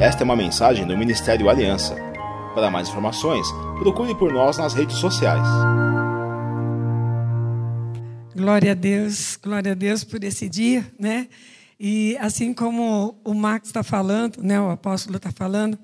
Esta 0.00 0.22
é 0.22 0.24
uma 0.24 0.36
mensagem 0.36 0.86
do 0.86 0.96
Ministério 0.96 1.48
Aliança. 1.48 1.94
Para 2.54 2.70
mais 2.70 2.88
informações, 2.88 3.46
procure 3.78 4.14
por 4.14 4.32
nós 4.32 4.58
nas 4.58 4.72
redes 4.74 4.96
sociais. 4.96 5.46
Glória 8.34 8.72
a 8.72 8.74
Deus, 8.74 9.38
glória 9.42 9.72
a 9.72 9.74
Deus 9.74 10.04
por 10.04 10.22
esse 10.22 10.48
dia, 10.48 10.86
né? 10.98 11.28
E 11.78 12.16
assim 12.20 12.54
como 12.54 13.18
o 13.24 13.34
Max 13.34 13.68
está 13.68 13.82
falando, 13.82 14.42
né, 14.42 14.60
o 14.60 14.70
apóstolo 14.70 15.16
está 15.16 15.30
falando, 15.30 15.78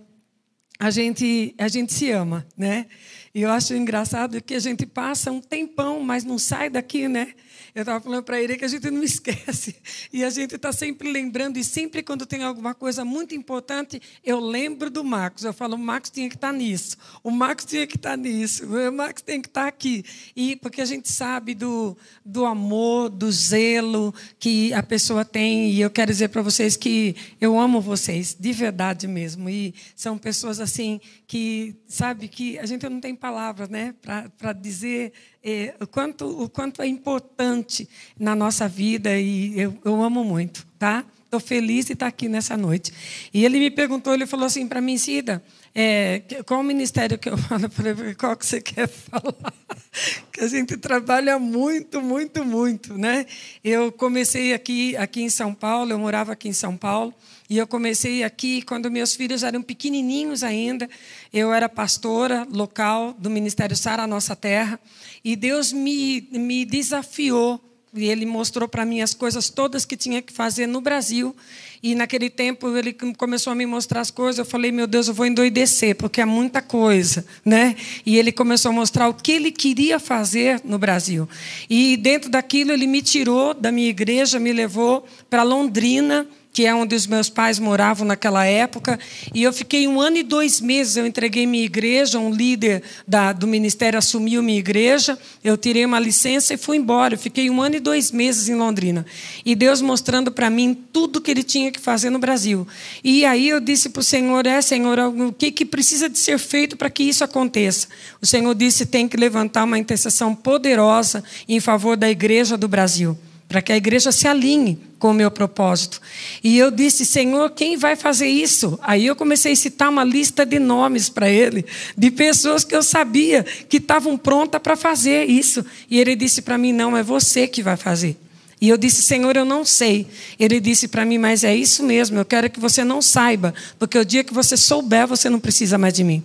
a 0.79 0.91
gente, 0.91 1.55
a 1.59 1.69
gente 1.69 1.93
se 1.93 2.11
ama, 2.11 2.47
né? 2.57 2.87
E 3.35 3.43
eu 3.43 3.51
acho 3.51 3.75
engraçado 3.75 4.43
que 4.43 4.55
a 4.55 4.59
gente 4.59 4.85
passa 4.85 5.31
um 5.31 5.41
tempão, 5.41 6.01
mas 6.01 6.25
não 6.25 6.39
sai 6.39 6.69
daqui, 6.69 7.09
né? 7.09 7.35
Eu 7.75 7.83
estava 7.83 8.01
falando 8.01 8.23
para 8.23 8.41
ele 8.41 8.57
que 8.57 8.65
a 8.67 8.69
gente 8.69 8.91
não 8.91 9.03
esquece. 9.05 9.75
E 10.13 10.23
a 10.23 10.31
gente 10.31 10.57
está 10.57 10.73
sempre 10.73 11.11
lembrando, 11.11 11.57
e 11.57 11.65
sempre 11.65 12.03
quando 12.03 12.27
tem 12.27 12.43
alguma 12.45 12.75
coisa 12.75 13.05
muito 13.05 13.35
importante, 13.35 14.01
eu 14.23 14.39
lembro 14.41 14.91
do 14.91 15.03
Marcos. 15.03 15.45
Eu 15.45 15.55
falo, 15.55 15.77
o 15.77 15.79
Marcos 15.79 16.11
tinha 16.11 16.29
que 16.29 16.35
estar 16.35 16.49
tá 16.49 16.53
nisso, 16.53 16.99
o 17.23 17.31
Marcos 17.31 17.65
tinha 17.65 17.87
que 17.87 17.97
estar 17.97 18.11
tá 18.11 18.17
nisso, 18.17 18.67
o 18.67 18.93
Marcos 18.93 19.23
tem 19.23 19.41
que 19.41 19.49
estar 19.49 19.63
tá 19.63 19.69
aqui. 19.69 20.05
E 20.37 20.57
porque 20.57 20.83
a 20.83 20.85
gente 20.85 21.11
sabe 21.11 21.55
do, 21.55 21.97
do 22.25 22.45
amor, 22.45 23.09
do 23.09 23.33
zelo 23.33 24.15
que 24.39 24.73
a 24.75 24.83
pessoa 24.83 25.25
tem. 25.25 25.71
E 25.71 25.81
eu 25.81 25.91
quero 25.91 26.13
dizer 26.13 26.29
para 26.29 26.43
vocês 26.43 26.77
que 26.77 27.17
eu 27.41 27.59
amo 27.59 27.81
vocês, 27.81 28.37
de 28.39 28.53
verdade 28.53 29.09
mesmo. 29.09 29.49
E 29.49 29.75
são 29.97 30.19
pessoas 30.19 30.61
assim 30.61 31.01
que, 31.27 31.75
sabe, 31.89 32.29
que 32.29 32.59
a 32.59 32.67
gente 32.67 32.87
não 32.87 33.01
tem 33.01 33.15
palavras 33.15 33.71
né, 33.71 33.95
para 34.03 34.53
dizer 34.53 35.13
é, 35.45 35.75
o, 35.81 35.87
quanto, 35.87 36.45
o 36.45 36.49
quanto 36.49 36.83
é 36.83 36.87
importante 36.87 37.89
na 38.19 38.35
nossa 38.35 38.69
vida 38.69 39.19
e 39.19 39.59
eu, 39.59 39.77
eu 39.85 40.03
amo 40.03 40.25
muito, 40.25 40.67
tá? 40.79 41.05
Estou 41.25 41.41
feliz 41.41 41.87
de 41.87 41.95
estar 41.95 42.07
aqui 42.07 42.29
nessa 42.29 42.57
noite. 42.59 42.93
E 43.33 43.45
ele 43.45 43.59
me 43.59 43.71
perguntou, 43.71 44.13
ele 44.13 44.27
falou 44.27 44.45
assim 44.45 44.69
para 44.69 44.83
mim, 44.83 44.99
Cida, 44.99 45.43
é, 45.75 46.23
qual 46.45 46.61
o 46.61 46.63
ministério 46.63 47.19
que 47.19 47.29
eu 47.29 47.39
falo 47.49 47.69
para 47.71 47.91
ele? 47.91 48.15
Qual 48.15 48.37
que 48.37 48.45
você 48.45 48.61
quer 48.61 48.87
falar? 48.87 49.55
que 50.31 50.43
a 50.43 50.47
gente 50.47 50.77
trabalha 50.77 51.39
muito, 51.39 52.03
muito, 52.03 52.45
muito, 52.45 52.99
né? 52.99 53.25
Eu 53.65 53.91
comecei 53.91 54.53
aqui, 54.53 54.95
aqui 54.97 55.23
em 55.23 55.31
São 55.31 55.55
Paulo, 55.55 55.93
eu 55.93 55.99
morava 55.99 56.33
aqui 56.33 56.49
em 56.49 56.53
São 56.53 56.77
Paulo, 56.77 57.15
e 57.53 57.59
eu 57.59 57.67
comecei 57.67 58.25
aqui 58.25 58.63
quando 58.63 58.91
meus 58.91 59.15
filhos 59.15 59.43
eram 59.43 59.61
pequenininhos 59.61 60.43
ainda. 60.43 60.89
Eu 61.31 61.53
era 61.53 61.69
pastora 61.69 62.49
local 62.51 63.15
do 63.19 63.29
Ministério 63.29 63.77
Sara 63.77 64.07
Nossa 64.07 64.35
Terra. 64.35 64.81
E 65.23 65.37
Deus 65.37 65.71
me, 65.71 66.27
me 66.33 66.65
desafiou, 66.65 67.61
e 67.95 68.07
Ele 68.07 68.25
mostrou 68.25 68.67
para 68.67 68.87
mim 68.87 69.03
as 69.03 69.13
coisas 69.13 69.51
todas 69.51 69.85
que 69.85 69.99
tinha 69.99 70.23
que 70.23 70.33
fazer 70.33 70.67
no 70.67 70.81
Brasil. 70.81 71.37
E 71.83 71.95
naquele 71.95 72.31
tempo 72.31 72.75
ele 72.75 72.95
começou 73.19 73.51
a 73.51 73.55
me 73.55 73.67
mostrar 73.67 74.01
as 74.01 74.11
coisas. 74.11 74.39
Eu 74.39 74.47
falei, 74.47 74.73
meu 74.73 74.87
Deus, 74.87 75.09
eu 75.09 75.13
vou 75.13 75.27
endoidecer, 75.27 75.95
porque 75.95 76.23
é 76.23 76.25
muita 76.25 76.63
coisa. 76.63 77.23
Né? 77.45 77.77
E 78.07 78.17
ele 78.17 78.33
começou 78.33 78.71
a 78.71 78.73
mostrar 78.73 79.11
o 79.11 79.15
que 79.15 79.33
ele 79.33 79.53
queria 79.53 79.99
fazer 80.01 80.63
no 80.65 80.79
Brasil. 80.79 81.29
E 81.69 81.99
dentro 81.99 82.31
daquilo, 82.31 82.73
ele 82.73 82.87
me 82.87 83.03
tirou 83.03 83.53
da 83.53 83.71
minha 83.71 83.91
igreja, 83.91 84.39
me 84.39 84.55
levou 84.55 85.05
para 85.29 85.43
Londrina 85.43 86.27
que 86.53 86.67
é 86.67 86.75
onde 86.75 86.95
os 86.95 87.07
meus 87.07 87.31
pais 87.31 87.59
moravam 87.59 88.07
naquela 88.07 88.45
época. 88.45 88.99
E 89.35 89.43
eu 89.43 89.53
fiquei 89.53 89.89
um 89.89 90.01
ano 90.01 90.19
e 90.19 90.23
dois 90.23 90.61
meses. 90.61 90.97
Eu 90.97 91.07
entreguei 91.07 91.47
minha 91.47 91.65
igreja, 91.65 92.19
um 92.19 92.31
líder 92.31 92.83
da, 93.09 93.33
do 93.33 93.47
ministério 93.47 93.99
assumiu 93.99 94.43
minha 94.43 94.59
igreja. 94.59 95.19
Eu 95.43 95.57
tirei 95.57 95.85
uma 95.85 95.99
licença 95.99 96.53
e 96.53 96.59
fui 96.59 96.77
embora. 96.77 97.15
Eu 97.15 97.19
fiquei 97.19 97.49
um 97.49 97.63
ano 97.63 97.77
e 97.77 97.81
dois 97.81 98.11
meses 98.11 98.49
em 98.49 98.55
Londrina. 98.55 99.07
E 99.45 99.55
Deus 99.55 99.81
mostrando 99.81 100.31
para 100.31 100.51
mim 100.51 100.77
tudo 100.93 101.21
que 101.21 101.31
Ele 101.31 101.43
tinha 101.43 101.73
que 101.73 101.81
fazer 101.81 102.11
no 102.11 102.19
Brasil. 102.19 102.69
E 103.03 103.25
aí 103.25 103.49
eu 103.49 103.59
disse 103.59 103.89
para 103.89 104.01
o 104.01 104.05
Senhor: 104.05 104.47
É, 104.47 104.61
Senhor, 104.61 104.99
o 104.99 105.33
que, 105.33 105.51
que 105.51 105.65
precisa 105.65 106.09
de 106.09 106.19
ser 106.19 106.39
feito 106.39 106.77
para 106.77 106.91
que 106.91 107.03
isso 107.03 107.25
aconteça? 107.25 107.87
O 108.21 108.27
Senhor 108.27 108.55
disse: 108.55 108.85
tem 108.85 109.09
que 109.09 109.17
levantar 109.17 109.65
uma 109.65 109.79
intercessão 109.79 110.35
poderosa 110.35 111.25
em 111.49 111.61
favor 111.61 111.97
da 111.97 112.11
igreja 112.11 112.59
do 112.59 112.69
Brasil 112.69 113.17
para 113.49 113.61
que 113.61 113.73
a 113.73 113.77
igreja 113.77 114.11
se 114.11 114.27
alinhe 114.27 114.79
com 114.99 115.11
o 115.11 115.15
meu 115.15 115.31
propósito. 115.31 116.01
E 116.43 116.57
eu 116.57 116.71
disse, 116.71 117.05
Senhor, 117.05 117.51
quem 117.51 117.77
vai 117.77 117.97
fazer 117.97 118.29
isso? 118.29 118.79
Aí 118.83 119.07
eu 119.07 119.17
comecei 119.17 119.53
a 119.53 119.57
citar 119.57 119.91
uma 119.91 120.05
lista 120.05 120.47
de 120.47 120.59
nomes 120.59 121.09
para 121.09 121.29
ele, 121.29 121.65
de 121.97 122.11
pessoas 122.11 122.65
que 122.65 122.75
eu 122.75 122.83
sabia 122.83 123.43
que 123.43 123.79
estavam 123.79 124.17
prontas 124.17 124.61
para 124.63 124.77
fazer 124.77 125.25
isso. 125.25 125.65
E 125.91 126.01
ele 126.01 126.15
disse 126.15 126.43
para 126.43 126.57
mim: 126.57 126.73
Não, 126.73 126.97
é 126.97 127.03
você 127.03 127.47
que 127.47 127.63
vai 127.63 127.77
fazer. 127.77 128.17
E 128.63 128.69
eu 128.69 128.79
disse, 128.79 129.03
Senhor, 129.03 129.37
eu 129.37 129.45
não 129.45 129.65
sei. 129.65 130.07
Ele 130.39 130.61
disse 130.61 130.87
para 130.87 131.05
mim, 131.05 131.19
mas 131.19 131.43
é 131.43 131.53
isso 131.53 131.83
mesmo, 131.83 132.21
eu 132.21 132.25
quero 132.25 132.49
que 132.49 132.61
você 132.61 132.85
não 132.85 133.03
saiba, 133.03 133.53
porque 133.77 133.99
o 133.99 134.05
dia 134.05 134.23
que 134.23 134.33
você 134.33 134.57
souber, 134.57 135.05
você 135.05 135.29
não 135.29 135.41
precisa 135.41 135.77
mais 135.77 135.93
de 135.93 136.05
mim. 136.05 136.23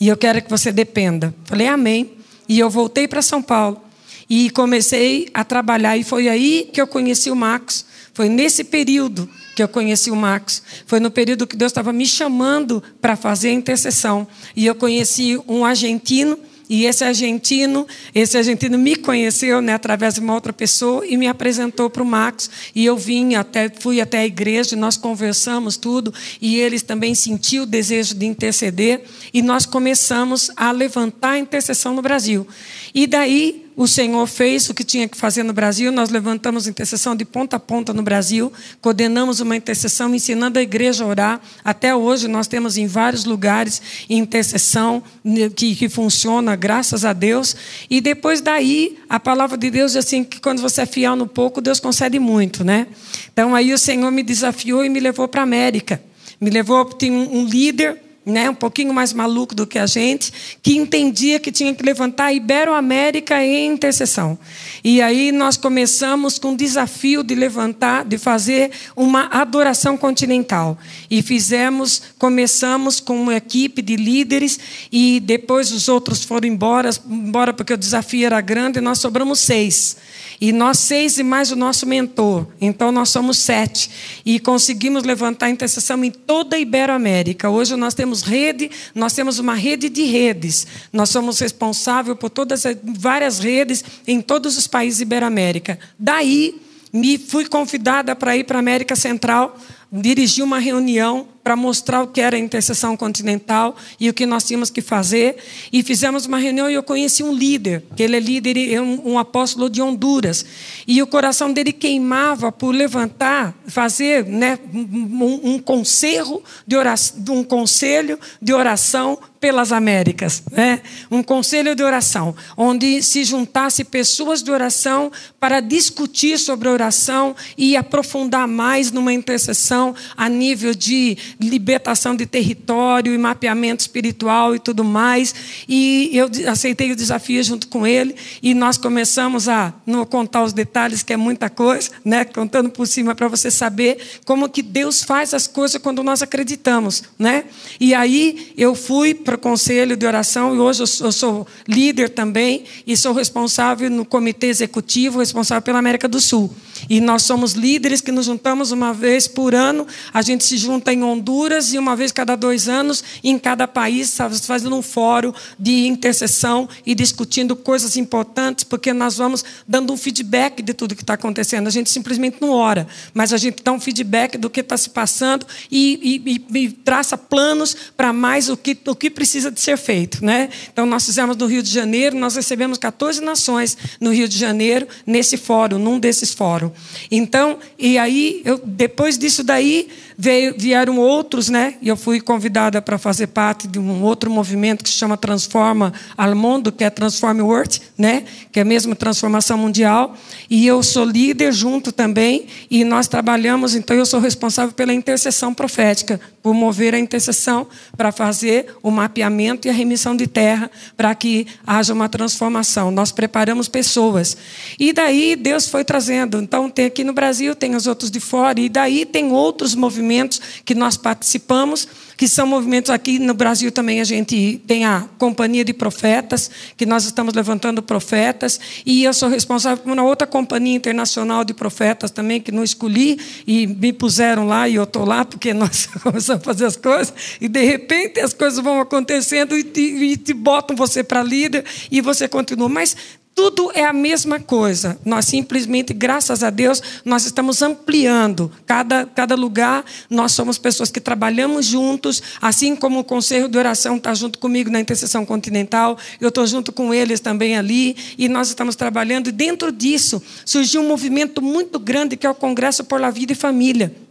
E 0.00 0.08
eu 0.08 0.16
quero 0.16 0.40
que 0.40 0.48
você 0.48 0.72
dependa. 0.72 1.34
Falei, 1.44 1.66
amém. 1.66 2.12
E 2.48 2.58
eu 2.58 2.70
voltei 2.70 3.06
para 3.06 3.20
São 3.20 3.42
Paulo. 3.42 3.82
E 4.28 4.50
comecei 4.50 5.28
a 5.32 5.44
trabalhar, 5.44 5.96
e 5.96 6.04
foi 6.04 6.28
aí 6.28 6.68
que 6.72 6.80
eu 6.80 6.86
conheci 6.86 7.30
o 7.30 7.36
Marcos. 7.36 7.84
Foi 8.12 8.28
nesse 8.28 8.64
período 8.64 9.28
que 9.54 9.62
eu 9.62 9.68
conheci 9.68 10.10
o 10.10 10.16
Marcos. 10.16 10.62
Foi 10.86 10.98
no 11.00 11.10
período 11.10 11.46
que 11.46 11.56
Deus 11.56 11.70
estava 11.70 11.92
me 11.92 12.06
chamando 12.06 12.82
para 13.00 13.14
fazer 13.14 13.48
a 13.48 13.52
intercessão. 13.52 14.26
E 14.54 14.66
eu 14.66 14.74
conheci 14.74 15.40
um 15.46 15.64
argentino 15.64 16.38
e 16.68 16.84
esse 16.84 17.04
argentino, 17.04 17.86
esse 18.14 18.36
argentino 18.36 18.76
me 18.76 18.96
conheceu 18.96 19.60
né, 19.60 19.74
através 19.74 20.14
de 20.14 20.20
uma 20.20 20.34
outra 20.34 20.52
pessoa 20.52 21.06
e 21.06 21.16
me 21.16 21.28
apresentou 21.28 21.88
para 21.88 22.02
o 22.02 22.06
Max. 22.06 22.50
E 22.74 22.84
eu 22.84 22.96
vim 22.96 23.34
até, 23.34 23.68
fui 23.68 24.00
até 24.00 24.18
a 24.18 24.26
igreja, 24.26 24.74
nós 24.74 24.96
conversamos 24.96 25.76
tudo, 25.76 26.12
e 26.40 26.56
eles 26.56 26.82
também 26.82 27.14
sentiu 27.14 27.62
o 27.62 27.66
desejo 27.66 28.14
de 28.14 28.26
interceder, 28.26 29.04
e 29.32 29.42
nós 29.42 29.64
começamos 29.64 30.50
a 30.56 30.72
levantar 30.72 31.32
a 31.32 31.38
intercessão 31.38 31.94
no 31.94 32.02
Brasil. 32.02 32.46
E 32.92 33.06
daí 33.06 33.65
o 33.76 33.86
Senhor 33.86 34.26
fez 34.26 34.70
o 34.70 34.74
que 34.74 34.82
tinha 34.82 35.06
que 35.06 35.18
fazer 35.18 35.42
no 35.42 35.52
Brasil, 35.52 35.92
nós 35.92 36.08
levantamos 36.08 36.66
intercessão 36.66 37.14
de 37.14 37.26
ponta 37.26 37.56
a 37.56 37.60
ponta 37.60 37.92
no 37.92 38.02
Brasil, 38.02 38.50
coordenamos 38.80 39.38
uma 39.40 39.54
intercessão 39.54 40.14
ensinando 40.14 40.58
a 40.58 40.62
igreja 40.62 41.04
a 41.04 41.06
orar. 41.06 41.40
Até 41.62 41.94
hoje 41.94 42.26
nós 42.26 42.46
temos 42.46 42.78
em 42.78 42.86
vários 42.86 43.26
lugares 43.26 43.82
intercessão 44.08 45.02
né, 45.22 45.50
que, 45.50 45.74
que 45.76 45.90
funciona, 45.90 46.56
graças 46.56 47.04
a 47.04 47.12
Deus. 47.12 47.54
E 47.90 48.00
depois 48.00 48.40
daí, 48.40 48.96
a 49.10 49.20
palavra 49.20 49.58
de 49.58 49.70
Deus 49.70 49.94
é 49.94 49.98
assim 49.98 50.24
que 50.24 50.40
quando 50.40 50.62
você 50.62 50.80
é 50.80 50.86
fiel 50.86 51.14
no 51.14 51.26
pouco, 51.26 51.60
Deus 51.60 51.78
concede 51.78 52.18
muito, 52.18 52.64
né? 52.64 52.86
Então 53.30 53.54
aí 53.54 53.74
o 53.74 53.78
Senhor 53.78 54.10
me 54.10 54.22
desafiou 54.22 54.86
e 54.86 54.88
me 54.88 55.00
levou 55.00 55.28
para 55.28 55.42
a 55.42 55.44
América. 55.44 56.00
Me 56.40 56.48
levou, 56.48 56.84
tinha 56.86 57.12
um 57.12 57.44
líder 57.44 58.05
né, 58.26 58.50
um 58.50 58.54
pouquinho 58.54 58.92
mais 58.92 59.12
maluco 59.12 59.54
do 59.54 59.64
que 59.64 59.78
a 59.78 59.86
gente, 59.86 60.32
que 60.60 60.76
entendia 60.76 61.38
que 61.38 61.52
tinha 61.52 61.72
que 61.72 61.84
levantar 61.84 62.24
a 62.24 62.32
Iberoamérica 62.32 63.40
em 63.40 63.68
intercessão. 63.68 64.36
E 64.82 65.00
aí 65.00 65.30
nós 65.30 65.56
começamos 65.56 66.36
com 66.36 66.52
o 66.52 66.56
desafio 66.56 67.22
de 67.22 67.36
levantar, 67.36 68.04
de 68.04 68.18
fazer 68.18 68.72
uma 68.96 69.26
adoração 69.26 69.96
continental. 69.96 70.76
E 71.08 71.22
fizemos, 71.22 72.02
começamos 72.18 72.98
com 72.98 73.16
uma 73.22 73.36
equipe 73.36 73.80
de 73.80 73.94
líderes 73.94 74.58
e 74.90 75.20
depois 75.20 75.70
os 75.70 75.88
outros 75.88 76.24
foram 76.24 76.48
embora, 76.48 76.90
embora 77.08 77.52
porque 77.52 77.74
o 77.74 77.78
desafio 77.78 78.26
era 78.26 78.40
grande, 78.40 78.78
e 78.78 78.82
nós 78.82 78.98
sobramos 78.98 79.38
seis. 79.38 79.96
E 80.40 80.52
nós 80.52 80.78
seis 80.78 81.18
e 81.18 81.22
mais 81.22 81.50
o 81.50 81.56
nosso 81.56 81.86
mentor. 81.86 82.46
Então 82.60 82.92
nós 82.92 83.08
somos 83.08 83.38
sete. 83.38 83.90
E 84.24 84.38
conseguimos 84.38 85.04
levantar 85.04 85.50
intercessão 85.50 86.04
em 86.04 86.10
toda 86.10 86.56
a 86.56 86.58
Iberoamérica. 86.58 87.48
Hoje 87.48 87.76
nós 87.76 87.94
temos 87.94 88.22
rede, 88.22 88.70
nós 88.94 89.12
temos 89.12 89.38
uma 89.38 89.54
rede 89.54 89.88
de 89.88 90.04
redes. 90.04 90.66
Nós 90.92 91.10
somos 91.10 91.38
responsáveis 91.38 92.18
por 92.18 92.30
todas 92.30 92.66
as 92.66 92.76
várias 92.82 93.38
redes 93.38 93.84
em 94.06 94.20
todos 94.20 94.56
os 94.58 94.66
países 94.66 95.00
Iberoamérica. 95.00 95.78
Daí 95.98 96.60
me 96.92 97.18
fui 97.18 97.46
convidada 97.46 98.14
para 98.14 98.36
ir 98.36 98.44
para 98.44 98.58
a 98.58 98.60
América 98.60 98.96
Central, 98.96 99.58
dirigir 99.92 100.44
uma 100.44 100.58
reunião 100.58 101.28
para 101.46 101.54
mostrar 101.54 102.02
o 102.02 102.08
que 102.08 102.20
era 102.20 102.34
a 102.34 102.40
intercessão 102.40 102.96
continental 102.96 103.76
e 104.00 104.10
o 104.10 104.12
que 104.12 104.26
nós 104.26 104.42
tínhamos 104.42 104.68
que 104.68 104.82
fazer. 104.82 105.36
E 105.72 105.80
fizemos 105.80 106.26
uma 106.26 106.38
reunião 106.38 106.68
e 106.68 106.74
eu 106.74 106.82
conheci 106.82 107.22
um 107.22 107.32
líder, 107.32 107.84
que 107.94 108.02
ele 108.02 108.16
é 108.16 108.18
líder, 108.18 108.74
é 108.74 108.82
um, 108.82 109.12
um 109.12 109.16
apóstolo 109.16 109.70
de 109.70 109.80
Honduras. 109.80 110.44
E 110.88 111.00
o 111.00 111.06
coração 111.06 111.52
dele 111.52 111.72
queimava 111.72 112.50
por 112.50 112.74
levantar, 112.74 113.56
fazer 113.68 114.26
né, 114.26 114.58
um, 114.74 115.52
um 115.52 115.58
conselho 115.60 116.42
de 116.66 116.74
oração, 116.74 117.22
um 117.30 117.44
conselho 117.44 118.18
de 118.42 118.52
oração 118.52 119.16
pelas 119.40 119.70
Américas, 119.70 120.42
né? 120.50 120.80
um 121.10 121.22
conselho 121.22 121.76
de 121.76 121.82
oração, 121.82 122.34
onde 122.56 123.00
se 123.02 123.24
juntasse 123.24 123.84
pessoas 123.84 124.42
de 124.42 124.50
oração 124.50 125.12
para 125.38 125.60
discutir 125.60 126.38
sobre 126.38 126.68
oração 126.68 127.36
e 127.56 127.76
aprofundar 127.76 128.48
mais 128.48 128.90
numa 128.90 129.12
intercessão 129.12 129.94
a 130.16 130.28
nível 130.28 130.74
de 130.74 131.16
libertação 131.40 132.16
de 132.16 132.24
território 132.26 133.14
e 133.14 133.18
mapeamento 133.18 133.82
espiritual 133.82 134.54
e 134.54 134.58
tudo 134.58 134.82
mais. 134.82 135.34
E 135.68 136.10
eu 136.12 136.30
aceitei 136.50 136.90
o 136.92 136.96
desafio 136.96 137.42
junto 137.42 137.68
com 137.68 137.86
ele 137.86 138.14
e 138.42 138.54
nós 138.54 138.76
começamos 138.78 139.48
a 139.48 139.72
não 139.86 140.04
contar 140.04 140.42
os 140.42 140.52
detalhes, 140.52 141.02
que 141.02 141.12
é 141.12 141.16
muita 141.16 141.50
coisa, 141.50 141.90
né? 142.04 142.24
Contando 142.24 142.70
por 142.70 142.86
cima 142.86 143.14
para 143.14 143.28
você 143.28 143.50
saber 143.50 143.98
como 144.24 144.48
que 144.48 144.62
Deus 144.62 145.02
faz 145.02 145.34
as 145.34 145.46
coisas 145.46 145.80
quando 145.80 146.02
nós 146.02 146.22
acreditamos, 146.22 147.02
né? 147.18 147.44
E 147.78 147.94
aí 147.94 148.52
eu 148.56 148.74
fui 148.74 149.14
para 149.14 149.36
o 149.36 149.38
conselho 149.38 149.96
de 149.96 150.06
oração 150.06 150.54
e 150.54 150.58
hoje 150.58 150.82
eu 151.00 151.12
sou 151.12 151.46
líder 151.68 152.10
também 152.10 152.64
e 152.86 152.96
sou 152.96 153.12
responsável 153.12 153.90
no 153.90 154.04
comitê 154.04 154.46
executivo, 154.46 155.18
responsável 155.18 155.62
pela 155.62 155.78
América 155.78 156.08
do 156.08 156.20
Sul. 156.20 156.52
E 156.88 157.00
nós 157.00 157.22
somos 157.22 157.52
líderes 157.52 158.00
que 158.00 158.12
nos 158.12 158.26
juntamos 158.26 158.70
uma 158.70 158.92
vez 158.92 159.26
por 159.26 159.54
ano. 159.54 159.86
A 160.12 160.22
gente 160.22 160.44
se 160.44 160.56
junta 160.56 160.92
em 160.92 161.02
Honduras 161.02 161.25
e 161.72 161.78
uma 161.78 161.96
vez 161.96 162.12
cada 162.12 162.36
dois 162.36 162.68
anos 162.68 163.02
em 163.22 163.38
cada 163.38 163.66
país, 163.66 164.16
fazendo 164.42 164.76
um 164.76 164.82
fórum 164.82 165.32
de 165.58 165.86
intercessão 165.86 166.68
e 166.84 166.94
discutindo 166.94 167.56
coisas 167.56 167.96
importantes, 167.96 168.64
porque 168.64 168.92
nós 168.92 169.16
vamos 169.16 169.44
dando 169.66 169.92
um 169.92 169.96
feedback 169.96 170.62
de 170.62 170.72
tudo 170.72 170.94
que 170.94 171.02
está 171.02 171.14
acontecendo. 171.14 171.66
A 171.66 171.70
gente 171.70 171.90
simplesmente 171.90 172.38
não 172.40 172.50
ora, 172.50 172.86
mas 173.12 173.32
a 173.32 173.36
gente 173.36 173.62
dá 173.62 173.72
um 173.72 173.80
feedback 173.80 174.38
do 174.38 174.48
que 174.48 174.60
está 174.60 174.76
se 174.76 174.90
passando 174.90 175.46
e, 175.70 176.22
e, 176.24 176.58
e 176.58 176.68
traça 176.70 177.18
planos 177.18 177.76
para 177.96 178.12
mais 178.12 178.48
o 178.48 178.56
que, 178.56 178.78
o 178.86 178.94
que 178.94 179.10
precisa 179.10 179.50
de 179.50 179.60
ser 179.60 179.76
feito. 179.76 180.24
Né? 180.24 180.48
Então, 180.72 180.86
nós 180.86 181.04
fizemos 181.04 181.36
no 181.36 181.46
Rio 181.46 181.62
de 181.62 181.70
Janeiro, 181.70 182.16
nós 182.16 182.36
recebemos 182.36 182.78
14 182.78 183.20
nações 183.20 183.76
no 184.00 184.12
Rio 184.12 184.28
de 184.28 184.38
Janeiro, 184.38 184.86
nesse 185.06 185.36
fórum, 185.36 185.78
num 185.78 185.98
desses 185.98 186.32
fóruns. 186.32 186.72
Então, 187.10 187.58
e 187.78 187.98
aí, 187.98 188.42
eu, 188.44 188.58
depois 188.64 189.18
disso 189.18 189.42
daí, 189.42 189.88
veio, 190.16 190.54
vieram 190.56 190.98
outros, 190.98 191.48
né? 191.48 191.74
E 191.82 191.88
eu 191.88 191.96
fui 191.96 192.20
convidada 192.20 192.80
para 192.80 192.96
fazer 192.98 193.28
parte 193.28 193.68
de 193.68 193.78
um 193.78 194.02
outro 194.02 194.30
movimento 194.30 194.82
que 194.82 194.88
se 194.88 194.96
chama 194.96 195.16
Transforma 195.16 195.92
al 196.16 196.34
Mundo, 196.34 196.72
que 196.72 196.84
é 196.84 196.90
Transform 196.90 197.40
World, 197.42 197.82
né? 197.98 198.24
Que 198.50 198.60
é 198.60 198.62
a 198.62 198.64
mesma 198.64 198.96
transformação 198.96 199.58
mundial. 199.58 200.16
E 200.48 200.66
eu 200.66 200.82
sou 200.82 201.04
líder 201.04 201.52
junto 201.52 201.92
também, 201.92 202.46
e 202.70 202.84
nós 202.84 203.08
trabalhamos, 203.08 203.74
então 203.74 203.96
eu 203.96 204.06
sou 204.06 204.20
responsável 204.20 204.72
pela 204.72 204.92
intercessão 204.92 205.52
profética, 205.52 206.20
por 206.42 206.54
mover 206.54 206.94
a 206.94 206.98
intercessão 206.98 207.66
para 207.96 208.12
fazer 208.12 208.74
o 208.82 208.90
mapeamento 208.90 209.66
e 209.66 209.70
a 209.70 209.74
remissão 209.74 210.16
de 210.16 210.26
terra, 210.26 210.70
para 210.96 211.14
que 211.14 211.46
haja 211.66 211.92
uma 211.92 212.08
transformação. 212.08 212.90
Nós 212.90 213.12
preparamos 213.12 213.68
pessoas. 213.68 214.36
E 214.78 214.92
daí 214.92 215.36
Deus 215.36 215.68
foi 215.68 215.84
trazendo. 215.84 216.40
Então, 216.40 216.70
tem 216.70 216.86
aqui 216.86 217.04
no 217.04 217.12
Brasil, 217.12 217.54
tem 217.54 217.74
os 217.74 217.86
outros 217.86 218.10
de 218.10 218.20
fora, 218.20 218.60
e 218.60 218.68
daí 218.68 219.04
tem 219.04 219.32
outros 219.32 219.74
movimentos 219.74 220.05
movimentos 220.06 220.40
que 220.64 220.74
nós 220.74 220.96
participamos, 220.96 221.88
que 222.16 222.28
são 222.28 222.46
movimentos 222.46 222.90
aqui 222.90 223.18
no 223.18 223.34
Brasil 223.34 223.72
também 223.72 224.00
a 224.00 224.04
gente 224.04 224.62
tem 224.66 224.84
a 224.84 225.06
Companhia 225.18 225.64
de 225.64 225.74
Profetas, 225.74 226.50
que 226.76 226.86
nós 226.86 227.04
estamos 227.04 227.34
levantando 227.34 227.82
profetas, 227.82 228.58
e 228.86 229.02
eu 229.04 229.12
sou 229.12 229.28
responsável 229.28 229.82
por 229.82 229.92
uma 229.92 230.02
outra 230.02 230.26
companhia 230.26 230.76
internacional 230.76 231.44
de 231.44 231.52
profetas 231.52 232.10
também, 232.10 232.40
que 232.40 232.52
não 232.52 232.62
escolhi, 232.62 233.18
e 233.46 233.66
me 233.66 233.92
puseram 233.92 234.46
lá, 234.46 234.68
e 234.68 234.76
eu 234.76 234.84
estou 234.84 235.04
lá, 235.04 235.24
porque 235.24 235.52
nós 235.54 235.86
começamos 235.86 236.30
a 236.30 236.44
fazer 236.44 236.66
as 236.66 236.76
coisas, 236.76 237.12
e 237.40 237.48
de 237.48 237.64
repente 237.64 238.20
as 238.20 238.32
coisas 238.32 238.62
vão 238.62 238.80
acontecendo 238.80 239.58
e 239.58 239.64
te, 239.64 239.80
e 239.80 240.16
te 240.16 240.32
botam 240.32 240.76
você 240.76 241.02
para 241.02 241.22
líder, 241.22 241.64
e 241.90 242.00
você 242.00 242.28
continua. 242.28 242.68
Mas 242.68 242.96
tudo 243.36 243.70
é 243.74 243.84
a 243.84 243.92
mesma 243.92 244.40
coisa. 244.40 244.98
Nós 245.04 245.26
simplesmente, 245.26 245.92
graças 245.92 246.42
a 246.42 246.48
Deus, 246.48 246.82
nós 247.04 247.26
estamos 247.26 247.60
ampliando. 247.60 248.50
Cada, 248.64 249.04
cada 249.04 249.34
lugar, 249.34 249.84
nós 250.08 250.32
somos 250.32 250.56
pessoas 250.56 250.90
que 250.90 250.98
trabalhamos 250.98 251.66
juntos, 251.66 252.22
assim 252.40 252.74
como 252.74 253.00
o 253.00 253.04
Conselho 253.04 253.46
de 253.46 253.58
Oração 253.58 253.98
está 253.98 254.14
junto 254.14 254.38
comigo 254.38 254.70
na 254.70 254.80
Intercessão 254.80 255.26
Continental, 255.26 255.98
eu 256.18 256.30
estou 256.30 256.46
junto 256.46 256.72
com 256.72 256.94
eles 256.94 257.20
também 257.20 257.58
ali, 257.58 257.94
e 258.16 258.26
nós 258.26 258.48
estamos 258.48 258.74
trabalhando. 258.74 259.28
E 259.28 259.32
dentro 259.32 259.70
disso, 259.70 260.22
surgiu 260.42 260.80
um 260.80 260.88
movimento 260.88 261.42
muito 261.42 261.78
grande 261.78 262.16
que 262.16 262.26
é 262.26 262.30
o 262.30 262.34
Congresso 262.34 262.84
por 262.84 262.98
la 262.98 263.10
Vida 263.10 263.34
e 263.34 263.36
Família. 263.36 264.05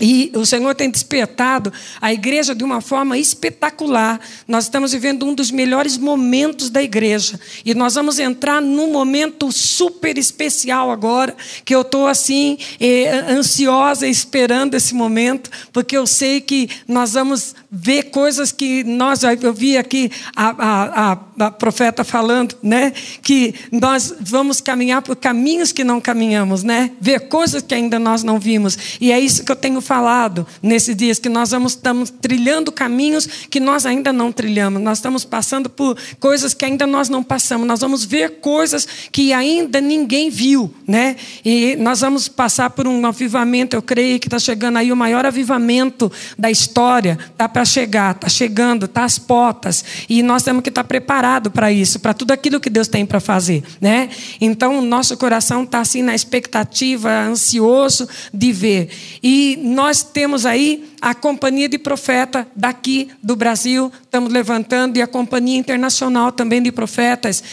E 0.00 0.32
o 0.34 0.44
Senhor 0.44 0.74
tem 0.74 0.90
despertado 0.90 1.72
a 2.00 2.12
igreja 2.12 2.52
de 2.52 2.64
uma 2.64 2.80
forma 2.80 3.16
espetacular. 3.16 4.20
Nós 4.46 4.64
estamos 4.64 4.90
vivendo 4.90 5.24
um 5.24 5.32
dos 5.32 5.52
melhores 5.52 5.96
momentos 5.96 6.68
da 6.68 6.82
igreja. 6.82 7.38
E 7.64 7.74
nós 7.74 7.94
vamos 7.94 8.18
entrar 8.18 8.60
num 8.60 8.90
momento 8.90 9.52
super 9.52 10.18
especial 10.18 10.90
agora, 10.90 11.36
que 11.64 11.72
eu 11.72 11.82
estou 11.82 12.08
assim, 12.08 12.58
eh, 12.80 13.08
ansiosa, 13.28 14.08
esperando 14.08 14.74
esse 14.74 14.94
momento, 14.94 15.48
porque 15.72 15.96
eu 15.96 16.08
sei 16.08 16.40
que 16.40 16.68
nós 16.88 17.12
vamos 17.12 17.54
ver 17.74 18.04
coisas 18.04 18.52
que 18.52 18.84
nós. 18.84 19.22
Eu 19.24 19.52
vi 19.52 19.76
aqui 19.76 20.10
a, 20.36 20.54
a, 20.58 21.18
a, 21.40 21.50
profeta 21.50 22.04
falando, 22.04 22.54
né? 22.62 22.92
Que 23.20 23.52
nós 23.72 24.14
vamos 24.20 24.60
caminhar 24.60 25.02
por 25.02 25.16
caminhos 25.16 25.72
que 25.72 25.82
não 25.82 26.00
caminhamos, 26.00 26.62
né? 26.62 26.92
Ver 27.00 27.28
coisas 27.28 27.62
que 27.62 27.74
ainda 27.74 27.98
nós 27.98 28.22
não 28.22 28.38
vimos. 28.38 28.78
E 29.00 29.10
é 29.10 29.18
isso 29.18 29.44
que 29.44 29.50
eu 29.50 29.56
tenho 29.56 29.80
falado 29.80 30.46
nesses 30.62 30.94
dias, 30.94 31.18
que 31.18 31.28
nós 31.28 31.50
vamos, 31.50 31.72
estamos 31.72 32.10
trilhando 32.10 32.70
caminhos 32.70 33.26
que 33.50 33.58
nós 33.58 33.84
ainda 33.84 34.12
não 34.12 34.30
trilhamos. 34.30 34.80
Nós 34.80 34.98
estamos 34.98 35.24
passando 35.24 35.68
por 35.68 35.98
coisas 36.20 36.54
que 36.54 36.64
ainda 36.64 36.86
nós 36.86 37.08
não 37.08 37.22
passamos. 37.24 37.66
Nós 37.66 37.80
vamos 37.80 38.04
ver 38.04 38.38
coisas 38.40 38.86
que 39.10 39.32
ainda 39.32 39.80
ninguém 39.80 40.30
viu, 40.30 40.72
né? 40.86 41.16
E 41.44 41.74
nós 41.76 42.00
vamos 42.02 42.28
passar 42.28 42.70
por 42.70 42.86
um 42.86 43.04
avivamento. 43.04 43.74
Eu 43.74 43.82
creio 43.82 44.20
que 44.20 44.28
está 44.28 44.38
chegando 44.38 44.76
aí 44.76 44.92
o 44.92 44.96
maior 44.96 45.26
avivamento 45.26 46.10
da 46.38 46.50
história. 46.50 47.18
Está 47.32 47.48
para 47.48 47.63
chegar, 47.64 48.14
está 48.14 48.28
chegando, 48.28 48.86
está 48.86 49.04
às 49.04 49.18
portas. 49.18 49.84
E 50.08 50.22
nós 50.22 50.42
temos 50.42 50.62
que 50.62 50.68
estar 50.68 50.84
preparados 50.84 51.52
para 51.52 51.72
isso, 51.72 51.98
para 51.98 52.14
tudo 52.14 52.32
aquilo 52.32 52.60
que 52.60 52.70
Deus 52.70 52.88
tem 52.88 53.04
para 53.06 53.20
fazer, 53.20 53.62
né? 53.80 54.08
Então, 54.40 54.80
nosso 54.82 55.16
coração 55.16 55.64
está 55.64 55.80
assim 55.80 56.02
na 56.02 56.14
expectativa, 56.14 57.10
ansioso 57.10 58.08
de 58.32 58.52
ver. 58.52 58.88
E 59.22 59.58
nós 59.62 60.02
temos 60.02 60.46
aí 60.46 60.84
a 61.00 61.14
companhia 61.14 61.68
de 61.68 61.78
profeta 61.78 62.46
daqui 62.56 63.10
do 63.22 63.36
Brasil, 63.36 63.92
estamos 64.02 64.32
levantando, 64.32 64.96
e 64.96 65.02
a 65.02 65.06
companhia 65.06 65.58
internacional 65.58 66.32
também 66.32 66.62
de 66.62 66.72
profetas, 66.72 67.44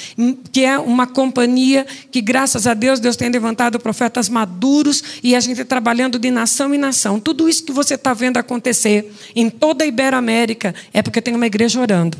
que 0.53 0.63
é 0.63 0.79
uma 0.79 1.05
companhia 1.05 1.85
que, 2.09 2.21
graças 2.21 2.65
a 2.65 2.73
Deus, 2.73 3.01
Deus 3.01 3.17
tem 3.17 3.29
levantado 3.29 3.77
profetas 3.77 4.29
maduros 4.29 5.03
e 5.21 5.35
a 5.35 5.39
gente 5.41 5.65
trabalhando 5.65 6.17
de 6.17 6.31
nação 6.31 6.73
em 6.73 6.77
nação. 6.77 7.19
Tudo 7.19 7.49
isso 7.49 7.65
que 7.65 7.73
você 7.73 7.95
está 7.95 8.13
vendo 8.13 8.37
acontecer 8.37 9.13
em 9.35 9.49
toda 9.49 9.83
a 9.83 9.87
Iberoamérica 10.01 10.73
é 10.91 11.01
porque 11.01 11.21
tem 11.21 11.35
uma 11.35 11.45
igreja 11.45 11.79
orando. 11.79 12.17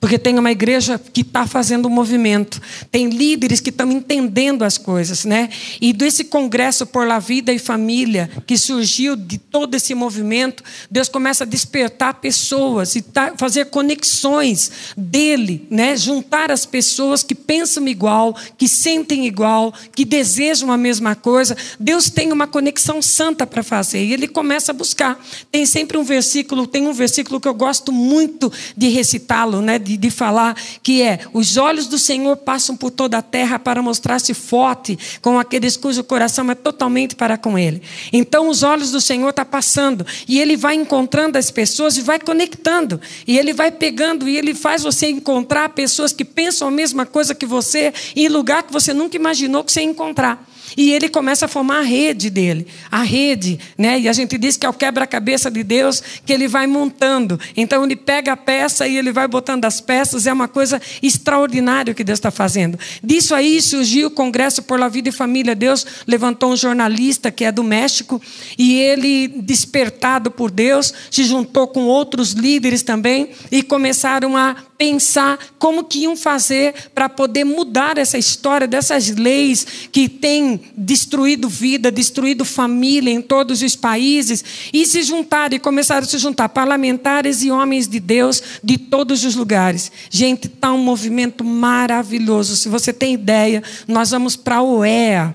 Porque 0.00 0.18
tem 0.18 0.38
uma 0.38 0.50
igreja 0.50 0.98
que 0.98 1.22
está 1.22 1.46
fazendo 1.46 1.88
um 1.88 1.90
movimento, 1.90 2.60
tem 2.90 3.08
líderes 3.08 3.60
que 3.60 3.70
estão 3.70 3.90
entendendo 3.90 4.62
as 4.62 4.78
coisas, 4.78 5.24
né? 5.24 5.48
E 5.80 5.92
desse 5.92 6.24
congresso 6.24 6.86
por 6.86 7.06
la 7.06 7.18
vida 7.18 7.52
e 7.52 7.58
família 7.58 8.30
que 8.46 8.56
surgiu 8.58 9.16
de 9.16 9.38
todo 9.38 9.74
esse 9.74 9.94
movimento, 9.94 10.62
Deus 10.90 11.08
começa 11.08 11.44
a 11.44 11.46
despertar 11.46 12.14
pessoas 12.14 12.94
e 12.96 13.02
tá, 13.02 13.34
fazer 13.36 13.66
conexões 13.66 14.70
dele, 14.96 15.66
né? 15.70 15.96
Juntar 15.96 16.50
as 16.50 16.66
pessoas 16.66 17.22
que 17.22 17.34
pensam 17.34 17.88
igual, 17.88 18.36
que 18.56 18.68
sentem 18.68 19.26
igual, 19.26 19.72
que 19.94 20.04
desejam 20.04 20.70
a 20.70 20.76
mesma 20.76 21.14
coisa. 21.14 21.56
Deus 21.78 22.10
tem 22.10 22.32
uma 22.32 22.46
conexão 22.46 23.00
santa 23.00 23.46
para 23.46 23.62
fazer 23.62 24.04
e 24.04 24.12
ele 24.12 24.28
começa 24.28 24.72
a 24.72 24.74
buscar. 24.74 25.18
Tem 25.50 25.64
sempre 25.64 25.96
um 25.96 26.04
versículo, 26.04 26.66
tem 26.66 26.86
um 26.86 26.92
versículo 26.92 27.40
que 27.40 27.48
eu 27.48 27.54
gosto 27.54 27.92
muito 27.92 28.52
de 28.76 28.88
recitá-lo, 28.88 29.60
né? 29.60 29.78
De, 29.94 30.10
falar, 30.10 30.56
que 30.82 31.02
é: 31.02 31.20
os 31.32 31.56
olhos 31.56 31.86
do 31.86 31.98
Senhor 31.98 32.36
passam 32.36 32.76
por 32.76 32.90
toda 32.90 33.18
a 33.18 33.22
terra 33.22 33.58
para 33.58 33.82
mostrar-se 33.82 34.34
forte 34.34 34.98
com 35.22 35.38
aqueles 35.38 35.76
cujo 35.76 36.02
coração 36.02 36.50
é 36.50 36.54
totalmente 36.54 37.14
para 37.14 37.36
com 37.36 37.58
Ele. 37.58 37.82
Então, 38.12 38.48
os 38.48 38.62
olhos 38.62 38.90
do 38.90 39.00
Senhor 39.00 39.30
estão 39.30 39.44
tá 39.44 39.50
passando 39.50 40.06
e 40.26 40.40
Ele 40.40 40.56
vai 40.56 40.74
encontrando 40.74 41.38
as 41.38 41.50
pessoas 41.50 41.96
e 41.96 42.02
vai 42.02 42.18
conectando, 42.18 43.00
e 43.26 43.38
Ele 43.38 43.52
vai 43.52 43.70
pegando 43.70 44.28
e 44.28 44.36
Ele 44.36 44.54
faz 44.54 44.82
você 44.82 45.08
encontrar 45.08 45.68
pessoas 45.70 46.12
que 46.12 46.24
pensam 46.24 46.68
a 46.68 46.70
mesma 46.70 47.06
coisa 47.06 47.34
que 47.34 47.46
você 47.46 47.92
em 48.14 48.28
lugar 48.28 48.62
que 48.62 48.72
você 48.72 48.92
nunca 48.92 49.16
imaginou 49.16 49.62
que 49.62 49.70
você 49.70 49.80
ia 49.80 49.86
encontrar. 49.86 50.46
E 50.76 50.92
ele 50.92 51.08
começa 51.08 51.44
a 51.46 51.48
formar 51.48 51.78
a 51.78 51.82
rede 51.82 52.30
dele, 52.30 52.66
a 52.90 53.02
rede, 53.02 53.58
né? 53.76 53.98
E 54.00 54.08
a 54.08 54.12
gente 54.12 54.38
diz 54.38 54.56
que 54.56 54.64
é 54.64 54.68
o 54.68 54.72
quebra-cabeça 54.72 55.50
de 55.50 55.62
Deus 55.62 56.02
que 56.24 56.32
ele 56.32 56.48
vai 56.48 56.66
montando. 56.66 57.38
Então 57.56 57.84
ele 57.84 57.96
pega 57.96 58.32
a 58.32 58.36
peça 58.36 58.86
e 58.86 58.96
ele 58.96 59.12
vai 59.12 59.28
botando 59.28 59.64
as 59.64 59.80
peças. 59.80 60.26
É 60.26 60.32
uma 60.32 60.48
coisa 60.48 60.80
extraordinária 61.02 61.94
que 61.94 62.04
Deus 62.04 62.18
está 62.18 62.30
fazendo. 62.30 62.78
Disso 63.02 63.34
aí 63.34 63.60
surgiu 63.60 64.08
o 64.08 64.10
Congresso 64.10 64.62
por 64.62 64.78
la 64.78 64.88
Vida 64.88 65.08
e 65.08 65.12
Família. 65.12 65.54
Deus 65.54 65.86
levantou 66.06 66.52
um 66.52 66.56
jornalista 66.56 67.30
que 67.30 67.44
é 67.44 67.52
do 67.52 67.62
México 67.62 68.20
e 68.58 68.78
ele, 68.78 69.28
despertado 69.28 70.30
por 70.30 70.50
Deus, 70.50 70.92
se 71.10 71.24
juntou 71.24 71.68
com 71.68 71.84
outros 71.84 72.32
líderes 72.32 72.82
também 72.82 73.30
e 73.50 73.62
começaram 73.62 74.36
a 74.36 74.56
pensar 74.78 75.38
como 75.58 75.84
que 75.84 76.00
iam 76.00 76.16
fazer 76.16 76.74
para 76.94 77.08
poder 77.08 77.44
mudar 77.44 77.98
essa 77.98 78.18
história 78.18 78.66
dessas 78.66 79.08
leis 79.08 79.66
que 79.90 80.08
têm 80.08 80.55
destruído 80.76 81.48
vida, 81.48 81.90
destruído 81.90 82.44
família 82.44 83.10
em 83.10 83.20
todos 83.20 83.62
os 83.62 83.76
países, 83.76 84.44
e 84.72 84.86
se 84.86 85.02
juntaram 85.02 85.56
e 85.56 85.58
começaram 85.58 86.02
a 86.02 86.08
se 86.08 86.18
juntar 86.18 86.48
parlamentares 86.48 87.42
e 87.42 87.50
homens 87.50 87.88
de 87.88 88.00
Deus 88.00 88.42
de 88.62 88.78
todos 88.78 89.24
os 89.24 89.34
lugares. 89.34 89.90
Gente, 90.10 90.46
está 90.46 90.72
um 90.72 90.78
movimento 90.78 91.44
maravilhoso. 91.44 92.56
Se 92.56 92.68
você 92.68 92.92
tem 92.92 93.14
ideia, 93.14 93.62
nós 93.86 94.10
vamos 94.10 94.36
para 94.36 94.56
a 94.56 94.62
OEA, 94.62 95.34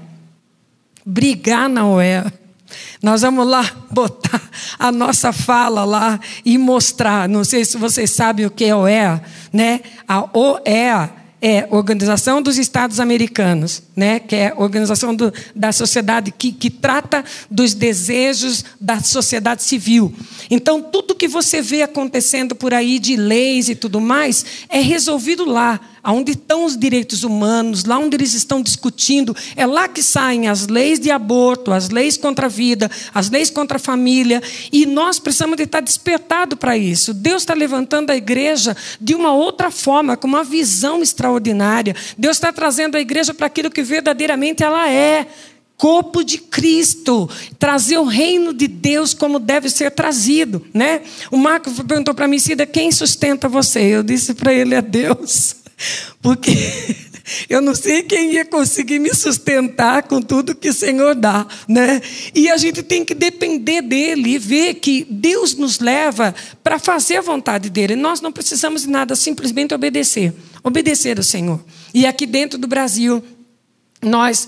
brigar 1.06 1.70
na 1.70 1.88
OEA. 1.88 2.34
Nós 3.02 3.22
vamos 3.22 3.48
lá 3.48 3.70
botar 3.92 4.42
a 4.78 4.92
nossa 4.92 5.34
fala 5.34 5.84
lá 5.84 6.20
e 6.46 6.58
mostrar. 6.58 7.28
Não 7.28 7.44
sei 7.44 7.66
se 7.66 7.78
vocês 7.78 8.12
sabem 8.12 8.46
o 8.46 8.52
que 8.52 8.66
é 8.66 8.76
OEA, 8.76 9.22
né? 9.52 9.82
A 10.08 10.30
OEA 10.38 11.21
é 11.42 11.68
Organização 11.72 12.42
dos 12.42 12.58
Estados 12.58 13.00
Americanos, 13.00 13.82
né, 13.96 14.20
que 14.20 14.36
é 14.36 14.50
a 14.50 14.62
organização 14.62 15.16
do, 15.16 15.34
da 15.56 15.72
sociedade 15.72 16.32
que, 16.32 16.52
que 16.52 16.70
trata 16.70 17.26
dos 17.50 17.74
desejos 17.74 18.64
da 18.80 19.00
sociedade 19.00 19.64
civil. 19.64 20.14
Então, 20.50 20.82
tudo 20.82 21.16
que 21.16 21.28
você 21.28 21.62
vê 21.62 21.82
acontecendo 21.82 22.56
por 22.56 22.74
aí 22.74 23.00
de 23.00 23.16
leis 23.16 23.70
e 23.70 23.76
tudo 23.76 24.00
mais 24.00 24.46
é 24.70 24.80
resolvido 24.80 25.46
lá 25.46 25.80
aonde 26.04 26.32
estão 26.32 26.66
os 26.66 26.76
direitos 26.76 27.24
humanos, 27.24 27.86
lá 27.86 28.00
onde 28.00 28.16
eles 28.16 28.34
estão 28.34 28.62
discutindo, 28.62 29.36
é 29.56 29.66
lá 29.66 29.88
que 29.88 30.02
saem 30.02 30.48
as 30.48 30.68
leis 30.68 31.00
de 31.00 31.12
aborto, 31.12 31.72
as 31.72 31.90
leis 31.90 32.18
contra 32.18 32.48
a 32.48 32.50
vida, 32.50 32.90
as 33.14 33.30
leis 33.30 33.50
contra 33.50 33.78
a 33.78 33.80
família, 33.80 34.42
e 34.72 34.86
nós 34.86 35.20
precisamos 35.20 35.58
de 35.58 35.64
estar 35.64 35.80
despertado 35.80 36.58
para 36.58 36.76
isso. 36.76 37.14
Deus 37.14 37.44
está 37.44 37.54
levantando 37.54 38.10
a 38.10 38.16
igreja 38.16 38.76
de 39.00 39.14
uma 39.14 39.32
outra 39.32 39.70
forma, 39.70 40.18
com 40.18 40.28
uma 40.28 40.44
visão 40.44 41.04
extraordinária. 41.04 41.31
Deus 42.18 42.38
está 42.38 42.52
trazendo 42.52 42.98
a 42.98 43.02
igreja 43.02 43.34
para 43.34 43.48
aquilo 43.48 43.72
que 43.72 43.84
verdadeiramente 43.84 44.64
ela 44.64 44.90
é, 44.90 45.28
corpo 45.78 46.24
de 46.24 46.38
Cristo, 46.38 47.28
trazer 47.58 47.98
o 47.98 48.06
reino 48.06 48.54
de 48.54 48.68
Deus 48.68 49.14
como 49.16 49.40
deve 49.40 49.68
ser 49.68 49.90
trazido, 49.92 50.64
né? 50.72 51.02
O 51.32 51.38
Marco 51.38 51.72
perguntou 51.84 52.14
para 52.14 52.28
mim, 52.28 52.38
Cida, 52.38 52.68
quem 52.68 52.92
sustenta 52.92 53.50
você? 53.50 53.80
Eu 53.80 54.04
disse 54.04 54.36
para 54.36 54.54
ele, 54.54 54.76
é 54.76 54.82
Deus. 54.82 55.56
Porque 56.22 56.56
eu 57.50 57.62
não 57.62 57.76
sei 57.76 58.04
quem 58.04 58.34
ia 58.34 58.46
conseguir 58.46 59.00
me 59.00 59.14
sustentar 59.14 60.04
com 60.04 60.22
tudo 60.22 60.56
que 60.56 60.70
o 60.70 60.74
Senhor 60.74 61.16
dá, 61.16 61.46
né? 61.68 62.02
E 62.34 62.50
a 62.50 62.58
gente 62.58 62.84
tem 62.84 63.04
que 63.04 63.14
depender 63.14 63.82
dele 63.82 64.32
e 64.32 64.38
ver 64.38 64.76
que 64.76 65.06
Deus 65.10 65.56
nos 65.56 65.80
leva 65.80 66.34
para 66.64 66.80
fazer 66.80 67.18
a 67.18 67.22
vontade 67.22 67.70
dele. 67.70 67.96
Nós 67.96 68.22
não 68.22 68.32
precisamos 68.32 68.84
de 68.84 68.90
nada, 68.90 69.16
simplesmente 69.16 69.74
obedecer. 69.74 70.34
Obedecer 70.64 71.18
ao 71.18 71.24
Senhor. 71.24 71.60
E 71.94 72.06
aqui 72.06 72.26
dentro 72.26 72.58
do 72.58 72.68
Brasil, 72.68 73.24
nós 74.02 74.48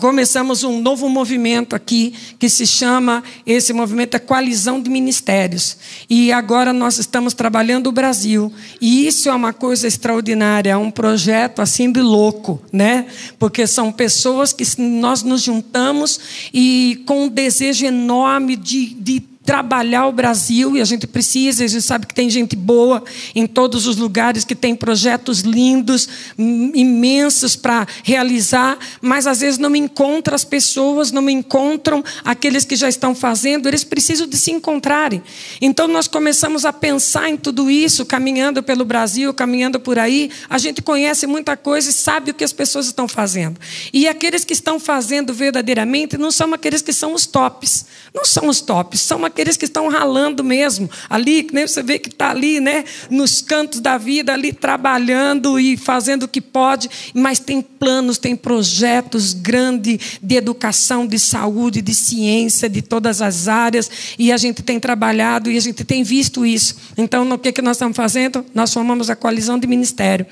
começamos 0.00 0.64
um 0.64 0.80
novo 0.80 1.08
movimento 1.08 1.76
aqui 1.76 2.14
que 2.38 2.48
se 2.48 2.66
chama 2.66 3.22
esse 3.46 3.72
movimento 3.72 4.14
é 4.16 4.18
coalizão 4.18 4.80
de 4.80 4.90
ministérios. 4.90 5.76
E 6.10 6.32
agora 6.32 6.72
nós 6.72 6.98
estamos 6.98 7.32
trabalhando 7.32 7.88
o 7.88 7.92
Brasil. 7.92 8.52
E 8.80 9.06
isso 9.06 9.28
é 9.28 9.34
uma 9.34 9.52
coisa 9.52 9.86
extraordinária 9.86 10.70
é 10.70 10.76
um 10.76 10.90
projeto 10.90 11.60
assim 11.60 11.92
de 11.92 12.00
louco 12.00 12.60
né? 12.72 13.06
Porque 13.38 13.66
são 13.66 13.92
pessoas 13.92 14.52
que 14.52 14.64
nós 14.80 15.22
nos 15.22 15.42
juntamos 15.42 16.48
e 16.52 17.02
com 17.06 17.24
um 17.24 17.28
desejo 17.28 17.86
enorme 17.86 18.56
de, 18.56 18.94
de 18.94 19.33
trabalhar 19.44 20.06
o 20.06 20.12
Brasil 20.12 20.76
e 20.76 20.80
a 20.80 20.84
gente 20.84 21.06
precisa, 21.06 21.64
a 21.64 21.66
gente 21.66 21.82
sabe 21.82 22.06
que 22.06 22.14
tem 22.14 22.30
gente 22.30 22.56
boa 22.56 23.04
em 23.34 23.46
todos 23.46 23.86
os 23.86 23.96
lugares 23.96 24.44
que 24.44 24.54
tem 24.54 24.74
projetos 24.74 25.40
lindos, 25.40 26.08
imensos 26.38 27.54
para 27.54 27.86
realizar, 28.02 28.78
mas 29.02 29.26
às 29.26 29.40
vezes 29.40 29.58
não 29.58 29.76
encontra 29.76 30.34
as 30.34 30.44
pessoas, 30.44 31.12
não 31.12 31.28
encontram 31.28 32.02
aqueles 32.24 32.64
que 32.64 32.74
já 32.74 32.88
estão 32.88 33.14
fazendo, 33.14 33.68
eles 33.68 33.84
precisam 33.84 34.26
de 34.26 34.36
se 34.36 34.50
encontrarem. 34.50 35.22
Então 35.60 35.86
nós 35.86 36.08
começamos 36.08 36.64
a 36.64 36.72
pensar 36.72 37.28
em 37.28 37.36
tudo 37.36 37.70
isso, 37.70 38.06
caminhando 38.06 38.62
pelo 38.62 38.84
Brasil, 38.84 39.32
caminhando 39.34 39.78
por 39.78 39.98
aí, 39.98 40.30
a 40.48 40.56
gente 40.56 40.80
conhece 40.80 41.26
muita 41.26 41.56
coisa 41.56 41.90
e 41.90 41.92
sabe 41.92 42.30
o 42.30 42.34
que 42.34 42.44
as 42.44 42.52
pessoas 42.52 42.86
estão 42.86 43.06
fazendo. 43.06 43.60
E 43.92 44.08
aqueles 44.08 44.44
que 44.44 44.54
estão 44.54 44.80
fazendo 44.80 45.34
verdadeiramente 45.34 46.16
não 46.16 46.30
são 46.30 46.54
aqueles 46.54 46.80
que 46.80 46.92
são 46.92 47.12
os 47.12 47.26
tops, 47.26 47.84
não 48.14 48.24
são 48.24 48.48
os 48.48 48.62
tops, 48.62 49.00
são 49.00 49.24
aqueles 49.24 49.33
que 49.34 49.64
estão 49.64 49.88
ralando 49.88 50.44
mesmo, 50.44 50.88
ali, 51.08 51.46
nem 51.52 51.66
você 51.66 51.82
vê 51.82 51.98
que 51.98 52.08
está 52.08 52.30
ali, 52.30 52.60
né, 52.60 52.84
nos 53.10 53.40
cantos 53.40 53.80
da 53.80 53.98
vida, 53.98 54.32
ali 54.32 54.52
trabalhando 54.52 55.58
e 55.58 55.76
fazendo 55.76 56.24
o 56.24 56.28
que 56.28 56.40
pode, 56.40 56.88
mas 57.12 57.38
tem 57.38 57.60
planos, 57.60 58.18
tem 58.18 58.36
projetos 58.36 59.34
grandes 59.34 60.18
de 60.22 60.36
educação, 60.36 61.06
de 61.06 61.18
saúde, 61.18 61.82
de 61.82 61.94
ciência, 61.94 62.68
de 62.68 62.80
todas 62.80 63.20
as 63.20 63.48
áreas, 63.48 63.90
e 64.18 64.32
a 64.32 64.36
gente 64.36 64.62
tem 64.62 64.78
trabalhado 64.78 65.50
e 65.50 65.56
a 65.56 65.60
gente 65.60 65.84
tem 65.84 66.02
visto 66.02 66.46
isso. 66.46 66.76
Então, 66.96 67.28
o 67.30 67.38
que, 67.38 67.52
que 67.52 67.62
nós 67.62 67.76
estamos 67.76 67.96
fazendo? 67.96 68.44
Nós 68.54 68.72
formamos 68.72 69.10
a 69.10 69.16
coalizão 69.16 69.58
de 69.58 69.66
ministério. 69.66 70.26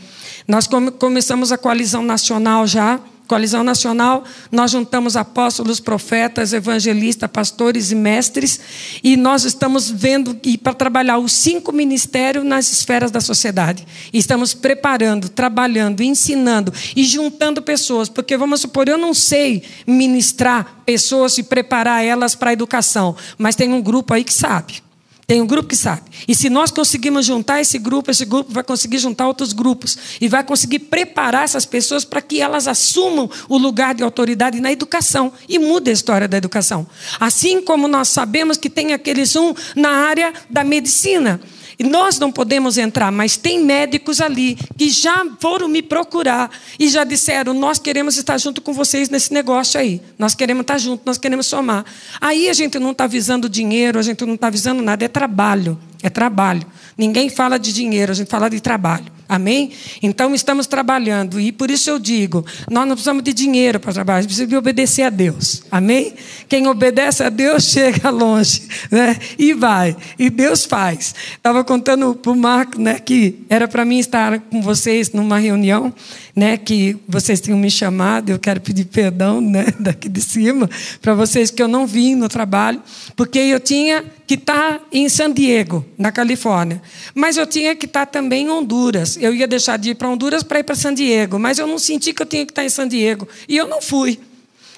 Nós 0.46 0.68
começamos 0.98 1.52
a 1.52 1.58
coalizão 1.58 2.02
nacional 2.02 2.66
já, 2.66 3.00
Coalizão 3.32 3.64
Nacional, 3.64 4.24
nós 4.50 4.72
juntamos 4.72 5.16
apóstolos, 5.16 5.80
profetas, 5.80 6.52
evangelistas, 6.52 7.30
pastores 7.30 7.90
e 7.90 7.94
mestres, 7.94 8.60
e 9.02 9.16
nós 9.16 9.44
estamos 9.44 9.90
vendo 9.90 10.38
e 10.44 10.58
para 10.58 10.74
trabalhar 10.74 11.16
os 11.16 11.32
cinco 11.32 11.72
ministérios 11.72 12.44
nas 12.44 12.70
esferas 12.70 13.10
da 13.10 13.22
sociedade. 13.22 13.86
E 14.12 14.18
estamos 14.18 14.52
preparando, 14.52 15.30
trabalhando, 15.30 16.02
ensinando 16.02 16.74
e 16.94 17.04
juntando 17.04 17.62
pessoas, 17.62 18.10
porque 18.10 18.36
vamos 18.36 18.60
supor, 18.60 18.86
eu 18.86 18.98
não 18.98 19.14
sei 19.14 19.62
ministrar 19.86 20.82
pessoas 20.84 21.38
e 21.38 21.42
preparar 21.42 22.04
elas 22.04 22.34
para 22.34 22.50
a 22.50 22.52
educação, 22.52 23.16
mas 23.38 23.56
tem 23.56 23.72
um 23.72 23.80
grupo 23.80 24.12
aí 24.12 24.24
que 24.24 24.34
sabe. 24.34 24.82
Tem 25.26 25.40
um 25.40 25.46
grupo 25.46 25.68
que 25.68 25.76
sabe. 25.76 26.02
E 26.26 26.34
se 26.34 26.50
nós 26.50 26.70
conseguirmos 26.70 27.24
juntar 27.24 27.60
esse 27.60 27.78
grupo, 27.78 28.10
esse 28.10 28.24
grupo 28.24 28.52
vai 28.52 28.62
conseguir 28.62 28.98
juntar 28.98 29.26
outros 29.26 29.52
grupos. 29.52 29.96
E 30.20 30.28
vai 30.28 30.42
conseguir 30.42 30.80
preparar 30.80 31.44
essas 31.44 31.64
pessoas 31.64 32.04
para 32.04 32.20
que 32.20 32.40
elas 32.40 32.66
assumam 32.66 33.30
o 33.48 33.56
lugar 33.56 33.94
de 33.94 34.02
autoridade 34.02 34.60
na 34.60 34.72
educação. 34.72 35.32
E 35.48 35.58
mude 35.58 35.90
a 35.90 35.92
história 35.92 36.26
da 36.26 36.36
educação. 36.36 36.86
Assim 37.20 37.62
como 37.62 37.86
nós 37.86 38.08
sabemos 38.08 38.56
que 38.56 38.68
tem 38.68 38.92
aqueles 38.92 39.36
um 39.36 39.54
na 39.76 39.90
área 39.90 40.32
da 40.50 40.64
medicina. 40.64 41.40
Nós 41.82 42.18
não 42.18 42.30
podemos 42.30 42.78
entrar, 42.78 43.10
mas 43.10 43.36
tem 43.36 43.62
médicos 43.62 44.20
ali 44.20 44.56
que 44.76 44.90
já 44.90 45.26
foram 45.40 45.68
me 45.68 45.82
procurar 45.82 46.50
e 46.78 46.88
já 46.88 47.04
disseram: 47.04 47.54
Nós 47.54 47.78
queremos 47.78 48.16
estar 48.16 48.38
junto 48.38 48.60
com 48.60 48.72
vocês 48.72 49.08
nesse 49.08 49.32
negócio 49.32 49.78
aí. 49.78 50.00
Nós 50.18 50.34
queremos 50.34 50.62
estar 50.62 50.78
junto, 50.78 51.02
nós 51.04 51.18
queremos 51.18 51.46
somar. 51.46 51.84
Aí 52.20 52.48
a 52.48 52.52
gente 52.52 52.78
não 52.78 52.92
está 52.92 53.06
visando 53.06 53.48
dinheiro, 53.48 53.98
a 53.98 54.02
gente 54.02 54.24
não 54.24 54.34
está 54.34 54.50
visando 54.50 54.82
nada, 54.82 55.04
é 55.04 55.08
trabalho. 55.08 55.78
É 56.02 56.10
trabalho. 56.10 56.66
Ninguém 56.96 57.28
fala 57.28 57.58
de 57.58 57.72
dinheiro, 57.72 58.12
a 58.12 58.14
gente 58.14 58.28
fala 58.28 58.48
de 58.48 58.60
trabalho. 58.60 59.06
Amém? 59.28 59.72
Então 60.02 60.34
estamos 60.34 60.66
trabalhando 60.66 61.40
e 61.40 61.50
por 61.52 61.70
isso 61.70 61.88
eu 61.88 61.98
digo: 61.98 62.44
nós 62.70 62.86
não 62.86 62.94
precisamos 62.94 63.22
de 63.22 63.32
dinheiro 63.32 63.80
para 63.80 63.92
trabalhar, 63.92 64.18
a 64.18 64.20
gente 64.20 64.28
precisa 64.28 64.46
de 64.46 64.56
obedecer 64.56 65.04
a 65.04 65.10
Deus. 65.10 65.62
Amém? 65.70 66.12
Quem 66.48 66.66
obedece 66.66 67.22
a 67.22 67.30
Deus 67.30 67.64
chega 67.72 68.10
longe, 68.10 68.68
né? 68.90 69.16
E 69.38 69.54
vai. 69.54 69.96
E 70.18 70.28
Deus 70.28 70.66
faz. 70.66 71.14
Estava 71.32 71.64
contando 71.64 72.14
para 72.14 72.30
o 72.30 72.36
Marco, 72.36 72.78
né, 72.78 72.98
que 72.98 73.36
era 73.48 73.66
para 73.66 73.86
mim 73.86 73.98
estar 73.98 74.38
com 74.38 74.60
vocês 74.60 75.12
numa 75.12 75.38
reunião 75.38 75.94
né, 76.34 76.56
que 76.56 76.96
vocês 77.06 77.40
tinham 77.40 77.58
me 77.58 77.70
chamado, 77.70 78.30
eu 78.30 78.38
quero 78.38 78.60
pedir 78.60 78.86
perdão 78.86 79.40
né, 79.40 79.66
daqui 79.78 80.08
de 80.08 80.20
cima 80.20 80.68
para 81.00 81.14
vocês 81.14 81.50
que 81.50 81.62
eu 81.62 81.68
não 81.68 81.86
vim 81.86 82.14
no 82.14 82.28
trabalho, 82.28 82.82
porque 83.14 83.38
eu 83.38 83.60
tinha 83.60 84.04
que 84.26 84.34
estar 84.34 84.78
tá 84.78 84.80
em 84.90 85.08
San 85.08 85.32
Diego, 85.32 85.84
na 85.98 86.10
Califórnia, 86.10 86.81
mas 87.14 87.36
eu 87.36 87.46
tinha 87.46 87.74
que 87.74 87.86
estar 87.86 88.06
também 88.06 88.46
em 88.46 88.50
Honduras. 88.50 89.16
Eu 89.16 89.34
ia 89.34 89.46
deixar 89.46 89.76
de 89.76 89.90
ir 89.90 89.94
para 89.94 90.08
Honduras 90.08 90.42
para 90.42 90.60
ir 90.60 90.64
para 90.64 90.74
San 90.74 90.94
Diego, 90.94 91.38
mas 91.38 91.58
eu 91.58 91.66
não 91.66 91.78
senti 91.78 92.12
que 92.12 92.22
eu 92.22 92.26
tinha 92.26 92.44
que 92.44 92.52
estar 92.52 92.64
em 92.64 92.68
San 92.68 92.88
Diego 92.88 93.28
e 93.48 93.56
eu 93.56 93.66
não 93.66 93.80
fui. 93.80 94.20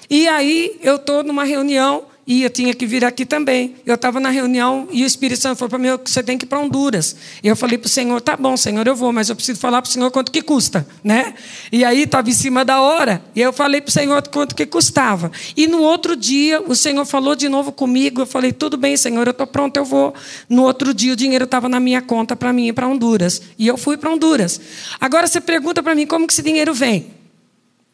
E 0.09 0.27
aí 0.27 0.77
eu 0.81 0.97
estou 0.97 1.23
numa 1.23 1.43
reunião 1.43 2.05
e 2.27 2.41
eu 2.41 2.49
tinha 2.49 2.73
que 2.73 2.87
vir 2.87 3.05
aqui 3.05 3.23
também. 3.23 3.75
Eu 3.85 3.93
estava 3.93 4.19
na 4.19 4.29
reunião 4.29 4.87
e 4.91 5.03
o 5.03 5.05
Espírito 5.05 5.39
Santo 5.39 5.59
falou 5.59 5.69
para 5.69 5.77
mim: 5.77 5.89
você 6.03 6.23
tem 6.23 6.37
que 6.37 6.45
ir 6.45 6.47
para 6.47 6.59
Honduras. 6.59 7.15
E 7.43 7.47
eu 7.47 7.55
falei 7.55 7.77
para 7.77 7.85
o 7.85 7.89
Senhor: 7.89 8.19
tá 8.19 8.35
bom, 8.35 8.57
Senhor, 8.57 8.85
eu 8.87 8.95
vou, 8.95 9.13
mas 9.13 9.29
eu 9.29 9.35
preciso 9.35 9.59
falar 9.59 9.79
para 9.81 9.89
o 9.89 9.91
Senhor 9.91 10.09
quanto 10.09 10.31
que 10.31 10.41
custa. 10.41 10.87
né? 11.03 11.35
E 11.71 11.85
aí 11.85 12.01
estava 12.01 12.27
em 12.27 12.33
cima 12.33 12.65
da 12.65 12.81
hora. 12.81 13.21
E 13.35 13.41
eu 13.41 13.53
falei 13.53 13.79
para 13.79 13.89
o 13.89 13.91
Senhor 13.91 14.27
quanto 14.29 14.55
que 14.55 14.65
custava. 14.65 15.31
E 15.55 15.67
no 15.67 15.81
outro 15.81 16.15
dia, 16.15 16.61
o 16.61 16.75
Senhor 16.75 17.05
falou 17.05 17.35
de 17.35 17.47
novo 17.47 17.71
comigo. 17.71 18.21
Eu 18.21 18.25
falei: 18.25 18.51
tudo 18.51 18.75
bem, 18.75 18.97
Senhor, 18.97 19.27
eu 19.27 19.31
estou 19.31 19.45
pronto, 19.45 19.77
eu 19.77 19.85
vou. 19.85 20.11
No 20.49 20.63
outro 20.63 20.95
dia, 20.95 21.13
o 21.13 21.15
dinheiro 21.15 21.45
estava 21.45 21.69
na 21.69 21.79
minha 21.79 22.01
conta 22.01 22.35
para 22.35 22.51
mim 22.51 22.67
ir 22.67 22.73
para 22.73 22.87
Honduras. 22.87 23.39
E 23.57 23.67
eu 23.67 23.77
fui 23.77 23.97
para 23.97 24.09
Honduras. 24.09 24.59
Agora 24.99 25.27
você 25.27 25.39
pergunta 25.39 25.83
para 25.83 25.93
mim: 25.93 26.07
como 26.07 26.25
que 26.25 26.33
esse 26.33 26.41
dinheiro 26.41 26.73
vem? 26.73 27.13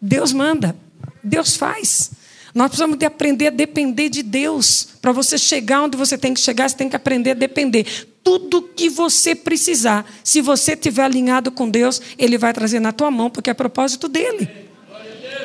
Deus 0.02 0.32
manda, 0.32 0.74
Deus 1.22 1.58
faz. 1.58 2.21
Nós 2.53 2.67
precisamos 2.67 2.98
de 2.98 3.05
aprender 3.05 3.48
a 3.48 3.51
depender 3.51 4.10
de 4.10 4.22
Deus. 4.22 4.88
Para 5.01 5.12
você 5.12 5.38
chegar 5.38 5.84
onde 5.84 5.98
você 5.98 6.17
tem 6.17 6.34
que 6.34 6.39
chegar, 6.39 6.70
você 6.70 6.75
tem 6.75 6.89
que 6.89 6.96
aprender 6.96 7.31
a 7.31 7.36
depender. 7.36 7.86
Tudo 8.24 8.62
que 8.62 8.89
você 8.89 9.34
precisar, 9.34 10.05
se 10.24 10.41
você 10.41 10.74
estiver 10.74 11.03
alinhado 11.03 11.51
com 11.51 11.70
Deus, 11.70 12.01
Ele 12.17 12.38
vai 12.38 12.53
trazer 12.53 12.79
na 12.79 12.91
tua 12.91 13.10
mão, 13.10 13.29
porque 13.29 13.50
é 13.50 13.53
propósito 13.53 14.08
dele. 14.08 14.48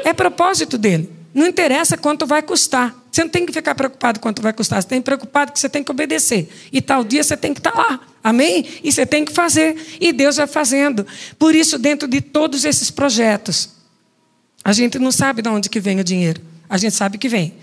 É 0.05 0.13
propósito 0.13 0.77
dele. 0.77 1.11
Não 1.33 1.47
interessa 1.47 1.97
quanto 1.97 2.27
vai 2.27 2.43
custar. 2.43 2.95
Você 3.13 3.23
não 3.23 3.31
tem 3.31 3.47
que 3.47 3.53
ficar 3.53 3.75
preocupado 3.75 4.21
quanto 4.21 4.43
vai 4.43 4.53
custar. 4.53 4.81
Você 4.81 4.89
tem 4.89 5.01
que 5.01 5.05
preocupado 5.05 5.53
que 5.53 5.61
você 5.61 5.69
tem 5.69 5.83
que 5.83 5.91
obedecer. 5.91 6.49
E 6.73 6.81
tal 6.81 7.05
dia 7.05 7.23
você 7.23 7.37
tem 7.37 7.53
que 7.53 7.61
estar 7.61 7.75
lá. 7.75 8.01
Amém? 8.23 8.67
E 8.83 8.91
você 8.91 9.07
tem 9.07 9.25
que 9.25 9.33
fazer. 9.33 9.77
E 10.01 10.13
Deus 10.13 10.37
vai 10.37 10.47
fazendo. 10.47 11.07
Por 11.39 11.55
isso, 11.55 11.79
dentro 11.79 12.09
de 12.09 12.21
todos 12.21 12.65
esses 12.65 12.91
projetos, 12.91 13.71
a 14.65 14.73
gente 14.73 14.99
não 14.99 15.13
sabe 15.13 15.43
de 15.43 15.49
onde 15.49 15.69
que 15.69 15.79
vem 15.79 16.01
o 16.01 16.05
dinheiro. 16.05 16.41
A 16.69 16.77
gente 16.77 16.95
sabe 16.95 17.19
que 17.19 17.29
vem. 17.29 17.55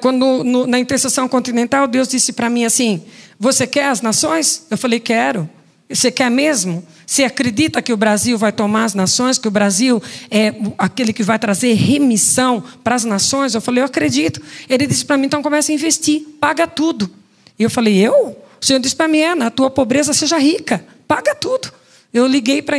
Quando 0.00 0.44
no, 0.44 0.66
na 0.66 0.78
intercessão 0.78 1.28
continental, 1.28 1.86
Deus 1.86 2.08
disse 2.08 2.32
para 2.32 2.48
mim 2.48 2.64
assim: 2.64 3.02
Você 3.38 3.66
quer 3.66 3.86
as 3.86 4.00
nações? 4.00 4.66
Eu 4.70 4.78
falei: 4.78 5.00
Quero. 5.00 5.48
Você 5.88 6.10
quer 6.10 6.30
mesmo? 6.30 6.84
Você 7.06 7.24
acredita 7.24 7.82
que 7.82 7.92
o 7.92 7.96
Brasil 7.96 8.38
vai 8.38 8.50
tomar 8.50 8.84
as 8.84 8.94
nações, 8.94 9.38
que 9.38 9.46
o 9.46 9.50
Brasil 9.50 10.02
é 10.30 10.54
aquele 10.78 11.12
que 11.12 11.22
vai 11.22 11.38
trazer 11.38 11.74
remissão 11.74 12.64
para 12.82 12.94
as 12.94 13.04
nações? 13.04 13.54
Eu 13.54 13.60
falei, 13.60 13.82
eu 13.82 13.86
acredito. 13.86 14.40
Ele 14.68 14.86
disse 14.86 15.04
para 15.04 15.18
mim, 15.18 15.26
então 15.26 15.42
começa 15.42 15.70
a 15.70 15.74
investir, 15.74 16.22
paga 16.40 16.66
tudo. 16.66 17.10
E 17.58 17.62
eu 17.62 17.70
falei, 17.70 17.98
eu? 17.98 18.36
O 18.60 18.64
Senhor 18.64 18.78
disse 18.78 18.96
para 18.96 19.06
mim, 19.06 19.18
é, 19.18 19.34
na 19.34 19.50
tua 19.50 19.68
pobreza 19.70 20.14
seja 20.14 20.38
rica, 20.38 20.84
paga 21.06 21.34
tudo. 21.34 21.70
Eu 22.14 22.26
liguei 22.26 22.62
para 22.62 22.78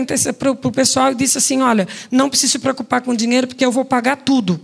o 0.52 0.72
pessoal 0.72 1.12
e 1.12 1.16
disse 1.16 1.38
assim: 1.38 1.62
olha, 1.62 1.86
não 2.10 2.30
precisa 2.30 2.54
se 2.54 2.60
preocupar 2.60 3.02
com 3.02 3.14
dinheiro, 3.14 3.48
porque 3.48 3.66
eu 3.66 3.72
vou 3.72 3.84
pagar 3.84 4.16
tudo. 4.16 4.60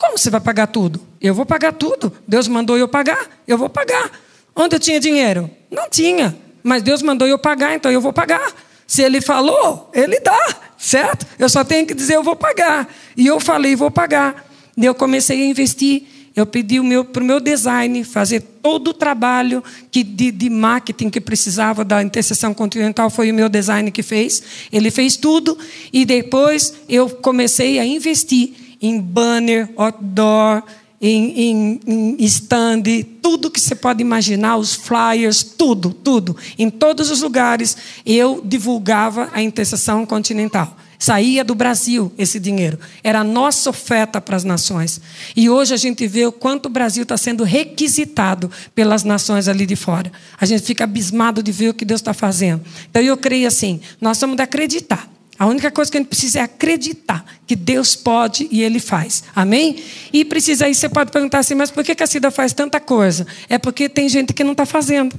Como 0.00 0.16
você 0.16 0.30
vai 0.30 0.40
pagar 0.40 0.66
tudo? 0.66 0.98
Eu 1.20 1.34
vou 1.34 1.44
pagar 1.44 1.74
tudo. 1.74 2.10
Deus 2.26 2.48
mandou 2.48 2.78
eu 2.78 2.88
pagar, 2.88 3.28
eu 3.46 3.58
vou 3.58 3.68
pagar. 3.68 4.10
Onde 4.56 4.74
eu 4.74 4.80
tinha 4.80 4.98
dinheiro? 4.98 5.50
Não 5.70 5.90
tinha. 5.90 6.34
Mas 6.62 6.82
Deus 6.82 7.02
mandou 7.02 7.28
eu 7.28 7.38
pagar, 7.38 7.74
então 7.74 7.92
eu 7.92 8.00
vou 8.00 8.10
pagar. 8.10 8.50
Se 8.86 9.02
ele 9.02 9.20
falou, 9.20 9.90
ele 9.92 10.18
dá, 10.20 10.56
certo? 10.78 11.26
Eu 11.38 11.50
só 11.50 11.62
tenho 11.62 11.86
que 11.86 11.92
dizer 11.92 12.16
eu 12.16 12.22
vou 12.22 12.34
pagar. 12.34 12.88
E 13.14 13.26
eu 13.26 13.38
falei, 13.38 13.76
vou 13.76 13.90
pagar. 13.90 14.50
E 14.74 14.86
eu 14.86 14.94
comecei 14.94 15.42
a 15.42 15.46
investir. 15.46 16.04
Eu 16.34 16.46
pedi 16.46 16.78
para 17.12 17.22
o 17.22 17.26
meu 17.26 17.38
design 17.38 18.02
fazer 18.02 18.40
todo 18.62 18.88
o 18.88 18.94
trabalho 18.94 19.62
que, 19.90 20.02
de, 20.02 20.30
de, 20.30 20.48
marketing 20.48 21.10
que 21.10 21.20
precisava 21.20 21.84
da 21.84 22.02
interseção 22.02 22.54
continental, 22.54 23.10
foi 23.10 23.30
o 23.30 23.34
meu 23.34 23.50
design 23.50 23.90
que 23.90 24.02
fez. 24.02 24.42
Ele 24.72 24.90
fez 24.90 25.16
tudo. 25.16 25.58
E 25.92 26.06
depois 26.06 26.72
eu 26.88 27.10
comecei 27.10 27.78
a 27.78 27.84
investir 27.84 28.69
em 28.80 29.00
banner, 29.00 29.68
outdoor, 29.76 30.62
em, 31.00 31.40
em, 31.40 31.80
em 32.18 32.24
stand, 32.24 32.82
tudo 33.22 33.50
que 33.50 33.60
você 33.60 33.74
pode 33.74 34.02
imaginar, 34.02 34.56
os 34.56 34.74
flyers, 34.74 35.42
tudo, 35.42 35.92
tudo. 35.92 36.36
Em 36.58 36.68
todos 36.68 37.10
os 37.10 37.22
lugares 37.22 37.76
eu 38.04 38.42
divulgava 38.44 39.30
a 39.32 39.42
intercessão 39.42 40.04
continental. 40.04 40.76
Saía 40.98 41.42
do 41.42 41.54
Brasil 41.54 42.12
esse 42.18 42.38
dinheiro. 42.38 42.78
Era 43.02 43.20
a 43.20 43.24
nossa 43.24 43.70
oferta 43.70 44.20
para 44.20 44.36
as 44.36 44.44
nações. 44.44 45.00
E 45.34 45.48
hoje 45.48 45.72
a 45.72 45.76
gente 45.78 46.06
vê 46.06 46.26
o 46.26 46.32
quanto 46.32 46.66
o 46.66 46.68
Brasil 46.68 47.04
está 47.04 47.16
sendo 47.16 47.42
requisitado 47.42 48.50
pelas 48.74 49.02
nações 49.02 49.48
ali 49.48 49.64
de 49.64 49.76
fora. 49.76 50.12
A 50.38 50.44
gente 50.44 50.62
fica 50.62 50.84
abismado 50.84 51.42
de 51.42 51.50
ver 51.50 51.70
o 51.70 51.74
que 51.74 51.86
Deus 51.86 52.02
está 52.02 52.12
fazendo. 52.12 52.62
Então 52.90 53.00
eu 53.00 53.16
creio 53.16 53.48
assim: 53.48 53.80
nós 53.98 54.18
de 54.18 54.42
acreditar. 54.42 55.10
A 55.40 55.46
única 55.46 55.70
coisa 55.70 55.90
que 55.90 55.96
a 55.96 56.00
gente 56.00 56.08
precisa 56.08 56.40
é 56.40 56.42
acreditar 56.42 57.24
que 57.46 57.56
Deus 57.56 57.96
pode 57.96 58.46
e 58.50 58.62
Ele 58.62 58.78
faz. 58.78 59.24
Amém? 59.34 59.82
E 60.12 60.22
precisa 60.22 60.66
aí, 60.66 60.74
você 60.74 60.86
pode 60.86 61.10
perguntar 61.10 61.38
assim, 61.38 61.54
mas 61.54 61.70
por 61.70 61.82
que 61.82 62.02
a 62.02 62.06
Cida 62.06 62.30
faz 62.30 62.52
tanta 62.52 62.78
coisa? 62.78 63.26
É 63.48 63.56
porque 63.56 63.88
tem 63.88 64.06
gente 64.06 64.34
que 64.34 64.44
não 64.44 64.52
está 64.52 64.66
fazendo. 64.66 65.18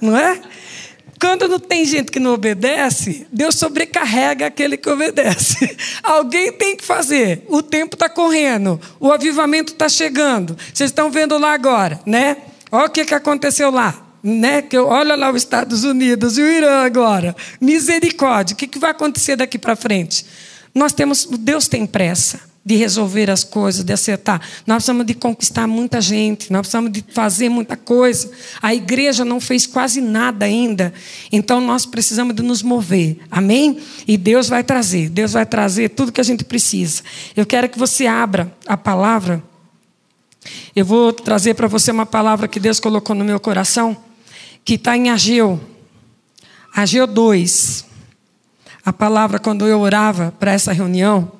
Não 0.00 0.16
é? 0.16 0.40
Quando 1.20 1.46
não 1.46 1.60
tem 1.60 1.84
gente 1.84 2.10
que 2.10 2.18
não 2.18 2.32
obedece, 2.32 3.26
Deus 3.30 3.56
sobrecarrega 3.56 4.46
aquele 4.46 4.78
que 4.78 4.88
obedece. 4.88 5.76
Alguém 6.02 6.50
tem 6.50 6.74
que 6.74 6.82
fazer. 6.82 7.44
O 7.48 7.62
tempo 7.62 7.96
está 7.96 8.08
correndo, 8.08 8.80
o 8.98 9.12
avivamento 9.12 9.74
está 9.74 9.90
chegando. 9.90 10.56
Vocês 10.72 10.88
estão 10.88 11.10
vendo 11.10 11.36
lá 11.36 11.52
agora, 11.52 12.00
né? 12.06 12.38
Olha 12.72 12.86
o 12.86 12.90
que, 12.90 13.04
que 13.04 13.14
aconteceu 13.14 13.70
lá 13.70 14.09
né? 14.22 14.62
Que 14.62 14.76
eu, 14.76 14.86
olha 14.86 15.14
lá 15.14 15.30
os 15.30 15.36
Estados 15.36 15.84
Unidos 15.84 16.38
e 16.38 16.42
o 16.42 16.46
Irã 16.46 16.84
agora. 16.84 17.34
Misericórdia. 17.60 18.54
O 18.54 18.56
que, 18.56 18.66
que 18.66 18.78
vai 18.78 18.90
acontecer 18.90 19.36
daqui 19.36 19.58
para 19.58 19.76
frente? 19.76 20.24
Nós 20.74 20.92
temos, 20.92 21.26
Deus 21.26 21.66
tem 21.66 21.86
pressa 21.86 22.50
de 22.64 22.76
resolver 22.76 23.30
as 23.30 23.42
coisas, 23.42 23.82
de 23.82 23.92
acertar. 23.92 24.40
Nós 24.66 24.76
precisamos 24.76 25.06
de 25.06 25.14
conquistar 25.14 25.66
muita 25.66 26.00
gente, 26.00 26.52
nós 26.52 26.60
precisamos 26.60 26.92
de 26.92 27.04
fazer 27.12 27.48
muita 27.48 27.76
coisa. 27.76 28.30
A 28.60 28.74
igreja 28.74 29.24
não 29.24 29.40
fez 29.40 29.66
quase 29.66 30.00
nada 30.00 30.44
ainda, 30.44 30.92
então 31.32 31.60
nós 31.60 31.86
precisamos 31.86 32.34
de 32.34 32.42
nos 32.42 32.62
mover. 32.62 33.18
Amém? 33.30 33.78
E 34.06 34.16
Deus 34.16 34.48
vai 34.48 34.62
trazer, 34.62 35.08
Deus 35.08 35.32
vai 35.32 35.46
trazer 35.46 35.90
tudo 35.90 36.12
que 36.12 36.20
a 36.20 36.24
gente 36.24 36.44
precisa. 36.44 37.02
Eu 37.34 37.46
quero 37.46 37.68
que 37.68 37.78
você 37.78 38.06
abra 38.06 38.52
a 38.66 38.76
palavra. 38.76 39.42
Eu 40.74 40.84
vou 40.84 41.12
trazer 41.12 41.54
para 41.54 41.66
você 41.66 41.90
uma 41.90 42.06
palavra 42.06 42.46
que 42.46 42.60
Deus 42.60 42.78
colocou 42.78 43.16
no 43.16 43.24
meu 43.24 43.40
coração 43.40 43.96
que 44.64 44.74
está 44.74 44.96
em 44.96 45.10
Ageu, 45.10 45.60
Ageu 46.74 47.06
2. 47.06 47.84
A 48.84 48.92
palavra, 48.92 49.38
quando 49.38 49.66
eu 49.66 49.80
orava 49.80 50.32
para 50.38 50.52
essa 50.52 50.72
reunião, 50.72 51.32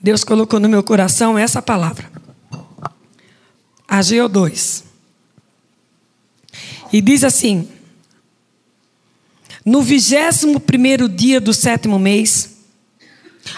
Deus 0.00 0.22
colocou 0.22 0.60
no 0.60 0.68
meu 0.68 0.82
coração 0.82 1.38
essa 1.38 1.62
palavra. 1.62 2.10
Ageu 3.88 4.28
2. 4.28 4.84
E 6.92 7.00
diz 7.00 7.24
assim: 7.24 7.68
No 9.64 9.80
vigésimo 9.80 10.60
primeiro 10.60 11.08
dia 11.08 11.40
do 11.40 11.54
sétimo 11.54 11.98
mês, 11.98 12.56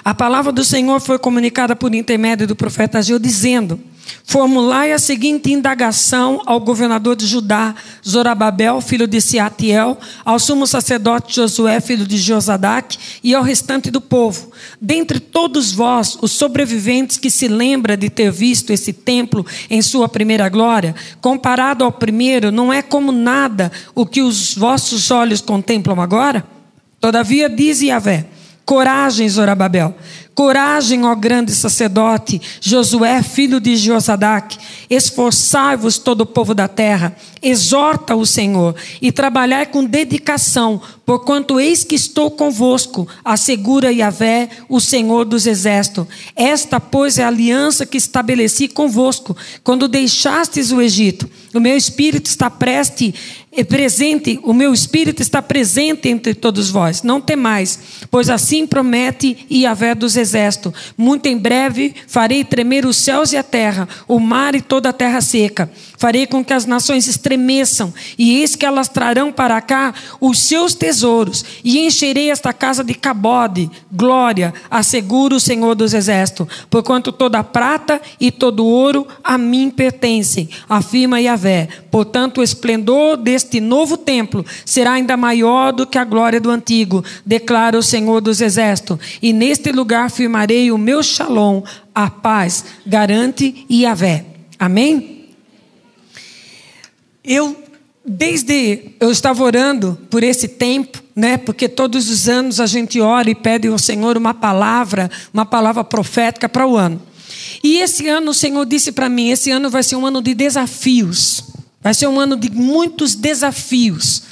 a 0.05 0.15
palavra 0.15 0.53
do 0.53 0.65
Senhor 0.65 1.01
foi 1.01 1.19
comunicada 1.19 1.75
por 1.75 1.93
intermédio 1.95 2.47
do 2.47 2.55
profeta 2.55 2.99
Ageu, 2.99 3.19
dizendo: 3.19 3.81
Formulai 4.25 4.93
a 4.93 4.99
seguinte 4.99 5.53
indagação 5.53 6.43
ao 6.47 6.61
governador 6.61 7.17
de 7.17 7.27
Judá, 7.27 7.75
Zorababel, 8.07 8.81
filho 8.81 9.07
de 9.07 9.21
Seatiel, 9.21 9.99
ao 10.25 10.39
sumo 10.39 10.67
sacerdote 10.67 11.35
Josué, 11.35 11.81
filho 11.81 12.07
de 12.07 12.19
Josadac, 12.19 12.99
e 13.23 13.35
ao 13.35 13.43
restante 13.43 13.91
do 13.91 14.01
povo. 14.01 14.51
Dentre 14.81 15.21
todos 15.21 15.73
vós, 15.73 16.19
os 16.21 16.33
sobreviventes 16.33 17.17
que 17.17 17.31
se 17.31 17.49
lembra 17.49 17.97
de 17.97 18.11
ter 18.11 18.31
visto 18.31 18.73
esse 18.73 18.93
templo 18.93 19.47
em 19.71 19.81
sua 19.81 20.09
primeira 20.09 20.49
glória, 20.49 20.95
comparado 21.21 21.85
ao 21.85 21.93
primeiro, 21.93 22.51
não 22.51 22.73
é 22.73 22.83
como 22.83 23.13
nada 23.13 23.71
o 23.95 24.05
que 24.05 24.23
os 24.23 24.55
vossos 24.55 25.11
olhos 25.11 25.41
contemplam 25.41 26.01
agora? 26.01 26.45
Todavia, 27.01 27.49
diz 27.49 27.81
Yahvé, 27.81 28.27
coragem, 28.65 29.29
Zorababel, 29.29 29.95
Coragem, 30.37 31.03
ó 31.07 31.15
grande 31.15 31.55
sacerdote, 31.55 32.43
Josué, 32.61 33.23
filho 33.23 33.59
de 33.59 33.75
Josadac, 33.75 34.59
esforçai-vos 34.91 35.97
todo 35.97 36.21
o 36.21 36.27
povo 36.27 36.55
da 36.55 36.69
terra, 36.69 37.17
exorta 37.41 38.15
o 38.15 38.27
Senhor 38.27 38.77
e 39.01 39.11
trabalhai 39.11 39.65
com 39.65 39.83
dedicação, 39.83 40.83
porquanto 41.07 41.61
eis 41.61 41.85
que 41.85 41.95
estou 41.95 42.33
convosco, 42.33 43.07
assegura 43.25 43.93
Yahvé, 43.93 44.49
o 44.69 44.81
Senhor 44.81 45.25
dos 45.25 45.47
exércitos. 45.47 46.07
Esta, 46.35 46.81
pois, 46.81 47.17
é 47.17 47.23
a 47.23 47.29
aliança 47.29 47.87
que 47.87 47.97
estabeleci 47.97 48.67
convosco, 48.67 49.37
quando 49.63 49.87
deixastes 49.87 50.73
o 50.73 50.83
Egito. 50.83 51.31
O 51.55 51.61
meu 51.61 51.77
espírito 51.77 52.27
está 52.27 52.51
preste 52.51 53.15
é 53.59 53.65
presente, 53.65 54.39
o 54.43 54.53
meu 54.53 54.75
espírito 54.75 55.23
está 55.23 55.41
presente 55.41 56.11
entre 56.11 56.35
todos 56.35 56.69
vós. 56.69 57.03
Não 57.03 57.23
temais, 57.23 57.79
pois 58.11 58.29
assim 58.29 58.67
promete 58.67 59.47
Yahvé 59.51 59.95
dos 59.95 60.15
exércitos. 60.15 60.75
Muito 60.95 61.25
em 61.25 61.39
breve 61.39 61.95
farei 62.07 62.45
tremer 62.45 62.85
os 62.85 62.99
céus 62.99 63.33
e 63.33 63.37
a 63.39 63.43
terra, 63.43 63.89
o 64.07 64.21
mar 64.21 64.55
e 64.55 64.61
toda 64.61 64.91
a 64.91 64.93
terra 64.93 65.23
seca. 65.23 65.73
Farei 65.97 66.27
com 66.27 66.45
que 66.45 66.53
as 66.53 66.67
nações 66.67 67.07
estremeçam, 67.07 67.93
e 68.19 68.41
eis 68.41 68.55
que 68.55 68.67
elas 68.67 68.89
trarão 68.89 69.33
para 69.33 69.61
cá 69.61 69.95
os 70.21 70.39
seus 70.39 70.75
tesouros, 70.75 71.45
e 71.65 71.79
encherei 71.79 72.31
esta 72.31 72.53
casa 72.53 72.85
de 72.85 72.95
cabode, 72.95 73.71
glória, 73.91 74.53
assegura 74.71 75.35
o 75.35 75.41
Senhor 75.41 75.75
dos 75.75 75.95
exércitos, 75.95 76.47
porquanto 76.69 77.11
toda 77.13 77.39
a 77.39 77.45
prata 77.45 78.01
e 78.21 78.31
todo 78.31 78.65
o 78.65 78.69
ouro 78.69 79.07
a 79.25 79.39
mim 79.39 79.71
pertencem, 79.71 80.49
afirma 80.69 81.21
Yahvé. 81.21 81.69
Portanto, 81.91 82.39
o 82.39 82.43
esplendor 82.43 83.17
deste 83.17 83.61
novo 83.61 83.97
templo 83.97 84.45
será 84.65 84.93
ainda 84.93 85.17
maior 85.17 85.73
do 85.73 85.87
que 85.87 85.99
a 85.99 86.05
glória 86.05 86.41
do 86.41 86.51
antigo, 86.51 87.05
declara 87.25 87.79
o 87.79 87.83
Senhor 87.83 88.21
dos 88.21 88.41
exércitos, 88.41 88.99
e 89.23 89.33
neste 89.33 89.73
lugar 89.73 90.11
firmarei 90.11 90.71
o 90.71 90.79
meu 90.79 91.03
shalom, 91.03 91.63
a 91.95 92.11
paz, 92.11 92.65
garante 92.87 93.65
Yahvé. 93.71 94.27
Amém? 94.59 95.16
Eu, 97.27 97.57
desde 98.05 98.93
eu 99.01 99.11
estava 99.11 99.43
orando 99.43 99.99
por 100.09 100.23
esse 100.23 100.47
tempo, 100.47 101.03
né? 101.15 101.37
Porque 101.37 101.69
todos 101.69 102.09
os 102.09 102.29
anos 102.29 102.61
a 102.61 102.67
gente 102.67 103.01
ora 103.01 103.29
e 103.29 103.35
pede 103.35 103.67
ao 103.67 103.79
Senhor 103.79 104.17
uma 104.17 104.33
palavra, 104.33 105.11
uma 105.35 105.45
palavra 105.45 105.83
profética 105.83 106.49
para 106.49 106.67
o 106.67 106.77
ano. 106.77 107.03
E 107.65 107.79
esse 107.79 108.07
ano 108.07 108.31
o 108.31 108.35
Senhor 108.35 108.65
disse 108.65 108.93
para 108.93 109.09
mim: 109.09 109.31
esse 109.31 109.51
ano 109.51 109.69
vai 109.69 109.83
ser 109.83 109.97
um 109.97 110.07
ano 110.07 110.23
de 110.23 110.35
desafios, 110.35 111.43
vai 111.83 111.93
ser 111.93 112.07
um 112.07 112.21
ano 112.21 112.37
de 112.37 112.49
muitos 112.51 113.17
desafios. 113.17 114.23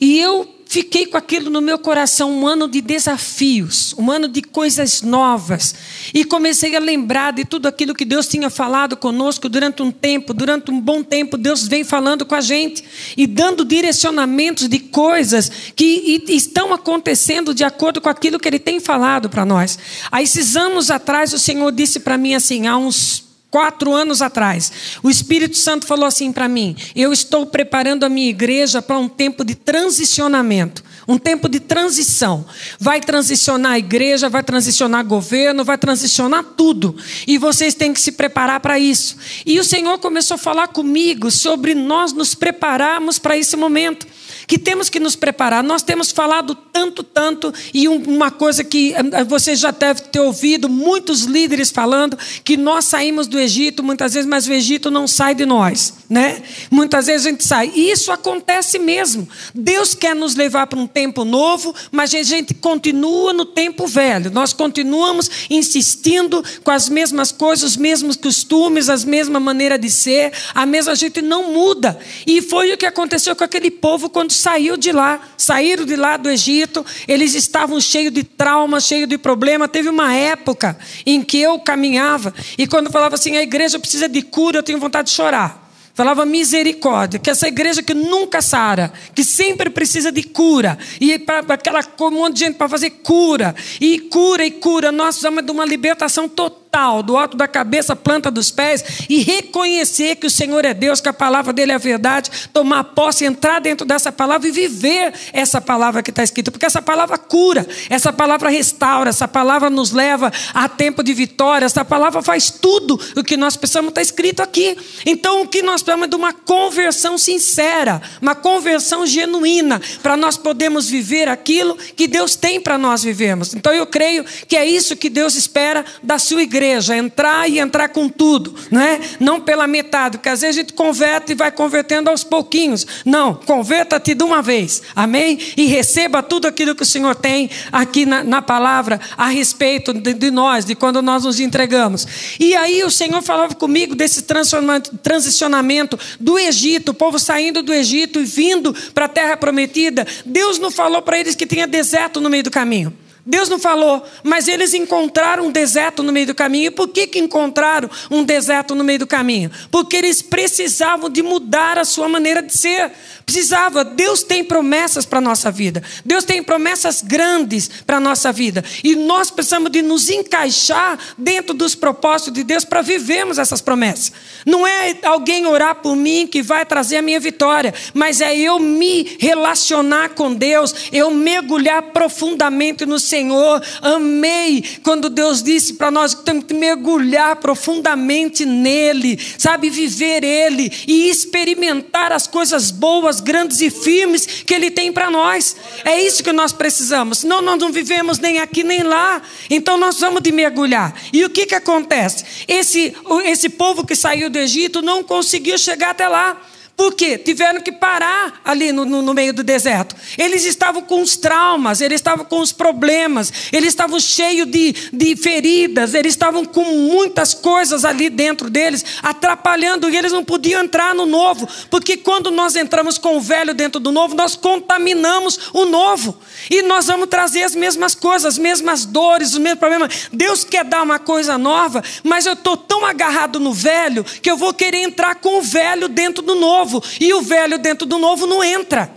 E 0.00 0.20
eu 0.20 0.55
fiquei 0.66 1.06
com 1.06 1.16
aquilo 1.16 1.48
no 1.48 1.60
meu 1.60 1.78
coração, 1.78 2.30
um 2.30 2.46
ano 2.46 2.68
de 2.68 2.80
desafios, 2.80 3.94
um 3.96 4.10
ano 4.10 4.28
de 4.28 4.42
coisas 4.42 5.00
novas. 5.00 5.74
E 6.12 6.24
comecei 6.24 6.74
a 6.74 6.80
lembrar 6.80 7.32
de 7.32 7.44
tudo 7.44 7.66
aquilo 7.66 7.94
que 7.94 8.04
Deus 8.04 8.26
tinha 8.26 8.50
falado 8.50 8.96
conosco 8.96 9.48
durante 9.48 9.82
um 9.82 9.90
tempo, 9.90 10.34
durante 10.34 10.70
um 10.70 10.80
bom 10.80 11.02
tempo, 11.02 11.36
Deus 11.36 11.66
vem 11.66 11.84
falando 11.84 12.26
com 12.26 12.34
a 12.34 12.40
gente 12.40 12.84
e 13.16 13.26
dando 13.26 13.64
direcionamentos 13.64 14.68
de 14.68 14.80
coisas 14.80 15.50
que 15.74 16.22
estão 16.28 16.74
acontecendo 16.74 17.54
de 17.54 17.62
acordo 17.64 18.00
com 18.00 18.08
aquilo 18.08 18.38
que 18.38 18.48
Ele 18.48 18.58
tem 18.58 18.80
falado 18.80 19.30
para 19.30 19.44
nós. 19.44 19.78
Há 20.10 20.20
esses 20.20 20.56
anos 20.56 20.90
atrás, 20.90 21.32
o 21.32 21.38
Senhor 21.38 21.70
disse 21.70 22.00
para 22.00 22.18
mim 22.18 22.34
assim, 22.34 22.66
há 22.66 22.76
uns 22.76 23.25
quatro 23.56 23.94
anos 23.94 24.20
atrás, 24.20 24.70
o 25.02 25.08
Espírito 25.08 25.56
Santo 25.56 25.86
falou 25.86 26.04
assim 26.04 26.30
para 26.30 26.46
mim: 26.46 26.76
eu 26.94 27.10
estou 27.10 27.46
preparando 27.46 28.04
a 28.04 28.08
minha 28.10 28.28
igreja 28.28 28.82
para 28.82 28.98
um 28.98 29.08
tempo 29.08 29.42
de 29.42 29.54
transicionamento. 29.54 30.84
Um 31.08 31.16
tempo 31.16 31.48
de 31.48 31.60
transição. 31.60 32.44
Vai 32.80 33.00
transicionar 33.00 33.72
a 33.72 33.78
igreja, 33.78 34.28
vai 34.28 34.42
transicionar 34.42 35.06
governo, 35.06 35.64
vai 35.64 35.78
transicionar 35.78 36.42
tudo. 36.42 36.96
E 37.28 37.38
vocês 37.38 37.74
têm 37.74 37.94
que 37.94 38.00
se 38.00 38.12
preparar 38.12 38.58
para 38.58 38.76
isso. 38.76 39.16
E 39.46 39.60
o 39.60 39.64
Senhor 39.64 39.96
começou 39.98 40.34
a 40.34 40.38
falar 40.38 40.68
comigo 40.68 41.30
sobre 41.30 41.74
nós 41.74 42.12
nos 42.12 42.34
prepararmos 42.34 43.20
para 43.20 43.38
esse 43.38 43.56
momento 43.56 44.06
que 44.46 44.58
temos 44.58 44.88
que 44.88 45.00
nos 45.00 45.16
preparar. 45.16 45.62
Nós 45.62 45.82
temos 45.82 46.10
falado 46.10 46.54
tanto, 46.54 47.02
tanto, 47.02 47.52
e 47.72 47.88
uma 47.88 48.30
coisa 48.30 48.62
que 48.62 48.94
eh, 48.94 49.24
você 49.24 49.54
já 49.56 49.70
deve 49.70 50.02
ter 50.02 50.20
ouvido 50.20 50.68
muitos 50.68 51.22
líderes 51.22 51.70
falando, 51.70 52.18
que 52.44 52.56
nós 52.56 52.84
saímos 52.84 53.26
do 53.26 53.38
Egito 53.38 53.82
muitas 53.82 54.14
vezes, 54.14 54.28
mas 54.28 54.46
o 54.46 54.52
Egito 54.52 54.90
não 54.90 55.06
sai 55.06 55.34
de 55.34 55.46
nós, 55.46 55.94
né? 56.08 56.42
Muitas 56.70 57.06
vezes 57.06 57.26
a 57.26 57.30
gente 57.30 57.44
sai. 57.44 57.72
E 57.74 57.90
isso 57.90 58.12
acontece 58.12 58.78
mesmo. 58.78 59.28
Deus 59.54 59.94
quer 59.94 60.14
nos 60.14 60.34
levar 60.34 60.66
para 60.66 60.78
um 60.78 60.86
tempo 60.86 61.24
novo, 61.24 61.74
mas 61.90 62.14
a 62.14 62.22
gente 62.22 62.54
continua 62.54 63.32
no 63.32 63.44
tempo 63.44 63.86
velho. 63.86 64.30
Nós 64.30 64.52
continuamos 64.52 65.30
insistindo 65.50 66.42
com 66.62 66.70
as 66.70 66.88
mesmas 66.88 67.32
coisas, 67.32 67.72
os 67.72 67.76
mesmos 67.76 68.16
costumes, 68.16 68.88
a 68.88 68.96
mesma 68.98 69.40
maneira 69.40 69.78
de 69.78 69.90
ser, 69.90 70.32
a 70.54 70.64
mesma 70.64 70.94
gente 70.94 71.20
não 71.20 71.52
muda. 71.52 71.98
E 72.26 72.40
foi 72.40 72.72
o 72.72 72.78
que 72.78 72.86
aconteceu 72.86 73.34
com 73.34 73.44
aquele 73.44 73.70
povo 73.70 74.08
quando 74.08 74.30
saiu 74.30 74.76
de 74.76 74.92
lá, 74.92 75.20
saíram 75.36 75.84
de 75.84 75.96
lá 75.96 76.16
do 76.16 76.30
Egito, 76.30 76.84
eles 77.08 77.34
estavam 77.34 77.80
cheios 77.80 78.12
de 78.12 78.22
trauma, 78.22 78.80
cheios 78.80 79.08
de 79.08 79.18
problema. 79.18 79.68
Teve 79.68 79.88
uma 79.88 80.14
época 80.14 80.78
em 81.04 81.22
que 81.22 81.38
eu 81.38 81.58
caminhava 81.58 82.32
e 82.56 82.66
quando 82.66 82.90
falava 82.90 83.16
assim, 83.16 83.36
a 83.36 83.42
igreja 83.42 83.78
precisa 83.78 84.08
de 84.08 84.22
cura, 84.22 84.58
eu 84.58 84.62
tenho 84.62 84.78
vontade 84.78 85.08
de 85.08 85.14
chorar. 85.14 85.65
Falava 85.96 86.26
misericórdia, 86.26 87.18
que 87.18 87.30
essa 87.30 87.48
igreja 87.48 87.82
que 87.82 87.94
nunca 87.94 88.42
sara, 88.42 88.92
que 89.14 89.24
sempre 89.24 89.70
precisa 89.70 90.12
de 90.12 90.22
cura, 90.24 90.76
e 91.00 91.18
para 91.18 91.54
aquela 91.54 91.80
um 92.02 92.10
monte 92.10 92.34
de 92.34 92.40
gente 92.40 92.56
para 92.56 92.68
fazer 92.68 92.90
cura, 93.02 93.56
e 93.80 93.98
cura 94.00 94.44
e 94.44 94.50
cura, 94.50 94.92
nós 94.92 95.14
precisamos 95.14 95.42
de 95.42 95.50
uma 95.50 95.64
libertação 95.64 96.28
total 96.28 96.65
total, 96.76 97.02
do 97.02 97.16
alto 97.16 97.36
da 97.36 97.48
cabeça, 97.48 97.96
planta 97.96 98.30
dos 98.30 98.50
pés, 98.50 98.84
e 99.08 99.22
reconhecer 99.22 100.16
que 100.16 100.26
o 100.26 100.30
Senhor 100.30 100.62
é 100.64 100.74
Deus, 100.74 101.00
que 101.00 101.08
a 101.08 101.12
palavra 101.12 101.52
dele 101.52 101.72
é 101.72 101.78
verdade, 101.78 102.30
tomar 102.52 102.84
posse, 102.84 103.24
entrar 103.24 103.60
dentro 103.60 103.86
dessa 103.86 104.12
palavra 104.12 104.46
e 104.46 104.50
viver 104.50 105.12
essa 105.32 105.58
palavra 105.58 106.02
que 106.02 106.10
está 106.10 106.22
escrita, 106.22 106.50
porque 106.50 106.66
essa 106.66 106.82
palavra 106.82 107.16
cura, 107.16 107.66
essa 107.88 108.12
palavra 108.12 108.50
restaura, 108.50 109.08
essa 109.08 109.26
palavra 109.26 109.70
nos 109.70 109.92
leva 109.92 110.30
a 110.52 110.68
tempo 110.68 111.02
de 111.02 111.14
vitória, 111.14 111.64
essa 111.64 111.84
palavra 111.84 112.20
faz 112.22 112.50
tudo 112.50 113.00
o 113.16 113.24
que 113.24 113.36
nós 113.38 113.56
precisamos, 113.56 113.88
está 113.88 114.02
escrito 114.02 114.42
aqui. 114.42 114.76
Então, 115.06 115.42
o 115.42 115.48
que 115.48 115.62
nós 115.62 115.82
precisamos 115.82 116.06
é 116.06 116.10
de 116.10 116.16
uma 116.16 116.32
conversão 116.34 117.16
sincera, 117.16 118.02
uma 118.20 118.34
conversão 118.34 119.06
genuína, 119.06 119.80
para 120.02 120.16
nós 120.16 120.36
podermos 120.36 120.88
viver 120.88 121.28
aquilo 121.28 121.76
que 121.96 122.06
Deus 122.06 122.36
tem 122.36 122.60
para 122.60 122.76
nós 122.76 123.02
vivermos. 123.02 123.54
Então, 123.54 123.72
eu 123.72 123.86
creio 123.86 124.24
que 124.46 124.56
é 124.56 124.66
isso 124.66 124.94
que 124.96 125.08
Deus 125.08 125.34
espera 125.36 125.84
da 126.02 126.18
sua 126.18 126.42
igreja 126.42 126.65
igreja, 126.66 126.96
entrar 126.96 127.48
e 127.48 127.58
entrar 127.58 127.88
com 127.88 128.08
tudo, 128.08 128.54
não 128.70 128.80
é? 128.80 129.00
Não 129.20 129.40
pela 129.40 129.66
metade, 129.66 130.18
porque 130.18 130.28
às 130.28 130.40
vezes 130.40 130.56
a 130.56 130.60
gente 130.60 130.72
converte 130.72 131.32
e 131.32 131.34
vai 131.34 131.50
convertendo 131.50 132.10
aos 132.10 132.24
pouquinhos. 132.24 132.86
Não, 133.04 133.34
converta-te 133.34 134.14
de 134.14 134.24
uma 134.24 134.42
vez, 134.42 134.82
amém? 134.94 135.38
E 135.56 135.66
receba 135.66 136.22
tudo 136.22 136.46
aquilo 136.46 136.74
que 136.74 136.82
o 136.82 136.86
Senhor 136.86 137.14
tem 137.14 137.48
aqui 137.70 138.04
na, 138.04 138.24
na 138.24 138.42
palavra 138.42 139.00
a 139.16 139.28
respeito 139.28 139.92
de, 139.94 140.12
de, 140.12 140.30
nós, 140.30 140.64
de 140.64 140.74
quando 140.74 141.00
nós 141.00 141.24
nos 141.24 141.40
entregamos. 141.40 142.06
E 142.38 142.54
aí 142.56 142.82
o 142.82 142.90
Senhor 142.90 143.22
falava 143.22 143.54
comigo 143.54 143.94
desse 143.94 144.22
transicionamento 144.22 145.98
do 146.18 146.38
Egito, 146.38 146.90
o 146.90 146.94
povo 146.94 147.18
saindo 147.18 147.62
do 147.62 147.72
Egito 147.72 148.20
e 148.20 148.24
vindo 148.24 148.74
para 148.92 149.06
a 149.06 149.08
terra 149.08 149.36
prometida. 149.36 150.06
Deus 150.24 150.58
não 150.58 150.70
falou 150.70 151.02
para 151.02 151.18
eles 151.18 151.34
que 151.34 151.46
tinha 151.46 151.66
deserto 151.66 152.20
no 152.20 152.28
meio 152.28 152.42
do 152.42 152.50
caminho. 152.50 153.05
Deus 153.26 153.48
não 153.48 153.58
falou, 153.58 154.06
mas 154.22 154.46
eles 154.46 154.72
encontraram 154.72 155.46
um 155.46 155.50
deserto 155.50 156.00
no 156.00 156.12
meio 156.12 156.28
do 156.28 156.34
caminho. 156.34 156.66
E 156.66 156.70
por 156.70 156.86
que, 156.86 157.08
que 157.08 157.18
encontraram 157.18 157.90
um 158.08 158.22
deserto 158.22 158.72
no 158.72 158.84
meio 158.84 159.00
do 159.00 159.06
caminho? 159.06 159.50
Porque 159.68 159.96
eles 159.96 160.22
precisavam 160.22 161.10
de 161.10 161.24
mudar 161.24 161.76
a 161.76 161.84
sua 161.84 162.08
maneira 162.08 162.40
de 162.40 162.56
ser. 162.56 162.92
Precisava. 163.26 163.84
Deus 163.84 164.22
tem 164.22 164.44
promessas 164.44 165.04
para 165.04 165.18
a 165.18 165.20
nossa 165.20 165.50
vida. 165.50 165.82
Deus 166.04 166.24
tem 166.24 166.44
promessas 166.44 167.02
grandes 167.02 167.68
para 167.84 167.96
a 167.96 168.00
nossa 168.00 168.30
vida. 168.30 168.64
E 168.84 168.94
nós 168.94 169.32
precisamos 169.32 169.72
de 169.72 169.82
nos 169.82 170.08
encaixar 170.08 170.96
dentro 171.18 171.52
dos 171.52 171.74
propósitos 171.74 172.34
de 172.34 172.44
Deus 172.44 172.64
para 172.64 172.82
vivermos 172.82 173.36
essas 173.36 173.60
promessas. 173.60 174.12
Não 174.46 174.64
é 174.64 174.96
alguém 175.02 175.44
orar 175.44 175.74
por 175.82 175.96
mim 175.96 176.28
que 176.28 176.40
vai 176.40 176.64
trazer 176.64 176.98
a 176.98 177.02
minha 177.02 177.18
vitória, 177.18 177.74
mas 177.92 178.20
é 178.20 178.38
eu 178.38 178.60
me 178.60 179.16
relacionar 179.18 180.10
com 180.10 180.32
Deus, 180.32 180.72
eu 180.92 181.10
mergulhar 181.10 181.82
profundamente 181.82 182.86
no 182.86 183.00
Senhor. 183.00 183.60
Amei 183.82 184.62
quando 184.84 185.10
Deus 185.10 185.42
disse 185.42 185.74
para 185.74 185.90
nós 185.90 186.14
que 186.14 186.22
temos 186.22 186.44
que 186.44 186.54
mergulhar 186.54 187.34
profundamente 187.36 188.44
nele, 188.46 189.18
sabe, 189.36 189.68
viver 189.68 190.22
ele 190.22 190.70
e 190.86 191.10
experimentar 191.10 192.12
as 192.12 192.28
coisas 192.28 192.70
boas, 192.70 193.15
grandes 193.20 193.60
e 193.60 193.70
firmes 193.70 194.26
que 194.26 194.54
ele 194.54 194.70
tem 194.70 194.92
para 194.92 195.10
nós. 195.10 195.56
É 195.84 196.00
isso 196.00 196.22
que 196.22 196.32
nós 196.32 196.52
precisamos. 196.52 197.18
Senão 197.18 197.40
nós 197.42 197.58
não 197.58 197.72
vivemos 197.72 198.18
nem 198.18 198.38
aqui 198.38 198.62
nem 198.62 198.82
lá. 198.82 199.22
Então 199.50 199.76
nós 199.76 200.00
vamos 200.00 200.22
de 200.22 200.32
mergulhar. 200.32 200.94
E 201.12 201.24
o 201.24 201.30
que 201.30 201.46
que 201.46 201.54
acontece? 201.54 202.24
Esse 202.48 202.94
esse 203.24 203.48
povo 203.48 203.86
que 203.86 203.96
saiu 203.96 204.30
do 204.30 204.38
Egito 204.38 204.82
não 204.82 205.02
conseguiu 205.02 205.58
chegar 205.58 205.90
até 205.90 206.08
lá. 206.08 206.40
Por 206.76 206.92
quê? 206.92 207.16
Tiveram 207.16 207.62
que 207.62 207.72
parar 207.72 208.42
ali 208.44 208.70
no, 208.70 208.84
no, 208.84 209.00
no, 209.00 209.14
meio 209.14 209.32
do 209.32 209.42
deserto. 209.42 209.96
Eles 210.18 210.44
estavam 210.44 210.82
com 210.82 211.00
os 211.00 211.16
traumas, 211.16 211.80
eles 211.80 211.96
estavam 211.96 212.26
com 212.26 212.38
os 212.38 212.52
problemas, 212.52 213.32
eles 213.50 213.70
estavam 213.70 213.98
cheios 213.98 214.46
de, 214.46 214.74
de 214.92 215.16
feridas, 215.16 215.94
eles 215.94 216.12
estavam 216.12 216.44
com 216.44 216.64
muitas 216.64 217.32
coisas 217.32 217.86
ali 217.86 218.10
dentro 218.10 218.50
deles, 218.50 218.84
atrapalhando, 219.02 219.88
e 219.88 219.96
eles 219.96 220.12
não 220.12 220.22
podiam 220.22 220.62
entrar 220.62 220.94
no 220.94 221.06
novo, 221.06 221.48
porque 221.70 221.96
quando 221.96 222.30
nós 222.30 222.54
entramos 222.54 222.98
com 222.98 223.16
o 223.16 223.20
velho 223.22 223.54
dentro 223.54 223.80
do 223.80 223.90
novo, 223.90 224.14
nós 224.14 224.36
contaminamos 224.36 225.48
o 225.54 225.64
novo, 225.64 226.18
e 226.50 226.60
nós 226.60 226.88
vamos 226.88 227.08
trazer 227.08 227.42
as 227.42 227.54
mesmas 227.54 227.94
coisas, 227.94 228.34
as 228.34 228.38
mesmas 228.38 228.84
dores, 228.84 229.32
os 229.32 229.38
mesmos 229.38 229.60
problemas. 229.60 230.10
Deus 230.12 230.44
quer 230.44 230.64
dar 230.64 230.82
uma 230.82 230.98
coisa 230.98 231.38
nova, 231.38 231.82
mas 232.04 232.26
eu 232.26 232.34
estou 232.34 232.54
tão 232.54 232.84
agarrado 232.84 233.40
no 233.40 233.54
velho 233.54 234.04
que 234.04 234.30
eu 234.30 234.36
vou 234.36 234.52
querer 234.52 234.82
entrar 234.82 235.14
com 235.14 235.38
o 235.38 235.42
velho 235.42 235.88
dentro 235.88 236.22
do 236.22 236.34
novo 236.34 236.65
novo, 236.66 236.82
e 237.00 237.14
o 237.14 237.22
velho 237.22 237.58
dentro 237.58 237.86
do 237.86 237.98
novo 237.98 238.26
não 238.26 238.42
entra. 238.42 238.90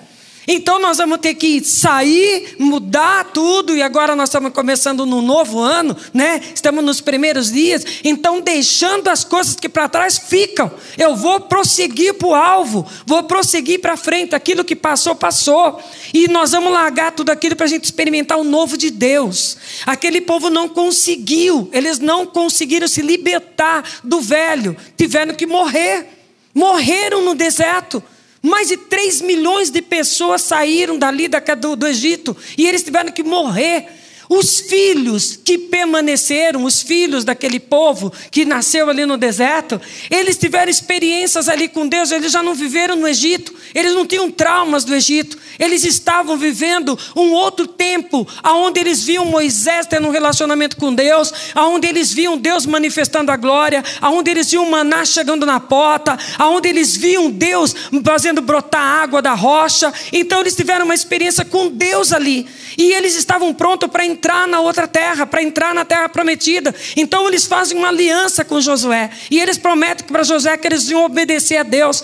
Então 0.51 0.79
nós 0.79 0.97
vamos 0.97 1.19
ter 1.19 1.35
que 1.35 1.63
sair, 1.63 2.55
mudar 2.57 3.25
tudo, 3.25 3.77
e 3.77 3.83
agora 3.83 4.15
nós 4.15 4.29
estamos 4.29 4.51
começando 4.51 5.05
no 5.05 5.21
novo 5.21 5.59
ano, 5.59 5.95
né? 6.11 6.41
Estamos 6.55 6.83
nos 6.83 6.99
primeiros 6.99 7.51
dias, 7.51 7.85
então 8.03 8.41
deixando 8.41 9.09
as 9.09 9.23
coisas 9.23 9.55
que 9.55 9.69
para 9.69 9.87
trás 9.87 10.17
ficam. 10.17 10.71
Eu 10.97 11.15
vou 11.15 11.41
prosseguir 11.41 12.15
para 12.15 12.27
o 12.27 12.33
alvo, 12.33 12.83
vou 13.05 13.21
prosseguir 13.25 13.79
para 13.79 13.95
frente, 13.95 14.33
aquilo 14.33 14.63
que 14.63 14.75
passou, 14.75 15.13
passou. 15.13 15.79
E 16.11 16.27
nós 16.27 16.49
vamos 16.49 16.73
largar 16.73 17.11
tudo 17.11 17.29
aquilo 17.29 17.55
para 17.55 17.67
a 17.67 17.69
gente 17.69 17.83
experimentar 17.83 18.39
o 18.39 18.43
novo 18.43 18.75
de 18.75 18.89
Deus. 18.89 19.55
Aquele 19.85 20.19
povo 20.19 20.49
não 20.49 20.67
conseguiu, 20.67 21.69
eles 21.71 21.99
não 21.99 22.25
conseguiram 22.25 22.87
se 22.87 23.03
libertar 23.03 23.83
do 24.03 24.19
velho, 24.19 24.75
tiveram 24.97 25.35
que 25.35 25.45
morrer 25.45 26.18
morreram 26.53 27.23
no 27.23 27.35
deserto. 27.35 28.01
Mais 28.41 28.69
de 28.69 28.77
3 28.77 29.21
milhões 29.21 29.69
de 29.69 29.81
pessoas 29.81 30.41
saíram 30.41 30.97
dali 30.97 31.27
do, 31.27 31.75
do 31.75 31.85
Egito 31.85 32.35
e 32.57 32.65
eles 32.65 32.83
tiveram 32.83 33.11
que 33.11 33.23
morrer. 33.23 33.87
Os 34.29 34.59
filhos 34.59 35.39
que 35.43 35.57
permaneceram, 35.57 36.63
os 36.63 36.83
filhos 36.83 37.25
daquele 37.25 37.59
povo 37.59 38.13
que 38.29 38.45
nasceu 38.45 38.87
ali 38.87 39.03
no 39.03 39.17
deserto, 39.17 39.81
eles 40.07 40.37
tiveram 40.37 40.69
experiências 40.69 41.49
ali 41.49 41.67
com 41.67 41.87
Deus, 41.87 42.11
eles 42.11 42.31
já 42.31 42.43
não 42.43 42.53
viveram 42.53 42.95
no 42.95 43.07
Egito, 43.07 43.51
eles 43.73 43.95
não 43.95 44.05
tinham 44.05 44.29
traumas 44.29 44.83
do 44.83 44.93
Egito, 44.93 45.35
eles 45.57 45.83
estavam 45.83 46.37
vivendo 46.37 46.97
um 47.15 47.31
outro 47.31 47.65
tempo, 47.65 48.27
onde 48.45 48.79
eles 48.79 49.03
viam 49.03 49.25
Moisés 49.25 49.87
tendo 49.87 50.07
um 50.07 50.11
relacionamento 50.11 50.77
com 50.77 50.93
Deus, 50.93 51.33
onde 51.55 51.87
eles 51.87 52.13
viam 52.13 52.37
Deus 52.37 52.67
manifestando 52.67 53.31
a 53.31 53.35
glória, 53.35 53.83
onde 54.03 54.29
eles 54.29 54.51
viam 54.51 54.69
maná 54.69 55.03
chegando 55.05 55.43
na 55.43 55.59
porta, 55.59 56.19
onde 56.39 56.69
eles 56.69 56.95
viam 56.95 57.31
Deus 57.31 57.75
fazendo 58.05 58.43
brotar 58.43 58.79
água 58.79 59.23
da 59.23 59.33
rocha. 59.33 59.91
Então 60.13 60.39
eles 60.41 60.55
tiveram 60.55 60.85
uma 60.85 60.93
experiência 60.93 61.43
com 61.43 61.67
Deus 61.67 62.13
ali, 62.13 62.45
e 62.77 62.93
eles 62.93 63.15
estavam 63.15 63.51
prontos 63.55 63.89
para 63.89 64.05
entrar 64.05 64.18
na 64.47 64.59
outra 64.59 64.87
terra, 64.87 65.25
para 65.25 65.41
entrar 65.41 65.73
na 65.73 65.85
terra 65.85 66.09
prometida. 66.09 66.73
Então 66.95 67.27
eles 67.27 67.45
fazem 67.45 67.77
uma 67.77 67.89
aliança 67.89 68.43
com 68.43 68.59
Josué, 68.59 69.09
e 69.29 69.39
eles 69.39 69.57
prometem 69.57 70.05
para 70.07 70.23
Josué 70.23 70.57
que 70.57 70.67
eles 70.67 70.89
iam 70.89 71.03
obedecer 71.03 71.57
a 71.57 71.63
Deus, 71.63 72.03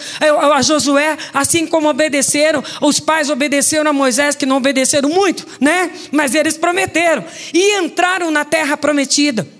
a 0.53 0.61
Josué, 0.61 1.17
assim 1.33 1.65
como 1.65 1.89
obedeceram, 1.89 2.63
os 2.81 2.99
pais 2.99 3.29
obedeceram 3.29 3.89
a 3.89 3.93
Moisés, 3.93 4.35
que 4.35 4.45
não 4.45 4.57
obedeceram 4.57 5.09
muito, 5.09 5.45
né? 5.59 5.91
Mas 6.11 6.35
eles 6.35 6.57
prometeram 6.57 7.23
e 7.53 7.79
entraram 7.79 8.31
na 8.31 8.45
terra 8.45 8.77
prometida. 8.77 9.54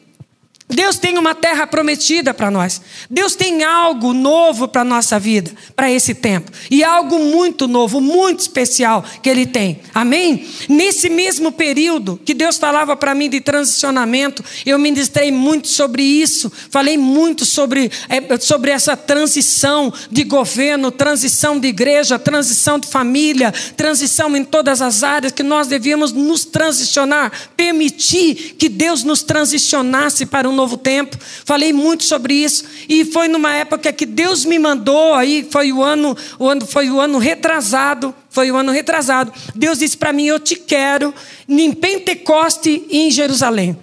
Deus 0.67 0.97
tem 0.97 1.15
uma 1.15 1.36
terra 1.36 1.67
prometida 1.67 2.34
para 2.34 2.49
nós. 2.49 2.82
Deus 3.08 3.36
tem 3.36 3.63
algo 3.63 4.13
novo 4.13 4.67
para 4.67 4.82
a 4.82 4.86
nossa 4.86 5.19
vida, 5.19 5.51
para 5.75 5.91
esse 5.91 6.15
tempo. 6.15 6.51
E 6.71 6.84
algo 6.84 7.19
muito 7.19 7.67
novo, 7.67 8.01
muito 8.01 8.39
especial 8.39 9.06
que 9.21 9.30
Ele 9.30 9.45
tem. 9.45 9.80
Amém? 9.93 10.47
Nesse 10.67 11.08
mesmo 11.08 11.51
período 11.51 12.19
que 12.25 12.34
Deus 12.34 12.58
falava 12.58 12.95
para 12.95 13.13
mim 13.13 13.30
de 13.30 13.41
transicionamento, 13.41 14.43
eu 14.65 14.80
ministrei 14.80 15.32
muito 15.32 15.67
sobre 15.67 16.01
isso. 16.01 16.51
Falei 16.71 16.97
muito 16.97 17.45
sobre, 17.45 17.91
é, 18.10 18.39
sobre 18.39 18.71
essa 18.71 18.97
transição 18.97 19.93
de 20.10 20.23
governo, 20.23 20.89
transição 20.89 21.60
de 21.60 21.67
igreja, 21.67 22.17
transição 22.17 22.80
de 22.80 22.88
família, 22.88 23.54
transição 23.78 24.36
em 24.36 24.43
todas 24.43 24.82
as 24.82 25.04
áreas 25.04 25.32
que 25.32 25.43
nós 25.43 25.67
devíamos 25.67 26.12
nos 26.12 26.43
transicionar, 26.43 27.32
permitir 27.56 28.56
que 28.58 28.67
Deus 28.67 29.04
nos 29.04 29.21
transicionasse 29.21 30.25
para 30.25 30.49
um 30.49 30.55
novo 30.56 30.78
tempo. 30.78 31.18
Falei 31.44 31.72
muito 31.72 32.04
sobre 32.04 32.34
isso 32.34 32.65
e 32.89 33.06
foi 33.06 33.28
numa 33.28 33.54
época 33.54 33.94
que 33.94 34.06
Deus 34.06 34.46
me 34.46 34.58
mandou 34.58 35.13
aí 35.13 35.48
foi 35.52 35.72
o 35.72 35.84
ano, 35.84 36.18
o 36.39 36.48
ano 36.48 36.65
foi 36.65 36.89
o 36.89 37.00
ano 37.00 37.18
retrasado, 37.18 38.15
foi 38.30 38.50
o 38.50 38.56
ano 38.56 38.72
retrasado. 38.72 39.32
Deus 39.54 39.80
disse 39.80 39.98
para 39.98 40.13
mim: 40.13 40.26
"Eu 40.26 40.39
te 40.39 40.56
quero 40.56 41.13
em 41.48 41.72
Pentecoste 41.72 42.88
em 42.89 43.12
Jerusalém, 43.12 43.78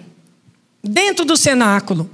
dentro 0.83 1.23
do 1.23 1.37
cenáculo". 1.37 2.09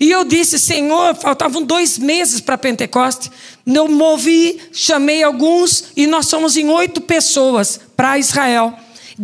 E 0.00 0.10
eu 0.10 0.24
disse, 0.24 0.58
Senhor, 0.58 1.14
faltavam 1.14 1.62
dois 1.62 1.98
meses 1.98 2.40
para 2.40 2.56
Pentecoste. 2.56 3.30
Eu 3.66 3.86
movi, 3.86 4.58
chamei 4.72 5.22
alguns 5.22 5.84
e 5.94 6.06
nós 6.06 6.26
somos 6.26 6.56
em 6.56 6.70
oito 6.70 7.02
pessoas 7.02 7.78
para 7.94 8.18
Israel 8.18 8.74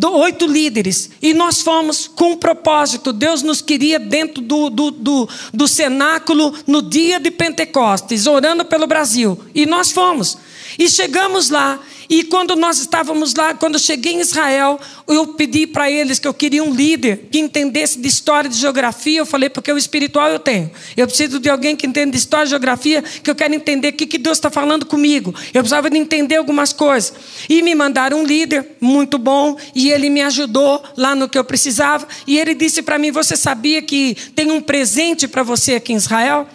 oito 0.04 0.46
líderes, 0.46 1.10
e 1.22 1.32
nós 1.32 1.62
fomos 1.62 2.06
com 2.06 2.32
um 2.32 2.36
propósito. 2.36 3.12
Deus 3.12 3.42
nos 3.42 3.62
queria 3.62 3.98
dentro 3.98 4.42
do, 4.42 4.68
do, 4.68 4.90
do, 4.90 5.28
do 5.52 5.68
cenáculo 5.68 6.54
no 6.66 6.82
dia 6.82 7.18
de 7.18 7.30
Pentecostes, 7.30 8.26
orando 8.26 8.64
pelo 8.64 8.86
Brasil. 8.86 9.38
E 9.54 9.64
nós 9.64 9.90
fomos. 9.90 10.36
E 10.78 10.90
chegamos 10.90 11.48
lá, 11.48 11.80
e 12.08 12.24
quando 12.24 12.54
nós 12.54 12.78
estávamos 12.78 13.34
lá, 13.34 13.54
quando 13.54 13.78
cheguei 13.78 14.14
em 14.14 14.20
Israel, 14.20 14.78
eu 15.08 15.28
pedi 15.28 15.66
para 15.66 15.90
eles 15.90 16.18
que 16.18 16.28
eu 16.28 16.34
queria 16.34 16.62
um 16.62 16.72
líder 16.72 17.28
que 17.30 17.38
entendesse 17.38 17.98
de 17.98 18.06
história, 18.06 18.48
de 18.48 18.56
geografia. 18.56 19.18
Eu 19.18 19.26
falei, 19.26 19.48
porque 19.48 19.72
o 19.72 19.76
espiritual 19.76 20.28
eu 20.28 20.38
tenho. 20.38 20.70
Eu 20.96 21.06
preciso 21.06 21.40
de 21.40 21.48
alguém 21.48 21.74
que 21.74 21.86
entenda 21.86 22.12
de 22.12 22.18
história, 22.18 22.44
de 22.46 22.50
geografia, 22.50 23.02
que 23.02 23.30
eu 23.30 23.34
quero 23.34 23.54
entender 23.54 23.88
o 23.88 23.92
que, 23.92 24.06
que 24.06 24.18
Deus 24.18 24.38
está 24.38 24.50
falando 24.50 24.86
comigo. 24.86 25.34
Eu 25.52 25.62
precisava 25.62 25.90
de 25.90 25.98
entender 25.98 26.36
algumas 26.36 26.72
coisas. 26.72 27.12
E 27.48 27.60
me 27.62 27.74
mandaram 27.74 28.20
um 28.20 28.24
líder 28.24 28.76
muito 28.80 29.18
bom, 29.18 29.56
e 29.74 29.90
ele 29.90 30.08
me 30.08 30.22
ajudou 30.22 30.82
lá 30.96 31.14
no 31.14 31.28
que 31.28 31.38
eu 31.38 31.44
precisava. 31.44 32.06
E 32.26 32.38
ele 32.38 32.54
disse 32.54 32.82
para 32.82 32.98
mim: 32.98 33.10
Você 33.10 33.36
sabia 33.36 33.82
que 33.82 34.16
tem 34.34 34.50
um 34.50 34.60
presente 34.60 35.26
para 35.26 35.42
você 35.42 35.74
aqui 35.74 35.92
em 35.92 35.96
Israel? 35.96 36.46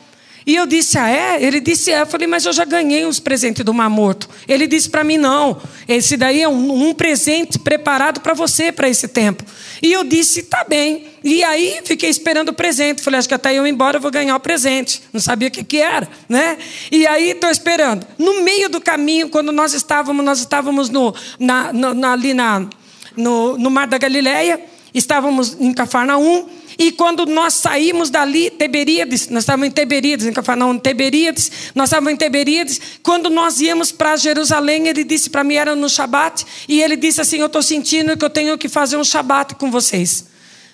E 0.46 0.56
eu 0.56 0.66
disse, 0.66 0.98
ah, 0.98 1.10
é? 1.10 1.44
Ele 1.44 1.60
disse, 1.60 1.92
é. 1.92 2.02
Eu 2.02 2.08
falei, 2.08 2.28
mas 2.28 2.46
eu 2.46 2.54
já 2.54 2.66
ganhei 2.66 3.06
os 3.06 3.20
presentes 3.20 3.64
do 3.64 3.74
Mar 3.74 3.90
Morto. 3.90 4.28
Ele 4.48 4.66
disse 4.66 4.90
para 4.90 5.04
mim, 5.04 5.18
não. 5.18 5.62
Esse 5.88 6.18
daí 6.18 6.42
é 6.42 6.50
um, 6.50 6.90
um 6.90 6.94
presente 6.94 7.60
preparado 7.60 8.22
para 8.22 8.34
você 8.34 8.72
para 8.72 8.90
esse 8.90 9.08
tempo. 9.08 9.44
E 9.82 9.92
eu 9.92 10.04
disse, 10.04 10.44
tá 10.44 10.66
bem. 10.68 11.06
E 11.24 11.44
aí 11.44 11.82
fiquei 11.86 12.10
esperando 12.10 12.50
o 12.50 12.54
presente. 12.54 13.02
Falei, 13.02 13.20
acho 13.20 13.28
que 13.28 13.34
até 13.34 13.54
eu 13.54 13.68
ir 13.68 13.70
embora 13.70 13.98
eu 13.98 14.02
vou 14.02 14.10
ganhar 14.10 14.36
o 14.36 14.40
presente. 14.40 15.04
Não 15.14 15.22
sabia 15.22 15.48
o 15.48 15.52
que, 15.52 15.64
que 15.64 15.78
era, 15.78 16.08
né? 16.28 16.58
E 16.92 17.06
aí 17.06 17.32
estou 17.32 17.50
esperando. 17.50 18.06
No 18.18 18.42
meio 18.42 18.68
do 18.70 18.82
caminho, 18.82 19.30
quando 19.30 19.52
nós 19.52 19.74
estávamos, 19.74 20.26
nós 20.26 20.40
estávamos 20.40 20.90
no, 20.90 21.14
na, 21.40 21.72
na, 21.72 22.14
ali 22.14 22.34
na, 22.34 22.68
no, 23.16 23.58
no 23.58 23.70
Mar 23.70 23.88
da 23.88 23.98
Galileia, 23.98 24.60
estávamos 24.94 25.56
em 25.60 25.72
Cafarnaum. 25.72 26.61
E 26.82 26.92
quando 26.92 27.28
nós 27.28 27.54
saímos 27.54 28.10
dali, 28.10 28.50
Teberíades, 28.50 29.30
nós 29.30 29.44
estávamos 29.44 29.68
em 29.68 29.72
Teberíades, 29.72 30.26
em 30.26 30.34
Cafarnaum, 30.34 30.80
Teberíades, 30.80 31.52
nós 31.76 31.90
estávamos 31.90 32.14
em 32.14 32.18
Teberíades. 32.18 32.82
Quando 33.04 33.30
nós 33.30 33.62
íamos 33.62 33.92
para 33.92 34.16
Jerusalém, 34.16 34.88
ele 34.88 35.04
disse 35.04 35.30
para 35.30 35.44
mim, 35.44 35.54
era 35.54 35.76
no 35.76 35.88
Shabat, 35.88 36.44
e 36.68 36.82
ele 36.82 36.96
disse 36.96 37.22
assim: 37.22 37.38
Eu 37.38 37.46
estou 37.46 37.62
sentindo 37.62 38.18
que 38.18 38.26
eu 38.26 38.32
tenho 38.32 38.58
que 38.58 38.68
fazer 38.68 38.98
um 38.98 39.04
Shabat 39.04 39.54
com 39.54 39.70
vocês. 39.70 40.26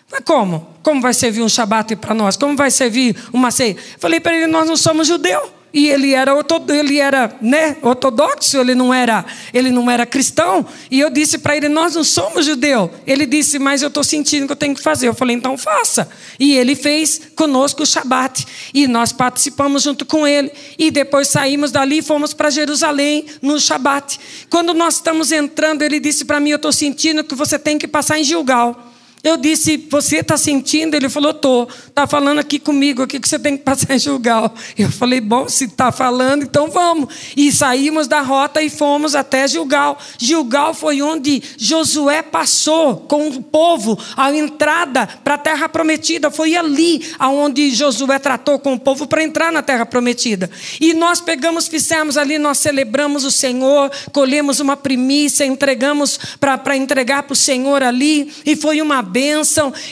Mas 0.10 0.22
como? 0.24 0.66
Como 0.82 1.02
vai 1.02 1.14
servir 1.14 1.42
um 1.42 1.50
Shabat 1.50 1.98
para 1.98 2.16
nós? 2.16 2.38
Como 2.38 2.56
vai 2.56 2.72
servir 2.72 3.14
uma 3.34 3.52
ceia? 3.52 3.76
Falei 4.00 4.22
para 4.22 4.34
ele: 4.34 4.48
Nós 4.48 4.66
não 4.66 4.78
somos 4.78 5.08
judeus 5.08 5.57
e 5.74 5.90
ele 5.90 6.14
era, 6.14 6.34
ele 6.70 6.98
era 6.98 7.36
né, 7.42 7.76
ortodoxo, 7.82 8.58
ele 8.58 8.74
não 8.74 8.94
era, 8.94 9.26
ele 9.54 9.70
não 9.70 9.92
era 9.92 10.06
cristão. 10.06 10.66
E 10.90 11.00
eu 11.00 11.10
disse 11.10 11.38
para 11.38 11.58
ele: 11.58 11.68
Nós 11.68 11.96
não 11.96 12.04
somos 12.04 12.46
judeu. 12.46 12.90
Ele 13.06 13.26
disse: 13.26 13.60
Mas 13.60 13.82
eu 13.82 13.90
estou 13.90 14.04
sentindo 14.04 14.46
que 14.46 14.54
eu 14.54 14.58
tenho 14.58 14.74
que 14.74 14.82
fazer. 14.82 15.08
Eu 15.08 15.14
falei: 15.14 15.36
Então 15.36 15.58
faça. 15.58 16.10
E 16.40 16.56
ele 16.56 16.74
fez 16.74 17.22
conosco 17.36 17.84
o 17.84 17.86
Shabat. 17.86 18.48
E 18.74 18.88
nós 18.88 19.12
participamos 19.12 19.84
junto 19.84 20.06
com 20.06 20.26
ele. 20.26 20.52
E 20.80 20.90
depois 20.90 21.28
saímos 21.28 21.72
dali 21.72 22.00
e 22.00 22.02
fomos 22.02 22.34
para 22.34 22.50
Jerusalém 22.50 23.26
no 23.42 23.60
Shabat. 23.60 24.20
Quando 24.50 24.74
nós 24.74 24.96
estamos 24.96 25.32
entrando, 25.32 25.82
ele 25.82 26.00
disse 26.00 26.24
para 26.24 26.40
mim: 26.40 26.52
Eu 26.52 26.56
estou 26.56 26.72
sentindo 26.72 27.24
que 27.26 27.36
você 27.36 27.60
tem 27.60 27.78
que 27.78 27.88
passar 27.88 28.18
em 28.18 28.24
Gilgal. 28.24 28.87
Eu 29.28 29.36
disse, 29.36 29.76
você 29.90 30.20
está 30.20 30.38
sentindo? 30.38 30.96
Ele 30.96 31.10
falou, 31.10 31.32
estou. 31.32 31.68
Está 31.88 32.08
falando 32.08 32.40
aqui 32.40 32.60
comigo, 32.60 33.04
aqui 33.04 33.20
que 33.20 33.28
você 33.28 33.38
tem 33.38 33.58
que 33.58 33.64
passar 33.64 33.94
em 33.94 34.00
Gilgal. 34.00 34.56
Eu 34.78 34.90
falei, 34.90 35.20
bom, 35.20 35.50
se 35.50 35.66
está 35.66 35.92
falando, 35.92 36.44
então 36.44 36.72
vamos. 36.72 37.14
E 37.36 37.52
saímos 37.52 38.08
da 38.08 38.22
rota 38.22 38.62
e 38.62 38.70
fomos 38.70 39.16
até 39.16 39.46
Gilgal. 39.46 40.00
Gilgal 40.18 40.74
foi 40.74 41.02
onde 41.02 41.44
Josué 41.58 42.22
passou 42.22 42.96
com 42.96 43.28
o 43.28 43.44
povo 43.44 44.00
a 44.16 44.34
entrada 44.34 45.06
para 45.26 45.34
a 45.34 45.38
terra 45.38 45.68
prometida. 45.68 46.32
Foi 46.32 46.56
ali 46.56 47.06
aonde 47.20 47.72
Josué 47.72 48.20
tratou 48.20 48.58
com 48.58 48.76
o 48.76 48.80
povo 48.80 49.08
para 49.08 49.22
entrar 49.22 49.52
na 49.52 49.62
terra 49.62 49.86
prometida. 49.86 50.50
E 50.80 50.94
nós 50.94 51.20
pegamos, 51.20 51.68
fizemos 51.68 52.16
ali, 52.16 52.38
nós 52.38 52.60
celebramos 52.60 53.26
o 53.26 53.32
Senhor, 53.32 53.92
colhemos 54.14 54.62
uma 54.62 54.78
primícia, 54.78 55.46
entregamos 55.46 56.18
para 56.40 56.78
entregar 56.78 57.24
para 57.24 57.34
o 57.34 57.36
Senhor 57.36 57.84
ali. 57.84 58.32
E 58.46 58.56
foi 58.56 58.82
uma 58.82 59.02
bênção 59.02 59.17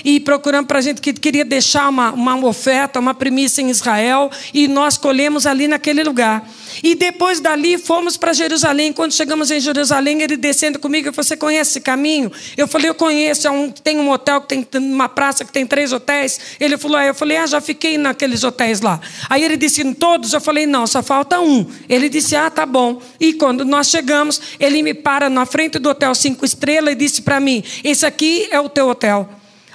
e 0.03 0.19
procurando 0.19 0.67
para 0.67 0.79
a 0.79 0.81
gente 0.81 1.01
que 1.01 1.13
queria 1.13 1.43
deixar 1.43 1.89
uma, 1.89 2.11
uma 2.11 2.45
oferta, 2.45 2.99
uma 2.99 3.13
primícia 3.13 3.61
em 3.61 3.69
Israel, 3.69 4.29
e 4.53 4.67
nós 4.67 4.97
colhemos 4.97 5.45
ali 5.45 5.67
naquele 5.67 6.03
lugar. 6.03 6.47
E 6.83 6.95
depois 6.95 7.39
dali 7.39 7.77
fomos 7.77 8.17
para 8.17 8.33
Jerusalém. 8.33 8.93
Quando 8.93 9.13
chegamos 9.13 9.51
em 9.51 9.59
Jerusalém, 9.59 10.21
ele 10.21 10.38
descendo 10.38 10.79
comigo, 10.79 11.11
você 11.11 11.35
conhece 11.38 11.71
esse 11.71 11.81
caminho? 11.81 12.31
Eu 12.57 12.67
falei, 12.67 12.89
eu 12.89 12.95
conheço. 12.95 13.47
É 13.47 13.51
um, 13.51 13.69
tem 13.69 13.97
um 13.97 14.09
hotel 14.09 14.41
que 14.41 14.63
tem 14.63 14.81
uma 14.81 15.09
praça 15.09 15.45
que 15.45 15.51
tem 15.51 15.65
três 15.65 15.91
hotéis. 15.91 16.39
Ele 16.59 16.77
falou, 16.77 16.97
é. 16.99 17.09
Eu 17.09 17.15
falei, 17.15 17.38
ah, 17.38 17.45
já 17.45 17.61
fiquei 17.61 17.97
naqueles 17.97 18.43
hotéis 18.43 18.81
lá. 18.81 18.99
Aí 19.29 19.43
ele 19.43 19.57
disse, 19.57 19.81
em 19.81 19.93
todos? 19.93 20.33
Eu 20.33 20.41
falei, 20.41 20.65
não, 20.65 20.85
só 20.88 21.01
falta 21.01 21.39
um. 21.39 21.65
Ele 21.88 22.09
disse, 22.09 22.35
ah, 22.35 22.49
tá 22.49 22.65
bom. 22.65 23.01
E 23.19 23.33
quando 23.33 23.63
nós 23.65 23.88
chegamos, 23.88 24.41
ele 24.59 24.81
me 24.83 24.93
para 24.93 25.29
na 25.29 25.45
frente 25.45 25.79
do 25.79 25.89
hotel 25.89 26.13
cinco 26.15 26.45
estrelas 26.45 26.93
e 26.93 26.95
disse 26.95 27.21
para 27.21 27.39
mim, 27.39 27.63
esse 27.83 28.05
aqui 28.05 28.47
é 28.51 28.59
o 28.59 28.69
teu 28.69 28.88
hotel. 28.88 29.29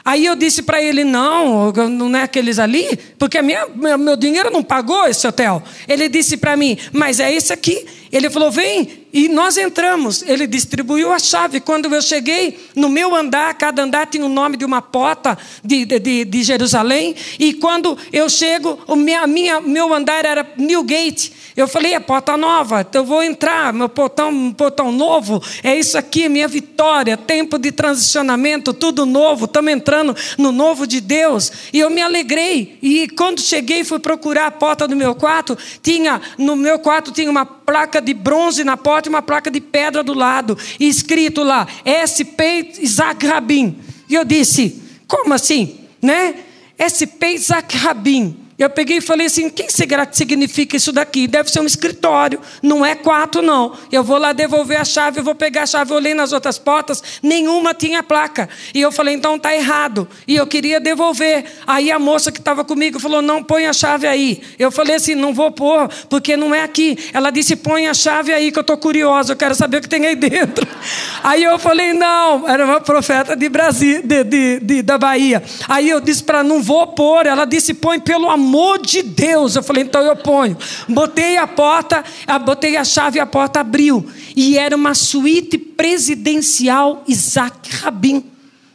Aí 0.05 0.27
eu 0.27 0.35
disse 0.35 0.63
para 0.63 0.83
ele: 0.83 1.05
não, 1.05 1.73
não 1.73 2.17
é 2.17 2.23
aqueles 2.23 2.59
ali, 2.59 2.99
porque 3.19 3.41
minha, 3.43 3.67
meu 3.99 4.17
dinheiro 4.17 4.51
não 4.51 4.63
pagou 4.63 5.07
esse 5.07 5.27
hotel. 5.27 5.63
Ele 5.87 6.09
disse 6.09 6.37
para 6.37 6.57
mim: 6.57 6.77
mas 6.93 7.21
é 7.21 7.33
esse 7.33 7.53
aqui. 7.53 7.87
Ele 8.13 8.29
falou: 8.29 8.51
vem, 8.51 9.07
e 9.13 9.29
nós 9.29 9.57
entramos. 9.57 10.23
Ele 10.23 10.47
distribuiu 10.47 11.13
a 11.13 11.19
chave. 11.19 11.61
Quando 11.61 11.93
eu 11.95 12.03
cheguei, 12.03 12.59
no 12.75 12.89
meu 12.89 13.15
andar, 13.15 13.53
cada 13.55 13.83
andar 13.83 14.07
tinha 14.07 14.25
o 14.25 14.29
nome 14.29 14.57
de 14.57 14.65
uma 14.65 14.81
porta 14.81 15.37
de, 15.65 15.85
de, 15.85 16.25
de 16.25 16.43
Jerusalém. 16.43 17.15
E 17.39 17.55
quando 17.55 17.97
eu 18.13 18.29
chego, 18.29 18.79
o 18.87 18.97
minha, 18.97 19.27
minha, 19.27 19.61
meu 19.61 19.93
andar 19.93 20.25
era 20.25 20.47
Newgate. 20.57 21.33
Eu 21.57 21.67
falei, 21.67 21.95
é 21.95 22.01
porta 22.01 22.37
nova, 22.37 22.81
então 22.81 23.03
eu 23.03 23.07
vou 23.07 23.23
entrar, 23.23 23.73
meu 23.73 23.89
portão, 23.89 24.53
portão 24.53 24.93
novo, 24.93 25.43
é 25.63 25.77
isso 25.77 25.99
aqui, 25.99 26.29
minha 26.29 26.47
vitória, 26.47 27.17
tempo 27.17 27.59
de 27.59 27.73
transicionamento, 27.73 28.73
tudo 28.73 29.05
novo, 29.05 29.47
estamos 29.47 29.73
entrando 29.73 30.17
no 30.39 30.53
novo 30.53 30.87
de 30.87 31.01
Deus. 31.01 31.53
E 31.73 31.79
eu 31.79 31.91
me 31.91 32.01
alegrei. 32.01 32.79
E 32.81 33.09
quando 33.09 33.41
cheguei, 33.41 33.85
fui 33.85 33.99
procurar 33.99 34.47
a 34.47 34.51
porta 34.51 34.87
do 34.87 34.97
meu 34.97 35.15
quarto, 35.15 35.59
tinha, 35.83 36.21
no 36.39 36.55
meu 36.55 36.79
quarto 36.79 37.13
tinha 37.13 37.31
uma 37.31 37.45
placa 37.45 38.01
de 38.01 38.15
bronze 38.15 38.65
na 38.65 38.77
porta 38.77 39.09
e 39.09 39.11
uma 39.11 39.23
placa 39.23 39.51
de 39.51 39.61
pedra 39.61 40.03
do 40.03 40.15
lado, 40.15 40.57
e 40.79 40.89
escrito 40.89 41.43
lá, 41.43 41.67
SP 41.85 42.73
Isaac 42.81 43.27
Rabin. 43.27 43.77
E 44.09 44.15
eu 44.15 44.25
disse, 44.25 44.83
como 45.07 45.35
assim? 45.35 45.79
Né? 46.01 46.35
SP 46.79 47.35
Isaac 47.35 47.77
Rabin. 47.77 48.37
Eu 48.61 48.69
peguei 48.69 48.99
e 48.99 49.01
falei 49.01 49.27
assim: 49.27 49.49
quem 49.49 49.71
será 49.71 50.05
que 50.05 50.15
significa 50.15 50.77
isso 50.77 50.93
daqui? 50.93 51.27
Deve 51.27 51.51
ser 51.51 51.61
um 51.61 51.67
escritório, 51.67 52.39
não 52.63 52.85
é 52.85 52.95
quarto, 52.95 53.41
não. 53.41 53.75
Eu 53.91 54.05
vou 54.05 54.19
lá 54.19 54.35
devolver 54.35 54.79
a 54.79 54.85
chave, 54.85 55.21
eu 55.21 55.25
vou 55.25 55.35
pegar 55.35 55.63
a 55.63 55.67
chave, 55.67 55.93
eu 55.93 55.97
olhei 55.97 56.13
nas 56.13 56.31
outras 56.31 56.59
portas, 56.59 57.03
nenhuma 57.23 57.73
tinha 57.73 58.03
placa. 58.03 58.51
E 58.75 58.81
eu 58.83 58.93
falei: 58.93 59.15
então 59.15 59.37
está 59.37 59.55
errado. 59.55 60.07
E 60.29 60.37
eu 60.37 60.47
queria 60.47 60.79
devolver. 60.79 61.47
Aí 61.67 61.91
a 61.91 61.99
moça 61.99 62.31
que 62.31 62.39
estava 62.39 62.63
comigo 62.63 63.01
falou: 63.01 63.23
não, 63.23 63.43
põe 63.43 63.65
a 63.65 63.73
chave 63.73 64.07
aí. 64.07 64.43
Eu 64.59 64.71
falei 64.71 64.97
assim: 64.97 65.15
não 65.15 65.33
vou 65.33 65.51
pôr, 65.51 65.89
porque 66.11 66.37
não 66.37 66.55
é 66.55 66.63
aqui. 66.63 66.99
Ela 67.15 67.31
disse: 67.31 67.57
põe 67.57 67.87
a 67.87 67.95
chave 67.95 68.31
aí, 68.31 68.53
que 68.53 68.59
eu 68.59 68.63
estou 68.63 68.77
curiosa, 68.77 69.33
eu 69.33 69.37
quero 69.39 69.55
saber 69.55 69.79
o 69.79 69.81
que 69.81 69.89
tem 69.89 70.07
aí 70.07 70.17
dentro. 70.17 70.69
Aí 71.25 71.43
eu 71.45 71.59
falei: 71.59 71.95
não, 71.95 72.47
era 72.47 72.65
uma 72.65 72.81
profeta 72.81 73.35
de 73.35 73.49
Brasil, 73.49 74.03
de, 74.03 74.25
de, 74.25 74.61
de 74.61 74.83
da 74.83 74.99
Bahia. 74.99 75.43
Aí 75.67 75.89
eu 75.89 76.01
disse 76.01 76.23
para 76.23 76.43
não 76.43 76.63
vou 76.63 76.89
pôr. 76.89 77.25
Ela 77.25 77.47
disse: 77.47 77.73
põe 77.73 77.99
pelo 77.99 78.29
amor 78.29 78.50
amor 78.51 78.85
de 78.85 79.03
Deus. 79.03 79.55
Eu 79.55 79.63
falei, 79.63 79.85
então 79.85 80.03
eu 80.03 80.17
ponho. 80.17 80.59
Botei 80.89 81.37
a 81.37 81.47
porta, 81.47 82.05
botei 82.45 82.77
a 82.77 82.85
chave 82.85 83.19
e 83.19 83.21
a 83.21 83.27
porta 83.27 83.61
abriu. 83.61 84.05
E 84.35 84.59
era 84.59 84.75
uma 84.75 84.93
suíte 84.93 85.57
presidencial 85.57 87.05
Isaac 87.07 87.77
Rabin. 87.77 88.25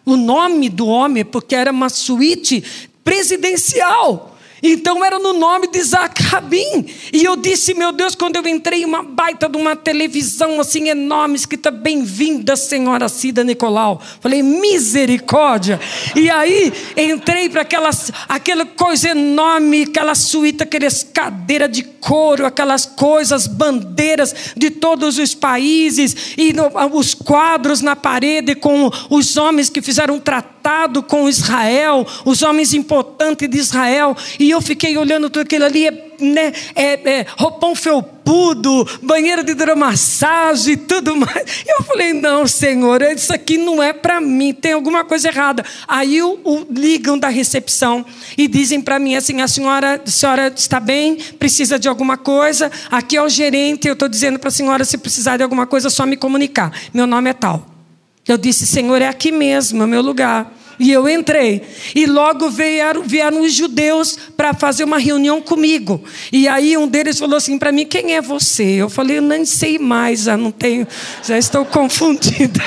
O 0.05 0.15
nome 0.15 0.69
do 0.69 0.87
homem, 0.87 1.25
porque 1.25 1.53
era 1.55 1.71
uma 1.71 1.89
suíte 1.89 2.63
presidencial. 3.03 4.34
Então 4.61 5.03
era 5.03 5.19
no 5.19 5.33
nome 5.33 5.67
de 5.67 5.79
Isaac 5.79 6.21
Rabin. 6.23 6.85
E 7.11 7.23
eu 7.23 7.35
disse, 7.35 7.73
meu 7.73 7.91
Deus, 7.91 8.15
quando 8.15 8.37
eu 8.37 8.47
entrei, 8.47 8.85
uma 8.85 9.03
baita 9.03 9.49
de 9.49 9.57
uma 9.57 9.75
televisão 9.75 10.59
assim 10.59 10.89
enorme, 10.89 11.35
escrita 11.35 11.69
Bem-vinda, 11.69 12.55
Senhora 12.55 13.09
Cida 13.09 13.43
Nicolau. 13.43 14.01
Falei, 14.21 14.41
misericórdia. 14.41 15.79
E 16.15 16.29
aí 16.29 16.71
entrei 16.95 17.49
para 17.49 17.61
aquela 17.61 18.65
coisa 18.65 19.09
enorme, 19.09 19.83
aquela 19.83 20.15
suíte, 20.15 20.63
aquelas 20.63 21.03
cadeiras 21.03 21.71
de 21.71 21.83
couro, 21.83 22.45
aquelas 22.45 22.85
coisas, 22.85 23.47
bandeiras 23.47 24.53
de 24.55 24.69
todos 24.69 25.17
os 25.17 25.33
países, 25.33 26.33
e 26.37 26.53
no, 26.53 26.71
os 26.93 27.13
quadros 27.13 27.81
na 27.81 27.95
parede 27.95 28.55
com 28.55 28.91
os 29.09 29.37
homens 29.37 29.69
que 29.69 29.81
fizeram 29.81 30.15
um 30.15 30.19
tratado 30.19 30.54
com 31.03 31.29
Israel, 31.29 32.05
os 32.25 32.41
homens 32.41 32.73
importantes 32.73 33.47
de 33.49 33.57
Israel. 33.57 34.15
E 34.39 34.49
eu 34.49 34.61
fiquei 34.61 34.97
olhando 34.97 35.29
tudo 35.29 35.43
aquilo 35.43 35.65
ali, 35.65 35.85
né, 36.19 36.53
é, 36.75 36.93
é, 37.09 37.25
roupão 37.37 37.75
felpudo, 37.75 38.87
banheiro 39.01 39.43
de 39.43 39.51
hidromassagem 39.51 40.73
e 40.73 40.77
tudo 40.77 41.15
mais. 41.15 41.63
Eu 41.67 41.83
falei, 41.83 42.13
não, 42.13 42.47
Senhor, 42.47 43.01
isso 43.03 43.33
aqui 43.33 43.57
não 43.57 43.81
é 43.81 43.93
para 43.93 44.19
mim, 44.19 44.53
tem 44.53 44.73
alguma 44.73 45.03
coisa 45.03 45.27
errada. 45.27 45.63
Aí 45.87 46.21
o, 46.21 46.39
o 46.43 46.65
ligam 46.69 47.17
da 47.17 47.29
recepção 47.29 48.05
e 48.37 48.47
dizem 48.47 48.81
para 48.81 48.97
mim 48.97 49.15
assim, 49.15 49.41
a 49.41 49.47
senhora, 49.47 50.01
a 50.05 50.09
senhora 50.09 50.51
está 50.55 50.79
bem? 50.79 51.17
Precisa 51.37 51.77
de 51.77 51.87
alguma 51.87 52.17
coisa? 52.17 52.71
Aqui 52.89 53.17
é 53.17 53.21
o 53.21 53.29
gerente, 53.29 53.87
eu 53.87 53.93
estou 53.93 54.09
dizendo 54.09 54.39
para 54.39 54.49
a 54.49 54.51
senhora, 54.51 54.85
se 54.85 54.97
precisar 54.97 55.37
de 55.37 55.43
alguma 55.43 55.67
coisa, 55.67 55.87
é 55.87 55.91
só 55.91 56.05
me 56.05 56.17
comunicar. 56.17 56.71
Meu 56.93 57.05
nome 57.05 57.29
é 57.29 57.33
tal. 57.33 57.74
Eu 58.27 58.37
disse, 58.37 58.65
Senhor, 58.65 59.01
é 59.01 59.07
aqui 59.07 59.31
mesmo, 59.31 59.83
é 59.83 59.85
meu 59.85 60.01
lugar. 60.01 60.51
E 60.79 60.91
eu 60.91 61.07
entrei. 61.07 61.61
E 61.93 62.05
logo 62.05 62.49
vieram, 62.49 63.03
vieram 63.03 63.41
os 63.41 63.53
judeus 63.53 64.17
para 64.35 64.53
fazer 64.53 64.83
uma 64.83 64.97
reunião 64.97 65.41
comigo. 65.41 66.03
E 66.31 66.47
aí 66.47 66.75
um 66.75 66.87
deles 66.87 67.17
falou 67.17 67.37
assim 67.37 67.57
para 67.57 67.71
mim: 67.71 67.85
Quem 67.85 68.15
é 68.15 68.21
você? 68.21 68.63
Eu 68.63 68.89
falei: 68.89 69.17
Eu 69.17 69.21
nem 69.21 69.45
sei 69.45 69.79
mais, 69.79 70.23
já 70.23 70.35
não 70.35 70.51
tenho, 70.51 70.85
já 71.23 71.37
estou 71.37 71.65
confundida. 71.65 72.61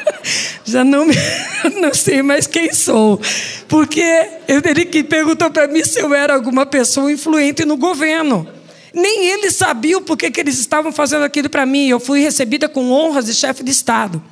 já 0.64 0.82
não, 0.82 1.06
não 1.80 1.92
sei 1.92 2.22
mais 2.22 2.46
quem 2.46 2.72
sou. 2.72 3.20
Porque 3.68 4.02
ele 4.48 4.86
que 4.86 5.04
perguntou 5.04 5.50
para 5.50 5.68
mim 5.68 5.84
se 5.84 6.00
eu 6.00 6.14
era 6.14 6.34
alguma 6.34 6.64
pessoa 6.64 7.12
influente 7.12 7.64
no 7.64 7.76
governo. 7.76 8.48
Nem 8.94 9.26
eles 9.26 9.56
sabiam 9.56 10.02
por 10.02 10.18
que 10.18 10.38
eles 10.38 10.58
estavam 10.58 10.92
fazendo 10.92 11.24
aquilo 11.24 11.48
para 11.48 11.64
mim. 11.64 11.88
Eu 11.88 11.98
fui 11.98 12.20
recebida 12.20 12.68
com 12.68 12.90
honras 12.90 13.26
de 13.26 13.34
chefe 13.34 13.62
de 13.62 13.70
Estado. 13.70 14.22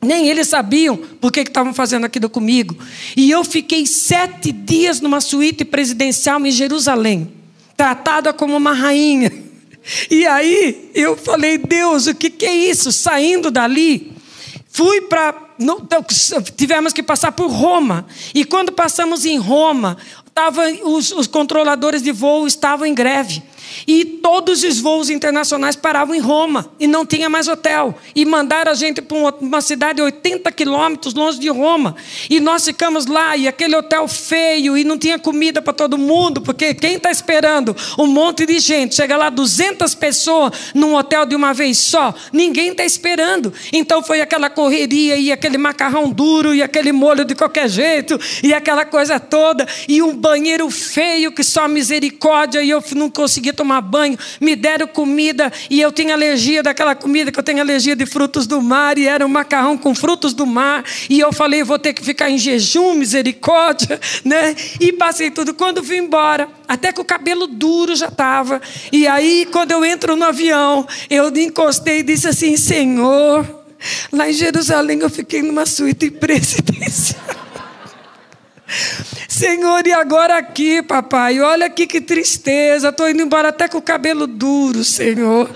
Nem 0.00 0.28
eles 0.28 0.48
sabiam 0.48 0.96
por 0.96 1.32
que 1.32 1.40
estavam 1.40 1.74
fazendo 1.74 2.04
aquilo 2.04 2.30
comigo. 2.30 2.76
E 3.16 3.30
eu 3.30 3.42
fiquei 3.42 3.84
sete 3.84 4.52
dias 4.52 5.00
numa 5.00 5.20
suíte 5.20 5.64
presidencial 5.64 6.44
em 6.46 6.50
Jerusalém, 6.50 7.32
tratada 7.76 8.32
como 8.32 8.56
uma 8.56 8.72
rainha. 8.72 9.32
E 10.10 10.26
aí 10.26 10.90
eu 10.94 11.16
falei, 11.16 11.56
Deus, 11.56 12.08
o 12.08 12.14
que, 12.14 12.28
que 12.28 12.44
é 12.44 12.54
isso? 12.54 12.92
Saindo 12.92 13.50
dali, 13.50 14.12
fui 14.68 15.00
para. 15.00 15.34
Tivemos 16.56 16.92
que 16.92 17.02
passar 17.02 17.32
por 17.32 17.50
Roma. 17.50 18.06
E 18.34 18.44
quando 18.44 18.70
passamos 18.70 19.24
em 19.24 19.38
Roma, 19.38 19.96
tava, 20.34 20.70
os, 20.84 21.10
os 21.10 21.26
controladores 21.26 22.02
de 22.02 22.12
voo 22.12 22.46
estavam 22.46 22.86
em 22.86 22.92
greve. 22.92 23.42
E 23.86 24.04
todos 24.04 24.62
os 24.62 24.80
voos 24.80 25.10
internacionais 25.10 25.76
paravam 25.76 26.14
em 26.14 26.20
Roma 26.20 26.70
e 26.78 26.86
não 26.86 27.04
tinha 27.04 27.28
mais 27.28 27.48
hotel. 27.48 27.94
E 28.14 28.24
mandaram 28.24 28.72
a 28.72 28.74
gente 28.74 29.00
para 29.00 29.16
uma 29.40 29.60
cidade 29.60 30.00
80 30.00 30.50
quilômetros 30.52 31.14
longe 31.14 31.38
de 31.38 31.48
Roma. 31.48 31.96
E 32.28 32.40
nós 32.40 32.64
ficamos 32.64 33.06
lá 33.06 33.36
e 33.36 33.48
aquele 33.48 33.76
hotel 33.76 34.06
feio 34.08 34.76
e 34.76 34.84
não 34.84 34.98
tinha 34.98 35.18
comida 35.18 35.60
para 35.62 35.72
todo 35.72 35.98
mundo, 35.98 36.40
porque 36.40 36.74
quem 36.74 36.94
está 36.94 37.10
esperando 37.10 37.76
um 37.98 38.06
monte 38.06 38.46
de 38.46 38.58
gente, 38.58 38.94
chega 38.94 39.16
lá 39.16 39.30
200 39.30 39.94
pessoas 39.94 40.52
num 40.74 40.94
hotel 40.94 41.24
de 41.26 41.34
uma 41.34 41.52
vez 41.52 41.78
só, 41.78 42.14
ninguém 42.32 42.70
está 42.70 42.84
esperando. 42.84 43.52
Então 43.72 44.02
foi 44.02 44.20
aquela 44.20 44.50
correria 44.50 45.16
e 45.16 45.30
aquele 45.32 45.58
macarrão 45.58 46.10
duro 46.10 46.54
e 46.54 46.62
aquele 46.62 46.92
molho 46.92 47.24
de 47.24 47.34
qualquer 47.34 47.68
jeito 47.68 48.18
e 48.42 48.52
aquela 48.52 48.84
coisa 48.84 49.20
toda 49.20 49.66
e 49.88 50.02
um 50.02 50.14
banheiro 50.14 50.68
feio 50.70 51.32
que 51.32 51.44
só 51.44 51.68
misericórdia 51.68 52.62
e 52.62 52.70
eu 52.70 52.82
não 52.94 53.10
conseguia 53.10 53.52
tomar 53.68 53.82
banho, 53.82 54.18
me 54.40 54.56
deram 54.56 54.86
comida 54.86 55.52
e 55.68 55.78
eu 55.78 55.92
tinha 55.92 56.14
alergia 56.14 56.62
daquela 56.62 56.94
comida, 56.94 57.30
que 57.30 57.38
eu 57.38 57.42
tenho 57.42 57.60
alergia 57.60 57.94
de 57.94 58.06
frutos 58.06 58.46
do 58.46 58.62
mar, 58.62 58.96
e 58.96 59.06
era 59.06 59.26
um 59.26 59.28
macarrão 59.28 59.76
com 59.76 59.94
frutos 59.94 60.32
do 60.32 60.46
mar, 60.46 60.82
e 61.10 61.20
eu 61.20 61.30
falei, 61.32 61.62
vou 61.62 61.78
ter 61.78 61.92
que 61.92 62.02
ficar 62.02 62.30
em 62.30 62.38
jejum, 62.38 62.94
misericórdia, 62.94 64.00
né? 64.24 64.56
E 64.80 64.92
passei 64.92 65.30
tudo. 65.30 65.52
Quando 65.52 65.82
vim 65.82 65.98
embora, 65.98 66.48
até 66.66 66.92
que 66.92 67.00
o 67.00 67.04
cabelo 67.04 67.46
duro 67.46 67.94
já 67.94 68.08
estava, 68.08 68.62
e 68.90 69.06
aí 69.06 69.46
quando 69.52 69.72
eu 69.72 69.84
entro 69.84 70.16
no 70.16 70.24
avião, 70.24 70.86
eu 71.10 71.28
encostei 71.36 71.98
e 71.98 72.02
disse 72.02 72.28
assim: 72.28 72.56
Senhor, 72.56 73.46
lá 74.10 74.30
em 74.30 74.32
Jerusalém 74.32 75.00
eu 75.00 75.10
fiquei 75.10 75.42
numa 75.42 75.66
suíte 75.66 76.10
presidencial. 76.12 77.37
Senhor, 79.28 79.86
e 79.86 79.92
agora 79.92 80.38
aqui, 80.38 80.82
papai? 80.82 81.40
Olha 81.40 81.66
aqui 81.66 81.86
que 81.86 82.00
tristeza. 82.00 82.90
Estou 82.90 83.08
indo 83.08 83.22
embora 83.22 83.48
até 83.48 83.68
com 83.68 83.78
o 83.78 83.82
cabelo 83.82 84.26
duro, 84.26 84.84
Senhor. 84.84 85.50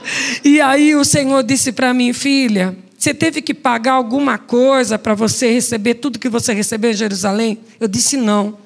E 0.45 0.61
aí 0.61 0.95
o 0.97 1.05
Senhor 1.05 1.43
disse 1.43 1.73
para 1.73 1.93
mim, 1.93 2.13
filha, 2.13 2.77
você 2.97 3.13
teve 3.13 3.43
que 3.43 3.53
pagar 3.53 3.95
alguma 3.95 4.39
coisa 4.39 4.99
para 4.99 5.15
você 5.15 5.53
receber 5.53 5.95
tudo 5.95 6.19
que 6.19 6.29
você 6.29 6.53
recebeu 6.53 6.91
em 6.91 6.95
Jerusalém? 6.95 7.59
Eu 7.79 7.89
disse 7.89 8.17
não. 8.17 8.57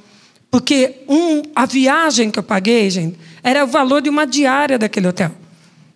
Porque 0.50 1.02
um, 1.09 1.42
a 1.54 1.66
viagem 1.66 2.30
que 2.30 2.38
eu 2.38 2.42
paguei, 2.42 2.88
gente, 2.90 3.18
era 3.42 3.64
o 3.64 3.66
valor 3.66 4.00
de 4.00 4.09
uma 4.09 4.26
diária 4.26 4.78
daquele 4.78 5.09
hotel. 5.09 5.32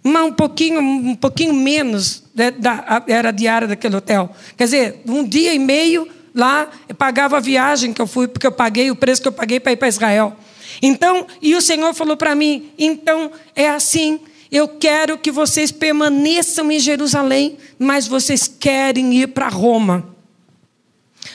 Um, 0.05 0.33
pouquinho, 0.33 0.81
um 0.81 1.15
pouquinho 1.15 1.53
menos 1.53 2.25
né, 2.35 2.51
da, 2.51 3.05
era 3.07 3.29
a 3.29 3.33
diária 3.33 3.69
daquele 3.69 3.97
hotel. 3.97 4.35
Quer 4.57 4.65
dizer, 4.65 5.03
um 5.07 5.23
dia 5.23 5.53
e 5.53 5.59
meio 5.59 6.09
lá, 6.35 6.71
eu 6.89 6.95
pagava 6.95 7.37
a 7.37 7.41
viagem 7.41 7.93
que 7.93 8.01
eu 8.01 8.07
fui, 8.07 8.29
porque 8.29 8.47
eu 8.47 8.53
paguei 8.53 8.91
o 8.91 8.97
preço 8.97 9.23
que 9.23 9.29
eu 9.29 9.33
paguei 9.33 9.61
para 9.61 9.73
ir 9.73 9.77
para 9.77 9.89
Israel. 9.89 10.37
Então, 10.83 11.27
e 11.43 11.55
o 11.55 11.61
Senhor 11.61 11.93
falou 11.95 12.17
para 12.17 12.35
mim: 12.35 12.71
então 12.79 13.31
é 13.55 13.69
assim, 13.69 14.21
eu 14.51 14.69
quero 14.69 15.19
que 15.19 15.31
vocês 15.31 15.71
permaneçam 15.71 16.71
em 16.71 16.79
Jerusalém, 16.79 17.57
mas 17.79 18.07
vocês 18.07 18.49
querem 18.49 19.15
ir 19.15 19.29
para 19.29 19.49
Roma. 19.49 20.09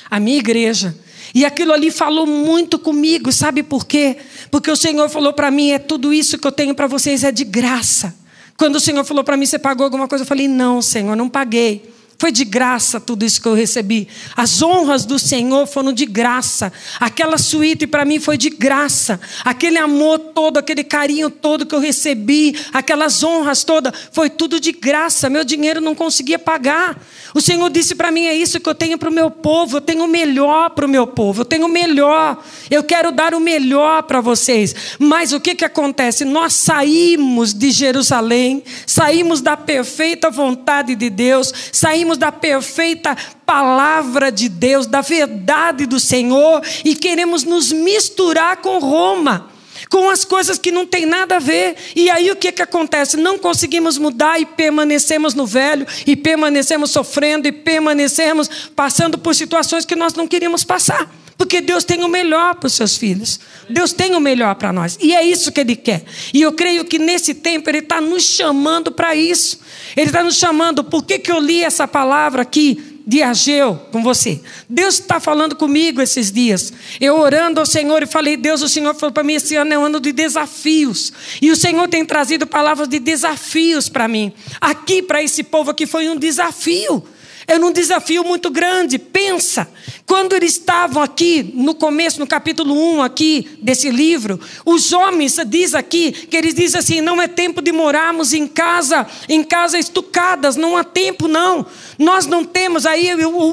A 0.10 0.20
minha 0.20 0.38
igreja. 0.38 0.98
E 1.34 1.44
aquilo 1.44 1.74
ali 1.74 1.92
falou 1.92 2.26
muito 2.26 2.80
comigo, 2.80 3.32
sabe 3.32 3.62
por 3.62 3.86
quê? 3.86 4.18
Porque 4.50 4.72
o 4.72 4.76
Senhor 4.76 5.10
falou 5.10 5.34
para 5.34 5.52
mim: 5.52 5.72
é 5.72 5.80
tudo 5.80 6.14
isso 6.14 6.38
que 6.38 6.48
eu 6.48 6.52
tenho 6.52 6.74
para 6.74 6.88
vocês 6.88 7.24
é 7.24 7.32
de 7.32 7.44
graça. 7.44 8.16
Quando 8.58 8.76
o 8.76 8.80
Senhor 8.80 9.04
falou 9.04 9.24
para 9.24 9.36
mim, 9.36 9.46
você 9.46 9.60
pagou 9.60 9.84
alguma 9.84 10.08
coisa? 10.08 10.24
Eu 10.24 10.28
falei, 10.28 10.48
não, 10.48 10.82
Senhor, 10.82 11.16
não 11.16 11.28
paguei. 11.28 11.94
Foi 12.26 12.32
de 12.32 12.44
graça 12.44 13.00
tudo 13.00 13.24
isso 13.24 13.40
que 13.40 13.48
eu 13.48 13.54
recebi. 13.54 14.08
As 14.36 14.64
honras 14.64 15.06
do 15.06 15.20
Senhor 15.20 15.68
foram 15.68 15.94
de 15.94 16.08
graça. 16.08 16.74
Aquela 17.00 17.38
suíte 17.38 17.86
para 17.86 18.04
mim 18.04 18.20
foi 18.20 18.36
de 18.36 18.50
graça. 18.50 19.22
Aquele 19.44 19.78
amor 19.78 20.18
todo, 20.18 20.58
aquele 20.58 20.84
carinho 20.84 21.30
todo 21.30 21.68
que 21.68 21.76
eu 21.76 21.80
recebi, 21.80 22.58
aquelas 22.74 23.24
honras 23.24 23.64
todas, 23.64 23.94
foi 24.12 24.28
tudo 24.28 24.60
de 24.60 24.72
graça. 24.72 25.30
Meu 25.30 25.44
dinheiro 25.44 25.80
não 25.80 25.94
conseguia 25.94 26.40
pagar. 26.40 27.00
O 27.32 27.40
Senhor 27.40 27.70
disse 27.70 27.94
para 27.94 28.12
mim: 28.12 28.26
é 28.26 28.34
isso 28.34 28.60
que 28.60 28.68
eu 28.68 28.74
tenho 28.74 28.98
para 28.98 29.10
o 29.10 29.14
meu 29.14 29.30
povo. 29.30 29.78
Eu 29.78 29.82
tenho 29.82 30.04
o 30.06 30.08
melhor 30.08 30.72
para 30.72 30.88
o 30.88 30.90
meu 30.90 31.06
povo. 31.06 31.42
Eu 31.42 31.46
tenho 31.46 31.68
o 31.68 31.70
melhor. 31.70 32.44
Eu 32.72 32.82
quero 32.84 33.12
dar 33.12 33.36
o 33.36 33.40
melhor 33.40 34.02
para 34.02 34.20
vocês. 34.20 34.74
Mas 34.98 35.32
o 35.32 35.40
que, 35.40 35.54
que 35.54 35.66
acontece? 35.66 36.26
Nós 36.26 36.54
saímos 36.54 37.54
de 37.54 37.70
Jerusalém, 37.70 38.64
saímos 38.88 39.42
da 39.42 39.56
perfeita 39.56 40.32
vontade 40.32 40.96
de 40.96 41.08
Deus, 41.08 41.54
saímos 41.72 42.15
saímos 42.16 42.18
da 42.18 42.32
perfeita 42.32 43.16
palavra 43.46 44.32
de 44.32 44.50
Deus, 44.50 44.88
da 44.88 45.02
verdade 45.02 45.86
do 45.86 46.00
Senhor 46.00 46.62
e 46.84 46.96
queremos 46.96 47.44
nos 47.44 47.72
misturar 47.72 48.58
com 48.58 48.80
Roma 48.80 49.52
com 49.90 50.10
as 50.10 50.26
coisas 50.26 50.58
que 50.58 50.72
não 50.72 50.86
tem 50.86 51.06
nada 51.06 51.36
a 51.36 51.40
ver. 51.40 51.76
E 51.96 52.10
aí 52.10 52.32
o 52.32 52.36
que, 52.36 52.52
que 52.52 52.62
acontece? 52.62 53.18
Não 53.18 53.38
conseguimos 53.38 53.98
mudar 53.98 54.40
e 54.40 54.46
permanecemos 54.46 55.36
no 55.36 55.46
velho, 55.46 55.86
e 56.08 56.16
permanecemos 56.16 56.92
sofrendo, 56.92 57.48
e 57.48 57.52
permanecemos 57.52 58.50
passando 58.76 59.18
por 59.18 59.36
situações 59.36 59.86
que 59.86 59.96
nós 59.96 60.14
não 60.14 60.28
queríamos 60.28 60.64
passar. 60.64 61.08
Porque 61.38 61.60
Deus 61.60 61.84
tem 61.84 62.04
o 62.04 62.08
melhor 62.08 62.56
para 62.56 62.68
os 62.68 62.74
seus 62.74 62.96
filhos. 62.96 63.40
Deus 63.70 63.92
tem 63.92 64.16
o 64.16 64.20
melhor 64.20 64.56
para 64.56 64.72
nós. 64.72 64.98
E 65.02 65.14
é 65.14 65.24
isso 65.24 65.52
que 65.52 65.60
Ele 65.60 65.76
quer. 65.76 66.04
E 66.34 66.42
eu 66.42 66.54
creio 66.54 66.86
que 66.86 66.98
nesse 66.98 67.34
tempo 67.34 67.70
Ele 67.70 67.80
está 67.80 68.00
nos 68.00 68.24
chamando 68.24 68.92
para 68.92 69.16
isso. 69.16 69.60
Ele 69.98 70.08
está 70.08 70.24
nos 70.24 70.36
chamando. 70.36 70.84
Por 70.84 71.04
que, 71.04 71.20
que 71.20 71.32
eu 71.32 71.40
li 71.40 71.64
essa 71.64 71.88
palavra 71.88 72.42
aqui? 72.42 72.96
de 73.08 73.22
Ageu 73.22 73.76
com 73.92 74.02
você. 74.02 74.42
Deus 74.68 74.96
está 74.96 75.20
falando 75.20 75.56
comigo 75.56 76.02
esses 76.02 76.32
dias. 76.32 76.74
Eu 77.00 77.20
orando 77.20 77.60
ao 77.60 77.66
Senhor 77.66 78.02
e 78.02 78.08
falei, 78.08 78.36
Deus, 78.36 78.64
o 78.64 78.70
Senhor 78.70 78.96
falou 78.96 79.14
para 79.14 79.24
mim, 79.24 79.36
esse 79.36 79.56
ano 79.56 79.74
é 79.74 79.78
um 79.78 79.86
ano 79.86 80.00
de 80.00 80.12
desafios. 80.12 81.14
E 81.40 81.52
o 81.52 81.56
Senhor 81.56 81.88
tem 81.88 82.04
trazido 82.04 82.48
palavras 82.48 82.88
de 82.88 82.98
desafios 82.98 83.88
para 83.88 84.08
mim. 84.08 84.34
Aqui, 84.60 85.04
para 85.04 85.22
esse 85.22 85.44
povo 85.44 85.70
aqui, 85.70 85.86
foi 85.86 86.10
um 86.10 86.18
desafio. 86.18 87.04
Era 87.48 87.64
um 87.64 87.72
desafio 87.72 88.24
muito 88.24 88.50
grande. 88.50 88.98
Pensa, 88.98 89.68
quando 90.06 90.34
eles 90.34 90.52
estavam 90.52 91.02
aqui, 91.02 91.52
no 91.54 91.74
começo, 91.76 92.20
no 92.20 92.28
capítulo 92.28 92.74
1 92.96 93.04
aqui 93.04 93.58
desse 93.62 93.90
livro, 93.90 94.40
os 94.66 94.94
homens, 94.94 95.38
diz 95.48 95.74
aqui, 95.74 96.12
que 96.12 96.38
eles 96.38 96.54
dizem 96.54 96.80
assim, 96.80 97.02
não 97.02 97.22
é 97.22 97.28
tempo 97.28 97.62
de 97.62 97.72
morarmos 97.72 98.34
em 98.34 98.48
casa, 98.48 99.06
em 99.28 99.44
casa 99.44 99.78
estucadas, 99.78 100.56
não 100.56 100.78
há 100.78 100.84
tempo 100.84 101.28
não. 101.28 101.66
Nós 101.98 102.26
não 102.26 102.44
temos, 102.44 102.86
aí, 102.86 103.10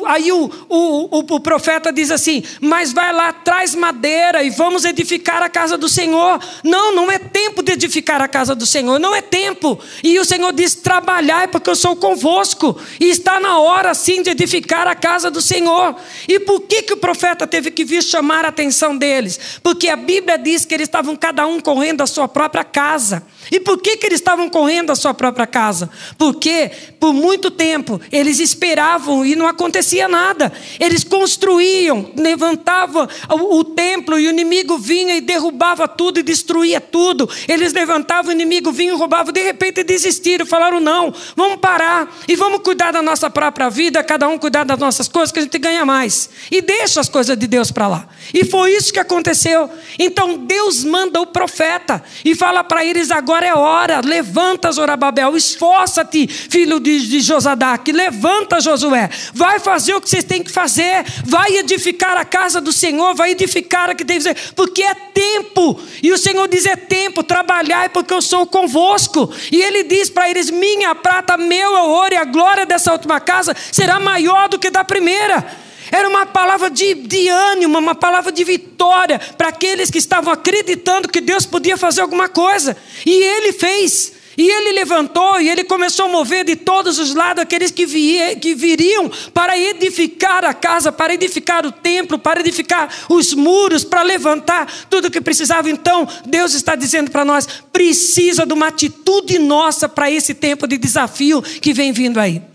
aí 0.06 0.32
o, 0.32 0.50
o, 0.68 1.18
o, 1.18 1.18
o 1.18 1.40
profeta 1.40 1.92
diz 1.92 2.10
assim, 2.10 2.42
mas 2.60 2.92
vai 2.92 3.12
lá, 3.12 3.32
traz 3.32 3.74
madeira 3.74 4.42
e 4.42 4.50
vamos 4.50 4.84
edificar 4.84 5.42
a 5.42 5.48
casa 5.48 5.76
do 5.76 5.88
Senhor. 5.88 6.40
Não, 6.62 6.94
não 6.94 7.10
é 7.10 7.18
tempo 7.18 7.62
de 7.62 7.72
edificar 7.72 8.20
a 8.20 8.28
casa 8.28 8.54
do 8.54 8.66
Senhor, 8.66 8.98
não 8.98 9.14
é 9.14 9.20
tempo. 9.20 9.78
E 10.02 10.18
o 10.18 10.24
Senhor 10.24 10.52
diz, 10.52 10.74
trabalhai 10.74 11.48
porque 11.48 11.70
eu 11.70 11.76
sou 11.76 11.96
convosco. 11.96 12.78
E 13.00 13.08
está 13.08 13.40
na 13.40 13.58
hora 13.58 13.81
sim 13.94 14.22
de 14.22 14.30
edificar 14.30 14.86
a 14.86 14.94
casa 14.94 15.30
do 15.30 15.40
Senhor. 15.40 15.96
E 16.28 16.40
por 16.40 16.60
que, 16.62 16.82
que 16.82 16.92
o 16.92 16.96
profeta 16.96 17.46
teve 17.46 17.70
que 17.70 17.84
vir 17.84 18.02
chamar 18.02 18.44
a 18.44 18.48
atenção 18.48 18.96
deles? 18.96 19.38
Porque 19.62 19.88
a 19.88 19.96
Bíblia 19.96 20.38
diz 20.38 20.64
que 20.64 20.74
eles 20.74 20.88
estavam 20.88 21.16
cada 21.16 21.46
um 21.46 21.60
correndo 21.60 22.02
a 22.02 22.06
sua 22.06 22.28
própria 22.28 22.64
casa. 22.64 23.26
E 23.50 23.60
por 23.60 23.78
que, 23.78 23.96
que 23.96 24.06
eles 24.06 24.20
estavam 24.20 24.48
correndo 24.48 24.90
a 24.90 24.96
sua 24.96 25.12
própria 25.12 25.46
casa? 25.46 25.90
Porque 26.16 26.70
por 26.98 27.12
muito 27.12 27.50
tempo 27.50 28.00
eles 28.10 28.38
esperavam 28.38 29.26
e 29.26 29.34
não 29.34 29.46
acontecia 29.46 30.08
nada. 30.08 30.52
Eles 30.78 31.04
construíam, 31.04 32.10
levantavam 32.16 33.08
o, 33.28 33.58
o 33.58 33.64
templo 33.64 34.18
e 34.18 34.26
o 34.26 34.30
inimigo 34.30 34.78
vinha 34.78 35.16
e 35.16 35.20
derrubava 35.20 35.88
tudo 35.88 36.20
e 36.20 36.22
destruía 36.22 36.80
tudo. 36.80 37.28
Eles 37.48 37.72
levantavam, 37.72 38.30
o 38.30 38.32
inimigo 38.32 38.70
vinha 38.72 38.92
e 38.92 38.96
roubava. 38.96 39.32
De 39.32 39.42
repente 39.42 39.82
desistiram, 39.82 40.46
falaram: 40.46 40.80
não, 40.80 41.12
vamos 41.36 41.58
parar 41.60 42.14
e 42.28 42.36
vamos 42.36 42.60
cuidar 42.60 42.92
da 42.92 43.02
nossa 43.02 43.28
própria 43.28 43.68
vida, 43.72 44.04
cada 44.04 44.28
um 44.28 44.38
cuidar 44.38 44.64
das 44.64 44.78
nossas 44.78 45.08
coisas, 45.08 45.32
que 45.32 45.40
a 45.40 45.42
gente 45.42 45.58
ganha 45.58 45.84
mais. 45.84 46.30
E 46.50 46.60
deixa 46.60 47.00
as 47.00 47.08
coisas 47.08 47.36
de 47.36 47.46
Deus 47.46 47.72
para 47.72 47.88
lá. 47.88 48.06
E 48.32 48.44
foi 48.44 48.72
isso 48.72 48.92
que 48.92 49.00
aconteceu. 49.00 49.68
Então 49.98 50.38
Deus 50.38 50.84
manda 50.84 51.20
o 51.20 51.26
profeta 51.26 52.02
e 52.24 52.34
fala 52.34 52.62
para 52.62 52.84
eles 52.84 53.10
agora 53.10 53.46
é 53.46 53.54
hora. 53.54 54.00
Levanta, 54.04 54.70
Zorababel, 54.70 55.36
esforça-te, 55.36 56.28
filho 56.28 56.78
de, 56.78 57.08
de 57.08 57.20
Josadac. 57.20 57.90
Levanta, 57.90 58.60
Josué. 58.60 59.08
Vai 59.32 59.58
fazer 59.58 59.94
o 59.94 60.00
que 60.00 60.08
vocês 60.08 60.24
têm 60.24 60.42
que 60.42 60.52
fazer. 60.52 61.04
Vai 61.24 61.56
edificar 61.56 62.16
a 62.16 62.24
casa 62.24 62.60
do 62.60 62.72
Senhor. 62.72 63.14
Vai 63.14 63.30
edificar 63.32 63.90
a 63.90 63.94
que 63.94 64.04
tem 64.04 64.18
que 64.18 64.24
fazer. 64.24 64.52
Porque 64.54 64.82
é 64.82 64.94
tempo. 64.94 65.80
E 66.02 66.12
o 66.12 66.18
Senhor 66.18 66.46
diz: 66.48 66.66
é 66.66 66.76
tempo. 66.76 67.22
Trabalhai, 67.22 67.88
porque 67.88 68.12
eu 68.12 68.22
sou 68.22 68.46
convosco. 68.46 69.32
E 69.50 69.60
ele 69.60 69.84
diz 69.84 70.10
para 70.10 70.28
eles: 70.30 70.50
minha 70.50 70.94
prata, 70.94 71.36
meu 71.36 71.72
ouro 71.72 72.14
e 72.14 72.16
a 72.16 72.24
glória 72.24 72.66
dessa 72.66 72.92
última 72.92 73.20
casa 73.20 73.54
será 73.70 74.00
maior 74.00 74.48
do 74.48 74.58
que 74.58 74.70
da 74.70 74.84
primeira. 74.84 75.44
Era 75.90 76.08
uma 76.08 76.24
palavra 76.24 76.70
de, 76.70 76.94
de 76.94 77.28
ânimo, 77.28 77.78
uma 77.78 77.94
palavra 77.94 78.32
de 78.32 78.42
vitória 78.44 79.18
para 79.36 79.48
aqueles 79.48 79.90
que 79.90 79.98
estavam 79.98 80.32
acreditando 80.32 81.06
que 81.06 81.20
Deus 81.20 81.44
podia 81.44 81.76
fazer 81.76 82.00
alguma 82.00 82.30
coisa. 82.30 82.74
E 83.04 83.12
ele 83.12 83.52
fez. 83.52 84.14
E 84.36 84.48
ele 84.48 84.72
levantou 84.72 85.38
e 85.40 85.50
ele 85.50 85.64
começou 85.64 86.06
a 86.06 86.08
mover 86.08 86.44
de 86.44 86.56
todos 86.56 86.98
os 86.98 87.14
lados 87.14 87.42
aqueles 87.42 87.70
que, 87.70 87.84
vie, 87.84 88.36
que 88.36 88.54
viriam 88.54 89.10
para 89.34 89.58
edificar 89.58 90.44
a 90.44 90.54
casa, 90.54 90.90
para 90.90 91.12
edificar 91.12 91.66
o 91.66 91.72
templo, 91.72 92.18
para 92.18 92.40
edificar 92.40 92.88
os 93.10 93.34
muros, 93.34 93.84
para 93.84 94.02
levantar 94.02 94.66
tudo 94.88 95.08
o 95.08 95.10
que 95.10 95.20
precisava. 95.20 95.68
Então, 95.68 96.08
Deus 96.24 96.54
está 96.54 96.74
dizendo 96.74 97.10
para 97.10 97.26
nós: 97.26 97.46
precisa 97.70 98.46
de 98.46 98.54
uma 98.54 98.68
atitude 98.68 99.38
nossa 99.38 99.86
para 99.86 100.10
esse 100.10 100.32
tempo 100.32 100.66
de 100.66 100.78
desafio 100.78 101.42
que 101.42 101.74
vem 101.74 101.92
vindo 101.92 102.18
aí 102.18 102.51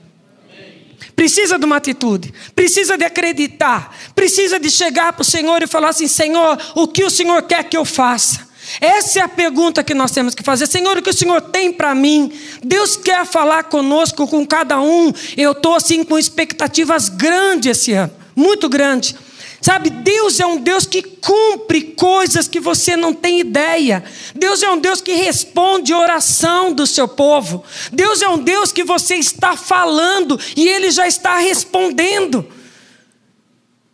precisa 1.18 1.58
de 1.58 1.66
uma 1.66 1.78
atitude, 1.78 2.32
precisa 2.56 2.96
de 2.96 3.04
acreditar, 3.04 3.98
precisa 4.14 4.60
de 4.60 4.70
chegar 4.70 5.12
para 5.14 5.24
o 5.24 5.26
Senhor 5.26 5.64
e 5.64 5.68
falar 5.68 5.90
assim: 5.90 6.08
Senhor, 6.08 6.58
o 6.76 6.88
que 6.88 7.04
o 7.04 7.10
Senhor 7.10 7.42
quer 7.42 7.64
que 7.64 7.76
eu 7.76 7.84
faça? 7.84 8.48
Essa 8.80 9.20
é 9.20 9.22
a 9.24 9.28
pergunta 9.28 9.84
que 9.84 9.96
nós 9.96 10.12
temos 10.12 10.36
que 10.36 10.44
fazer. 10.44 10.68
Senhor, 10.68 10.96
o 10.98 11.02
que 11.02 11.10
o 11.10 11.14
Senhor 11.14 11.42
tem 11.42 11.74
para 11.74 11.96
mim? 11.96 12.32
Deus 12.64 12.96
quer 12.96 13.26
falar 13.26 13.64
conosco, 13.64 14.28
com 14.28 14.46
cada 14.46 14.80
um. 14.80 15.12
Eu 15.36 15.54
estou 15.54 15.74
assim 15.74 16.04
com 16.04 16.20
expectativas 16.20 17.10
grandes 17.10 17.78
esse 17.78 17.94
ano, 17.94 18.14
muito 18.36 18.70
grandes. 18.70 19.16
Sabe, 19.60 19.90
Deus 19.90 20.40
é 20.40 20.46
um 20.46 20.58
Deus 20.58 20.86
que 20.86 21.02
cumpre 21.02 21.82
coisas 21.96 22.48
que 22.48 22.60
você 22.60 22.96
não 22.96 23.14
tem 23.14 23.40
ideia. 23.40 24.04
Deus 24.36 24.62
é 24.62 24.70
um 24.70 24.78
Deus 24.78 25.02
que 25.02 25.14
responde 25.14 25.94
oração 25.94 26.72
do 26.72 26.86
seu 26.86 27.08
povo. 27.08 27.64
Deus 27.92 28.22
é 28.22 28.30
um 28.30 28.38
Deus 28.38 28.72
que 28.72 28.84
você 28.84 29.16
está 29.16 29.58
falando 29.58 30.40
e 30.56 30.68
ele 30.68 30.92
já 30.92 31.08
está 31.08 31.40
respondendo. 31.40 32.48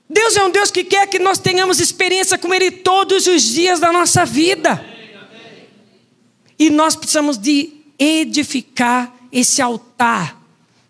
Deus 0.09 0.35
é 0.35 0.43
um 0.43 0.51
Deus 0.51 0.69
que 0.69 0.83
quer 0.83 1.07
que 1.07 1.17
nós 1.17 1.39
tenhamos 1.39 1.79
experiência 1.79 2.37
com 2.37 2.53
ele 2.53 2.69
todos 2.69 3.25
os 3.25 3.41
dias 3.41 3.79
da 3.79 3.91
nossa 3.91 4.25
vida. 4.25 4.85
E 6.59 6.69
nós 6.69 6.95
precisamos 6.95 7.37
de 7.37 7.73
edificar 7.97 9.13
esse 9.31 9.61
altar 9.61 10.42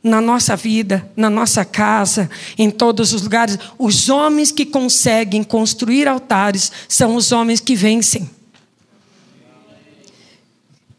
na 0.04 0.20
nossa 0.20 0.56
vida, 0.56 1.10
na 1.16 1.30
nossa 1.30 1.64
casa, 1.64 2.30
em 2.58 2.70
todos 2.70 3.14
os 3.14 3.22
lugares. 3.22 3.58
Os 3.80 4.10
homens 4.10 4.51
que 4.51 4.66
conseguem 4.66 5.43
construir 5.43 6.08
altares 6.08 6.72
são 6.89 7.16
os 7.16 7.32
homens 7.32 7.62
que 7.62 7.74
vencem. 7.74 8.30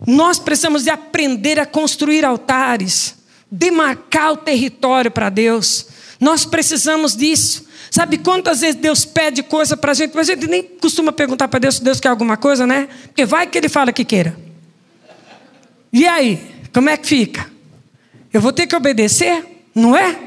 Nós 0.07 0.39
precisamos 0.39 0.85
de 0.85 0.91
aprender 0.91 1.61
a 1.61 1.67
construir 1.67 2.25
altares, 2.25 3.15
demarcar 3.51 4.33
o 4.33 4.37
território 4.37 5.11
para 5.11 5.29
Deus. 5.29 5.87
Nós 6.19 6.45
precisamos 6.45 7.15
disso. 7.15 7.67
Sabe 7.91 8.19
quantas 8.19 8.61
vezes 8.61 8.75
Deus 8.77 9.05
pede 9.05 9.43
coisa 9.43 9.77
para 9.77 9.93
a 9.93 9.95
gente, 9.95 10.15
mas 10.15 10.29
a 10.29 10.35
gente 10.35 10.47
nem 10.47 10.63
costuma 10.63 11.13
perguntar 11.13 11.47
para 11.49 11.61
Deus 11.61 11.77
se 11.77 11.85
Deus 11.85 12.01
quer 12.01 12.09
alguma 12.09 12.37
coisa, 12.37 12.67
né? 12.67 12.89
Porque 13.05 13.25
vai 13.25 13.47
que 13.47 13.57
Ele 13.57 13.69
fala 13.69 13.93
que 13.93 14.05
queira. 14.05 14.37
E 15.93 16.07
aí, 16.07 16.41
como 16.73 16.91
é 16.91 16.97
que 16.97 17.07
fica? 17.07 17.54
Eu 18.35 18.41
vou 18.41 18.53
ter 18.53 18.67
que 18.67 18.75
obedecer? 18.75 19.47
Não 19.73 19.97
é? 19.97 20.19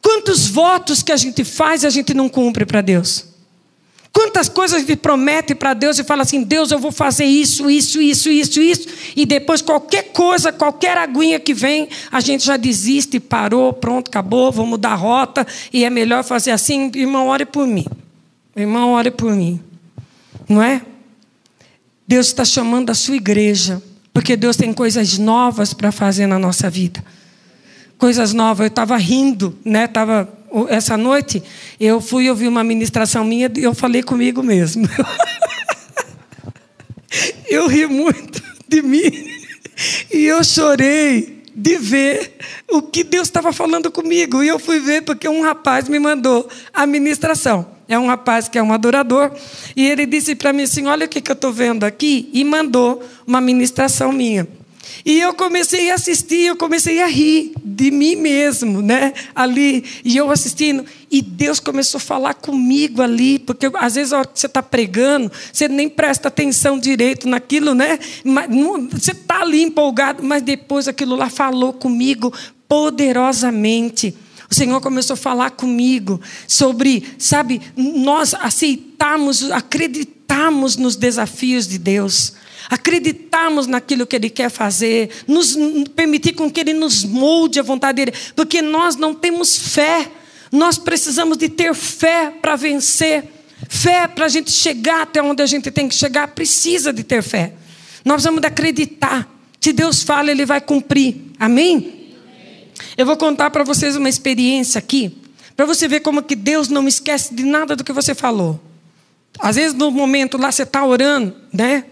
Quantos 0.00 0.46
votos 0.48 1.02
que 1.02 1.12
a 1.12 1.16
gente 1.16 1.44
faz 1.44 1.82
e 1.82 1.86
a 1.86 1.90
gente 1.90 2.14
não 2.14 2.26
cumpre 2.26 2.64
para 2.64 2.80
Deus? 2.80 3.26
Quantas 4.10 4.48
coisas 4.48 4.76
a 4.76 4.80
gente 4.80 4.96
promete 4.96 5.54
para 5.54 5.74
Deus 5.74 5.98
e 5.98 6.04
fala 6.04 6.22
assim: 6.22 6.42
Deus, 6.42 6.70
eu 6.70 6.78
vou 6.78 6.90
fazer 6.90 7.26
isso, 7.26 7.68
isso, 7.68 8.00
isso, 8.00 8.30
isso, 8.30 8.60
isso, 8.60 8.88
e 9.14 9.26
depois 9.26 9.60
qualquer 9.60 10.04
coisa, 10.04 10.52
qualquer 10.52 10.96
aguinha 10.96 11.38
que 11.38 11.52
vem, 11.52 11.88
a 12.10 12.20
gente 12.20 12.46
já 12.46 12.56
desiste, 12.56 13.20
parou, 13.20 13.74
pronto, 13.74 14.08
acabou, 14.08 14.50
vamos 14.50 14.70
mudar 14.70 14.92
a 14.92 14.94
rota, 14.94 15.46
e 15.70 15.84
é 15.84 15.90
melhor 15.90 16.24
fazer 16.24 16.52
assim, 16.52 16.90
irmão, 16.94 17.28
ore 17.28 17.44
por 17.44 17.66
mim. 17.66 17.84
Irmão, 18.56 18.92
ore 18.92 19.10
por 19.10 19.32
mim. 19.32 19.60
Não 20.48 20.62
é? 20.62 20.80
Deus 22.08 22.28
está 22.28 22.44
chamando 22.44 22.90
a 22.90 22.94
sua 22.94 23.16
igreja 23.16 23.82
Porque 24.14 24.36
Deus 24.36 24.56
tem 24.56 24.72
coisas 24.72 25.18
novas 25.18 25.74
para 25.74 25.90
fazer 25.90 26.26
na 26.26 26.38
nossa 26.38 26.70
vida. 26.70 27.04
Coisas 27.98 28.32
novas. 28.32 28.64
Eu 28.64 28.68
estava 28.68 28.96
rindo, 28.96 29.56
né? 29.64 29.86
Tava, 29.86 30.28
essa 30.68 30.96
noite 30.96 31.42
eu 31.80 32.00
fui 32.00 32.28
ouvir 32.28 32.48
uma 32.48 32.64
ministração 32.64 33.24
minha 33.24 33.50
e 33.56 33.62
eu 33.62 33.74
falei 33.74 34.02
comigo 34.02 34.42
mesmo. 34.42 34.88
eu 37.48 37.66
ri 37.66 37.86
muito 37.86 38.42
de 38.68 38.82
mim 38.82 39.10
e 40.12 40.24
eu 40.24 40.42
chorei 40.44 41.42
de 41.54 41.78
ver 41.78 42.36
o 42.70 42.82
que 42.82 43.04
Deus 43.04 43.28
estava 43.28 43.52
falando 43.52 43.90
comigo. 43.90 44.42
E 44.42 44.48
eu 44.48 44.58
fui 44.58 44.80
ver 44.80 45.02
porque 45.02 45.28
um 45.28 45.42
rapaz 45.42 45.88
me 45.88 45.98
mandou 45.98 46.48
a 46.72 46.86
ministração. 46.86 47.74
É 47.88 47.98
um 47.98 48.06
rapaz 48.06 48.48
que 48.48 48.58
é 48.58 48.62
um 48.62 48.72
adorador. 48.72 49.30
E 49.76 49.86
ele 49.86 50.06
disse 50.06 50.34
para 50.34 50.52
mim 50.52 50.64
assim: 50.64 50.86
Olha 50.86 51.06
o 51.06 51.08
que, 51.08 51.20
que 51.20 51.30
eu 51.30 51.34
estou 51.34 51.52
vendo 51.52 51.84
aqui. 51.84 52.30
E 52.32 52.42
mandou 52.44 53.02
uma 53.26 53.40
ministração 53.40 54.10
minha. 54.10 54.48
E 55.04 55.20
eu 55.20 55.34
comecei 55.34 55.90
a 55.90 55.94
assistir, 55.94 56.46
eu 56.46 56.56
comecei 56.56 57.02
a 57.02 57.06
rir 57.06 57.52
de 57.64 57.90
mim 57.90 58.16
mesmo, 58.16 58.82
né? 58.82 59.12
Ali, 59.34 59.84
e 60.04 60.16
eu 60.16 60.30
assistindo. 60.30 60.84
E 61.10 61.20
Deus 61.22 61.60
começou 61.60 61.98
a 61.98 62.00
falar 62.00 62.34
comigo 62.34 63.02
ali, 63.02 63.38
porque 63.38 63.70
às 63.74 63.94
vezes 63.94 64.12
a 64.12 64.18
hora 64.18 64.26
que 64.26 64.38
você 64.38 64.46
está 64.46 64.62
pregando, 64.62 65.30
você 65.52 65.68
nem 65.68 65.88
presta 65.88 66.28
atenção 66.28 66.78
direito 66.78 67.28
naquilo, 67.28 67.74
né? 67.74 67.98
Você 68.92 69.12
está 69.12 69.42
ali 69.42 69.62
empolgado, 69.62 70.22
mas 70.22 70.42
depois 70.42 70.88
aquilo 70.88 71.16
lá 71.16 71.28
falou 71.28 71.72
comigo 71.72 72.32
poderosamente. 72.68 74.14
O 74.50 74.54
Senhor 74.54 74.80
começou 74.80 75.14
a 75.14 75.16
falar 75.16 75.50
comigo 75.50 76.20
sobre, 76.46 77.04
sabe, 77.18 77.60
nós 77.76 78.34
aceitarmos, 78.34 79.50
acreditamos 79.50 80.76
nos 80.76 80.96
desafios 80.96 81.66
de 81.66 81.78
Deus, 81.78 82.34
acreditamos 82.70 83.66
naquilo 83.66 84.06
que 84.06 84.16
Ele 84.16 84.30
quer 84.30 84.50
fazer, 84.50 85.10
nos 85.26 85.56
permitir 85.94 86.32
com 86.32 86.50
que 86.50 86.60
Ele 86.60 86.72
nos 86.72 87.04
molde 87.04 87.60
a 87.60 87.62
vontade 87.62 88.04
dEle, 88.04 88.16
porque 88.34 88.62
nós 88.62 88.96
não 88.96 89.14
temos 89.14 89.56
fé, 89.56 90.10
nós 90.50 90.78
precisamos 90.78 91.36
de 91.36 91.48
ter 91.48 91.74
fé 91.74 92.30
para 92.30 92.56
vencer, 92.56 93.24
fé 93.68 94.06
para 94.06 94.26
a 94.26 94.28
gente 94.28 94.50
chegar 94.50 95.02
até 95.02 95.22
onde 95.22 95.42
a 95.42 95.46
gente 95.46 95.70
tem 95.70 95.88
que 95.88 95.94
chegar, 95.94 96.28
precisa 96.28 96.92
de 96.92 97.02
ter 97.02 97.22
fé. 97.22 97.52
Nós 98.04 98.16
precisamos 98.16 98.44
acreditar. 98.44 99.28
Se 99.60 99.72
Deus 99.72 100.02
fala, 100.02 100.30
Ele 100.30 100.44
vai 100.44 100.60
cumprir. 100.60 101.16
Amém? 101.38 102.12
Eu 102.96 103.06
vou 103.06 103.16
contar 103.16 103.50
para 103.50 103.64
vocês 103.64 103.96
uma 103.96 104.08
experiência 104.08 104.78
aqui, 104.78 105.16
para 105.56 105.64
você 105.64 105.88
ver 105.88 106.00
como 106.00 106.22
que 106.22 106.36
Deus 106.36 106.68
não 106.68 106.86
esquece 106.86 107.34
de 107.34 107.44
nada 107.44 107.74
do 107.74 107.82
que 107.82 107.92
você 107.92 108.14
falou. 108.14 108.60
Às 109.38 109.56
vezes 109.56 109.74
no 109.74 109.90
momento 109.90 110.36
lá 110.36 110.52
você 110.52 110.62
está 110.62 110.84
orando, 110.84 111.34
né? 111.52 111.84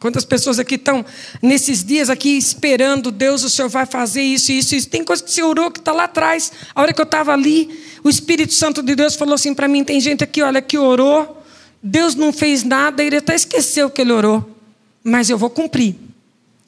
Quantas 0.00 0.24
pessoas 0.24 0.58
aqui 0.58 0.76
estão 0.76 1.04
nesses 1.42 1.84
dias 1.84 2.08
aqui 2.08 2.30
esperando 2.30 3.10
Deus, 3.10 3.44
o 3.44 3.50
Senhor 3.50 3.68
vai 3.68 3.84
fazer 3.84 4.22
isso, 4.22 4.50
isso, 4.50 4.74
isso. 4.74 4.88
Tem 4.88 5.04
coisa 5.04 5.22
que 5.22 5.30
você 5.30 5.42
orou 5.42 5.70
que 5.70 5.78
está 5.78 5.92
lá 5.92 6.04
atrás. 6.04 6.50
A 6.74 6.80
hora 6.80 6.94
que 6.94 7.00
eu 7.00 7.04
estava 7.04 7.34
ali, 7.34 7.68
o 8.02 8.08
Espírito 8.08 8.54
Santo 8.54 8.82
de 8.82 8.94
Deus 8.96 9.14
falou 9.14 9.34
assim 9.34 9.54
para 9.54 9.68
mim: 9.68 9.84
tem 9.84 10.00
gente 10.00 10.24
aqui, 10.24 10.40
olha, 10.40 10.62
que 10.62 10.78
orou, 10.78 11.44
Deus 11.82 12.14
não 12.14 12.32
fez 12.32 12.64
nada, 12.64 13.04
ele 13.04 13.18
até 13.18 13.34
esqueceu 13.34 13.90
que 13.90 14.00
ele 14.00 14.12
orou. 14.12 14.56
Mas 15.04 15.28
eu 15.28 15.36
vou 15.36 15.50
cumprir. 15.50 15.96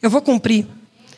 Eu 0.02 0.10
vou 0.10 0.20
cumprir. 0.20 0.66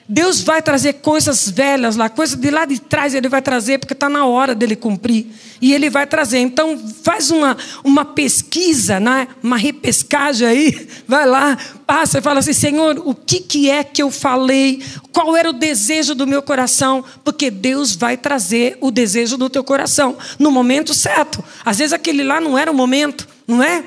Deus 0.06 0.42
vai 0.42 0.60
trazer 0.60 0.94
coisas 0.94 1.48
velhas 1.48 1.96
lá, 1.96 2.10
coisas 2.10 2.36
de 2.36 2.50
lá 2.50 2.66
de 2.66 2.78
trás 2.78 3.14
Ele 3.14 3.28
vai 3.28 3.40
trazer, 3.40 3.78
porque 3.78 3.94
está 3.94 4.06
na 4.06 4.26
hora 4.26 4.54
dele 4.54 4.76
cumprir. 4.76 5.26
E 5.62 5.72
Ele 5.72 5.88
vai 5.88 6.06
trazer. 6.06 6.40
Então, 6.40 6.78
faz 7.02 7.30
uma, 7.30 7.56
uma 7.82 8.04
pesquisa, 8.04 9.00
né? 9.00 9.28
uma 9.42 9.56
repescagem 9.56 10.46
aí, 10.46 10.88
vai 11.08 11.26
lá, 11.26 11.56
passa 11.86 12.18
e 12.18 12.22
fala 12.22 12.40
assim: 12.40 12.52
Senhor, 12.52 13.02
o 13.02 13.14
que, 13.14 13.40
que 13.40 13.70
é 13.70 13.82
que 13.82 14.02
eu 14.02 14.10
falei? 14.10 14.82
Qual 15.10 15.34
era 15.34 15.48
o 15.48 15.54
desejo 15.54 16.14
do 16.14 16.26
meu 16.26 16.42
coração? 16.42 17.02
Porque 17.24 17.50
Deus 17.50 17.96
vai 17.96 18.18
trazer 18.18 18.76
o 18.82 18.90
desejo 18.90 19.38
do 19.38 19.48
teu 19.48 19.64
coração 19.64 20.18
no 20.38 20.50
momento 20.50 20.92
certo. 20.92 21.42
Às 21.64 21.78
vezes 21.78 21.94
aquele 21.94 22.22
lá 22.22 22.42
não 22.42 22.58
era 22.58 22.70
o 22.70 22.74
momento, 22.74 23.26
não 23.48 23.62
é? 23.62 23.78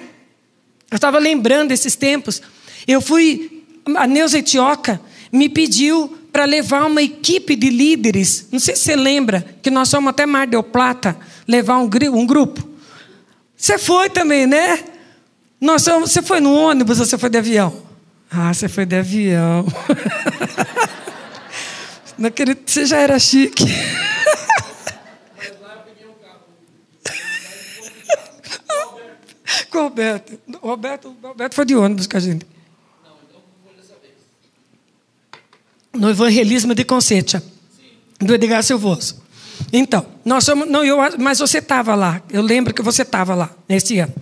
Eu 0.90 0.96
estava 0.96 1.20
lembrando 1.20 1.72
esses 1.72 1.96
tempos. 1.96 2.42
Eu 2.88 3.02
fui, 3.02 3.64
a 3.96 4.08
Neuza 4.08 4.40
Etioca 4.40 5.00
me 5.32 5.50
pediu 5.50 6.18
para 6.32 6.46
levar 6.46 6.86
uma 6.86 7.02
equipe 7.02 7.56
de 7.56 7.70
líderes. 7.70 8.48
Não 8.52 8.60
sei 8.60 8.76
se 8.76 8.84
você 8.84 8.96
lembra 8.96 9.46
que 9.62 9.72
nós 9.72 9.90
fomos 9.90 10.10
até 10.10 10.26
Mar 10.26 10.48
del 10.48 10.64
Plata 10.64 11.18
levar 11.48 11.80
um, 11.80 11.90
um 12.14 12.26
grupo. 12.26 12.68
Você 13.56 13.78
foi 13.78 14.10
também, 14.10 14.46
né? 14.46 14.84
Nós 15.60 15.86
você 15.86 16.22
foi 16.22 16.40
no 16.40 16.54
ônibus 16.54 17.00
ou 17.00 17.06
você 17.06 17.18
foi 17.18 17.30
de 17.30 17.40
avião? 17.40 17.82
Ah, 18.30 18.54
você 18.54 18.70
foi 18.70 18.86
de 18.86 18.96
avião. 18.96 19.66
Naquele, 22.18 22.58
você 22.66 22.86
já 22.86 23.00
era 23.00 23.20
chique. 23.20 23.66
Com 29.72 29.78
o 29.80 29.84
Roberto. 29.84 30.40
O 30.62 30.68
Roberto, 30.68 31.16
o 31.24 31.28
Roberto 31.28 31.56
foi 31.56 31.66
de 31.66 31.76
ônibus 31.76 32.08
com 32.08 32.18
a 32.18 32.20
gente. 32.20 32.46
No 35.98 36.10
evangelismo 36.10 36.74
de 36.74 36.84
Conceição, 36.84 37.42
do 38.20 38.34
Edgar 38.34 38.64
Silvoso. 38.64 39.16
Então, 39.74 40.06
nós 40.24 40.44
somos. 40.44 40.70
Não, 40.70 40.84
eu, 40.84 40.98
mas 41.20 41.40
você 41.40 41.58
estava 41.58 41.96
lá. 41.96 42.22
Eu 42.30 42.42
lembro 42.42 42.74
que 42.74 42.82
você 42.82 43.02
estava 43.02 43.34
lá 43.36 43.50
nesse 43.68 44.00
ano. 44.00 44.14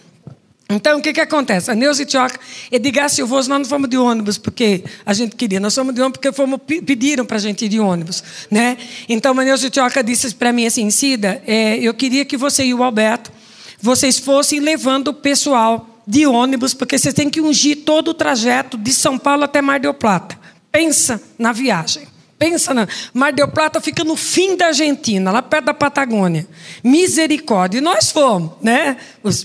Então, 0.68 0.98
o 0.98 1.02
que, 1.02 1.14
que 1.14 1.22
acontece? 1.22 1.70
A 1.70 1.76
Neuza 1.76 2.04
Tioca, 2.06 2.40
Edgar 2.72 3.08
Silvoso, 3.08 3.48
nós 3.48 3.60
não 3.60 3.66
fomos 3.66 3.88
de 3.88 3.98
ônibus 3.98 4.40
porque 4.40 4.84
a 5.06 5.14
gente 5.14 5.36
queria, 5.36 5.60
nós 5.60 5.76
fomos 5.76 5.94
de 5.94 6.02
ônibus 6.02 6.18
porque 6.18 6.32
fomos, 6.36 6.60
pediram 6.66 7.24
para 7.24 7.38
a 7.38 7.40
gente 7.40 7.66
ir 7.66 7.70
de 7.70 7.80
ônibus. 7.80 8.24
Né? 8.50 8.76
Então, 9.08 9.40
a 9.40 9.44
Neuza 9.44 9.70
Tioca 9.70 10.04
disse 10.04 10.34
para 10.34 10.52
mim 10.52 10.66
assim: 10.66 10.90
Cida, 10.90 11.42
é, 11.46 11.78
eu 11.78 11.94
queria 11.94 12.26
que 12.26 12.36
você 12.36 12.66
e 12.66 12.74
o 12.74 12.82
Alberto, 12.82 13.32
vocês 13.80 14.18
fossem 14.18 14.60
levando 14.60 15.10
o 15.10 15.14
pessoal 15.14 15.88
de 16.08 16.26
ônibus, 16.26 16.74
porque 16.74 16.98
vocês 16.98 17.14
têm 17.14 17.30
que 17.30 17.42
ungir 17.42 17.84
todo 17.86 18.10
o 18.10 18.14
trajeto 18.14 18.76
de 18.76 18.92
São 18.92 19.20
Paulo 19.20 19.44
até 19.44 19.62
Mar 19.62 19.80
del 19.80 19.94
Plata. 19.94 20.45
Pensa 20.76 21.22
na 21.40 21.54
viagem. 21.54 22.06
Pensa 22.38 22.74
na. 22.74 22.86
Mar 23.14 23.32
del 23.32 23.48
Plata 23.48 23.80
fica 23.80 24.04
no 24.04 24.18
fim 24.18 24.58
da 24.58 24.68
Argentina, 24.68 25.32
lá 25.32 25.42
perto 25.42 25.66
da 25.66 25.74
Patagônia. 25.74 26.46
Misericórdia. 26.84 27.78
E 27.78 27.82
nós 27.82 28.12
fomos, 28.12 28.52
né? 28.62 28.98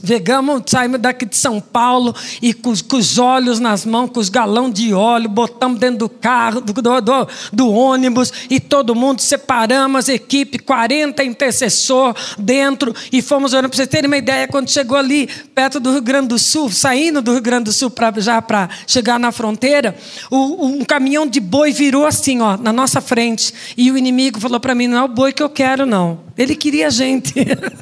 Vegamos, 0.03 0.65
saímos 0.67 1.01
daqui 1.01 1.25
de 1.25 1.37
São 1.37 1.61
Paulo 1.61 2.13
e 2.43 2.53
com, 2.53 2.75
com, 2.89 2.97
os 2.97 3.17
olhos 3.17 3.61
nas 3.61 3.87
mãos, 3.87 4.11
com 4.11 4.19
os 4.19 4.29
galão 4.29 4.69
de 4.69 4.93
óleo, 4.93 5.29
botamos 5.29 5.79
dentro 5.79 5.99
do 6.01 6.09
carro, 6.09 6.61
do, 6.61 6.73
do, 6.73 7.01
do, 7.01 7.29
do 7.53 7.71
ônibus 7.71 8.33
e 8.51 8.59
todo 8.59 8.93
mundo 8.93 9.21
separamos 9.21 10.09
equipe, 10.09 10.59
40 10.59 11.23
intercessor 11.23 12.15
dentro 12.39 12.93
e 13.13 13.23
fomos 13.23 13.53
orando. 13.53 13.69
Para 13.69 13.77
vocês 13.77 13.89
terem 13.89 14.09
uma 14.09 14.19
ideia, 14.19 14.49
quando 14.49 14.69
chegou 14.69 14.99
ali 14.99 15.29
perto 15.55 15.79
do 15.79 15.93
Rio 15.93 16.03
Grande 16.03 16.27
do 16.27 16.39
Sul, 16.41 16.69
saindo 16.71 17.23
do 17.23 17.33
Rio 17.33 17.41
Grande 17.41 17.65
do 17.65 17.73
Sul 17.73 17.89
pra, 17.89 18.13
já 18.17 18.43
para 18.43 18.69
chegar 18.85 19.19
na 19.21 19.31
fronteira, 19.31 19.97
o, 20.29 20.67
um 20.67 20.85
caminhão 20.85 21.25
de 21.25 21.39
boi 21.39 21.71
virou 21.71 22.05
assim, 22.05 22.41
ó, 22.41 22.57
na 22.57 22.73
nossa 22.81 22.90
frente. 22.99 23.53
E 23.77 23.93
o 23.93 23.99
inimigo 23.99 24.41
falou 24.41 24.59
para 24.59 24.75
mim: 24.75 24.89
não 24.89 24.97
é 24.97 25.03
o 25.03 25.09
boi 25.09 25.35
que 25.35 25.43
eu 25.43 25.51
quero, 25.51 25.85
não. 25.85 26.19
Ele 26.41 26.57
queria 26.57 26.87
a 26.87 26.91
gente. 26.91 27.35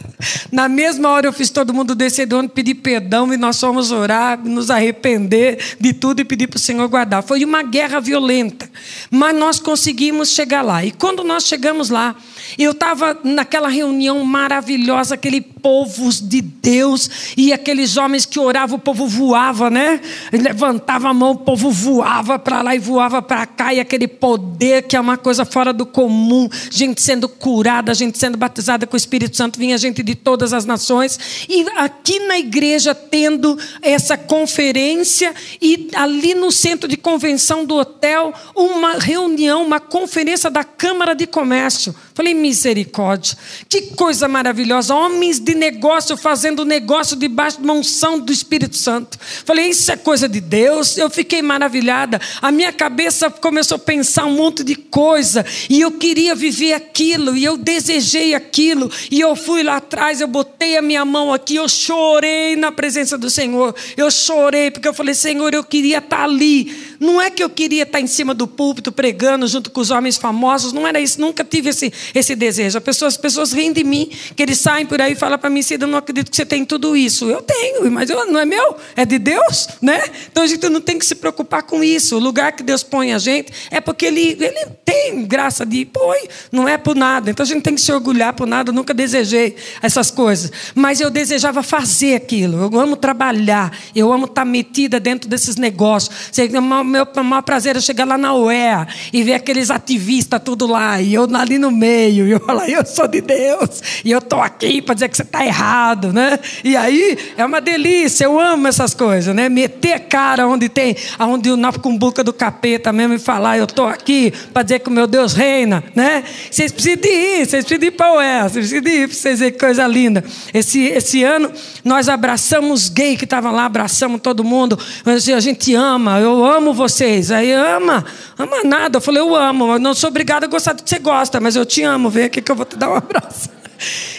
Na 0.51 0.69
mesma 0.69 1.11
hora 1.11 1.29
eu 1.29 1.33
fiz 1.33 1.49
todo 1.49 1.73
mundo 1.73 1.95
descer 1.95 2.27
do 2.27 2.37
ônibus, 2.37 2.55
pedir 2.55 2.75
perdão 2.75 3.33
e 3.33 3.37
nós 3.37 3.61
fomos 3.61 3.93
orar, 3.93 4.37
nos 4.45 4.69
arrepender 4.69 5.77
de 5.79 5.93
tudo 5.93 6.21
e 6.21 6.25
pedir 6.25 6.49
para 6.49 6.57
o 6.57 6.61
Senhor 6.61 6.89
guardar. 6.89 7.23
Foi 7.23 7.45
uma 7.45 7.63
guerra 7.63 8.01
violenta, 8.01 8.69
mas 9.13 9.37
nós 9.37 9.61
conseguimos 9.61 10.31
chegar 10.31 10.63
lá. 10.63 10.85
E 10.85 10.91
quando 10.91 11.23
nós 11.23 11.45
chegamos 11.45 11.89
lá, 11.89 12.17
eu 12.59 12.73
estava 12.73 13.17
naquela 13.23 13.69
reunião 13.69 14.25
maravilhosa, 14.25 15.15
aquele 15.15 15.41
povo 15.41 16.11
de 16.11 16.41
Deus 16.41 17.35
e 17.37 17.53
aqueles 17.53 17.97
homens 17.97 18.25
que 18.25 18.41
oravam, 18.41 18.77
o 18.77 18.81
povo 18.81 19.07
voava, 19.07 19.71
né? 19.71 20.01
Levantava 20.33 21.09
a 21.09 21.15
mão, 21.15 21.33
o 21.33 21.37
povo 21.37 21.71
voava 21.71 22.39
para 22.39 22.63
lá 22.63 22.75
e 22.75 22.79
voava 22.79 23.21
para 23.23 23.47
cá, 23.47 23.73
e 23.73 23.79
aquele 23.79 24.09
poder 24.09 24.83
que 24.83 24.97
é 24.97 25.01
uma 25.01 25.17
coisa 25.17 25.45
fora 25.45 25.73
do 25.73 25.87
comum, 25.87 26.49
gente 26.71 27.03
sendo 27.03 27.29
curada, 27.29 27.95
gente 27.95 28.19
sendo 28.19 28.37
batizada 28.49 28.87
com 28.87 28.95
o 28.95 28.97
Espírito 28.97 29.37
Santo, 29.37 29.59
vinha 29.59 29.77
gente 29.77 30.03
de 30.03 30.15
todas 30.15 30.53
as 30.53 30.65
nações, 30.65 31.47
e 31.49 31.67
aqui 31.77 32.19
na 32.21 32.39
igreja 32.39 32.95
tendo 32.95 33.59
essa 33.83 34.17
conferência, 34.17 35.35
e 35.61 35.91
ali 35.95 36.35
no 36.35 36.51
centro 36.51 36.89
de 36.89 36.97
convenção 36.97 37.65
do 37.65 37.77
hotel, 37.77 38.33
uma 38.57 38.95
reunião, 38.95 39.65
uma 39.65 39.79
conferência 39.79 40.51
da 40.51 40.65
Câmara 40.65 41.15
de 41.15 41.27
Comércio. 41.27 41.95
Falei, 42.19 42.35
misericórdia, 42.35 43.39
que 43.69 43.95
coisa 43.95 44.27
maravilhosa, 44.27 44.93
homens 44.93 45.39
de 45.39 45.55
negócio 45.55 46.17
fazendo 46.17 46.65
negócio 46.65 47.15
debaixo 47.15 47.59
de 47.59 47.63
uma 47.63 47.75
unção 47.75 48.19
do 48.19 48.33
Espírito 48.33 48.77
Santo. 48.77 49.17
Falei, 49.45 49.69
isso 49.69 49.93
é 49.93 49.97
coisa 49.97 50.29
de 50.29 50.41
Deus. 50.41 50.99
Eu 50.99 51.09
fiquei 51.09 51.43
maravilhada. 51.43 52.21
A 52.43 52.51
minha 52.51 52.73
cabeça 52.73 53.31
começou 53.31 53.77
a 53.77 53.79
pensar 53.79 54.25
um 54.27 54.35
monte 54.35 54.65
de 54.65 54.75
coisa 54.75 55.47
e 55.71 55.81
eu 55.81 55.93
queria 55.93 56.35
viver 56.35 56.73
aquilo 56.73 57.37
e 57.37 57.45
eu 57.45 57.57
desejei 57.57 58.35
aquilo 58.35 58.91
e 59.13 59.21
eu 59.21 59.37
fui 59.37 59.63
lá 59.63 59.77
atrás, 59.77 60.21
eu 60.21 60.27
botei 60.27 60.77
a 60.77 60.83
minha 60.83 61.05
mão 61.05 61.33
aqui, 61.33 61.55
eu 61.55 61.69
chorei 61.69 62.57
na 62.57 62.73
presença 62.73 63.17
do 63.17 63.31
Senhor. 63.31 63.73
Eu 63.97 64.11
chorei 64.11 64.73
porque 64.73 64.89
eu 64.89 64.95
falei, 64.95 65.15
Senhor, 65.15 65.55
eu 65.55 65.63
queria 65.63 65.99
estar 65.99 66.25
ali 66.25 66.88
Não 67.01 67.21
é 67.21 67.31
que 67.31 67.43
eu 67.43 67.49
queria 67.49 67.85
estar 67.85 68.01
em 68.01 68.07
cima 68.07 68.35
do 68.35 68.47
púlpito 68.47 68.91
pregando 68.91 69.47
junto 69.47 69.71
com 69.71 69.81
os 69.81 69.91
homens 69.91 70.17
famosos, 70.17 70.73
não 70.73 70.87
era 70.87 71.01
isso, 71.01 71.21
nunca 71.21 71.45
tive 71.45 71.71
esse, 71.71 71.93
esse 72.15 72.35
desejo. 72.35 72.79
As 72.79 72.85
pessoas, 72.85 73.15
as 73.15 73.21
pessoas 73.21 73.53
riem 73.53 73.73
de 73.73 73.85
mim, 73.85 74.11
que 74.35 74.43
eles 74.43 74.59
saem 74.59 74.85
por 74.85 75.01
aí 75.01 75.13
e 75.13 75.17
falam 75.17 75.39
para 75.39 75.49
mim, 75.49 75.63
Cida, 75.63 75.85
eu 75.85 75.89
não 75.89 75.99
acredito 75.99 76.31
que 76.31 76.37
você 76.37 76.45
tem 76.45 76.65
tudo 76.65 76.97
isso. 76.97 77.29
Eu 77.29 77.43
tenho, 77.43 77.91
mas 77.91 78.11
eu, 78.11 78.27
não 78.31 78.41
é 78.41 78.45
meu, 78.45 78.77
é 78.97 79.05
de 79.05 79.19
Deus, 79.19 79.69
né? 79.81 80.03
Então 80.31 80.43
a 80.43 80.47
gente 80.47 80.69
não 80.69 80.81
tem 80.81 80.99
que 80.99 81.07
se 81.07 81.15
preocupar 81.15 81.63
com 81.63 81.85
isso. 81.85 82.17
O 82.17 82.19
lugar 82.19 82.53
que 82.53 82.63
Deus 82.63 82.83
põe 82.83 83.13
a 83.13 83.19
gente 83.19 83.53
é 83.71 83.81
porque 83.81 84.07
Ele, 84.07 84.37
ele 84.41 84.67
tem 84.85 85.25
graça 85.25 85.65
de 85.65 85.85
põe, 85.85 86.29
não 86.51 86.69
é 86.69 86.77
por 86.77 86.97
nada. 86.97 87.31
Então 87.31 87.45
a 87.45 87.47
gente 87.47 87.63
tem 87.63 87.75
que 87.75 87.81
se 87.81 87.93
orgulhar 87.93 88.33
por 88.33 88.47
nada, 88.47 88.71
eu 88.71 88.75
nunca 88.75 88.93
desejei 88.93 89.55
essas 89.81 90.11
coisas. 90.11 90.51
Mas 90.75 91.01
eu 91.01 91.11
desejava 91.11 91.63
fazer 91.63 92.15
aquilo, 92.15 92.71
eu 92.73 92.81
amo 92.81 92.97
trabalhar, 92.97 93.77
eu 93.95 94.13
amo 94.13 94.25
estar 94.25 94.45
metida 94.45 94.99
dentro 94.99 95.29
desses 95.29 95.57
negócios. 95.57 96.31
O 96.31 96.88
meu 96.89 97.07
maior 97.23 97.43
prazer 97.43 97.77
é 97.77 97.81
chegar 97.81 98.05
lá 98.05 98.19
na 98.19 98.35
UEA 98.35 98.87
e 99.13 99.23
ver 99.23 99.35
aqueles 99.35 99.71
ativistas 99.71 100.41
tudo 100.45 100.67
lá, 100.67 101.01
e 101.01 101.15
eu 101.15 101.29
ali 101.37 101.59
no 101.59 101.71
meio, 101.71 102.27
e 102.27 102.31
eu 102.31 102.41
falar, 102.41 102.69
eu 102.69 102.85
sou 102.85 103.07
de 103.07 103.21
Deus, 103.21 103.83
e 104.05 104.11
eu 104.11 104.19
estou 104.19 104.41
aqui 104.41 104.81
para 104.81 104.95
dizer 104.95 105.09
que 105.09 105.17
você 105.17 105.23
está 105.23 105.45
errado, 105.45 106.13
né? 106.13 106.39
E 106.65 106.77
aí 106.77 107.17
é 107.37 107.45
uma 107.45 107.61
delícia, 107.61 108.25
eu 108.25 108.39
amo 108.39 108.69
essas 108.69 108.95
coisas, 108.95 109.35
né? 109.35 109.49
Meter 109.49 110.01
cara 110.01 110.47
onde 110.47 110.69
tem, 110.69 110.97
onde 111.19 111.55
na 111.57 111.73
cumbuca 111.73 112.25
do 112.25 112.33
capeta 112.33 112.93
mesmo 112.93 113.15
e 113.15 113.19
falar, 113.19 113.59
eu 113.59 113.65
estou 113.65 113.87
aqui 113.87 114.33
para 114.53 114.63
dizer 114.63 114.81
que 114.81 114.89
o 114.89 114.93
meu 114.93 115.07
Deus 115.07 115.33
reina, 115.33 115.83
né? 115.95 116.25
Vocês 116.51 116.73
precisam 116.73 117.01
de 117.01 117.09
ir, 117.09 117.47
vocês 117.47 117.65
precisam 117.65 117.79
de 117.79 117.87
ir 117.87 117.91
para 117.93 118.15
UEA, 118.15 118.43
vocês 118.49 118.71
precisam 118.71 118.81
de 118.81 118.91
ir 118.91 119.09
para 119.09 119.17
vocês 119.17 119.39
verem 119.39 119.53
que 119.53 119.59
coisa 119.59 119.87
linda. 119.87 120.25
Esse, 120.53 120.81
esse 120.87 121.23
ano 121.25 121.51
nós 121.85 122.09
abraçamos 122.09 122.89
gay 122.89 123.17
que 123.17 123.25
estavam 123.25 123.53
lá, 123.53 123.65
abraçamos 123.67 124.21
todo 124.21 124.45
mundo, 124.45 124.79
a 125.05 125.41
gente 125.41 125.75
ama, 125.75 126.21
eu 126.21 126.45
amo 126.45 126.73
vocês. 126.79 127.31
Aí 127.31 127.53
ama, 127.53 128.05
ama 128.39 128.63
nada. 128.65 128.97
Eu 128.97 129.01
falei, 129.03 129.21
eu 129.21 129.35
amo, 129.35 129.73
eu 129.75 129.79
não 129.79 129.93
sou 129.93 130.09
obrigada 130.09 130.47
a 130.47 130.49
gostar 130.49 130.73
do 130.73 130.83
que 130.83 130.89
você 130.89 130.99
gosta, 130.99 131.41
mas 131.41 131.57
eu 131.57 131.67
te 131.67 131.83
amo, 131.83 132.09
vem 132.09 132.25
aqui 132.25 132.41
que 132.41 132.51
eu 132.51 132.57
vou 132.57 132.65
te 132.65 132.77
dar 132.77 132.89
um 132.89 132.97
abraço. 132.97 133.58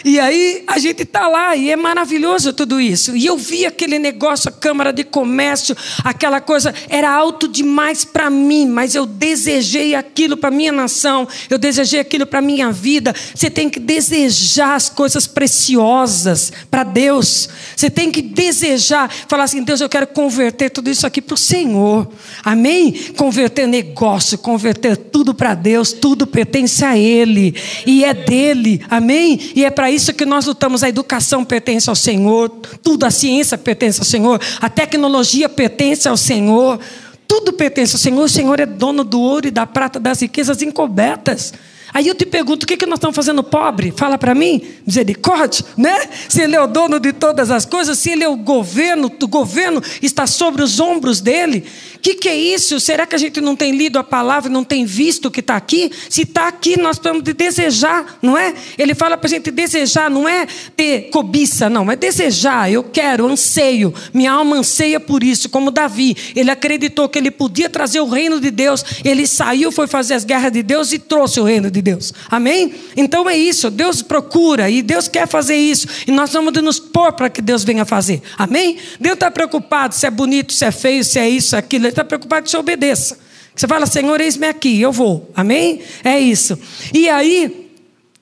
E 0.04 0.18
aí 0.18 0.64
a 0.66 0.78
gente 0.78 1.02
está 1.02 1.28
lá 1.28 1.54
e 1.54 1.70
é 1.70 1.76
maravilhoso 1.76 2.52
tudo 2.52 2.80
isso. 2.80 3.16
E 3.16 3.26
eu 3.26 3.36
vi 3.36 3.66
aquele 3.66 3.98
negócio, 3.98 4.48
a 4.48 4.52
Câmara 4.52 4.92
de 4.92 5.04
Comércio, 5.04 5.76
aquela 6.04 6.40
coisa, 6.40 6.74
era 6.88 7.10
alto 7.10 7.46
demais 7.46 8.04
para 8.04 8.30
mim, 8.30 8.66
mas 8.66 8.94
eu 8.94 9.04
desejei 9.06 9.94
aquilo 9.94 10.36
para 10.36 10.50
minha 10.50 10.72
nação, 10.72 11.28
eu 11.48 11.58
desejei 11.58 12.00
aquilo 12.00 12.26
para 12.26 12.40
minha 12.40 12.72
vida. 12.72 13.14
Você 13.34 13.50
tem 13.50 13.68
que 13.68 13.78
desejar 13.78 14.74
as 14.74 14.88
coisas 14.88 15.26
preciosas 15.26 16.52
para 16.70 16.84
Deus. 16.84 17.48
Você 17.76 17.90
tem 17.90 18.10
que 18.10 18.22
desejar, 18.22 19.10
falar 19.28 19.44
assim: 19.44 19.62
Deus, 19.62 19.80
eu 19.80 19.88
quero 19.88 20.06
converter 20.06 20.70
tudo 20.70 20.90
isso 20.90 21.06
aqui 21.06 21.20
para 21.20 21.34
o 21.34 21.38
Senhor. 21.38 22.10
Amém? 22.42 22.92
Converter 23.16 23.66
negócio, 23.66 24.38
converter 24.38 24.96
tudo 24.96 25.34
para 25.34 25.54
Deus, 25.54 25.92
tudo 25.92 26.26
pertence 26.26 26.84
a 26.84 26.96
Ele 26.96 27.54
e 27.86 28.04
é 28.04 28.14
dele. 28.14 28.82
Amém? 28.88 29.49
E 29.54 29.64
é 29.64 29.70
para 29.70 29.90
isso 29.90 30.12
que 30.12 30.24
nós 30.24 30.46
lutamos. 30.46 30.82
A 30.82 30.88
educação 30.88 31.44
pertence 31.44 31.88
ao 31.88 31.96
Senhor, 31.96 32.48
tudo, 32.82 33.04
a 33.04 33.10
ciência 33.10 33.58
pertence 33.58 34.00
ao 34.00 34.04
Senhor, 34.04 34.40
a 34.60 34.68
tecnologia 34.68 35.48
pertence 35.48 36.08
ao 36.08 36.16
Senhor, 36.16 36.78
tudo 37.26 37.52
pertence 37.52 37.94
ao 37.94 38.00
Senhor. 38.00 38.24
O 38.24 38.28
Senhor 38.28 38.60
é 38.60 38.66
dono 38.66 39.04
do 39.04 39.20
ouro 39.20 39.48
e 39.48 39.50
da 39.50 39.66
prata, 39.66 40.00
das 40.00 40.20
riquezas 40.20 40.62
encobertas. 40.62 41.52
Aí 41.92 42.06
eu 42.06 42.14
te 42.14 42.24
pergunto, 42.24 42.64
o 42.64 42.66
que, 42.66 42.76
que 42.76 42.86
nós 42.86 42.98
estamos 42.98 43.16
fazendo 43.16 43.42
pobre? 43.42 43.92
Fala 43.96 44.16
para 44.16 44.34
mim, 44.34 44.62
misericórdia, 44.86 45.64
né? 45.76 46.08
Se 46.28 46.42
ele 46.42 46.54
é 46.54 46.60
o 46.60 46.66
dono 46.66 47.00
de 47.00 47.12
todas 47.12 47.50
as 47.50 47.64
coisas, 47.64 47.98
se 47.98 48.10
ele 48.10 48.22
é 48.22 48.28
o 48.28 48.36
governo, 48.36 49.10
o 49.20 49.28
governo 49.28 49.82
está 50.00 50.26
sobre 50.26 50.62
os 50.62 50.78
ombros 50.78 51.20
dele. 51.20 51.64
O 51.96 51.98
que, 51.98 52.14
que 52.14 52.28
é 52.28 52.34
isso? 52.34 52.80
Será 52.80 53.04
que 53.06 53.14
a 53.14 53.18
gente 53.18 53.40
não 53.40 53.54
tem 53.54 53.76
lido 53.76 53.98
a 53.98 54.04
palavra, 54.04 54.50
não 54.50 54.64
tem 54.64 54.84
visto 54.86 55.26
o 55.26 55.30
que 55.30 55.40
está 55.40 55.56
aqui? 55.56 55.90
Se 56.08 56.22
está 56.22 56.48
aqui, 56.48 56.80
nós 56.80 56.98
precisamos 56.98 57.22
de 57.22 57.34
desejar, 57.34 58.18
não 58.22 58.38
é? 58.38 58.54
Ele 58.78 58.94
fala 58.94 59.18
para 59.18 59.26
a 59.26 59.30
gente 59.30 59.50
desejar, 59.50 60.08
não 60.08 60.28
é 60.28 60.46
ter 60.76 61.10
cobiça, 61.10 61.68
não, 61.68 61.90
é 61.90 61.96
desejar. 61.96 62.72
Eu 62.72 62.84
quero, 62.84 63.26
anseio, 63.26 63.92
minha 64.14 64.32
alma 64.32 64.56
anseia 64.56 64.98
por 64.98 65.22
isso, 65.22 65.48
como 65.48 65.70
Davi. 65.70 66.16
Ele 66.34 66.50
acreditou 66.50 67.08
que 67.08 67.18
ele 67.18 67.30
podia 67.30 67.68
trazer 67.68 68.00
o 68.00 68.08
reino 68.08 68.40
de 68.40 68.50
Deus, 68.50 68.84
ele 69.04 69.26
saiu, 69.26 69.70
foi 69.70 69.86
fazer 69.86 70.14
as 70.14 70.24
guerras 70.24 70.52
de 70.52 70.62
Deus 70.62 70.92
e 70.92 70.98
trouxe 70.98 71.38
o 71.40 71.44
reino 71.44 71.70
de 71.70 71.79
de 71.80 71.82
Deus. 71.82 72.12
Amém? 72.30 72.74
Então 72.96 73.28
é 73.28 73.36
isso. 73.36 73.70
Deus 73.70 74.02
procura 74.02 74.70
e 74.70 74.82
Deus 74.82 75.08
quer 75.08 75.26
fazer 75.26 75.56
isso. 75.56 75.88
E 76.06 76.12
nós 76.12 76.32
vamos 76.32 76.52
nos 76.62 76.78
pôr 76.78 77.12
para 77.12 77.30
que 77.30 77.40
Deus 77.40 77.64
venha 77.64 77.84
fazer. 77.84 78.22
Amém? 78.36 78.78
Deus 79.00 79.14
está 79.14 79.30
preocupado 79.30 79.94
se 79.94 80.06
é 80.06 80.10
bonito, 80.10 80.52
se 80.52 80.64
é 80.64 80.70
feio, 80.70 81.02
se 81.02 81.18
é 81.18 81.28
isso, 81.28 81.56
aquilo. 81.56 81.86
Ele 81.86 81.92
está 81.92 82.04
preocupado 82.04 82.44
que 82.44 82.50
você 82.50 82.56
obedeça. 82.56 83.18
Você 83.54 83.66
fala, 83.66 83.86
Senhor, 83.86 84.20
eis-me 84.20 84.46
aqui, 84.46 84.80
eu 84.80 84.92
vou. 84.92 85.30
Amém? 85.34 85.80
É 86.04 86.18
isso. 86.18 86.58
E 86.94 87.08
aí, 87.08 87.70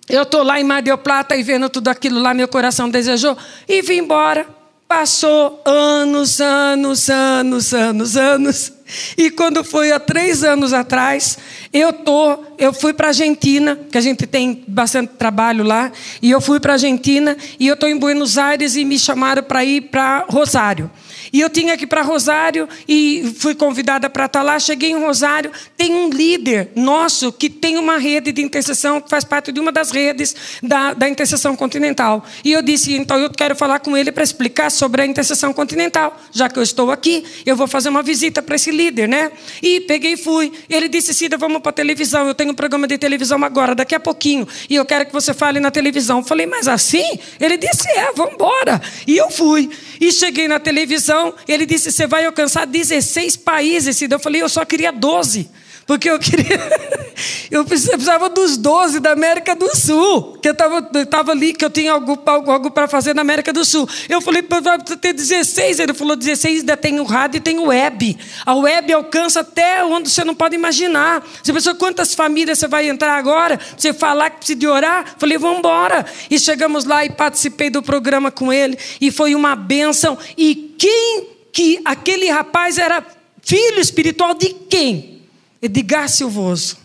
eu 0.09 0.23
estou 0.23 0.43
lá 0.43 0.61
em 0.61 0.65
Mar 0.65 0.83
del 0.83 0.99
Plata 0.99 1.37
e 1.37 1.43
vendo 1.43 1.69
tudo 1.69 1.89
aquilo 1.89 2.21
lá, 2.21 2.33
meu 2.33 2.49
coração 2.49 2.89
desejou, 2.89 3.37
e 3.69 3.83
vim 3.83 3.99
embora. 3.99 4.58
Passou 4.89 5.61
anos, 5.67 6.41
anos, 6.41 7.11
anos, 7.11 7.75
anos, 7.75 8.17
anos. 8.17 8.73
E 9.19 9.31
quando 9.31 9.63
foi 9.63 9.93
há 9.93 10.01
três 10.01 10.43
anos 10.43 10.73
atrás, 10.73 11.37
eu 11.75 11.93
tô, 11.93 12.39
eu 12.57 12.73
fui 12.73 12.95
para 12.95 13.09
a 13.09 13.11
Argentina, 13.11 13.79
que 13.93 13.99
a 13.99 14.01
gente 14.01 14.27
tem 14.27 14.65
bastante 14.67 15.11
trabalho 15.11 15.63
lá, 15.63 15.93
e 16.23 16.31
eu 16.31 16.41
fui 16.41 16.59
para 16.59 16.73
a 16.73 16.77
Argentina 16.77 17.37
e 17.61 17.67
eu 17.67 17.75
estou 17.75 17.87
em 17.87 17.99
Buenos 17.99 18.39
Aires 18.39 18.77
e 18.77 18.85
me 18.87 18.99
chamaram 18.99 19.43
para 19.43 19.63
ir 19.63 19.83
para 19.83 20.25
Rosário. 20.27 20.91
E 21.33 21.41
eu 21.41 21.51
tinha 21.51 21.77
que 21.77 21.85
ir 21.85 21.87
para 21.87 22.03
Rosário 22.03 22.69
e 22.89 23.35
fui 23.39 23.55
convidada 23.55 24.09
para 24.09 24.27
estar 24.27 24.43
lá. 24.43 24.59
Cheguei 24.59 24.91
em 24.91 24.99
Rosário, 24.99 25.51
tem 25.77 25.95
um 25.95 26.09
líder 26.09 26.71
nosso 26.75 27.33
que 27.33 27.51
tem 27.51 27.77
uma 27.77 27.99
rede 27.99 28.33
de 28.33 28.43
intercessão, 28.43 29.01
que 29.01 29.09
faz 29.09 29.25
parte 29.25 29.53
de 29.53 29.61
uma 29.61 29.73
das 29.73 29.91
redes 29.91 30.35
da, 30.63 30.95
da 30.95 31.09
intercessão 31.09 31.57
continental. 31.57 32.25
E 32.45 32.53
eu 32.53 32.63
disse, 32.63 32.95
então 32.95 33.19
eu 33.19 33.31
quero 33.31 33.55
falar 33.55 33.81
com 33.81 33.97
ele 33.97 34.13
para 34.13 34.25
explicar 34.25 34.71
sobre 34.71 35.03
a 35.03 35.07
intercessão 35.07 35.53
continental. 35.53 36.19
Já 36.33 36.49
que 36.49 36.59
eu 36.59 36.63
estou 36.63 36.91
aqui, 36.91 37.25
eu 37.45 37.57
vou 37.57 37.67
fazer 37.67 37.89
uma 37.89 38.03
visita 38.03 38.43
para 38.43 38.57
esse 38.57 38.71
líder, 38.71 39.09
né? 39.09 39.31
E 39.63 39.81
peguei 39.81 40.15
e 40.15 40.17
fui. 40.17 40.53
Ele 40.69 40.89
disse, 40.89 41.13
Cida, 41.13 41.37
vamos 41.37 41.61
para 41.61 41.71
a 41.71 41.73
televisão. 41.73 42.27
Eu 42.27 42.35
tenho 42.35 42.53
um 42.53 42.55
programa 42.55 42.87
de 42.87 42.97
televisão 42.99 43.43
agora, 43.45 43.75
daqui 43.75 43.95
a 43.95 44.01
pouquinho. 44.01 44.47
E 44.69 44.75
eu 44.75 44.85
quero 44.85 45.07
que 45.07 45.13
você 45.13 45.35
fale 45.35 45.61
na 45.61 45.71
televisão. 45.71 46.19
Eu 46.19 46.25
falei, 46.25 46.47
mas 46.47 46.69
assim? 46.69 47.19
Ele 47.41 47.57
disse, 47.57 47.89
é, 47.89 48.13
vamos 48.15 48.35
embora. 48.35 48.81
E 49.07 49.17
eu 49.17 49.31
fui. 49.31 49.71
E 50.01 50.13
cheguei 50.13 50.49
na 50.49 50.59
televisão 50.59 51.18
então, 51.19 51.35
ele 51.49 51.67
disse: 51.67 51.91
Você 51.91 52.07
vai 52.07 52.25
alcançar 52.25 52.65
16 52.65 53.37
países. 53.37 54.01
Eu 54.01 54.21
falei: 54.21 54.41
Eu 54.41 54.49
só 54.49 54.65
queria 54.65 54.93
12. 54.93 55.51
Porque 55.89 56.11
eu 56.11 56.19
queria. 56.19 56.61
eu 57.51 57.65
precisava 57.65 58.29
dos 58.29 58.59
12 58.59 59.01
da 59.01 59.13
América 59.13 59.57
do 59.57 59.75
Sul. 59.75 60.37
Que 60.43 60.51
eu 60.51 60.53
estava 60.53 61.33
ali, 61.33 61.55
que 61.55 61.65
eu 61.65 61.71
tinha 61.71 61.93
algo, 61.93 62.19
algo, 62.27 62.51
algo 62.51 62.71
para 62.71 62.87
fazer 62.87 63.15
na 63.15 63.23
América 63.23 63.55
do 63.55 63.65
Sul. 63.65 63.89
Eu 64.07 64.21
falei, 64.21 64.45
vai 64.63 64.79
ter 64.79 65.15
16. 65.15 65.81
Ele 65.81 65.95
falou: 65.95 66.15
16 66.15 66.61
ainda 66.61 66.77
tem 66.77 67.01
o 67.01 67.05
rádio 67.05 67.39
e 67.39 67.41
tem 67.41 67.59
o 67.59 67.69
web. 67.69 68.19
A 68.45 68.55
web 68.55 68.93
alcança 68.93 69.41
até 69.41 69.83
onde 69.83 70.11
você 70.11 70.23
não 70.25 70.35
pode 70.35 70.55
imaginar. 70.55 71.27
Você 71.43 71.55
pensou 71.55 71.75
quantas 71.75 72.15
famílias 72.15 72.59
você 72.59 72.69
vai 72.69 72.87
entrar 72.87 73.17
agora? 73.17 73.59
Você 73.75 73.95
falar 73.95 74.29
que 74.29 74.37
precisa 74.37 74.59
de 74.59 74.67
orar? 74.67 75.07
Eu 75.15 75.19
falei, 75.19 75.39
vamos 75.39 75.61
embora. 75.61 76.05
E 76.31 76.39
chegamos 76.39 76.85
lá 76.85 77.03
e 77.07 77.09
participei 77.09 77.71
do 77.71 77.83
programa 77.83 78.31
com 78.31 78.53
ele. 78.53 78.79
E 79.01 79.11
foi 79.11 79.35
uma 79.35 79.57
bênção. 79.57 80.19
E 80.37 80.75
quem 80.77 81.29
que 81.51 81.81
aquele 81.83 82.29
rapaz 82.29 82.77
era 82.77 83.03
filho 83.41 83.81
espiritual 83.81 84.35
de 84.35 84.51
quem? 84.51 85.18
Edgar 85.61 86.09
Silvoso. 86.09 86.77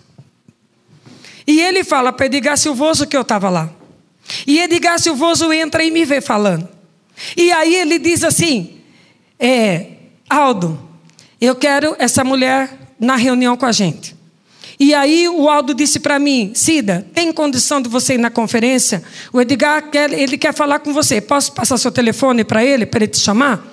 E 1.45 1.59
ele 1.59 1.84
fala 1.84 2.11
para 2.11 2.26
Edgar 2.26 2.57
Silvoso 2.57 3.05
que 3.05 3.15
eu 3.15 3.21
estava 3.21 3.49
lá. 3.49 3.69
E 4.47 4.59
Edgar 4.59 4.99
Silvoso 4.99 5.51
entra 5.51 5.84
e 5.84 5.91
me 5.91 6.05
vê 6.05 6.21
falando. 6.21 6.67
E 7.36 7.51
aí 7.51 7.76
ele 7.76 7.99
diz 7.99 8.24
assim: 8.24 8.80
é, 9.39 9.88
Aldo, 10.30 10.80
eu 11.39 11.55
quero 11.55 11.95
essa 11.99 12.24
mulher 12.24 12.95
na 12.99 13.15
reunião 13.15 13.57
com 13.57 13.65
a 13.65 13.71
gente. 13.71 14.15
E 14.80 14.93
aí 14.93 15.28
o 15.28 15.49
Aldo 15.49 15.74
disse 15.74 15.99
para 15.99 16.17
mim, 16.17 16.51
Cida, 16.55 17.05
tem 17.13 17.32
condição 17.32 17.82
de 17.82 17.88
você 17.88 18.15
ir 18.15 18.17
na 18.17 18.30
conferência? 18.30 19.03
O 19.32 19.39
Edgar 19.39 19.89
quer, 19.89 20.11
ele 20.11 20.38
quer 20.38 20.53
falar 20.53 20.80
com 20.80 20.91
você. 20.91 21.21
Posso 21.21 21.51
passar 21.53 21.78
seu 21.78 21.91
telefone 21.91 22.43
para 22.43 22.65
ele, 22.65 22.86
para 22.86 23.03
ele 23.03 23.11
te 23.11 23.19
chamar? 23.19 23.72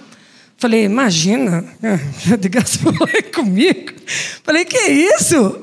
Falei, 0.60 0.84
imagina, 0.84 1.64
diga 2.38 2.60
falou 2.68 3.08
comigo. 3.34 3.92
Falei, 4.44 4.66
que 4.66 4.76
isso? 4.76 5.58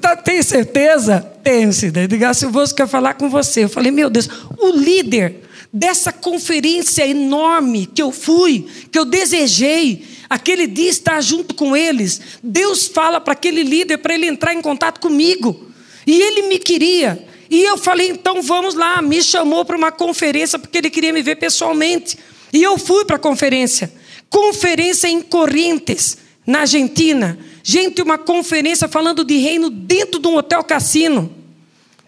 Tá, 0.00 0.14
tem 0.14 0.40
certeza? 0.40 1.18
Tenho, 1.42 1.72
Cida. 1.72 2.04
Edgar 2.04 2.32
Silvoso 2.32 2.72
quer 2.72 2.86
falar 2.86 3.14
com 3.14 3.28
você. 3.28 3.64
Eu 3.64 3.68
falei, 3.68 3.90
meu 3.90 4.08
Deus, 4.08 4.28
o 4.56 4.70
líder 4.70 5.42
dessa 5.72 6.12
conferência 6.12 7.04
enorme 7.04 7.86
que 7.86 8.00
eu 8.00 8.12
fui, 8.12 8.68
que 8.92 8.96
eu 8.96 9.04
desejei, 9.04 10.06
aquele 10.30 10.68
dia 10.68 10.90
estar 10.90 11.20
junto 11.20 11.52
com 11.52 11.76
eles, 11.76 12.20
Deus 12.40 12.86
fala 12.86 13.20
para 13.20 13.32
aquele 13.32 13.64
líder 13.64 13.98
para 13.98 14.14
ele 14.14 14.26
entrar 14.26 14.54
em 14.54 14.62
contato 14.62 15.00
comigo. 15.00 15.72
E 16.06 16.22
ele 16.22 16.42
me 16.42 16.60
queria. 16.60 17.26
E 17.50 17.64
eu 17.64 17.76
falei, 17.76 18.10
então 18.10 18.40
vamos 18.42 18.76
lá. 18.76 19.02
Me 19.02 19.20
chamou 19.20 19.64
para 19.64 19.76
uma 19.76 19.90
conferência 19.90 20.56
porque 20.56 20.78
ele 20.78 20.88
queria 20.88 21.12
me 21.12 21.20
ver 21.20 21.34
pessoalmente. 21.34 22.16
E 22.52 22.62
eu 22.62 22.78
fui 22.78 23.04
para 23.04 23.16
a 23.16 23.18
conferência. 23.18 23.90
Conferência 24.30 25.08
em 25.08 25.22
Corrientes, 25.22 26.18
na 26.46 26.60
Argentina. 26.60 27.38
Gente, 27.62 28.02
uma 28.02 28.18
conferência 28.18 28.86
falando 28.88 29.24
de 29.24 29.36
reino 29.38 29.70
dentro 29.70 30.20
de 30.20 30.28
um 30.28 30.36
hotel 30.36 30.62
cassino. 30.62 31.32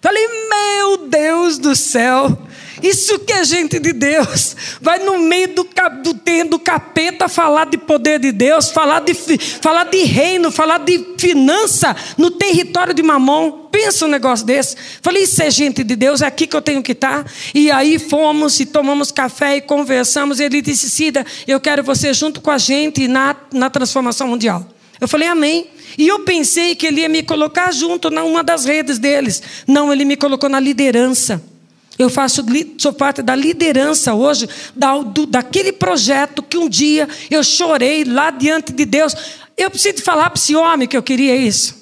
Falei, 0.00 0.26
meu 0.48 1.08
Deus 1.08 1.58
do 1.58 1.74
céu, 1.74 2.38
isso 2.82 3.18
que 3.20 3.32
é 3.32 3.44
gente 3.44 3.78
de 3.78 3.92
Deus. 3.92 4.56
Vai 4.80 4.98
no 4.98 5.18
meio 5.18 5.54
do, 5.54 5.68
do, 6.02 6.48
do 6.48 6.58
capeta 6.58 7.28
falar 7.28 7.66
de 7.66 7.78
poder 7.78 8.18
de 8.18 8.32
Deus, 8.32 8.70
falar 8.70 9.00
de, 9.00 9.14
falar 9.14 9.84
de 9.84 10.02
reino, 10.04 10.50
falar 10.50 10.78
de 10.78 11.14
finança 11.18 11.94
no 12.16 12.30
território 12.30 12.94
de 12.94 13.02
Mamon. 13.02 13.68
Pensa 13.70 14.06
um 14.06 14.08
negócio 14.08 14.46
desse. 14.46 14.76
Falei, 15.02 15.24
isso 15.24 15.42
é 15.42 15.50
gente 15.50 15.84
de 15.84 15.94
Deus, 15.96 16.22
é 16.22 16.26
aqui 16.26 16.46
que 16.46 16.56
eu 16.56 16.62
tenho 16.62 16.82
que 16.82 16.92
estar. 16.92 17.26
E 17.54 17.70
aí 17.70 17.98
fomos 17.98 18.58
e 18.60 18.66
tomamos 18.66 19.12
café 19.12 19.56
e 19.56 19.60
conversamos. 19.60 20.40
E 20.40 20.44
ele 20.44 20.62
disse: 20.62 20.90
Cida, 20.90 21.24
eu 21.46 21.60
quero 21.60 21.82
você 21.82 22.12
junto 22.12 22.40
com 22.40 22.50
a 22.50 22.58
gente 22.58 23.06
na, 23.06 23.36
na 23.52 23.70
transformação 23.70 24.28
mundial. 24.28 24.66
Eu 25.00 25.06
falei, 25.06 25.28
amém. 25.28 25.66
E 25.96 26.06
eu 26.06 26.20
pensei 26.20 26.74
que 26.74 26.86
ele 26.86 27.00
ia 27.00 27.08
me 27.08 27.22
colocar 27.22 27.72
junto 27.72 28.10
numa 28.10 28.42
das 28.42 28.64
redes 28.64 28.98
deles. 28.98 29.42
Não, 29.66 29.92
ele 29.92 30.04
me 30.04 30.16
colocou 30.16 30.48
na 30.48 30.60
liderança. 30.60 31.42
Eu 31.98 32.08
faço, 32.08 32.44
sou 32.78 32.92
parte 32.92 33.22
da 33.22 33.34
liderança 33.34 34.14
hoje 34.14 34.48
da, 34.74 34.96
do, 34.98 35.26
daquele 35.26 35.72
projeto 35.72 36.42
que 36.42 36.56
um 36.56 36.68
dia 36.68 37.08
eu 37.28 37.42
chorei 37.42 38.04
lá 38.04 38.30
diante 38.30 38.72
de 38.72 38.84
Deus. 38.84 39.14
Eu 39.56 39.68
preciso 39.70 40.02
falar 40.02 40.30
para 40.30 40.38
esse 40.38 40.54
homem 40.54 40.86
que 40.86 40.96
eu 40.96 41.02
queria 41.02 41.36
isso. 41.36 41.76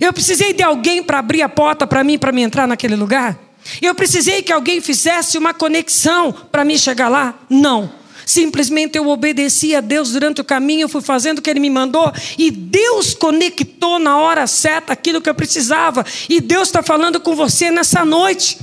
Eu 0.00 0.12
precisei 0.12 0.52
de 0.52 0.62
alguém 0.62 1.02
para 1.02 1.18
abrir 1.18 1.40
a 1.40 1.48
porta 1.48 1.86
para 1.86 2.04
mim, 2.04 2.18
para 2.18 2.32
me 2.32 2.42
entrar 2.42 2.66
naquele 2.66 2.96
lugar. 2.96 3.38
Eu 3.80 3.94
precisei 3.94 4.42
que 4.42 4.52
alguém 4.52 4.80
fizesse 4.80 5.38
uma 5.38 5.54
conexão 5.54 6.32
para 6.52 6.64
me 6.64 6.78
chegar 6.78 7.08
lá. 7.08 7.34
Não. 7.48 7.90
Simplesmente 8.26 8.96
eu 8.96 9.08
obedeci 9.08 9.74
a 9.74 9.80
Deus 9.80 10.12
durante 10.12 10.40
o 10.40 10.44
caminho, 10.44 10.82
eu 10.82 10.88
fui 10.88 11.02
fazendo 11.02 11.38
o 11.38 11.42
que 11.42 11.50
Ele 11.50 11.60
me 11.60 11.68
mandou, 11.68 12.10
e 12.38 12.50
Deus 12.50 13.14
conectou 13.14 13.98
na 13.98 14.16
hora 14.16 14.46
certa 14.46 14.94
aquilo 14.94 15.20
que 15.20 15.28
eu 15.28 15.34
precisava, 15.34 16.04
e 16.28 16.40
Deus 16.40 16.68
está 16.68 16.82
falando 16.82 17.20
com 17.20 17.34
você 17.34 17.70
nessa 17.70 18.02
noite. 18.02 18.58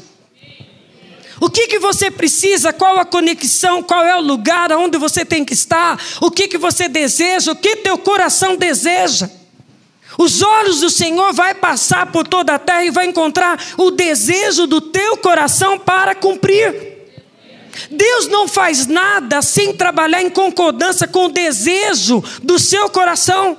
O 1.42 1.50
que, 1.50 1.66
que 1.66 1.80
você 1.80 2.12
precisa? 2.12 2.72
Qual 2.72 3.00
a 3.00 3.04
conexão? 3.04 3.82
Qual 3.82 4.06
é 4.06 4.16
o 4.16 4.22
lugar 4.22 4.72
onde 4.74 4.96
você 5.00 5.26
tem 5.26 5.44
que 5.44 5.56
estar? 5.56 6.00
O 6.22 6.30
que, 6.30 6.48
que 6.48 6.58
você 6.58 6.88
deseja? 6.88 7.52
O 7.52 7.56
que 7.56 7.78
teu 7.78 7.98
coração 7.98 8.56
deseja? 8.56 9.28
Os 10.20 10.44
olhos 10.44 10.82
do 10.82 10.90
Senhor 10.92 11.34
vai 11.34 11.56
passar 11.56 12.12
por 12.12 12.28
toda 12.28 12.54
a 12.54 12.60
terra 12.60 12.86
e 12.86 12.92
vai 12.92 13.08
encontrar 13.08 13.60
o 13.76 13.90
desejo 13.90 14.68
do 14.68 14.80
teu 14.80 15.18
coração 15.18 15.80
para 15.80 16.14
cumprir. 16.14 16.92
Deus 17.90 18.28
não 18.28 18.48
faz 18.48 18.86
nada 18.86 19.42
sem 19.42 19.74
trabalhar 19.74 20.22
em 20.22 20.30
concordância 20.30 21.08
com 21.08 21.26
o 21.26 21.32
desejo 21.32 22.24
do 22.44 22.60
seu 22.60 22.88
coração. 22.92 23.58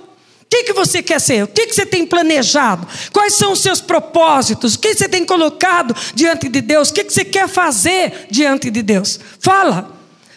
Que, 0.52 0.64
que 0.64 0.74
você 0.74 1.02
quer 1.02 1.18
ser? 1.18 1.44
O 1.44 1.48
que, 1.48 1.66
que 1.66 1.74
você 1.74 1.86
tem 1.86 2.04
planejado? 2.04 2.86
Quais 3.10 3.36
são 3.36 3.52
os 3.52 3.62
seus 3.62 3.80
propósitos? 3.80 4.74
O 4.74 4.78
que 4.78 4.94
você 4.94 5.08
tem 5.08 5.24
colocado 5.24 5.96
diante 6.14 6.46
de 6.46 6.60
Deus? 6.60 6.90
O 6.90 6.92
que, 6.92 7.04
que 7.04 7.10
você 7.10 7.24
quer 7.24 7.48
fazer 7.48 8.26
diante 8.30 8.70
de 8.70 8.82
Deus? 8.82 9.18
Fala. 9.40 9.90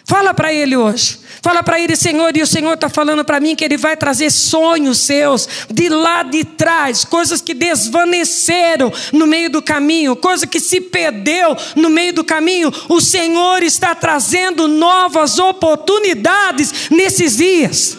Fala 0.06 0.32
para 0.32 0.50
Ele 0.50 0.74
hoje. 0.74 1.18
Fala 1.42 1.62
para 1.62 1.78
ele, 1.78 1.94
Senhor, 1.94 2.34
e 2.34 2.40
o 2.40 2.46
Senhor 2.46 2.72
está 2.72 2.88
falando 2.88 3.24
para 3.26 3.38
mim 3.38 3.54
que 3.54 3.64
Ele 3.64 3.76
vai 3.76 3.94
trazer 3.94 4.30
sonhos 4.30 5.00
seus 5.00 5.48
de 5.70 5.88
lá 5.88 6.22
de 6.22 6.44
trás, 6.44 7.04
coisas 7.04 7.42
que 7.42 7.52
desvaneceram 7.52 8.90
no 9.12 9.26
meio 9.26 9.50
do 9.50 9.60
caminho, 9.60 10.16
coisa 10.16 10.46
que 10.46 10.58
se 10.58 10.80
perdeu 10.80 11.54
no 11.76 11.90
meio 11.90 12.14
do 12.14 12.24
caminho. 12.24 12.72
O 12.88 13.00
Senhor 13.02 13.62
está 13.62 13.94
trazendo 13.94 14.66
novas 14.66 15.38
oportunidades 15.38 16.88
nesses 16.90 17.36
dias. 17.36 17.98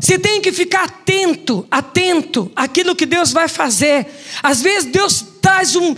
Você 0.00 0.18
tem 0.18 0.40
que 0.40 0.52
ficar 0.52 0.84
atento, 0.84 1.66
atento 1.70 2.50
àquilo 2.54 2.94
que 2.94 3.06
Deus 3.06 3.32
vai 3.32 3.48
fazer. 3.48 4.06
Às 4.42 4.62
vezes 4.62 4.90
Deus 4.90 5.24
traz 5.40 5.74
um. 5.76 5.94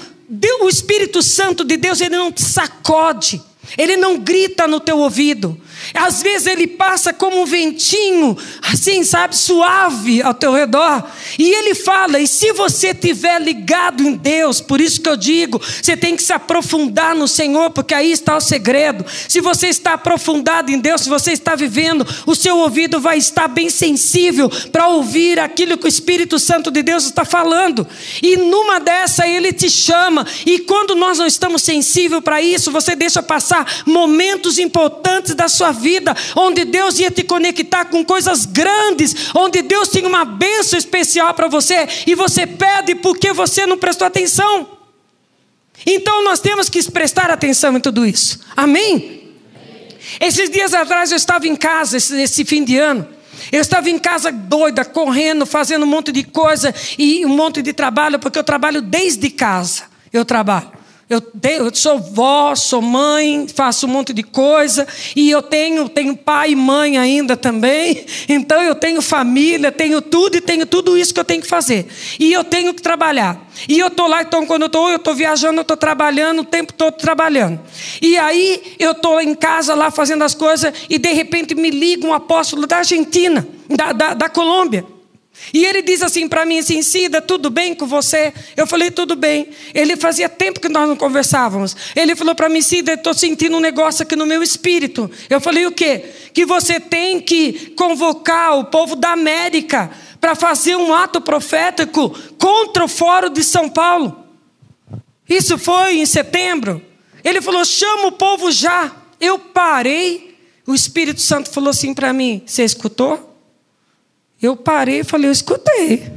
O 0.61 0.69
Espírito 0.69 1.23
Santo 1.23 1.65
de 1.65 1.77
Deus, 1.77 2.01
ele 2.01 2.17
não 2.17 2.31
te 2.31 2.43
sacode. 2.43 3.43
Ele 3.77 3.97
não 3.97 4.19
grita 4.19 4.67
no 4.67 4.81
teu 4.81 4.99
ouvido. 4.99 5.61
Às 5.95 6.23
vezes 6.23 6.47
ele 6.47 6.67
passa 6.67 7.13
como 7.13 7.43
um 7.43 7.47
ventinho, 7.47 8.37
assim, 8.63 9.03
sabe, 9.05 9.37
suave 9.37 10.23
ao 10.23 10.35
teu 10.35 10.53
redor. 10.53 11.05
E 11.39 11.53
ele 11.53 11.75
fala: 11.75 12.19
e 12.19 12.27
se 12.27 12.53
você 12.53 12.89
estiver 12.89 13.41
ligado 13.41 14.03
em 14.03 14.15
Deus, 14.15 14.61
por 14.61 14.81
isso 14.81 15.01
que 15.01 15.09
eu 15.09 15.17
digo, 15.17 15.61
você 15.61 15.97
tem 15.97 16.17
que 16.17 16.23
se 16.23 16.33
aprofundar 16.33 17.15
no 17.15 17.27
Senhor, 17.27 17.71
porque 17.71 17.95
aí 17.95 18.13
está 18.13 18.37
o 18.37 18.41
segredo. 18.41 19.05
Se 19.29 19.41
você 19.41 19.69
está 19.69 19.95
aprofundado 19.95 20.71
em 20.71 20.79
Deus, 20.79 21.03
se 21.03 21.09
você 21.09 21.33
está 21.33 21.55
vivendo, 21.55 22.07
o 22.27 22.35
seu 22.35 22.59
ouvido 22.59 23.01
vai 23.01 23.19
estar 23.19 23.49
bem 23.49 23.71
sensível 23.71 24.51
para 24.71 24.89
ouvir 24.89 25.39
aquilo 25.39 25.79
que 25.79 25.87
o 25.87 25.89
Espírito 25.89 26.39
Santo 26.39 26.71
de 26.71 26.83
Deus 26.83 27.05
está 27.05 27.25
falando. 27.25 27.87
E 28.23 28.37
numa 28.37 28.79
dessa 28.79 29.27
ele 29.27 29.53
te 29.53 29.71
chama, 29.71 30.27
e 30.45 30.61
quando 30.61 30.95
nós 30.95 31.19
não 31.19 31.27
estamos 31.27 31.63
sensíveis 31.63 32.23
para 32.23 32.41
isso, 32.41 32.71
você 32.71 32.95
deixa 32.95 33.23
passar 33.23 33.83
momentos 33.87 34.59
importantes 34.59 35.35
da 35.35 35.49
sua 35.49 35.70
vida, 35.73 36.17
onde 36.37 36.65
Deus 36.65 36.99
ia 36.99 37.11
te 37.11 37.23
conectar 37.23 37.87
com 37.87 38.05
coisas 38.05 38.47
grandes, 38.47 39.31
onde 39.35 39.63
Deus 39.63 39.89
tinha 39.89 40.09
uma 40.09 40.25
bênção 40.25 40.79
especial 40.79 41.35
para 41.35 41.49
você, 41.49 41.89
e 42.07 42.15
você 42.15 42.47
pede 42.47 42.95
porque 42.97 43.33
você 43.33 43.67
não 43.67 43.79
prestou 43.79 44.07
atenção. 44.07 44.79
Então 45.87 46.25
nós 46.25 46.41
temos 46.41 46.69
que 46.69 46.83
prestar 46.91 47.31
atenção 47.31 47.77
em 47.77 47.81
tudo 47.81 48.05
isso. 48.05 48.41
Amém? 48.57 49.21
Esses 50.21 50.51
dias 50.51 50.75
atrás 50.75 51.11
eu 51.11 51.17
estava 51.17 51.47
em 51.47 51.57
casa, 51.57 51.97
esse, 51.97 52.21
esse 52.21 52.45
fim 52.45 52.65
de 52.65 52.77
ano. 52.77 53.07
Eu 53.51 53.61
estava 53.61 53.89
em 53.89 53.99
casa 53.99 54.31
doida, 54.31 54.85
correndo, 54.85 55.47
fazendo 55.47 55.85
um 55.85 55.89
monte 55.89 56.13
de 56.13 56.25
coisa 56.25 56.75
e 56.99 57.25
um 57.25 57.31
monte 57.31 57.63
de 57.63 57.73
trabalho, 57.73 58.19
porque 58.19 58.39
eu 58.39 58.45
trabalho 58.45 58.83
desde 58.83 59.31
casa. 59.31 59.85
Eu 60.13 60.25
trabalho. 60.25 60.80
Eu, 61.11 61.21
tenho, 61.21 61.65
eu 61.65 61.75
sou 61.75 61.99
vó, 61.99 62.55
sou 62.55 62.81
mãe, 62.81 63.49
faço 63.53 63.85
um 63.85 63.91
monte 63.91 64.13
de 64.13 64.23
coisa, 64.23 64.87
e 65.17 65.29
eu 65.29 65.43
tenho, 65.43 65.89
tenho 65.89 66.17
pai 66.17 66.53
e 66.53 66.55
mãe 66.55 66.97
ainda 66.99 67.37
também, 67.37 68.07
então 68.31 68.63
eu 68.63 68.77
tenho 68.77 69.03
família, 69.03 69.73
tenho 69.73 70.01
tudo 70.01 70.37
e 70.37 70.41
tenho 70.41 70.65
tudo 70.65 70.97
isso 70.97 71.13
que 71.13 71.19
eu 71.19 71.25
tenho 71.25 71.43
que 71.43 71.49
fazer. 71.49 71.89
E 72.17 72.33
eu 72.33 72.45
tenho 72.45 72.73
que 72.73 72.81
trabalhar. 72.81 73.45
E 73.69 73.77
eu 73.77 73.89
estou 73.89 74.07
lá, 74.07 74.23
então 74.23 74.47
quando 74.47 74.63
eu 74.63 74.67
estou, 74.67 74.89
eu 74.89 74.99
estou 74.99 75.13
viajando, 75.13 75.57
eu 75.57 75.63
estou 75.63 75.77
trabalhando, 75.77 76.43
o 76.43 76.45
tempo 76.45 76.73
todo 76.73 76.95
trabalhando. 76.95 77.59
E 78.01 78.17
aí 78.17 78.77
eu 78.79 78.93
estou 78.93 79.21
em 79.21 79.35
casa 79.35 79.75
lá 79.75 79.91
fazendo 79.91 80.23
as 80.23 80.37
coisas, 80.37 80.73
e 80.89 80.97
de 80.97 81.13
repente 81.13 81.57
me 81.57 81.71
liga 81.71 82.07
um 82.07 82.15
apóstolo 82.15 82.69
da 82.69 82.77
Argentina, 82.77 83.45
da, 83.69 83.93
da, 83.93 84.15
da 84.15 84.29
Colômbia. 84.29 85.00
E 85.53 85.65
ele 85.65 85.83
diz 85.83 86.03
assim 86.03 86.29
para 86.29 86.45
mim 86.45 86.59
assim, 86.59 86.83
Cida, 86.83 87.21
tudo 87.21 87.51
bem 87.51 87.75
com 87.75 87.87
você? 87.87 88.33
Eu 88.57 88.67
falei, 88.67 88.91
tudo 88.91 89.17
bem. 89.17 89.49
Ele 89.75 89.97
fazia 89.97 90.29
tempo 90.29 90.61
que 90.61 90.69
nós 90.69 90.89
não 90.89 90.97
conversávamos. 90.97 91.77
Ele 91.97 92.15
falou 92.15 92.35
para 92.35 92.49
mim, 92.49 92.63
Cida, 92.63 92.93
estou 92.93 93.15
sentindo 93.15 93.57
um 93.57 93.61
negócio 93.61 94.03
aqui 94.03 94.15
no 94.15 94.27
meu 94.27 94.43
espírito. 94.43 95.11
Eu 95.29 95.41
falei, 95.41 95.67
o 95.67 95.73
quê? 95.73 96.05
Que 96.33 96.45
você 96.45 96.79
tem 96.79 97.21
que 97.21 97.73
convocar 97.77 98.59
o 98.59 98.65
povo 98.67 98.95
da 98.95 99.13
América 99.13 99.91
para 100.21 100.35
fazer 100.35 100.77
um 100.77 100.95
ato 100.95 101.21
profético 101.21 102.11
contra 102.39 102.85
o 102.85 102.89
Fórum 102.89 103.31
de 103.31 103.43
São 103.43 103.69
Paulo. 103.69 104.25
Isso 105.29 105.57
foi 105.57 105.99
em 105.99 106.07
setembro. 106.07 106.83
Ele 107.25 107.41
falou, 107.41 107.65
chama 107.65 108.09
o 108.09 108.13
povo 108.13 108.51
já. 108.51 108.93
Eu 109.21 109.39
parei. 109.39 110.37
O 110.67 110.75
Espírito 110.75 111.21
Santo 111.21 111.51
falou 111.51 111.71
assim 111.71 111.95
para 111.95 112.13
mim, 112.13 112.43
você 112.47 112.63
escutou? 112.63 113.30
Eu 114.43 114.57
parei 114.57 115.01
e 115.01 115.05
falei, 115.05 115.29
eu 115.29 115.33
escutei. 115.33 116.11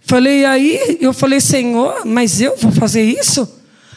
Falei, 0.00 0.44
aí 0.44 0.98
eu 1.00 1.12
falei, 1.12 1.40
Senhor, 1.40 2.04
mas 2.04 2.40
eu 2.40 2.56
vou 2.56 2.72
fazer 2.72 3.02
isso? 3.02 3.48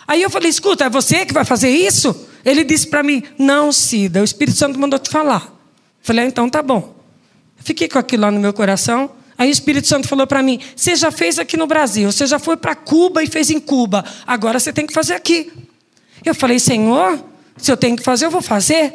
Aí 0.07 0.21
eu 0.21 0.29
falei, 0.29 0.49
escuta, 0.49 0.85
é 0.85 0.89
você 0.89 1.25
que 1.25 1.33
vai 1.33 1.43
fazer 1.43 1.69
isso? 1.69 2.27
Ele 2.45 2.63
disse 2.63 2.87
para 2.87 3.03
mim, 3.03 3.23
não, 3.37 3.71
Cida, 3.71 4.21
o 4.21 4.23
Espírito 4.23 4.57
Santo 4.57 4.79
mandou 4.79 4.99
te 4.99 5.09
falar. 5.09 5.53
Falei, 6.01 6.23
ah, 6.23 6.27
então 6.27 6.47
tá 6.49 6.61
bom. 6.61 6.95
Fiquei 7.57 7.89
com 7.89 7.99
aquilo 7.99 8.23
lá 8.23 8.31
no 8.31 8.39
meu 8.39 8.53
coração. 8.53 9.11
Aí 9.37 9.49
o 9.49 9.51
Espírito 9.51 9.87
Santo 9.87 10.07
falou 10.07 10.25
para 10.25 10.41
mim: 10.41 10.59
Você 10.75 10.95
já 10.95 11.11
fez 11.11 11.37
aqui 11.37 11.57
no 11.57 11.67
Brasil, 11.67 12.11
você 12.11 12.25
já 12.25 12.39
foi 12.39 12.57
para 12.57 12.73
Cuba 12.73 13.21
e 13.21 13.27
fez 13.27 13.51
em 13.51 13.59
Cuba, 13.59 14.03
agora 14.25 14.59
você 14.59 14.73
tem 14.73 14.87
que 14.87 14.93
fazer 14.93 15.13
aqui. 15.13 15.51
Eu 16.25 16.33
falei: 16.33 16.57
Senhor, 16.57 17.23
se 17.55 17.71
eu 17.71 17.77
tenho 17.77 17.95
que 17.95 18.03
fazer, 18.03 18.25
eu 18.25 18.31
vou 18.31 18.41
fazer. 18.41 18.93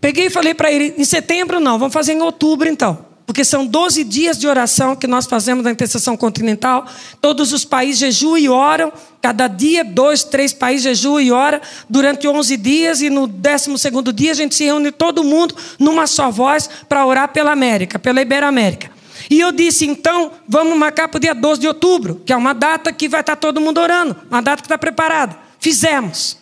Peguei 0.00 0.26
e 0.26 0.30
falei 0.30 0.54
para 0.54 0.72
ele: 0.72 0.94
Em 0.96 1.04
setembro 1.04 1.60
não, 1.60 1.78
vamos 1.78 1.94
fazer 1.94 2.14
em 2.14 2.22
outubro 2.22 2.68
então 2.68 3.07
porque 3.28 3.44
são 3.44 3.66
12 3.66 4.04
dias 4.04 4.38
de 4.38 4.48
oração 4.48 4.96
que 4.96 5.06
nós 5.06 5.26
fazemos 5.26 5.62
na 5.62 5.70
intercessão 5.70 6.16
continental. 6.16 6.86
Todos 7.20 7.52
os 7.52 7.62
países 7.62 7.98
jejuam 7.98 8.38
e 8.38 8.48
oram. 8.48 8.90
Cada 9.20 9.46
dia, 9.48 9.84
dois, 9.84 10.24
três 10.24 10.54
países 10.54 10.84
jejuam 10.84 11.20
e 11.20 11.30
oram 11.30 11.60
durante 11.90 12.26
11 12.26 12.56
dias. 12.56 13.02
E 13.02 13.10
no 13.10 13.26
12 13.26 13.76
dia 14.14 14.30
a 14.30 14.34
gente 14.34 14.54
se 14.54 14.64
reúne 14.64 14.90
todo 14.90 15.22
mundo 15.22 15.54
numa 15.78 16.06
só 16.06 16.30
voz 16.30 16.70
para 16.88 17.04
orar 17.04 17.28
pela 17.28 17.52
América, 17.52 17.98
pela 17.98 18.22
Iberoamérica. 18.22 18.90
E 19.28 19.38
eu 19.38 19.52
disse, 19.52 19.84
então, 19.84 20.32
vamos 20.48 20.78
marcar 20.78 21.06
para 21.08 21.18
o 21.18 21.20
dia 21.20 21.34
12 21.34 21.60
de 21.60 21.68
outubro, 21.68 22.22
que 22.24 22.32
é 22.32 22.36
uma 22.36 22.54
data 22.54 22.90
que 22.94 23.10
vai 23.10 23.20
estar 23.20 23.36
todo 23.36 23.60
mundo 23.60 23.78
orando, 23.78 24.16
uma 24.30 24.40
data 24.40 24.62
que 24.62 24.66
está 24.66 24.78
preparada. 24.78 25.36
Fizemos. 25.60 26.38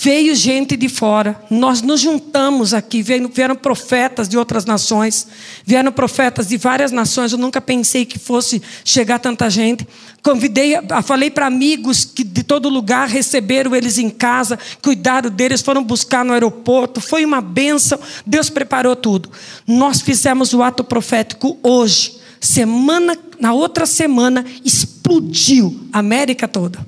Veio 0.00 0.32
gente 0.36 0.76
de 0.76 0.88
fora, 0.88 1.44
nós 1.50 1.82
nos 1.82 2.00
juntamos 2.00 2.72
aqui, 2.72 3.02
vieram, 3.02 3.56
profetas 3.56 4.28
de 4.28 4.38
outras 4.38 4.64
nações, 4.64 5.26
vieram 5.66 5.90
profetas 5.90 6.46
de 6.46 6.56
várias 6.56 6.92
nações, 6.92 7.32
eu 7.32 7.38
nunca 7.38 7.60
pensei 7.60 8.04
que 8.04 8.16
fosse 8.16 8.62
chegar 8.84 9.18
tanta 9.18 9.50
gente. 9.50 9.84
Convidei, 10.22 10.74
falei 11.02 11.32
para 11.32 11.46
amigos 11.46 12.04
que 12.04 12.22
de 12.22 12.44
todo 12.44 12.68
lugar 12.68 13.08
receberam 13.08 13.74
eles 13.74 13.98
em 13.98 14.08
casa, 14.08 14.56
cuidaram 14.80 15.30
deles, 15.30 15.62
foram 15.62 15.82
buscar 15.82 16.24
no 16.24 16.32
aeroporto, 16.32 17.00
foi 17.00 17.24
uma 17.24 17.40
bênção, 17.40 17.98
Deus 18.24 18.48
preparou 18.48 18.94
tudo. 18.94 19.28
Nós 19.66 20.00
fizemos 20.00 20.54
o 20.54 20.62
ato 20.62 20.84
profético 20.84 21.58
hoje, 21.60 22.18
semana, 22.40 23.18
na 23.40 23.52
outra 23.52 23.84
semana, 23.84 24.46
explodiu 24.64 25.88
a 25.92 25.98
América 25.98 26.46
toda. 26.46 26.86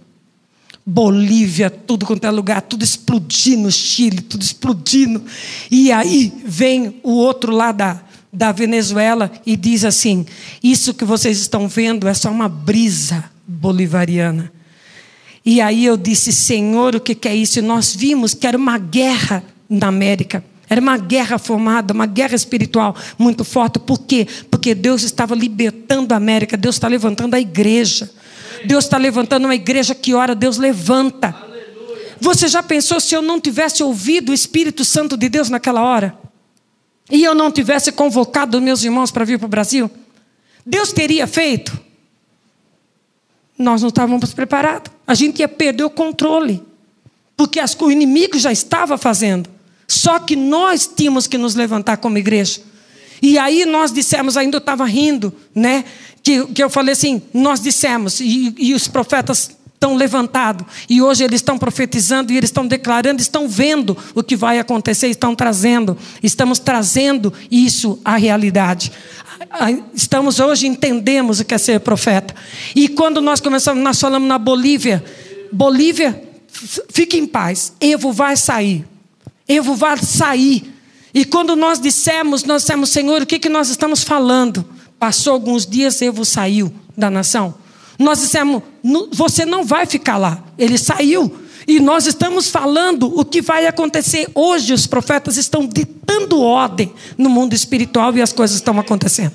Bolívia, 0.84 1.70
tudo 1.70 2.06
quanto 2.06 2.26
é 2.26 2.30
lugar, 2.30 2.62
tudo 2.62 2.82
explodindo, 2.82 3.70
Chile, 3.70 4.20
tudo 4.22 4.42
explodindo. 4.42 5.22
E 5.70 5.92
aí 5.92 6.32
vem 6.44 7.00
o 7.02 7.12
outro 7.12 7.52
lá 7.52 7.70
da, 7.70 8.00
da 8.32 8.50
Venezuela 8.50 9.30
e 9.44 9.56
diz 9.56 9.84
assim: 9.84 10.26
Isso 10.62 10.94
que 10.94 11.04
vocês 11.04 11.38
estão 11.38 11.68
vendo 11.68 12.08
é 12.08 12.14
só 12.14 12.30
uma 12.30 12.48
brisa 12.48 13.24
bolivariana. 13.46 14.52
E 15.44 15.60
aí 15.60 15.84
eu 15.84 15.96
disse: 15.96 16.32
Senhor, 16.32 16.96
o 16.96 17.00
que, 17.00 17.14
que 17.14 17.28
é 17.28 17.34
isso? 17.34 17.58
E 17.58 17.62
nós 17.62 17.94
vimos 17.94 18.34
que 18.34 18.46
era 18.46 18.56
uma 18.56 18.78
guerra 18.78 19.44
na 19.68 19.88
América. 19.88 20.44
Era 20.68 20.80
uma 20.80 20.96
guerra 20.96 21.36
formada, 21.36 21.92
uma 21.92 22.06
guerra 22.06 22.36
espiritual 22.36 22.94
muito 23.18 23.44
forte. 23.44 23.80
Por 23.80 23.98
quê? 23.98 24.26
Porque 24.48 24.72
Deus 24.72 25.02
estava 25.02 25.34
libertando 25.34 26.14
a 26.14 26.16
América, 26.16 26.56
Deus 26.56 26.76
está 26.76 26.86
levantando 26.86 27.34
a 27.34 27.40
igreja. 27.40 28.08
Deus 28.64 28.84
está 28.84 28.96
levantando 28.96 29.44
uma 29.44 29.54
igreja 29.54 29.94
que 29.94 30.14
ora, 30.14 30.34
Deus 30.34 30.56
levanta. 30.56 31.34
Você 32.20 32.48
já 32.48 32.62
pensou 32.62 33.00
se 33.00 33.14
eu 33.14 33.22
não 33.22 33.40
tivesse 33.40 33.82
ouvido 33.82 34.30
o 34.30 34.34
Espírito 34.34 34.84
Santo 34.84 35.16
de 35.16 35.28
Deus 35.28 35.48
naquela 35.48 35.82
hora? 35.82 36.16
E 37.11 37.24
eu 37.24 37.34
não 37.34 37.50
tivesse 37.50 37.90
convocado 37.90 38.61
meus 38.61 38.84
irmãos 38.84 39.11
para 39.11 39.24
vir 39.24 39.38
para 39.38 39.46
o 39.46 39.48
Brasil? 39.48 39.90
Deus 40.64 40.92
teria 40.92 41.26
feito? 41.26 41.78
Nós 43.58 43.82
não 43.82 43.88
estávamos 43.88 44.32
preparados. 44.32 44.92
A 45.06 45.14
gente 45.14 45.40
ia 45.40 45.48
perder 45.48 45.84
o 45.84 45.90
controle. 45.90 46.62
Porque 47.36 47.58
as, 47.58 47.74
o 47.74 47.90
inimigo 47.90 48.38
já 48.38 48.52
estava 48.52 48.96
fazendo. 48.96 49.48
Só 49.88 50.18
que 50.18 50.36
nós 50.36 50.86
tínhamos 50.86 51.26
que 51.26 51.36
nos 51.36 51.54
levantar 51.54 51.96
como 51.96 52.16
igreja. 52.16 52.61
E 53.22 53.38
aí 53.38 53.64
nós 53.66 53.92
dissemos, 53.92 54.36
ainda 54.36 54.56
eu 54.56 54.60
estava 54.60 54.84
rindo, 54.84 55.32
né? 55.54 55.84
que, 56.22 56.46
que 56.46 56.62
eu 56.62 56.70
falei 56.70 56.92
assim: 56.92 57.22
nós 57.32 57.60
dissemos, 57.60 58.20
e, 58.20 58.54
e 58.58 58.74
os 58.74 58.88
profetas 58.88 59.56
estão 59.74 59.96
levantados, 59.96 60.66
e 60.88 61.00
hoje 61.00 61.24
eles 61.24 61.36
estão 61.36 61.58
profetizando, 61.58 62.32
e 62.32 62.36
eles 62.36 62.50
estão 62.50 62.66
declarando, 62.66 63.20
estão 63.20 63.48
vendo 63.48 63.96
o 64.14 64.22
que 64.22 64.36
vai 64.36 64.58
acontecer, 64.58 65.08
estão 65.08 65.34
trazendo, 65.34 65.96
estamos 66.22 66.58
trazendo 66.58 67.32
isso 67.50 67.98
à 68.04 68.16
realidade. 68.16 68.92
Estamos 69.94 70.38
hoje, 70.38 70.66
entendemos 70.66 71.40
o 71.40 71.44
que 71.44 71.54
é 71.54 71.58
ser 71.58 71.80
profeta. 71.80 72.34
E 72.76 72.88
quando 72.88 73.22
nós 73.22 73.40
começamos, 73.40 73.82
nós 73.82 73.98
falamos 73.98 74.28
na 74.28 74.38
Bolívia, 74.38 75.02
Bolívia, 75.50 76.22
fique 76.90 77.16
em 77.16 77.26
paz, 77.26 77.72
Evo 77.80 78.12
vai 78.12 78.36
sair, 78.36 78.84
Evo 79.48 79.74
vai 79.74 79.96
sair. 79.96 80.74
E 81.12 81.24
quando 81.24 81.56
nós 81.56 81.80
dissemos, 81.80 82.44
nós 82.44 82.62
dissemos, 82.62 82.90
Senhor, 82.90 83.22
o 83.22 83.26
que, 83.26 83.38
que 83.38 83.48
nós 83.48 83.68
estamos 83.68 84.02
falando? 84.02 84.64
Passou 84.98 85.32
alguns 85.32 85.66
dias, 85.66 86.00
Evo 86.02 86.24
saiu 86.24 86.72
da 86.96 87.11
nação. 87.11 87.54
Nós 87.98 88.20
dissemos: 88.20 88.62
você 89.12 89.44
não 89.44 89.64
vai 89.64 89.86
ficar 89.86 90.16
lá. 90.16 90.42
Ele 90.56 90.78
saiu. 90.78 91.34
E 91.66 91.78
nós 91.78 92.06
estamos 92.06 92.48
falando 92.48 93.06
o 93.18 93.24
que 93.24 93.42
vai 93.42 93.66
acontecer. 93.66 94.28
Hoje, 94.34 94.72
os 94.72 94.86
profetas 94.86 95.36
estão 95.36 95.66
ditando 95.66 96.40
ordem 96.40 96.92
no 97.18 97.28
mundo 97.28 97.54
espiritual 97.54 98.16
e 98.16 98.22
as 98.22 98.32
coisas 98.32 98.56
estão 98.56 98.78
acontecendo. 98.78 99.34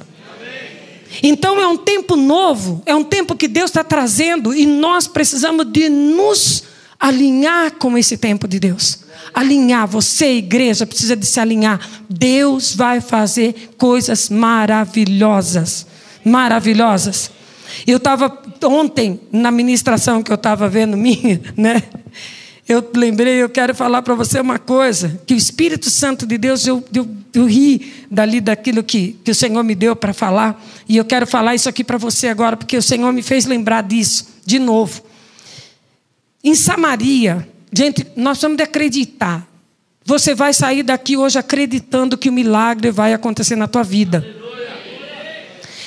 Então 1.23 1.61
é 1.61 1.67
um 1.67 1.77
tempo 1.77 2.17
novo, 2.17 2.81
é 2.85 2.93
um 2.93 3.03
tempo 3.03 3.35
que 3.35 3.47
Deus 3.47 3.69
está 3.69 3.85
trazendo 3.85 4.53
e 4.53 4.65
nós 4.65 5.07
precisamos 5.07 5.71
de 5.71 5.87
nos 5.87 6.63
alinhar 6.99 7.71
com 7.75 7.97
esse 7.97 8.17
tempo 8.17 8.49
de 8.49 8.59
Deus 8.59 9.04
alinhar. 9.35 9.85
Você, 9.87 10.37
igreja, 10.37 10.85
precisa 10.85 11.15
de 11.15 11.25
se 11.25 11.39
alinhar. 11.39 11.79
Deus 12.09 12.73
vai 12.73 13.01
fazer 13.01 13.73
coisas 13.77 14.29
maravilhosas. 14.29 15.85
Maravilhosas. 16.23 17.29
Eu 17.85 17.97
estava 17.97 18.41
ontem, 18.63 19.19
na 19.31 19.51
ministração 19.51 20.23
que 20.23 20.31
eu 20.31 20.35
estava 20.35 20.69
vendo 20.69 20.95
minha, 20.95 21.41
né? 21.57 21.83
Eu 22.67 22.83
lembrei, 22.95 23.35
eu 23.35 23.49
quero 23.49 23.75
falar 23.75 24.01
para 24.01 24.15
você 24.15 24.39
uma 24.39 24.57
coisa: 24.57 25.19
que 25.27 25.33
o 25.33 25.37
Espírito 25.37 25.89
Santo 25.89 26.25
de 26.25 26.37
Deus, 26.37 26.65
eu, 26.65 26.83
eu, 26.93 27.07
eu 27.33 27.45
ri 27.45 27.93
dali 28.09 28.41
daquilo 28.41 28.81
que, 28.81 29.19
que 29.23 29.29
o 29.29 29.35
Senhor 29.35 29.61
me 29.63 29.75
deu 29.75 29.95
para 29.95 30.13
falar, 30.13 30.63
e 30.87 30.97
eu 30.97 31.05
quero 31.05 31.27
falar 31.27 31.53
isso 31.53 31.69
aqui 31.69 31.83
para 31.83 31.97
você 31.97 32.27
agora, 32.27 32.57
porque 32.57 32.77
o 32.77 32.81
Senhor 32.81 33.11
me 33.11 33.21
fez 33.21 33.45
lembrar 33.45 33.83
disso, 33.83 34.27
de 34.43 34.57
novo. 34.57 35.03
Em 36.43 36.55
Samaria, 36.55 37.47
Gente, 37.75 38.07
nós 38.15 38.37
precisamos 38.37 38.57
de 38.57 38.63
acreditar. 38.63 39.45
Você 40.05 40.33
vai 40.33 40.53
sair 40.53 40.83
daqui 40.83 41.17
hoje 41.17 41.37
acreditando 41.37 42.17
que 42.17 42.29
o 42.29 42.33
milagre 42.33 42.89
vai 42.89 43.13
acontecer 43.13 43.55
na 43.55 43.67
tua 43.67 43.83
vida. 43.83 44.25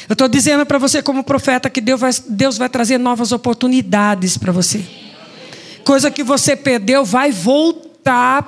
Eu 0.09 0.12
estou 0.12 0.28
dizendo 0.28 0.66
para 0.66 0.78
você, 0.78 1.03
como 1.03 1.24
profeta, 1.24 1.70
que 1.70 1.80
Deus 1.80 2.01
vai, 2.01 2.11
Deus 2.28 2.59
vai 2.59 2.68
trazer 2.68 2.99
novas 2.99 3.32
oportunidades 3.32 4.36
para 4.36 4.53
você. 4.53 4.84
Coisa 5.84 6.11
que 6.11 6.22
você 6.22 6.55
perdeu 6.57 7.05
vai 7.05 7.30
voltar 7.30 7.88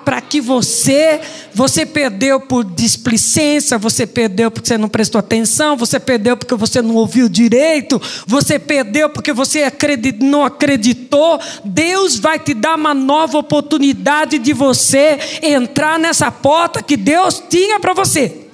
para 0.04 0.20
que 0.20 0.40
você, 0.40 1.20
você 1.52 1.84
perdeu 1.84 2.40
por 2.40 2.64
displicência, 2.64 3.76
você 3.76 4.06
perdeu 4.06 4.50
porque 4.50 4.68
você 4.68 4.78
não 4.78 4.88
prestou 4.88 5.18
atenção, 5.18 5.76
você 5.76 6.00
perdeu 6.00 6.36
porque 6.36 6.54
você 6.54 6.80
não 6.80 6.94
ouviu 6.94 7.28
direito, 7.28 8.00
você 8.26 8.58
perdeu 8.58 9.10
porque 9.10 9.32
você 9.32 9.70
não 10.20 10.44
acreditou. 10.44 11.38
Deus 11.64 12.18
vai 12.18 12.38
te 12.38 12.54
dar 12.54 12.76
uma 12.76 12.94
nova 12.94 13.38
oportunidade 13.38 14.38
de 14.38 14.52
você 14.52 15.18
entrar 15.42 15.98
nessa 15.98 16.30
porta 16.30 16.82
que 16.82 16.96
Deus 16.96 17.42
tinha 17.48 17.78
para 17.78 17.92
você. 17.92 18.46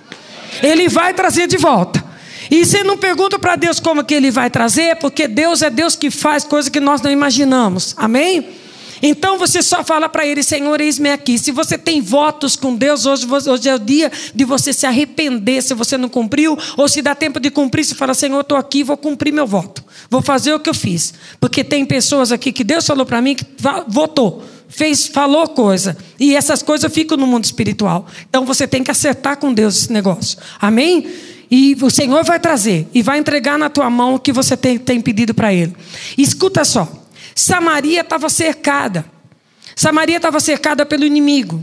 Ele 0.62 0.88
vai 0.88 1.14
trazer 1.14 1.46
de 1.46 1.57
volta. 1.57 2.04
E 2.50 2.64
você 2.64 2.82
não 2.82 2.96
pergunta 2.96 3.38
para 3.38 3.57
Deus 3.57 3.78
como 3.78 4.04
que 4.04 4.14
ele 4.14 4.30
vai 4.30 4.50
trazer, 4.50 4.96
porque 4.96 5.28
Deus 5.28 5.62
é 5.62 5.70
Deus 5.70 5.94
que 5.94 6.11
faz 6.11 6.44
coisas 6.44 6.68
que 6.68 6.80
nós 6.80 7.00
não 7.00 7.11
imaginamos. 7.11 7.94
Amém? 7.96 8.66
Então 9.03 9.38
você 9.38 9.62
só 9.62 9.84
fala 9.84 10.09
para 10.09 10.26
ele, 10.26 10.42
Senhor, 10.42 10.80
eis-me 10.80 11.11
aqui. 11.11 11.38
Se 11.38 11.51
você 11.51 11.76
tem 11.76 12.01
votos 12.01 12.57
com 12.57 12.74
Deus, 12.74 13.07
hoje, 13.07 13.26
hoje 13.26 13.68
é 13.68 13.74
o 13.74 13.78
dia 13.78 14.11
de 14.34 14.44
você 14.44 14.72
se 14.72 14.86
arrepender 14.86 15.62
se 15.62 15.74
você 15.74 15.97
não 15.97 16.09
cumpriu, 16.09 16.57
ou 16.76 16.88
se 16.88 17.03
dá 17.03 17.14
tempo 17.14 17.38
de 17.40 17.51
cumprir, 17.51 17.84
você 17.84 17.94
fala, 17.94 18.14
Senhor, 18.14 18.40
estou 18.40 18.57
aqui, 18.57 18.82
vou 18.82 18.97
cumprir 18.97 19.32
meu 19.32 19.47
voto. 19.47 19.84
Vou 20.11 20.22
fazer 20.22 20.55
o 20.55 20.61
que 20.61 20.70
eu 20.70 20.74
fiz. 20.74 21.14
Porque 21.40 21.62
tem 21.62 21.84
pessoas 21.84 22.32
aqui 22.32 22.53
que 22.53 22.64
Deus 22.64 22.86
falou 22.86 23.05
para 23.05 23.20
mim 23.20 23.34
que 23.34 23.44
votou 23.88 24.42
fez, 24.68 25.07
falou 25.07 25.49
coisa. 25.49 25.97
E 26.18 26.34
essas 26.34 26.62
coisas 26.62 26.92
ficam 26.92 27.16
no 27.16 27.26
mundo 27.26 27.44
espiritual. 27.44 28.07
Então 28.28 28.44
você 28.44 28.66
tem 28.66 28.82
que 28.82 28.90
acertar 28.90 29.36
com 29.38 29.53
Deus 29.53 29.76
esse 29.76 29.92
negócio. 29.92 30.38
Amém? 30.61 31.07
E 31.51 31.76
o 31.80 31.90
Senhor 31.90 32.24
vai 32.24 32.40
trazer 32.40 32.88
e 32.92 33.03
vai 33.03 33.18
entregar 33.18 33.59
na 33.59 33.70
tua 33.70 33.88
mão 33.88 34.14
o 34.14 34.18
que 34.18 34.32
você 34.32 34.57
tem, 34.57 34.78
tem 34.78 35.01
pedido 35.01 35.32
para 35.32 35.53
Ele. 35.53 35.74
Escuta 36.18 36.64
só. 36.64 37.05
Samaria 37.37 38.01
estava 38.01 38.30
cercada. 38.30 39.05
Samaria 39.76 40.16
estava 40.16 40.41
cercada 40.41 40.87
pelo 40.87 41.05
inimigo. 41.05 41.62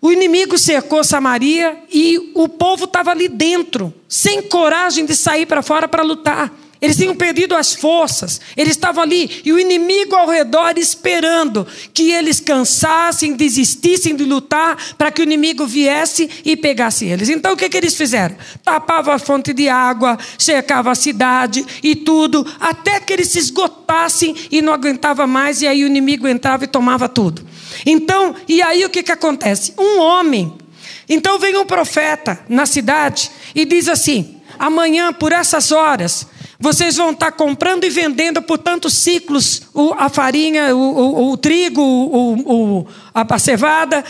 O 0.00 0.10
inimigo 0.10 0.56
cercou 0.56 1.04
Samaria 1.04 1.76
e 1.92 2.32
o 2.34 2.48
povo 2.48 2.86
estava 2.86 3.10
ali 3.10 3.28
dentro, 3.28 3.92
sem 4.08 4.40
coragem 4.42 5.04
de 5.04 5.14
sair 5.14 5.44
para 5.44 5.62
fora 5.62 5.86
para 5.86 6.02
lutar. 6.02 6.50
Eles 6.80 6.96
tinham 6.96 7.14
perdido 7.14 7.54
as 7.54 7.74
forças, 7.74 8.40
eles 8.54 8.72
estavam 8.72 9.02
ali 9.02 9.42
e 9.44 9.52
o 9.52 9.58
inimigo 9.58 10.14
ao 10.14 10.28
redor 10.28 10.76
esperando 10.76 11.66
que 11.94 12.10
eles 12.12 12.38
cansassem, 12.38 13.34
desistissem 13.34 14.14
de 14.14 14.24
lutar 14.24 14.76
para 14.98 15.10
que 15.10 15.22
o 15.22 15.24
inimigo 15.24 15.66
viesse 15.66 16.28
e 16.44 16.54
pegasse 16.54 17.06
eles. 17.06 17.30
Então 17.30 17.54
o 17.54 17.56
que, 17.56 17.68
que 17.70 17.76
eles 17.76 17.94
fizeram? 17.94 18.36
Tapavam 18.62 19.14
a 19.14 19.18
fonte 19.18 19.54
de 19.54 19.68
água, 19.68 20.18
cercavam 20.38 20.92
a 20.92 20.94
cidade 20.94 21.64
e 21.82 21.96
tudo, 21.96 22.46
até 22.60 23.00
que 23.00 23.12
eles 23.12 23.28
se 23.28 23.38
esgotassem 23.38 24.34
e 24.50 24.60
não 24.60 24.72
aguentava 24.72 25.26
mais, 25.26 25.62
e 25.62 25.66
aí 25.66 25.82
o 25.82 25.86
inimigo 25.86 26.28
entrava 26.28 26.64
e 26.64 26.68
tomava 26.68 27.08
tudo. 27.08 27.42
Então, 27.86 28.34
e 28.46 28.60
aí 28.60 28.84
o 28.84 28.90
que, 28.90 29.02
que 29.02 29.12
acontece? 29.12 29.72
Um 29.78 29.98
homem, 30.00 30.52
então 31.08 31.38
vem 31.38 31.56
um 31.56 31.64
profeta 31.64 32.38
na 32.48 32.66
cidade 32.66 33.30
e 33.54 33.64
diz 33.64 33.88
assim: 33.88 34.36
amanhã, 34.58 35.12
por 35.12 35.32
essas 35.32 35.72
horas, 35.72 36.26
vocês 36.58 36.96
vão 36.96 37.10
estar 37.10 37.32
comprando 37.32 37.84
e 37.84 37.90
vendendo 37.90 38.40
por 38.40 38.58
tantos 38.58 38.94
ciclos 38.94 39.62
a 39.98 40.08
farinha, 40.08 40.74
o, 40.74 40.78
o, 40.78 41.32
o 41.32 41.36
trigo, 41.36 41.82
o, 41.82 42.86
a 43.14 43.38
cevada. 43.38 44.04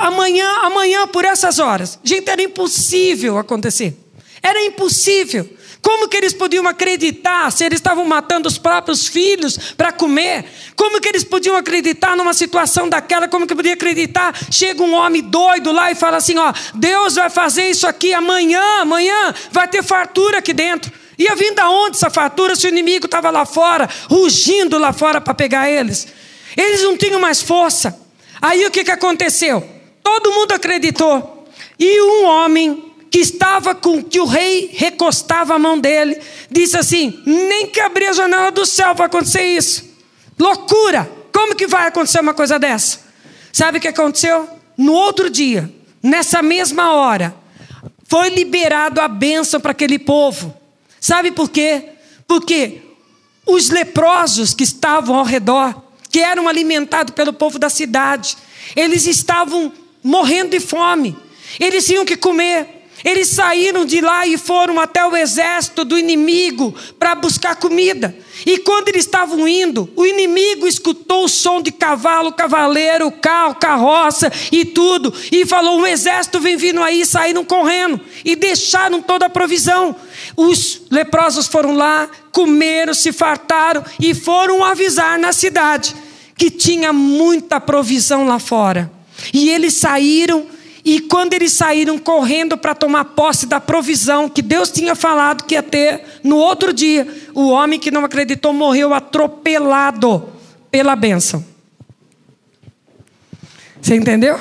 Amanhã, 0.00 0.48
amanhã, 0.62 1.06
por 1.06 1.24
essas 1.24 1.58
horas. 1.58 1.98
Gente, 2.02 2.28
era 2.28 2.42
impossível 2.42 3.38
acontecer. 3.38 3.96
Era 4.42 4.64
impossível. 4.64 5.48
Como 5.82 6.08
que 6.08 6.16
eles 6.16 6.32
podiam 6.32 6.66
acreditar 6.68 7.50
se 7.50 7.64
eles 7.64 7.80
estavam 7.80 8.04
matando 8.04 8.48
os 8.48 8.56
próprios 8.56 9.08
filhos 9.08 9.74
para 9.76 9.90
comer? 9.90 10.44
Como 10.76 11.00
que 11.00 11.08
eles 11.08 11.24
podiam 11.24 11.56
acreditar 11.56 12.16
numa 12.16 12.32
situação 12.32 12.88
daquela? 12.88 13.26
Como 13.26 13.48
que 13.48 13.54
podia 13.54 13.72
acreditar? 13.72 14.32
Chega 14.50 14.80
um 14.80 14.94
homem 14.94 15.22
doido 15.22 15.72
lá 15.72 15.90
e 15.90 15.96
fala 15.96 16.18
assim: 16.18 16.38
ó, 16.38 16.52
Deus 16.72 17.16
vai 17.16 17.28
fazer 17.28 17.68
isso 17.68 17.86
aqui 17.86 18.14
amanhã, 18.14 18.62
amanhã 18.80 19.34
vai 19.50 19.66
ter 19.66 19.82
fartura 19.82 20.38
aqui 20.38 20.52
dentro. 20.52 21.01
Ia 21.22 21.36
vir 21.36 21.54
da 21.54 21.70
onde 21.70 21.96
essa 21.96 22.10
fartura 22.10 22.56
se 22.56 22.66
o 22.66 22.68
inimigo 22.68 23.06
estava 23.06 23.30
lá 23.30 23.46
fora, 23.46 23.88
rugindo 24.10 24.76
lá 24.76 24.92
fora 24.92 25.20
para 25.20 25.32
pegar 25.32 25.70
eles? 25.70 26.08
Eles 26.56 26.82
não 26.82 26.96
tinham 26.96 27.20
mais 27.20 27.40
força. 27.40 27.96
Aí 28.40 28.66
o 28.66 28.70
que, 28.70 28.82
que 28.82 28.90
aconteceu? 28.90 29.64
Todo 30.02 30.32
mundo 30.32 30.52
acreditou. 30.52 31.46
E 31.78 32.02
um 32.02 32.24
homem 32.24 32.92
que 33.08 33.20
estava 33.20 33.72
com 33.72 34.02
que 34.02 34.18
o 34.18 34.24
rei 34.24 34.70
recostava 34.72 35.54
a 35.54 35.58
mão 35.58 35.78
dele, 35.78 36.18
disse 36.50 36.76
assim: 36.76 37.22
nem 37.24 37.68
que 37.68 37.78
abrir 37.78 38.06
a 38.06 38.12
janela 38.12 38.50
do 38.50 38.66
céu 38.66 38.92
vai 38.94 39.06
acontecer 39.06 39.44
isso. 39.44 39.84
Loucura! 40.38 41.08
Como 41.32 41.54
que 41.54 41.66
vai 41.68 41.86
acontecer 41.86 42.20
uma 42.20 42.34
coisa 42.34 42.58
dessa? 42.58 42.98
Sabe 43.52 43.78
o 43.78 43.80
que 43.80 43.88
aconteceu? 43.88 44.48
No 44.76 44.92
outro 44.92 45.30
dia, 45.30 45.72
nessa 46.02 46.42
mesma 46.42 46.92
hora, 46.94 47.34
foi 48.08 48.28
liberado 48.30 49.00
a 49.00 49.06
bênção 49.06 49.60
para 49.60 49.70
aquele 49.70 49.98
povo. 49.98 50.61
Sabe 51.02 51.32
por 51.32 51.50
quê? 51.50 51.82
Porque 52.28 52.80
os 53.44 53.70
leprosos 53.70 54.54
que 54.54 54.62
estavam 54.62 55.16
ao 55.16 55.24
redor, 55.24 55.74
que 56.08 56.20
eram 56.20 56.46
alimentados 56.46 57.12
pelo 57.12 57.32
povo 57.32 57.58
da 57.58 57.68
cidade, 57.68 58.36
eles 58.76 59.04
estavam 59.08 59.72
morrendo 60.00 60.50
de 60.50 60.60
fome, 60.60 61.16
eles 61.58 61.86
tinham 61.86 62.04
que 62.04 62.16
comer. 62.16 62.82
Eles 63.04 63.30
saíram 63.30 63.84
de 63.84 64.00
lá 64.00 64.28
e 64.28 64.38
foram 64.38 64.78
até 64.78 65.04
o 65.04 65.16
exército 65.16 65.84
do 65.84 65.98
inimigo 65.98 66.72
para 67.00 67.16
buscar 67.16 67.56
comida. 67.56 68.16
E 68.46 68.58
quando 68.58 68.90
eles 68.90 69.04
estavam 69.04 69.48
indo, 69.48 69.90
o 69.96 70.06
inimigo 70.06 70.68
escutou 70.68 71.24
o 71.24 71.28
som 71.28 71.60
de 71.60 71.72
cavalo, 71.72 72.32
cavaleiro, 72.32 73.10
carro, 73.10 73.56
carroça 73.56 74.30
e 74.52 74.64
tudo. 74.64 75.12
E 75.32 75.44
falou: 75.44 75.80
um 75.80 75.86
exército 75.86 76.38
vem 76.38 76.56
vindo 76.56 76.80
aí, 76.80 77.04
saíram 77.04 77.44
correndo. 77.44 78.00
E 78.24 78.36
deixaram 78.36 79.02
toda 79.02 79.26
a 79.26 79.30
provisão. 79.30 79.96
Os 80.36 80.82
leprosos 80.90 81.46
foram 81.46 81.74
lá, 81.74 82.08
comeram, 82.30 82.94
se 82.94 83.12
fartaram 83.12 83.84
e 84.00 84.14
foram 84.14 84.64
avisar 84.64 85.18
na 85.18 85.32
cidade 85.32 85.94
que 86.36 86.50
tinha 86.50 86.92
muita 86.92 87.60
provisão 87.60 88.26
lá 88.26 88.38
fora. 88.38 88.90
E 89.32 89.50
eles 89.50 89.74
saíram 89.74 90.46
e 90.84 91.00
quando 91.00 91.32
eles 91.34 91.52
saíram 91.52 91.96
correndo 91.96 92.58
para 92.58 92.74
tomar 92.74 93.04
posse 93.04 93.46
da 93.46 93.60
provisão 93.60 94.28
que 94.28 94.42
Deus 94.42 94.70
tinha 94.70 94.96
falado 94.96 95.44
que 95.44 95.54
ia 95.54 95.62
ter, 95.62 96.02
no 96.24 96.36
outro 96.36 96.72
dia, 96.72 97.06
o 97.34 97.48
homem 97.48 97.78
que 97.78 97.90
não 97.90 98.04
acreditou 98.04 98.52
morreu 98.52 98.92
atropelado 98.92 100.28
pela 100.70 100.96
bênção. 100.96 101.44
Você 103.80 103.94
entendeu? 103.94 104.40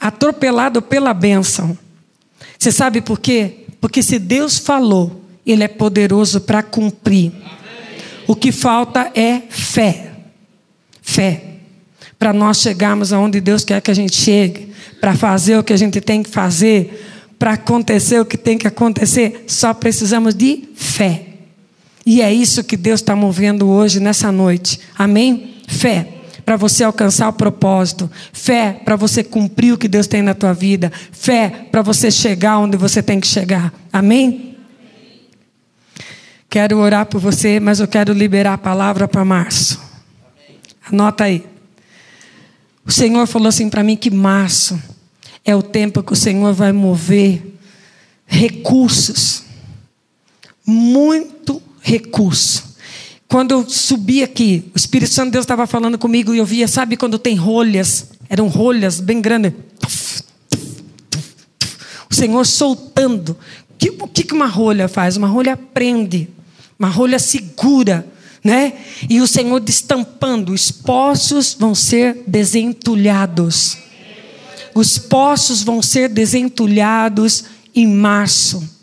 Atropelado 0.00 0.80
pela 0.80 1.12
bênção. 1.12 1.76
Você 2.58 2.72
sabe 2.72 3.02
por 3.02 3.20
quê? 3.20 3.66
Porque 3.80 4.02
se 4.02 4.18
Deus 4.18 4.58
falou, 4.58 5.22
Ele 5.46 5.62
é 5.62 5.68
poderoso 5.68 6.40
para 6.40 6.62
cumprir. 6.62 7.32
O 8.26 8.34
que 8.34 8.52
falta 8.52 9.10
é 9.14 9.42
fé. 9.48 10.12
Fé. 11.00 11.44
Para 12.18 12.32
nós 12.32 12.60
chegarmos 12.60 13.12
aonde 13.12 13.40
Deus 13.40 13.64
quer 13.64 13.80
que 13.80 13.90
a 13.90 13.94
gente 13.94 14.16
chegue 14.16 14.68
para 15.00 15.14
fazer 15.14 15.56
o 15.56 15.62
que 15.62 15.72
a 15.72 15.76
gente 15.76 16.00
tem 16.00 16.22
que 16.22 16.30
fazer, 16.30 17.06
para 17.38 17.52
acontecer 17.52 18.20
o 18.20 18.26
que 18.26 18.36
tem 18.36 18.58
que 18.58 18.66
acontecer, 18.66 19.44
só 19.46 19.72
precisamos 19.72 20.34
de 20.34 20.64
fé. 20.74 21.26
E 22.04 22.20
é 22.20 22.32
isso 22.32 22.64
que 22.64 22.76
Deus 22.76 23.00
está 23.00 23.14
movendo 23.14 23.68
hoje, 23.68 24.00
nessa 24.00 24.32
noite. 24.32 24.80
Amém? 24.96 25.56
Fé. 25.68 26.17
Para 26.48 26.56
você 26.56 26.82
alcançar 26.82 27.28
o 27.28 27.32
propósito, 27.34 28.10
fé 28.32 28.80
para 28.82 28.96
você 28.96 29.22
cumprir 29.22 29.74
o 29.74 29.76
que 29.76 29.86
Deus 29.86 30.06
tem 30.06 30.22
na 30.22 30.32
tua 30.32 30.54
vida, 30.54 30.90
fé 31.12 31.50
para 31.70 31.82
você 31.82 32.10
chegar 32.10 32.58
onde 32.58 32.74
você 32.74 33.02
tem 33.02 33.20
que 33.20 33.26
chegar. 33.26 33.70
Amém? 33.92 34.56
Quero 36.48 36.78
orar 36.78 37.04
por 37.04 37.20
você, 37.20 37.60
mas 37.60 37.80
eu 37.80 37.86
quero 37.86 38.14
liberar 38.14 38.54
a 38.54 38.56
palavra 38.58 39.06
para 39.06 39.26
março. 39.26 39.78
Anota 40.90 41.24
aí. 41.24 41.44
O 42.82 42.90
Senhor 42.90 43.26
falou 43.26 43.48
assim 43.48 43.68
para 43.68 43.84
mim 43.84 43.94
que 43.94 44.10
março 44.10 44.82
é 45.44 45.54
o 45.54 45.62
tempo 45.62 46.02
que 46.02 46.14
o 46.14 46.16
Senhor 46.16 46.54
vai 46.54 46.72
mover 46.72 47.42
recursos. 48.24 49.44
Muito 50.64 51.60
recurso. 51.82 52.67
Quando 53.28 53.52
eu 53.52 53.68
subi 53.68 54.22
aqui, 54.22 54.70
o 54.74 54.78
Espírito 54.78 55.12
Santo 55.12 55.26
de 55.26 55.32
Deus 55.32 55.44
estava 55.44 55.66
falando 55.66 55.98
comigo 55.98 56.34
e 56.34 56.38
eu 56.38 56.46
via, 56.46 56.66
sabe 56.66 56.96
quando 56.96 57.18
tem 57.18 57.36
rolhas? 57.36 58.10
Eram 58.28 58.48
rolhas 58.48 59.00
bem 59.00 59.20
grandes. 59.20 59.52
O 62.10 62.14
Senhor 62.14 62.44
soltando. 62.46 63.36
O 64.00 64.08
que 64.08 64.32
uma 64.32 64.46
rolha 64.46 64.88
faz? 64.88 65.16
Uma 65.16 65.28
rolha 65.28 65.56
prende, 65.56 66.28
uma 66.78 66.88
rolha 66.88 67.18
segura 67.18 68.04
né? 68.42 68.74
E 69.08 69.20
o 69.20 69.26
Senhor 69.26 69.60
destampando, 69.60 70.52
os 70.52 70.70
poços 70.70 71.54
vão 71.58 71.74
ser 71.74 72.22
desentulhados. 72.26 73.76
Os 74.74 74.98
poços 74.98 75.62
vão 75.62 75.82
ser 75.82 76.08
desentulhados 76.08 77.44
em 77.74 77.86
março. 77.86 78.77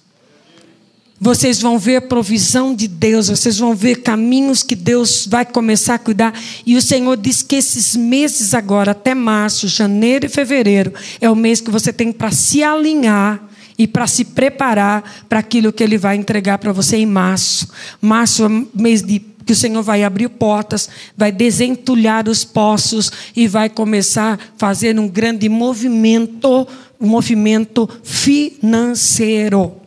Vocês 1.26 1.60
vão 1.60 1.80
ver 1.80 2.02
provisão 2.02 2.76
de 2.76 2.88
Deus, 2.88 3.30
vocês 3.30 3.58
vão 3.58 3.74
ver 3.74 3.96
caminhos 4.04 4.62
que 4.62 4.76
Deus 4.76 5.26
vai 5.26 5.44
começar 5.44 5.96
a 5.96 5.98
cuidar. 5.98 6.40
E 6.64 6.78
o 6.78 6.82
Senhor 6.84 7.18
diz 7.18 7.42
que 7.42 7.56
esses 7.56 7.96
meses 7.96 8.54
agora, 8.54 8.92
até 8.92 9.16
março, 9.16 9.68
janeiro 9.68 10.28
e 10.28 10.30
fevereiro, 10.30 10.94
é 11.20 11.28
o 11.28 11.36
mês 11.36 11.60
que 11.60 11.72
você 11.72 11.92
tem 11.92 12.12
para 12.12 12.30
se 12.30 12.62
alinhar 12.62 13.44
e 13.76 13.88
para 13.88 14.06
se 14.06 14.24
preparar 14.24 15.26
para 15.28 15.40
aquilo 15.40 15.74
que 15.74 15.84
Ele 15.84 15.98
vai 15.98 16.16
entregar 16.16 16.60
para 16.60 16.72
você 16.72 16.98
em 16.98 17.08
março. 17.08 17.70
Março 18.00 18.46
é 18.46 18.80
mês 18.80 19.02
de 19.02 19.20
que 19.44 19.54
o 19.54 19.56
Senhor 19.56 19.82
vai 19.82 20.04
abrir 20.04 20.30
portas, 20.30 20.88
vai 21.18 21.32
desentulhar 21.32 22.30
os 22.30 22.44
poços 22.44 23.12
e 23.36 23.48
vai 23.48 23.68
começar 23.68 24.34
a 24.34 24.40
fazer 24.60 25.00
um 25.00 25.08
grande 25.08 25.50
movimento, 25.50 26.68
um 27.02 27.08
movimento 27.08 27.90
financeiro. 28.04 29.85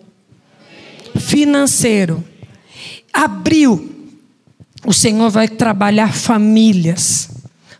Financeiro. 1.18 2.24
Abriu. 3.12 3.94
O 4.86 4.92
Senhor 4.92 5.30
vai 5.30 5.48
trabalhar 5.48 6.14
famílias 6.14 7.28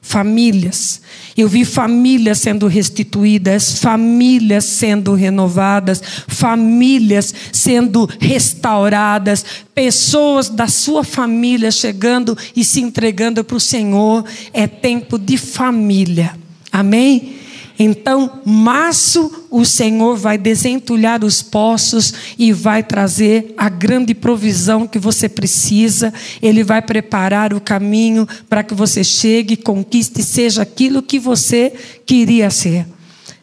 famílias. 0.09 1.03
Eu 1.37 1.49
vi 1.49 1.67
famílias 1.67 2.39
sendo 2.39 2.67
restituídas, 2.67 3.79
famílias 3.79 4.65
sendo 4.65 5.13
renovadas, 5.13 6.03
famílias 6.27 7.35
sendo 7.53 8.09
restauradas, 8.19 9.45
pessoas 9.75 10.49
da 10.49 10.67
sua 10.67 11.05
família 11.05 11.71
chegando 11.71 12.37
e 12.57 12.65
se 12.65 12.81
entregando 12.81 13.45
para 13.45 13.57
o 13.57 13.61
Senhor. 13.61 14.25
É 14.53 14.67
tempo 14.67 15.19
de 15.19 15.37
família. 15.37 16.35
Amém? 16.73 17.38
Então, 17.79 18.41
março, 18.45 19.47
o 19.51 19.65
Senhor 19.65 20.17
vai 20.17 20.37
desentulhar 20.37 21.25
os 21.25 21.43
poços 21.43 22.13
e 22.37 22.53
vai 22.53 22.83
trazer 22.83 23.55
a 23.57 23.69
grande 23.69 24.15
provisão 24.15 24.87
que 24.87 24.99
você 24.99 25.29
precisa. 25.29 26.13
Ele 26.43 26.65
vai 26.65 26.83
preparar 26.83 27.55
o 27.55 27.61
caminho 27.61 28.27
para 28.49 28.65
que 28.65 28.75
você 28.75 29.05
chegue, 29.05 29.57
conquiste, 29.57 30.25
seja 30.25 30.63
aquilo 30.63 31.03
que 31.03 31.21
você 31.21 31.73
queria 32.05 32.51
ser. 32.51 32.85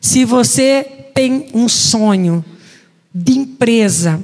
Se 0.01 0.25
você 0.25 0.85
tem 1.13 1.47
um 1.53 1.69
sonho 1.69 2.43
de 3.13 3.37
empresa, 3.37 4.21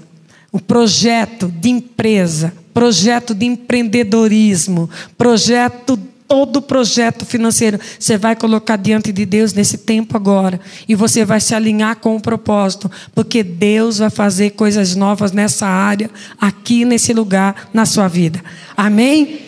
um 0.53 0.59
projeto 0.59 1.47
de 1.47 1.69
empresa, 1.69 2.53
projeto 2.73 3.33
de 3.33 3.45
empreendedorismo, 3.45 4.89
projeto 5.17 5.97
todo 6.31 6.61
projeto 6.61 7.25
financeiro, 7.25 7.77
você 7.99 8.17
vai 8.17 8.37
colocar 8.37 8.77
diante 8.77 9.11
de 9.11 9.25
Deus 9.25 9.51
nesse 9.51 9.79
tempo 9.79 10.15
agora. 10.15 10.61
E 10.87 10.95
você 10.95 11.25
vai 11.25 11.41
se 11.41 11.53
alinhar 11.53 11.97
com 11.97 12.15
o 12.15 12.21
propósito, 12.21 12.89
porque 13.13 13.43
Deus 13.43 13.97
vai 13.97 14.09
fazer 14.09 14.51
coisas 14.51 14.95
novas 14.95 15.33
nessa 15.33 15.67
área, 15.67 16.09
aqui 16.39 16.85
nesse 16.85 17.11
lugar, 17.11 17.69
na 17.73 17.85
sua 17.85 18.07
vida. 18.07 18.41
Amém? 18.77 19.41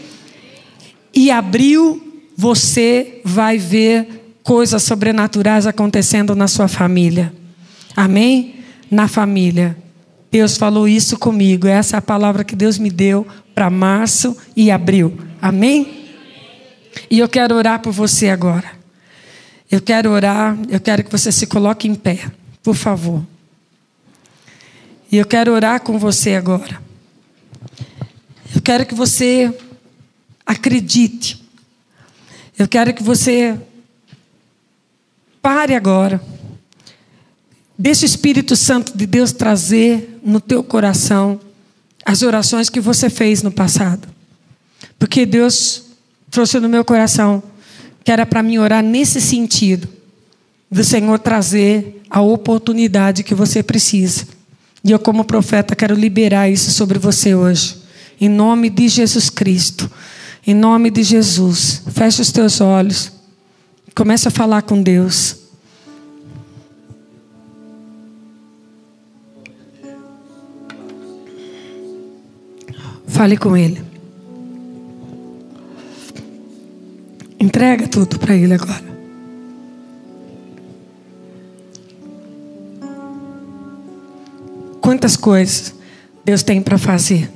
E 1.13 1.31
abril, 1.31 2.05
você 2.35 3.21
vai 3.23 3.57
ver 3.57 4.35
coisas 4.43 4.83
sobrenaturais 4.83 5.65
acontecendo 5.65 6.35
na 6.35 6.49
sua 6.49 6.67
família. 6.67 7.33
Amém? 7.95 8.55
Na 8.91 9.07
família. 9.07 9.77
Deus 10.29 10.57
falou 10.57 10.85
isso 10.85 11.17
comigo. 11.17 11.65
Essa 11.65 11.95
é 11.95 11.99
a 11.99 12.01
palavra 12.01 12.43
que 12.43 12.57
Deus 12.57 12.77
me 12.77 12.89
deu 12.89 13.25
para 13.55 13.69
março 13.69 14.35
e 14.53 14.69
abril. 14.69 15.17
Amém? 15.41 16.02
E 17.09 17.19
eu 17.19 17.27
quero 17.27 17.55
orar 17.55 17.81
por 17.81 17.91
você 17.91 18.29
agora. 18.29 18.71
Eu 19.69 19.81
quero 19.81 20.11
orar, 20.11 20.57
eu 20.69 20.79
quero 20.79 21.03
que 21.03 21.11
você 21.11 21.31
se 21.31 21.47
coloque 21.47 21.87
em 21.87 21.95
pé, 21.95 22.31
por 22.61 22.75
favor. 22.75 23.25
E 25.11 25.17
eu 25.17 25.25
quero 25.25 25.51
orar 25.53 25.81
com 25.81 25.97
você 25.97 26.35
agora. 26.35 26.81
Eu 28.55 28.61
quero 28.61 28.85
que 28.85 28.93
você 28.93 29.53
acredite. 30.45 31.43
Eu 32.57 32.67
quero 32.67 32.93
que 32.93 33.03
você 33.03 33.59
pare 35.41 35.75
agora. 35.75 36.21
Deixe 37.77 38.05
o 38.05 38.07
Espírito 38.07 38.55
Santo 38.55 38.97
de 38.97 39.05
Deus 39.05 39.31
trazer 39.31 40.19
no 40.23 40.39
teu 40.39 40.63
coração 40.63 41.39
as 42.05 42.21
orações 42.21 42.69
que 42.69 42.79
você 42.79 43.09
fez 43.09 43.41
no 43.41 43.51
passado. 43.51 44.07
Porque 44.99 45.25
Deus 45.25 45.82
trouxe 46.33 46.59
no 46.59 46.67
meu 46.67 46.83
coração 46.83 47.43
que 48.03 48.11
era 48.11 48.25
para 48.25 48.41
mim 48.41 48.57
orar 48.57 48.83
nesse 48.83 49.21
sentido, 49.21 49.87
do 50.69 50.83
Senhor 50.83 51.19
trazer 51.19 52.01
a 52.09 52.21
oportunidade 52.21 53.23
que 53.23 53.35
você 53.35 53.61
precisa. 53.61 54.25
E 54.83 54.91
eu, 54.91 54.97
como 54.97 55.23
profeta, 55.23 55.75
quero 55.75 55.95
liberar 55.95 56.49
isso 56.49 56.71
sobre 56.71 56.97
você 56.97 57.35
hoje. 57.35 57.77
Em 58.19 58.27
nome 58.27 58.71
de 58.71 58.89
Jesus 58.89 59.29
Cristo. 59.29 59.89
Em 60.45 60.55
nome 60.55 60.89
de 60.89 61.03
Jesus. 61.03 61.83
Feche 61.93 62.21
os 62.21 62.31
teus 62.31 62.59
olhos. 62.59 63.11
Comece 63.95 64.27
a 64.27 64.31
falar 64.31 64.63
com 64.63 64.81
Deus. 64.81 65.37
Fale 73.07 73.37
com 73.37 73.55
Ele. 73.55 73.92
Entrega 77.43 77.89
tudo 77.89 78.17
para 78.17 78.33
Ele 78.33 78.53
agora. 78.53 78.85
Quantas 84.79 85.17
coisas 85.17 85.75
Deus 86.23 86.41
tem 86.41 86.61
para 86.61 86.77
fazer. 86.77 87.29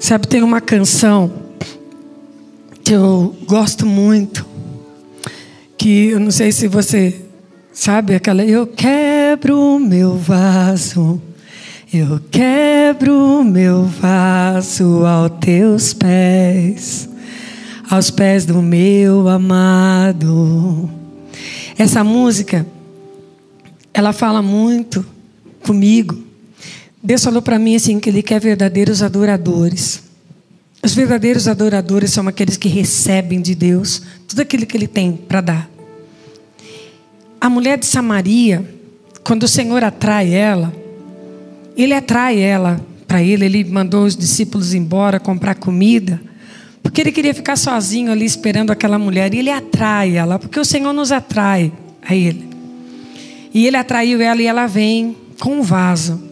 Sabe, 0.00 0.26
tem 0.28 0.42
uma 0.42 0.62
canção 0.62 1.30
que 2.82 2.94
eu 2.94 3.36
gosto 3.46 3.84
muito, 3.84 4.46
que 5.76 6.06
eu 6.06 6.18
não 6.18 6.30
sei 6.30 6.50
se 6.52 6.66
você 6.66 7.21
sabe, 7.72 8.14
aquela 8.14 8.44
eu 8.44 8.66
quebro 8.66 9.78
meu 9.78 10.16
vaso, 10.16 11.20
eu 11.92 12.20
quebro 12.30 13.42
meu 13.42 13.84
vaso 13.84 15.06
aos 15.06 15.32
teus 15.40 15.94
pés, 15.94 17.08
aos 17.90 18.10
pés 18.10 18.44
do 18.44 18.60
meu 18.60 19.28
amado. 19.28 20.88
Essa 21.78 22.04
música, 22.04 22.66
ela 23.92 24.12
fala 24.12 24.42
muito 24.42 25.04
comigo. 25.62 26.18
Deus 27.02 27.24
falou 27.24 27.42
para 27.42 27.58
mim 27.58 27.74
assim 27.74 27.98
que 27.98 28.10
Ele 28.10 28.22
quer 28.22 28.40
verdadeiros 28.40 29.02
adoradores. 29.02 30.02
Os 30.82 30.94
verdadeiros 30.94 31.48
adoradores 31.48 32.12
são 32.12 32.28
aqueles 32.28 32.56
que 32.56 32.68
recebem 32.68 33.40
de 33.40 33.54
Deus 33.54 34.02
tudo 34.28 34.42
aquilo 34.42 34.66
que 34.66 34.76
Ele 34.76 34.86
tem 34.86 35.12
para 35.12 35.40
dar. 35.40 35.70
A 37.42 37.50
mulher 37.50 37.76
de 37.76 37.86
Samaria, 37.86 38.64
quando 39.24 39.42
o 39.42 39.48
Senhor 39.48 39.82
atrai 39.82 40.32
ela, 40.32 40.72
Ele 41.76 41.92
atrai 41.92 42.38
ela 42.38 42.80
para 43.04 43.20
Ele, 43.20 43.44
Ele 43.44 43.64
mandou 43.64 44.04
os 44.04 44.16
discípulos 44.16 44.74
embora 44.74 45.18
comprar 45.18 45.56
comida, 45.56 46.22
porque 46.84 47.00
Ele 47.00 47.10
queria 47.10 47.34
ficar 47.34 47.56
sozinho 47.56 48.12
ali 48.12 48.24
esperando 48.24 48.70
aquela 48.70 48.96
mulher, 48.96 49.34
e 49.34 49.40
Ele 49.40 49.50
atrai 49.50 50.16
ela, 50.16 50.38
porque 50.38 50.60
o 50.60 50.64
Senhor 50.64 50.92
nos 50.92 51.10
atrai 51.10 51.72
a 52.00 52.14
Ele. 52.14 52.48
E 53.52 53.66
Ele 53.66 53.76
atraiu 53.76 54.20
ela 54.20 54.40
e 54.40 54.46
ela 54.46 54.68
vem 54.68 55.16
com 55.40 55.58
um 55.58 55.62
vaso. 55.62 56.22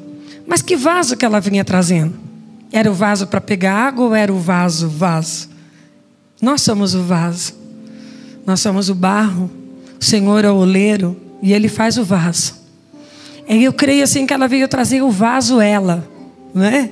Mas 0.46 0.62
que 0.62 0.76
vaso 0.76 1.16
que 1.16 1.24
ela 1.24 1.40
vinha 1.40 1.64
trazendo? 1.64 2.14
Era 2.70 2.88
o 2.88 2.94
vaso 2.94 3.26
para 3.26 3.40
pegar 3.40 3.74
água 3.74 4.04
ou 4.04 4.14
era 4.14 4.32
o 4.32 4.38
vaso 4.38 4.88
vaso? 4.88 5.48
Nós 6.40 6.62
somos 6.62 6.94
o 6.94 7.02
vaso. 7.02 7.52
Nós 8.46 8.60
somos 8.60 8.88
o 8.88 8.94
barro. 8.94 9.58
O 10.00 10.04
Senhor 10.04 10.44
é 10.44 10.50
o 10.50 10.56
oleiro 10.56 11.14
e 11.42 11.52
ele 11.52 11.68
faz 11.68 11.98
o 11.98 12.04
vaso. 12.04 12.54
E 13.46 13.64
eu 13.64 13.72
creio 13.72 14.02
assim 14.02 14.26
que 14.26 14.32
ela 14.32 14.48
veio 14.48 14.66
trazer 14.66 15.02
o 15.02 15.10
vaso 15.10 15.60
ela, 15.60 16.08
não 16.54 16.64
é? 16.64 16.90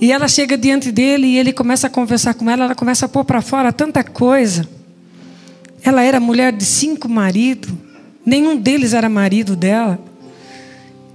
E 0.00 0.10
ela 0.10 0.26
chega 0.26 0.56
diante 0.56 0.90
dele 0.90 1.26
e 1.26 1.38
ele 1.38 1.52
começa 1.52 1.86
a 1.86 1.90
conversar 1.90 2.34
com 2.34 2.48
ela, 2.50 2.64
ela 2.64 2.74
começa 2.74 3.06
a 3.06 3.08
pôr 3.08 3.24
para 3.24 3.40
fora 3.40 3.72
tanta 3.72 4.02
coisa. 4.02 4.68
Ela 5.82 6.02
era 6.02 6.18
mulher 6.18 6.52
de 6.52 6.64
cinco 6.64 7.08
maridos, 7.08 7.70
nenhum 8.26 8.56
deles 8.56 8.94
era 8.94 9.08
marido 9.08 9.54
dela. 9.54 9.98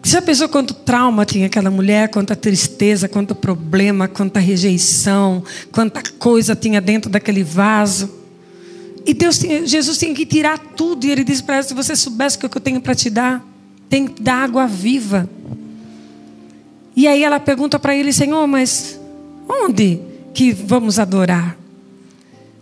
Já 0.06 0.22
pensou 0.22 0.50
quanto 0.50 0.74
trauma 0.74 1.26
tinha 1.26 1.48
aquela 1.48 1.72
mulher, 1.72 2.10
quanta 2.10 2.36
tristeza, 2.36 3.08
quanto 3.08 3.34
problema, 3.34 4.08
quanta 4.08 4.40
rejeição, 4.40 5.44
quanta 5.72 6.02
coisa 6.20 6.56
tinha 6.56 6.80
dentro 6.80 7.10
daquele 7.10 7.44
vaso. 7.44 8.23
E 9.06 9.14
Deus 9.14 9.38
Jesus 9.38 9.98
tinha 9.98 10.14
que 10.14 10.26
tirar 10.26 10.58
tudo. 10.58 11.06
E 11.06 11.12
ele 11.12 11.24
disse 11.24 11.44
para 11.44 11.56
ela: 11.56 11.64
se 11.64 11.74
você 11.74 11.96
soubesse 11.96 12.38
o 12.38 12.50
que 12.50 12.58
eu 12.58 12.62
tenho 12.62 12.82
para 12.82 12.96
te 12.96 13.10
dar, 13.10 13.46
tem 13.90 14.08
que 14.08 14.22
dar 14.22 14.44
água 14.44 14.66
viva. 14.66 15.30
E 16.96 17.08
aí 17.08 17.24
ela 17.24 17.40
pergunta 17.40 17.80
para 17.80 17.96
ele: 17.96 18.14
Senhor, 18.14 18.46
mas 18.48 19.00
onde 19.48 20.00
que 20.34 20.52
vamos 20.52 21.00
adorar? 21.00 21.58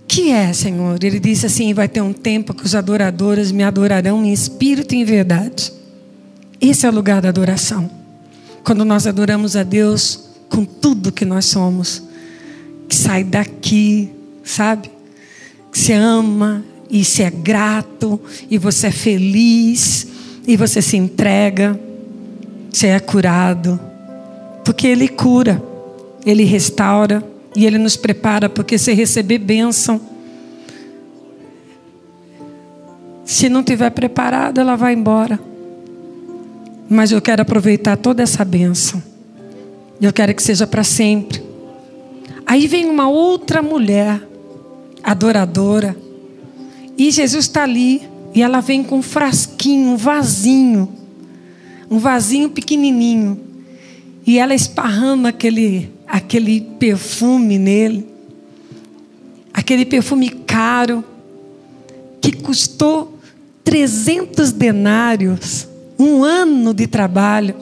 Que 0.08 0.30
é, 0.32 0.52
Senhor? 0.52 1.02
Ele 1.04 1.20
disse 1.20 1.46
assim: 1.46 1.74
vai 1.74 1.88
ter 1.88 2.02
um 2.02 2.14
tempo 2.14 2.54
que 2.54 2.66
os 2.66 2.76
adoradores 2.76 3.52
me 3.52 3.64
adorarão 3.64 4.26
em 4.26 4.34
espírito 4.34 4.94
e 4.94 4.98
em 4.98 5.06
verdade. 5.06 5.72
Esse 6.60 6.86
é 6.86 6.89
o 6.89 6.94
lugar 6.94 7.22
da 7.22 7.30
adoração. 7.30 7.89
Quando 8.64 8.86
nós 8.86 9.08
adoramos 9.08 9.56
a 9.56 9.64
Deus 9.64 10.30
com 10.50 10.66
tudo 10.66 11.12
que 11.12 11.26
nós 11.26 11.46
somos, 11.46 12.04
que 12.88 12.96
sai 12.96 13.24
daqui, 13.24 14.12
sabe? 14.44 14.92
Que 15.72 15.80
você 15.80 15.93
ama 15.93 16.63
e 16.89 17.05
se 17.05 17.24
é 17.24 17.30
grato 17.30 18.19
e 18.49 18.57
você 18.57 18.88
é 18.88 18.91
feliz 18.91 20.07
e 20.45 20.57
você 20.57 20.82
se 20.82 20.97
entrega, 20.97 21.80
você 22.72 22.88
é 22.88 22.99
curado, 22.99 23.80
porque 24.65 24.88
Ele 24.88 25.07
cura, 25.07 25.63
Ele 26.26 26.43
restaura 26.43 27.24
e 27.55 27.65
Ele 27.65 27.78
nos 27.78 27.95
prepara, 27.95 28.49
porque 28.49 28.78
se 28.78 28.93
receber 28.93 29.38
bênção, 29.38 30.01
se 33.26 33.47
não 33.47 33.63
tiver 33.63 33.89
preparado, 33.91 34.59
ela 34.59 34.76
vai 34.76 34.93
embora. 34.93 35.39
Mas 36.89 37.11
eu 37.13 37.22
quero 37.22 37.41
aproveitar 37.41 37.95
toda 37.95 38.22
essa 38.22 38.43
bênção. 38.43 39.01
Eu 40.01 40.11
quero 40.11 40.34
que 40.36 40.43
seja 40.43 40.67
para 40.67 40.84
sempre. 40.84 41.41
Aí 42.45 42.67
vem 42.67 42.89
uma 42.89 43.07
outra 43.07 43.61
mulher, 43.61 44.22
adoradora. 45.04 45.95
E 46.97 47.12
Jesus 47.12 47.45
está 47.45 47.64
ali. 47.64 48.02
E 48.34 48.41
ela 48.41 48.62
vem 48.62 48.84
com 48.84 48.99
um 48.99 49.02
frasquinho, 49.02 49.89
um 49.89 49.97
vasinho. 49.97 50.89
Um 51.89 51.99
vasinho 51.99 52.49
pequenininho. 52.49 53.39
E 54.26 54.38
ela 54.38 54.54
esparrama 54.54 55.30
aquele, 55.30 55.89
aquele 56.08 56.62
perfume 56.80 57.58
nele. 57.58 58.08
Aquele 59.54 59.86
perfume 59.86 60.30
caro. 60.30 61.04
Que 62.22 62.32
custou 62.32 63.20
300 63.64 64.52
denários 64.52 65.68
um 66.02 66.24
ano 66.24 66.74
de 66.74 66.88
trabalho. 66.88 67.56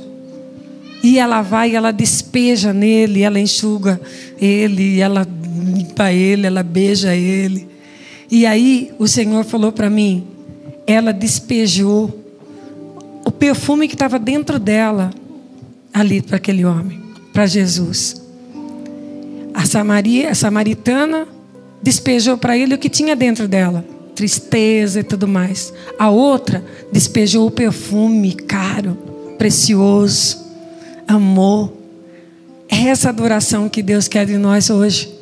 E 1.03 1.17
ela 1.17 1.41
vai, 1.41 1.75
ela 1.75 1.91
despeja 1.91 2.73
nele, 2.73 3.21
ela 3.21 3.39
enxuga 3.39 3.99
ele, 4.39 4.99
ela 4.99 5.25
limpa 5.63 6.11
ele, 6.11 6.47
ela 6.47 6.63
beija 6.63 7.15
ele. 7.15 7.67
E 8.29 8.45
aí 8.45 8.91
o 8.97 9.07
Senhor 9.07 9.43
falou 9.43 9.71
para 9.71 9.89
mim, 9.89 10.25
ela 10.85 11.11
despejou 11.11 12.23
o 13.25 13.31
perfume 13.31 13.87
que 13.87 13.95
estava 13.95 14.17
dentro 14.17 14.59
dela 14.59 15.11
ali 15.93 16.21
para 16.21 16.37
aquele 16.37 16.65
homem, 16.65 17.01
para 17.33 17.45
Jesus. 17.45 18.21
A 19.53 19.65
Samaria, 19.65 20.31
a 20.31 20.35
samaritana 20.35 21.27
despejou 21.81 22.37
para 22.37 22.57
ele 22.57 22.75
o 22.75 22.77
que 22.77 22.89
tinha 22.89 23.15
dentro 23.15 23.47
dela 23.47 23.83
tristeza 24.19 24.99
e 24.99 25.03
tudo 25.03 25.25
mais. 25.29 25.73
A 25.97 26.09
outra 26.09 26.61
despejou 26.91 27.47
o 27.47 27.51
perfume 27.51 28.33
caro, 28.33 28.97
precioso, 29.37 30.45
amor. 31.07 31.71
É 32.67 32.89
essa 32.89 33.07
adoração 33.07 33.69
que 33.69 33.81
Deus 33.81 34.09
quer 34.09 34.25
de 34.25 34.37
nós 34.37 34.69
hoje. 34.69 35.18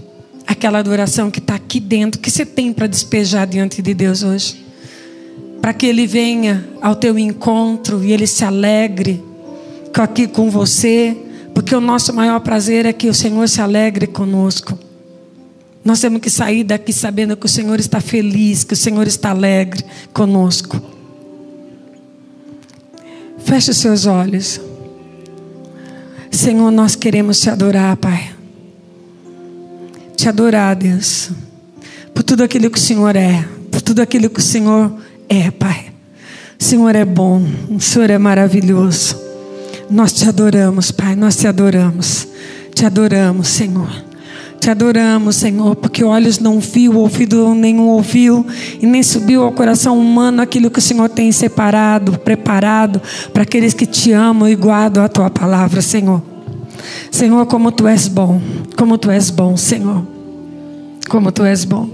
Aquela 0.47 0.79
adoração 0.79 1.29
que 1.29 1.39
está 1.39 1.55
aqui 1.55 1.79
dentro, 1.79 2.19
que 2.19 2.32
você 2.32 2.45
tem 2.45 2.71
para 2.71 2.87
despejar 2.87 3.45
diante 3.45 3.82
de 3.82 3.93
Deus 3.93 4.24
hoje. 4.24 4.65
Para 5.61 5.74
que 5.74 5.86
Ele 5.86 6.07
venha 6.07 6.67
ao 6.82 6.95
teu 6.95 7.19
encontro 7.19 8.03
e 8.03 8.13
Ele 8.13 8.25
se 8.25 8.43
alegre 8.45 9.21
aqui 10.03 10.28
com 10.28 10.49
você, 10.49 11.15
porque 11.53 11.75
o 11.75 11.82
nosso 11.82 12.13
maior 12.13 12.39
prazer 12.39 12.86
é 12.86 12.93
que 12.93 13.07
o 13.07 13.13
Senhor 13.13 13.47
se 13.49 13.61
alegre 13.61 14.07
conosco. 14.07 14.78
Nós 15.83 15.99
temos 15.99 16.21
que 16.21 16.29
sair 16.29 16.63
daqui 16.63 16.91
sabendo 16.91 17.37
que 17.37 17.45
o 17.45 17.49
Senhor 17.49 17.79
está 17.79 17.99
feliz, 18.01 18.63
que 18.63 18.74
o 18.74 18.78
Senhor 18.78 19.07
está 19.07 19.29
alegre 19.32 19.83
conosco. 20.13 20.79
Feche 23.39 23.71
os 23.71 23.78
seus 23.78 24.05
olhos. 24.05 24.59
Senhor, 26.29 26.69
nós 26.71 26.95
queremos 26.95 27.39
te 27.39 27.49
adorar, 27.49 27.95
Pai. 27.97 28.37
Te 30.17 30.27
adorar, 30.27 30.75
Deus. 30.75 31.29
Por 32.11 32.23
tudo 32.23 32.43
aquilo 32.43 32.71
que 32.71 32.79
o 32.79 32.81
Senhor 32.81 33.15
é. 33.15 33.45
Por 33.71 33.81
tudo 33.81 34.01
aquilo 34.01 34.31
que 34.31 34.39
o 34.39 34.43
Senhor 34.43 34.91
é, 35.29 35.51
Pai. 35.51 35.91
O 36.59 36.63
Senhor 36.63 36.95
é 36.95 37.05
bom. 37.05 37.45
O 37.69 37.79
Senhor 37.79 38.09
é 38.09 38.17
maravilhoso. 38.17 39.15
Nós 39.91 40.11
te 40.11 40.27
adoramos, 40.27 40.89
Pai. 40.89 41.15
Nós 41.15 41.35
te 41.35 41.47
adoramos. 41.47 42.27
Te 42.73 42.83
adoramos, 42.83 43.47
Senhor. 43.47 44.07
Te 44.59 44.71
adoramos, 44.71 45.35
Senhor, 45.35 45.75
porque 45.75 46.03
olhos 46.03 46.39
não 46.39 46.59
viu, 46.59 46.97
ouvido 46.97 47.53
nenhum 47.53 47.89
ouviu, 47.89 48.43
e 48.81 48.87
nem 48.87 49.03
subiu 49.03 49.43
ao 49.43 49.51
coração 49.51 49.99
humano 49.99 50.41
aquilo 50.41 50.71
que 50.71 50.79
o 50.79 50.81
Senhor 50.81 51.07
tem 51.09 51.31
separado, 51.31 52.17
preparado 52.17 52.99
para 53.31 53.43
aqueles 53.43 53.75
que 53.75 53.85
te 53.85 54.11
amam 54.11 54.49
e 54.49 54.55
guardam 54.55 55.03
a 55.03 55.07
tua 55.07 55.29
palavra, 55.29 55.79
Senhor. 55.79 56.37
Senhor, 57.12 57.45
como 57.47 57.71
tu 57.71 57.87
és 57.87 58.08
bom, 58.08 58.41
como 58.78 58.97
tu 58.97 59.09
és 59.09 59.29
bom, 59.29 59.55
Senhor. 59.58 60.05
Como 61.09 61.32
tu 61.32 61.43
és 61.43 61.63
bom. 61.63 61.89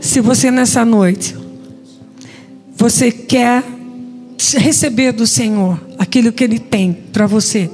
Se 0.00 0.20
você 0.20 0.50
nessa 0.50 0.84
noite, 0.84 1.36
você 2.76 3.12
quer 3.12 3.62
receber 4.56 5.12
do 5.12 5.26
Senhor 5.26 5.78
aquilo 5.98 6.32
que 6.32 6.42
Ele 6.42 6.58
tem 6.58 6.92
para 6.92 7.26
você. 7.26 7.70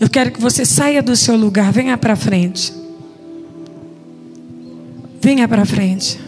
Eu 0.00 0.08
quero 0.08 0.30
que 0.30 0.40
você 0.40 0.64
saia 0.64 1.02
do 1.02 1.16
seu 1.16 1.36
lugar, 1.36 1.72
venha 1.72 1.98
para 1.98 2.14
frente. 2.14 2.72
Venha 5.20 5.48
para 5.48 5.64
frente. 5.66 6.27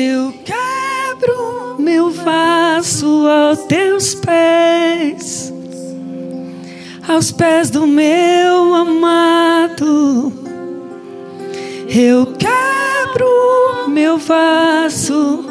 Eu 0.00 0.32
quebro 0.44 1.74
meu 1.76 2.08
vaso 2.08 3.26
aos 3.26 3.64
teus 3.64 4.14
pés, 4.14 5.52
aos 7.08 7.32
pés 7.32 7.68
do 7.68 7.84
meu 7.84 8.76
amado. 8.76 10.32
Eu 11.88 12.32
quebro 12.38 13.88
meu 13.88 14.18
vaso, 14.18 15.44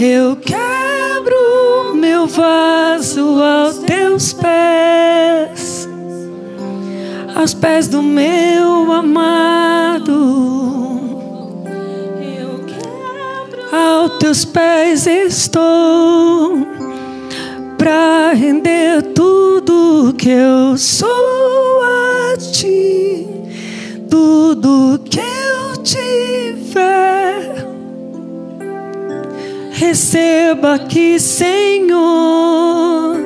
eu 0.00 0.36
quebro 0.36 1.94
meu 1.94 2.26
vaso 2.26 3.42
aos 3.42 3.76
teus 3.80 4.32
pés, 4.32 5.86
aos 7.36 7.52
pés 7.52 7.88
do 7.88 8.02
meu 8.02 8.90
amado. 8.90 10.91
Aos 13.72 14.18
teus 14.18 14.44
pés 14.44 15.06
estou 15.06 16.66
para 17.78 18.34
render 18.34 19.00
tudo 19.14 20.14
que 20.18 20.28
eu 20.28 20.76
sou 20.76 21.08
a 21.82 22.36
ti, 22.36 23.26
tudo 24.10 25.00
que 25.08 25.20
eu 25.20 25.82
tiver. 25.82 27.66
Receba 29.72 30.74
aqui, 30.74 31.18
Senhor, 31.18 33.16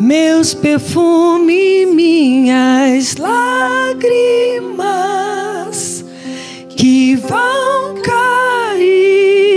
meus 0.00 0.52
perfumes, 0.52 1.86
minhas 1.94 3.14
lágrimas 3.16 4.10
que 6.70 7.14
vão 7.14 7.94
cair. 8.02 9.49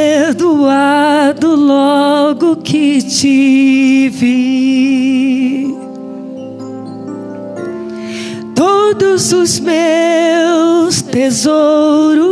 logo 1.56 2.56
que 2.58 3.02
te 3.02 4.10
vi. 4.10 5.76
Todos 8.56 9.32
os 9.34 9.60
meus 9.60 11.02
tesouros 11.02 12.24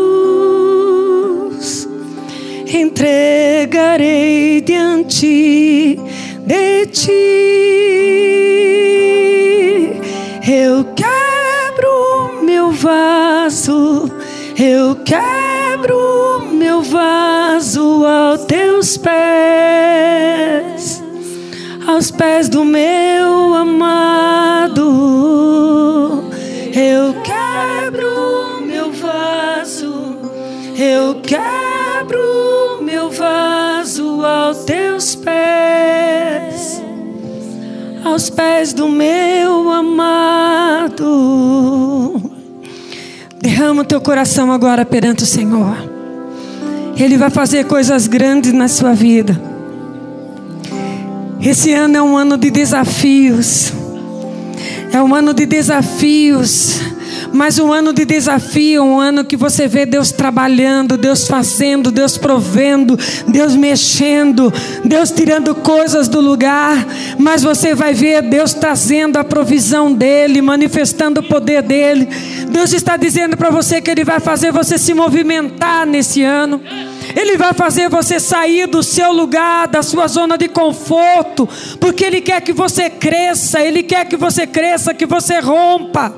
entregarei 2.68 4.62
diante 4.62 6.00
de 6.46 6.86
ti. 6.88 8.41
Vaso, 12.82 14.10
eu 14.58 14.96
quebro 15.06 16.42
meu 16.52 16.82
vaso 16.82 18.04
aos 18.04 18.44
teus 18.46 18.98
pés, 18.98 21.04
aos 21.86 22.10
pés 22.10 22.50
do 22.50 22.66
meu 22.66 23.54
amado. 23.54 24.82
Eu 26.74 27.14
quebro 27.22 28.64
meu 28.66 28.92
vaso, 28.92 30.18
eu 30.76 31.22
quebro 31.22 32.82
meu 32.82 33.12
vaso 33.12 34.26
aos 34.26 34.64
teus 34.64 35.16
pés, 35.16 36.82
aos 38.04 38.32
pés 38.32 38.74
do 38.74 38.90
meu 38.90 39.72
amado. 39.72 42.01
Derrama 43.62 43.84
o 43.84 43.86
teu 43.86 44.02
coração 44.02 44.52
agora 44.52 44.84
perante 44.84 45.22
o 45.22 45.26
Senhor. 45.28 45.78
Ele 46.98 47.16
vai 47.16 47.30
fazer 47.30 47.64
coisas 47.66 48.08
grandes 48.08 48.52
na 48.52 48.68
sua 48.68 48.92
vida. 48.92 49.40
Esse 51.40 51.72
ano 51.72 51.96
é 51.96 52.02
um 52.02 52.18
ano 52.18 52.40
de 52.40 52.50
desafios. 52.50 53.72
É 54.92 55.00
um 55.04 55.14
ano 55.14 55.32
de 55.32 55.46
desafios. 55.46 56.82
Mas 57.34 57.60
um 57.60 57.72
ano 57.72 57.94
de 57.94 58.04
desafio, 58.06 58.84
um 58.84 59.00
ano 59.00 59.24
que 59.24 59.38
você 59.38 59.68
vê 59.68 59.86
Deus 59.86 60.12
trabalhando, 60.12 60.98
Deus 60.98 61.28
fazendo, 61.28 61.92
Deus 61.92 62.18
provendo, 62.18 62.98
Deus 63.28 63.56
mexendo, 63.56 64.52
Deus 64.84 65.12
tirando 65.12 65.56
coisas 65.56 66.08
do 66.08 66.20
lugar. 66.20 66.86
Mas 67.18 67.44
você 67.44 67.74
vai 67.74 67.94
ver 67.94 68.22
Deus 68.22 68.54
trazendo 68.54 69.18
a 69.18 69.24
provisão 69.24 69.94
dEle, 69.94 70.42
manifestando 70.42 71.22
o 71.22 71.28
poder 71.28 71.62
dEle. 71.62 72.08
Deus 72.50 72.74
está 72.74 72.98
dizendo 72.98 73.38
para 73.38 73.50
você 73.50 73.82
que 73.82 73.90
Ele 73.90 74.04
vai 74.04 74.20
fazer 74.20 74.52
você 74.52 74.78
se 74.78 74.94
movimentar 74.94 75.86
nesse 75.86 76.24
ano. 76.24 76.62
Ele 77.16 77.38
vai 77.38 77.54
fazer 77.54 77.90
você 77.90 78.20
sair 78.20 78.68
do 78.68 78.84
seu 78.84 79.12
lugar, 79.12 79.68
da 79.68 79.82
sua 79.82 80.08
zona 80.08 80.38
de 80.38 80.48
conforto, 80.48 81.48
porque 81.80 82.06
Ele 82.06 82.22
quer 82.22 82.42
que 82.42 82.54
você 82.54 82.90
cresça, 82.90 83.62
Ele 83.62 83.84
quer 83.84 84.06
que 84.06 84.18
você 84.18 84.46
cresça, 84.48 84.94
que 84.94 85.06
você 85.06 85.40
rompa. 85.40 86.14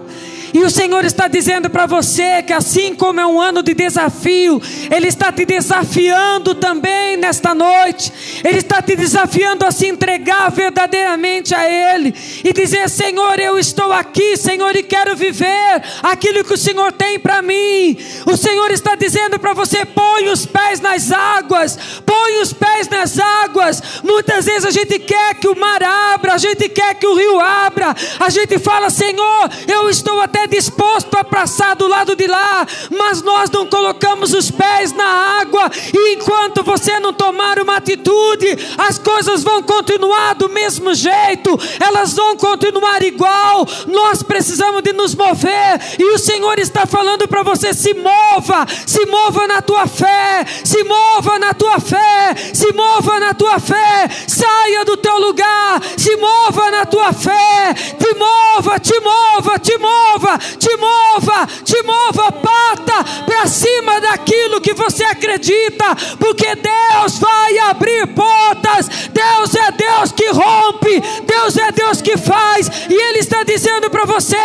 E 0.53 0.59
o 0.63 0.69
Senhor 0.69 1.03
está 1.03 1.27
dizendo 1.27 1.69
para 1.69 1.87
você 1.87 2.43
que, 2.43 2.53
assim 2.53 2.93
como 2.93 3.19
é 3.19 3.25
um 3.25 3.41
ano 3.41 3.63
de 3.63 3.73
desafio, 3.73 4.61
Ele 4.91 5.07
está 5.07 5.31
te 5.31 5.45
desafiando 5.45 6.53
também 6.53 7.17
nesta 7.17 7.55
noite. 7.55 8.13
Ele 8.43 8.59
está 8.59 8.81
te 8.81 8.95
desafiando 8.95 9.65
a 9.65 9.71
se 9.71 9.87
entregar 9.87 10.51
verdadeiramente 10.51 11.55
a 11.55 11.67
Ele 11.67 12.13
e 12.43 12.53
dizer: 12.53 12.87
Senhor, 12.89 13.39
eu 13.39 13.57
estou 13.57 13.91
aqui, 13.91 14.37
Senhor, 14.37 14.75
e 14.75 14.83
quero 14.83 15.15
viver 15.15 15.81
aquilo 16.03 16.43
que 16.43 16.53
o 16.53 16.57
Senhor 16.57 16.91
tem 16.91 17.17
para 17.17 17.41
mim. 17.41 17.97
O 18.27 18.37
Senhor 18.37 18.69
está 18.69 18.93
dizendo 18.95 19.39
para 19.39 19.53
você: 19.53 19.83
põe 19.85 20.29
os 20.29 20.45
pés 20.45 20.79
nas 20.79 21.11
águas, 21.11 21.77
põe 22.05 22.41
os 22.41 22.53
pés 22.53 22.87
nas 22.87 23.17
águas. 23.17 23.81
Muitas 24.03 24.45
vezes 24.45 24.65
a 24.65 24.71
gente 24.71 24.99
quer 24.99 25.33
que 25.35 25.47
o 25.47 25.59
mar 25.59 25.81
abra, 25.81 26.33
a 26.33 26.37
gente 26.37 26.69
quer 26.69 26.93
que 26.95 27.07
o 27.07 27.15
rio 27.15 27.39
abra, 27.39 27.95
a 28.19 28.29
gente 28.29 28.59
fala: 28.59 28.91
Senhor, 28.91 29.49
eu 29.67 29.89
estou 29.89 30.21
até 30.21 30.42
é 30.43 30.47
disposto 30.47 31.15
a 31.15 31.23
passar 31.23 31.75
do 31.75 31.87
lado 31.87 32.15
de 32.15 32.27
lá, 32.27 32.65
mas 32.91 33.21
nós 33.21 33.49
não 33.49 33.65
colocamos 33.65 34.33
os 34.33 34.51
pés 34.51 34.91
na 34.91 35.39
água, 35.39 35.71
e 35.93 36.15
enquanto 36.15 36.63
você 36.63 36.99
não 36.99 37.13
tomar 37.13 37.59
uma 37.59 37.77
atitude, 37.77 38.57
as 38.77 38.97
coisas 38.99 39.43
vão 39.43 39.63
continuar 39.63 40.35
do 40.35 40.49
mesmo 40.49 40.93
jeito, 40.93 41.57
elas 41.79 42.13
vão 42.13 42.35
continuar 42.35 43.01
igual. 43.03 43.65
Nós 43.87 44.21
precisamos 44.21 44.81
de 44.81 44.93
nos 44.93 45.15
mover, 45.15 45.79
e 45.97 46.03
o 46.13 46.17
Senhor 46.17 46.59
está 46.59 46.85
falando 46.85 47.27
para 47.27 47.43
você: 47.43 47.73
se 47.73 47.93
mova, 47.93 48.65
se 48.85 49.05
mova 49.05 49.47
na 49.47 49.61
tua 49.61 49.87
fé, 49.87 50.45
se 50.63 50.83
mova 50.83 51.39
na 51.39 51.53
tua 51.53 51.79
fé, 51.79 52.35
se 52.53 52.73
mova 52.73 53.19
na 53.19 53.33
tua 53.33 53.59
fé, 53.59 54.09
saia 54.27 54.83
do 54.83 54.97
teu 54.97 55.17
lugar, 55.19 55.81
se 55.97 56.15
mova 56.17 56.71
na 56.71 56.85
tua 56.85 57.13
fé, 57.13 57.73
te 57.97 58.13
mova, 58.15 58.79
te 58.79 58.99
mova, 58.99 59.59
te 59.59 59.77
mova, 59.77 60.32
te 60.37 60.75
mova, 60.77 61.47
te 61.63 61.81
mova, 61.83 62.31
pata 62.31 63.03
para 63.25 63.47
cima 63.47 63.99
daquilo 64.01 64.61
que 64.61 64.73
você 64.73 65.03
acredita, 65.03 65.95
porque 66.19 66.55
Deus 66.55 67.19
vai 67.19 67.57
abrir 67.59 68.07
portas, 68.07 68.87
Deus 69.11 69.55
é 69.55 69.71
Deus 69.71 70.11
que 70.11 70.27
rompe, 70.29 71.01
Deus 71.25 71.57
é 71.57 71.71
Deus 71.71 72.01
que 72.01 72.17
faz, 72.17 72.69
e 72.89 72.93
Ele 72.93 73.19
está 73.19 73.43
dizendo 73.43 73.89
para 73.89 74.05
você: 74.05 74.37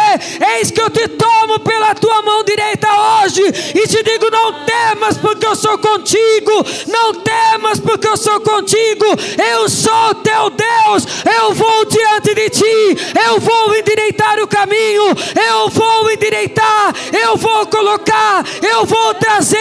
eis 0.57 0.71
que 0.71 0.81
eu 0.81 0.91
te 0.91 1.07
tomo 1.09 1.61
pela 1.61 1.95
tua 1.95 2.23
mão 2.23 2.43
direita 2.45 2.89
hoje, 2.89 3.43
e 3.43 3.87
te 3.87 4.03
digo: 4.03 4.31
não 4.31 4.65
temas, 4.65 5.17
porque 5.17 5.47
eu 5.47 5.57
sou 5.57 5.79
contigo, 5.79 6.65
não 6.87 7.15
temas, 7.15 7.81
porque 7.81 8.09
eu 8.09 8.17
sou 8.17 8.41
contigo, 8.41 9.07
eu 9.53 9.69
sou 9.69 10.15
teu 10.17 10.51
Deus, 10.51 11.07
eu 11.39 11.55
vou 11.55 11.85
diante 11.85 12.35
de 12.35 12.51
ti, 12.51 13.15
eu 13.27 13.41
vou 13.41 13.75
endireitar 13.77 14.41
o 14.41 14.47
caminho, 14.47 15.05
eu 15.51 15.69
vou 15.69 15.78
endireitar, 16.11 16.95
eu 17.13 17.37
vou 17.37 17.67
colocar, 17.67 18.45
eu 18.63 18.85
vou 18.85 19.15
trazer, 19.15 19.59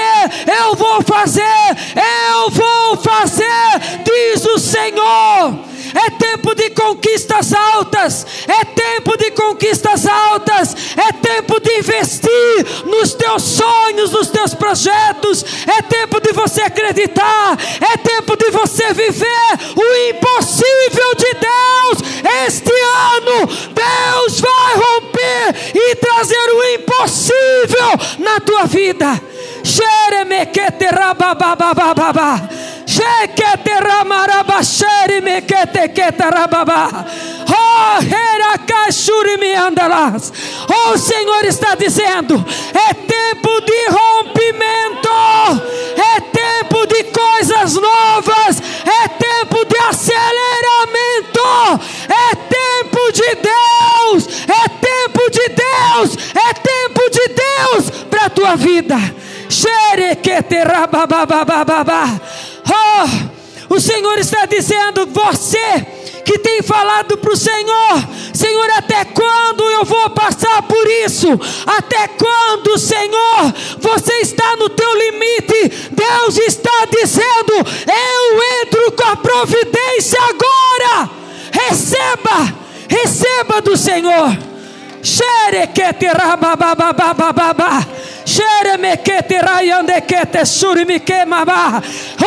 eu 0.48 0.76
vou 0.76 1.02
fazer, 1.04 1.44
eu 2.34 2.50
vou 2.50 2.98
fazer, 2.98 4.04
diz 4.04 4.46
o 4.46 4.58
Senhor. 4.58 5.68
É 5.96 6.10
tempo 6.12 6.54
de 6.54 6.70
conquistas 6.72 7.54
altas, 7.54 8.26
é 8.48 8.66
tempo 8.66 9.18
de 9.18 9.32
conquistas 9.32 10.06
altas, 10.06 10.76
é 10.98 11.12
tempo 11.14 11.60
de 11.60 11.78
investir 11.80 12.86
nos 12.86 13.14
teus 13.14 13.44
sonhos, 13.44 14.12
nos 14.12 14.28
teus 14.28 14.54
projetos, 14.54 15.46
é 15.66 15.82
tempo 15.82 16.20
de 16.20 16.34
você 16.34 16.62
acreditar, 16.62 17.58
é 17.82 17.98
tempo 17.98 18.36
de 18.36 18.52
você 18.52 18.94
viver 18.94 19.28
o 19.76 20.10
impossível 20.10 21.16
de 21.16 21.34
Deus. 21.34 22.48
Este 22.48 22.72
ano, 23.16 23.48
Deus 23.74 24.07
trazer 26.18 26.50
o 26.52 26.64
impossível 26.74 27.92
na 28.20 28.40
tua 28.40 28.66
vida. 28.66 29.22
Xeremequete 29.64 30.88
rabababababá. 30.88 32.50
Oh, 40.68 40.94
o 40.94 40.98
Senhor 40.98 41.46
está 41.46 41.76
dizendo: 41.76 42.44
é 42.74 42.92
tempo 42.94 43.62
de 43.62 43.88
rompimento, 43.90 45.10
é 45.96 46.20
tempo 46.22 46.88
de 46.88 47.04
coisas 47.06 47.76
novas, 47.76 48.60
é 48.86 49.08
tempo 49.10 49.64
de 49.66 49.78
aceleramento, 49.78 51.40
é 52.10 52.36
tempo 52.36 53.12
de 53.12 53.36
Deus, 53.36 54.28
é 54.48 54.68
tempo 54.70 55.30
de 55.30 55.50
Deus, 55.50 56.18
é 56.36 56.54
tempo 56.54 57.10
de 57.12 57.28
Deus 57.30 57.92
para 58.10 58.26
a 58.26 58.30
tua 58.30 58.56
vida. 58.56 58.98
Xerequeterabababababá. 59.50 62.20
Oh, 62.70 63.76
o 63.76 63.80
Senhor 63.80 64.18
está 64.18 64.46
dizendo: 64.46 65.06
você 65.08 65.86
que 66.26 66.38
tem 66.40 66.62
falado 66.62 67.18
para 67.18 67.32
o 67.32 67.38
Senhor: 67.38 68.08
Senhor, 68.34 68.70
até 68.72 69.06
quando 69.06 69.64
eu 69.70 69.86
vou 69.86 70.10
passar 70.10 70.62
por 70.64 70.88
isso? 71.06 71.28
Até 71.66 72.08
quando, 72.10 72.78
Senhor, 72.78 73.54
você 73.80 74.14
está 74.16 74.56
no 74.58 74.70
teu 74.70 74.94
limite? 74.98 75.90
Deus 75.92 76.38
está 76.38 76.86
dizendo: 76.92 77.54
eu 77.54 78.44
entro 78.62 78.92
com 78.92 79.06
a 79.06 79.16
providência 79.16 80.20
agora. 80.22 81.10
Receba, 81.52 82.54
receba 82.90 83.62
do 83.62 83.78
Senhor. 83.78 84.57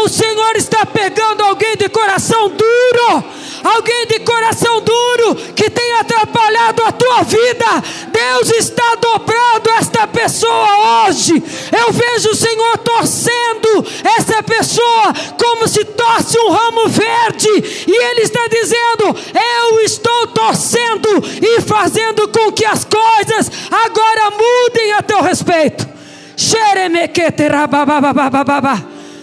O 0.03 0.09
Senhor 0.09 0.57
está 0.57 0.87
pegando 0.87 1.43
alguém 1.43 1.77
de 1.77 1.91
coração 1.91 2.49
duro, 2.49 3.25
alguém 3.63 4.07
de 4.07 4.21
coração 4.21 4.81
duro 4.81 5.35
que 5.55 5.69
tem 5.69 5.93
atrapalhado 5.93 6.83
a 6.85 6.93
tua 6.93 7.23
vida. 7.23 7.67
Deus 8.11 8.51
está 8.51 8.95
dobrando 8.95 9.71
esta 9.79 10.07
pessoa 10.07 11.07
hoje. 11.07 11.43
Eu 11.71 11.93
vejo 11.93 12.31
o 12.31 12.37
Senhor 12.37 12.79
torcendo 12.79 13.87
essa 14.17 14.43
pessoa 14.43 15.13
como 15.39 15.69
se 15.69 15.85
torce 15.85 16.39
um 16.39 16.51
ramo 16.51 16.89
verde, 16.89 17.49
e 17.87 18.05
Ele 18.11 18.23
está 18.23 18.47
dizendo: 18.49 19.17
Eu 19.35 19.81
estou 19.81 20.27
torcendo 20.29 21.23
e 21.43 21.61
fazendo 21.61 22.29
com 22.29 22.51
que 22.53 22.65
as 22.71 22.85
coisas 22.85 23.51
agora 23.71 24.31
mudem 24.31 24.93
a 24.93 25.03
teu 25.03 25.23
respeito. 25.23 25.89
Xeremequete 26.37 27.49
rababababababa. 27.49 28.83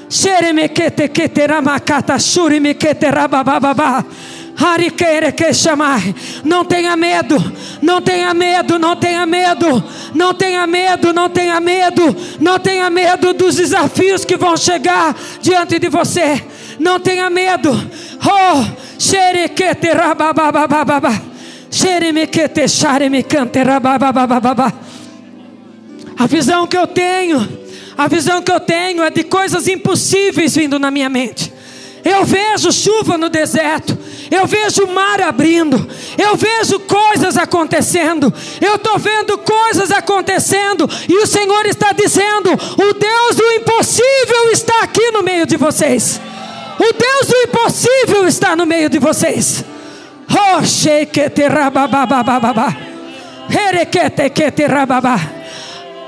Xeremequete 0.10 1.10
queteramakata 1.10 2.20
shurimequete 2.20 3.10
rababababa. 3.10 4.06
Não 6.44 6.66
tenha 6.66 6.96
medo, 6.96 7.36
não 7.80 8.02
tenha 8.02 8.34
medo, 8.34 8.80
não 8.80 8.96
tenha 8.96 9.26
medo, 9.26 9.84
não 10.16 10.34
tenha 10.34 10.66
medo, 10.66 11.14
não 11.14 11.30
tenha 11.30 11.60
medo, 11.60 12.16
não 12.40 12.60
tenha 12.60 12.90
medo 12.90 13.34
dos 13.34 13.56
desafios 13.56 14.26
que 14.26 14.36
vão 14.36 14.58
chegar 14.58 15.16
diante 15.42 15.78
de 15.78 15.90
você. 15.90 16.44
Não 16.80 17.00
tenha 17.00 17.30
medo. 17.30 17.72
Oh, 17.72 19.00
xerequete 19.00 19.90
rabababababa. 19.92 21.37
A 26.18 26.26
visão 26.26 26.66
que 26.66 26.78
eu 26.78 26.88
tenho, 26.88 27.48
a 27.98 28.08
visão 28.08 28.42
que 28.42 28.52
eu 28.52 28.60
tenho 28.60 29.04
é 29.04 29.10
de 29.10 29.24
coisas 29.24 29.68
impossíveis 29.68 30.56
vindo 30.56 30.80
na 30.80 30.90
minha 30.90 31.10
mente. 31.10 31.54
Eu 32.04 32.24
vejo 32.24 32.72
chuva 32.72 33.18
no 33.18 33.28
deserto, 33.28 33.98
eu 34.32 34.48
vejo 34.48 34.84
o 34.84 34.94
mar 34.94 35.22
abrindo, 35.22 35.88
eu 36.18 36.38
vejo 36.38 36.80
coisas 36.80 37.38
acontecendo, 37.38 38.34
eu 38.62 38.76
estou 38.76 38.98
vendo 38.98 39.38
coisas 39.40 39.92
acontecendo, 39.92 40.90
e 41.10 41.18
o 41.18 41.28
Senhor 41.28 41.66
está 41.66 41.92
dizendo: 41.92 42.52
o 42.52 42.94
Deus 42.94 43.36
do 43.36 43.52
impossível 43.54 44.52
está 44.52 44.84
aqui 44.84 45.12
no 45.12 45.22
meio 45.22 45.46
de 45.46 45.58
vocês. 45.58 46.22
O 46.80 46.94
Deus 46.94 47.28
do 47.28 47.36
impossível 47.50 48.28
está 48.28 48.56
no 48.56 48.66
meio 48.66 48.90
de 48.90 49.00
vocês. 49.00 49.66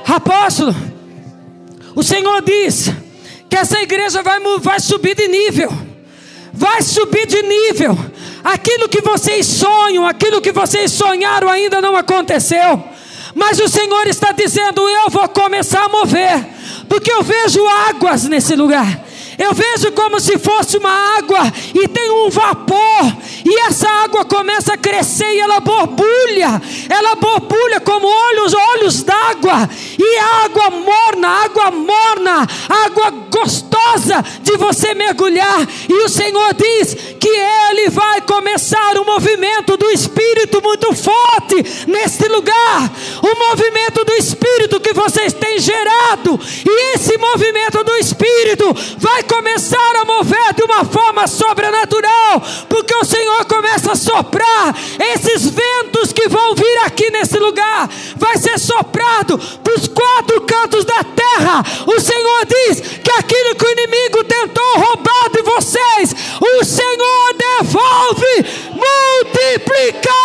Apóstolo, 0.05 0.75
o 1.95 2.03
Senhor 2.03 2.41
diz 2.41 2.91
que 3.49 3.55
essa 3.55 3.79
igreja 3.81 4.21
vai, 4.21 4.39
vai 4.59 4.79
subir 4.79 5.15
de 5.15 5.27
nível. 5.27 5.71
Vai 6.51 6.81
subir 6.81 7.25
de 7.27 7.41
nível. 7.41 7.97
Aquilo 8.43 8.89
que 8.89 9.01
vocês 9.01 9.45
sonham, 9.45 10.05
aquilo 10.05 10.41
que 10.41 10.51
vocês 10.51 10.91
sonharam 10.91 11.49
ainda 11.49 11.81
não 11.81 11.95
aconteceu. 11.95 12.83
Mas 13.35 13.59
o 13.59 13.67
Senhor 13.67 14.07
está 14.07 14.31
dizendo: 14.31 14.87
Eu 14.89 15.09
vou 15.09 15.27
começar 15.29 15.85
a 15.85 15.89
mover, 15.89 16.45
porque 16.87 17.11
eu 17.11 17.23
vejo 17.23 17.65
águas 17.89 18.25
nesse 18.25 18.55
lugar. 18.55 19.05
Eu 19.37 19.53
vejo 19.53 19.91
como 19.93 20.19
se 20.19 20.37
fosse 20.37 20.77
uma 20.77 21.17
água 21.17 21.39
e 21.73 21.87
tem 21.87 22.11
um 22.11 22.29
vapor, 22.29 23.17
e 23.49 23.59
essa 23.61 23.89
água 24.03 24.23
começa 24.25 24.73
a 24.73 24.77
crescer 24.77 25.25
e 25.33 25.39
ela 25.39 25.59
borbulha, 25.59 26.61
ela 26.87 27.15
borbulha 27.15 27.79
como 27.79 28.07
olhos, 28.07 28.53
olhos 28.53 29.01
d'água, 29.01 29.67
e 29.97 30.17
água 30.45 30.69
morna, 30.69 31.27
água 31.27 31.71
morna, 31.71 32.47
água 32.69 33.09
gostosa 33.31 34.23
de 34.43 34.55
você 34.55 34.93
mergulhar. 34.93 35.67
E 35.89 35.93
o 35.93 36.09
Senhor 36.09 36.53
diz 36.53 36.93
que 37.19 37.27
Ele 37.27 37.89
vai 37.89 38.21
começar 38.21 38.95
um 38.97 39.05
movimento 39.05 39.75
do 39.77 39.89
Espírito 39.89 40.61
muito 40.61 40.93
forte 40.93 41.87
neste 41.87 42.27
lugar, 42.27 42.91
o 43.23 43.49
movimento 43.49 44.05
do 44.05 44.13
Espírito 44.13 44.79
que 44.79 44.93
vocês 44.93 45.33
têm 45.33 45.57
gerado, 45.57 46.39
e 46.67 46.95
esse 46.95 47.17
movimento 47.17 47.83
do 47.83 47.95
Espírito 47.95 48.75
vai 48.99 49.23
começar 49.23 49.95
a 50.01 50.05
mover 50.05 50.53
de 50.53 50.63
uma 50.63 50.85
forma 50.85 51.27
sobrenatural, 51.27 52.41
porque 52.69 52.93
o 52.95 53.05
Senhor 53.05 53.38
começa 53.45 53.91
a 53.91 53.95
soprar 53.95 54.75
esses 54.99 55.49
ventos 55.49 56.13
que 56.13 56.27
vão 56.27 56.55
vir 56.55 56.77
aqui 56.85 57.09
nesse 57.11 57.37
lugar 57.37 57.89
vai 58.15 58.37
ser 58.37 58.59
soprado 58.59 59.37
para 59.63 59.73
os 59.73 59.87
quatro 59.87 60.41
cantos 60.41 60.85
da 60.85 61.03
terra. 61.03 61.63
O 61.87 61.99
Senhor 61.99 62.45
diz 62.45 62.81
que 63.03 63.11
aquilo 63.11 63.55
que 63.55 63.65
o 63.65 63.71
inimigo 63.71 64.23
tentou 64.23 64.73
roubar 64.75 65.29
de 65.31 65.41
vocês, 65.41 66.15
o 66.39 66.63
Senhor 66.63 67.33
devolve 67.37 68.45
multiplicadamente. 68.73 70.19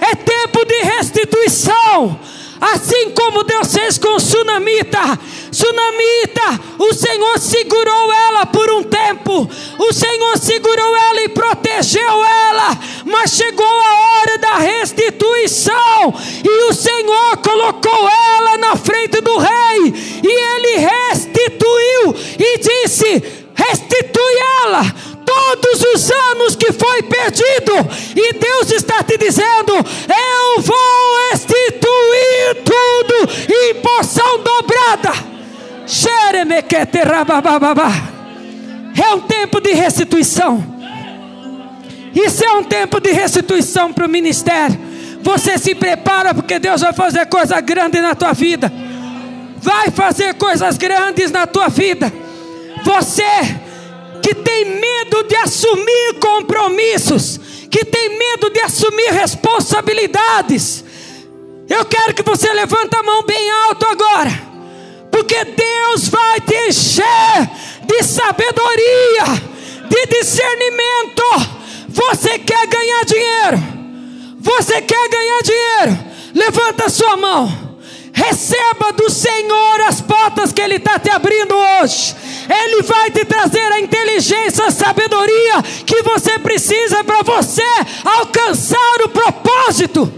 É 0.00 0.14
tempo 0.14 0.64
de 0.64 0.82
restituição. 0.82 2.18
Assim 2.60 3.10
como 3.10 3.44
Deus 3.44 3.72
fez 3.72 3.98
com 3.98 4.16
o 4.16 4.20
Sunamita. 4.20 5.18
Sunamita, 5.52 6.60
o 6.78 6.94
Senhor 6.94 7.38
segurou 7.38 8.12
ela 8.12 8.46
por 8.46 8.70
um 8.70 8.82
tempo. 8.82 9.48
O 9.78 9.92
Senhor 9.92 10.38
segurou 10.38 10.96
ela 10.96 11.22
e 11.22 11.28
protegeu 11.28 12.24
ela. 12.24 12.78
Mas 13.04 13.32
chegou 13.32 13.66
a 13.66 13.94
hora 14.00 14.38
da 14.38 14.56
restituição. 14.58 16.14
E 16.44 16.70
o 16.70 16.72
Senhor 16.72 17.36
colocou 17.38 18.08
ela 18.08 18.58
na 18.58 18.76
frente 18.76 19.20
do 19.20 19.36
rei. 19.38 19.94
E 20.22 20.28
ele 20.28 20.86
restituiu 20.86 22.14
e 22.38 22.58
disse: 22.58 23.22
restitui 23.54 24.36
ela 24.62 25.10
todos 25.30 25.82
os 25.94 26.10
anos 26.10 26.56
que 26.56 26.72
foi 26.72 27.02
perdido, 27.02 27.72
e 28.16 28.32
Deus 28.32 28.70
está 28.72 29.02
te 29.02 29.16
dizendo: 29.16 29.72
Eu 29.74 30.62
vou 30.62 31.30
restituir 31.30 32.56
tudo 32.64 33.28
em 33.48 33.74
porção 33.76 34.38
dobrada. 34.38 35.39
É 38.96 39.14
um 39.14 39.20
tempo 39.20 39.60
de 39.60 39.72
restituição. 39.72 40.64
Isso 42.14 42.44
é 42.44 42.52
um 42.52 42.62
tempo 42.62 43.00
de 43.00 43.10
restituição 43.12 43.92
para 43.92 44.06
o 44.06 44.08
ministério. 44.08 44.78
Você 45.22 45.58
se 45.58 45.74
prepara 45.74 46.34
porque 46.34 46.58
Deus 46.58 46.80
vai 46.80 46.92
fazer 46.92 47.26
coisa 47.26 47.60
grande 47.60 48.00
na 48.00 48.14
tua 48.14 48.32
vida. 48.32 48.72
Vai 49.58 49.90
fazer 49.90 50.34
coisas 50.34 50.78
grandes 50.78 51.30
na 51.30 51.46
tua 51.46 51.68
vida. 51.68 52.12
Você 52.84 53.24
que 54.22 54.34
tem 54.34 54.64
medo 54.64 55.24
de 55.24 55.36
assumir 55.36 56.14
compromissos, 56.20 57.40
que 57.70 57.84
tem 57.84 58.18
medo 58.18 58.50
de 58.50 58.60
assumir 58.60 59.12
responsabilidades. 59.12 60.84
Eu 61.68 61.84
quero 61.84 62.14
que 62.14 62.22
você 62.22 62.52
levante 62.52 62.94
a 62.96 63.02
mão 63.02 63.22
bem 63.24 63.50
alto 63.68 63.86
agora, 63.86 64.49
porque 65.20 65.44
Deus 65.44 66.08
vai 66.08 66.40
te 66.40 66.54
encher 66.68 67.50
de 67.84 68.02
sabedoria, 68.02 69.24
de 69.86 70.06
discernimento. 70.18 71.22
Você 71.88 72.38
quer 72.38 72.66
ganhar 72.66 73.04
dinheiro? 73.04 73.62
Você 74.40 74.80
quer 74.80 75.08
ganhar 75.10 75.42
dinheiro? 75.42 76.04
Levanta 76.34 76.88
sua 76.88 77.18
mão. 77.18 77.70
Receba 78.14 78.92
do 78.94 79.10
Senhor 79.10 79.80
as 79.82 80.00
portas 80.00 80.52
que 80.52 80.62
Ele 80.62 80.76
está 80.76 80.98
te 80.98 81.10
abrindo 81.10 81.54
hoje. 81.54 82.16
Ele 82.48 82.82
vai 82.82 83.10
te 83.10 83.22
trazer 83.26 83.72
a 83.72 83.80
inteligência, 83.80 84.66
a 84.66 84.70
sabedoria 84.70 85.62
que 85.84 86.02
você 86.02 86.38
precisa 86.38 87.04
para 87.04 87.22
você 87.22 87.62
alcançar 88.04 89.02
o 89.04 89.08
propósito. 89.10 90.10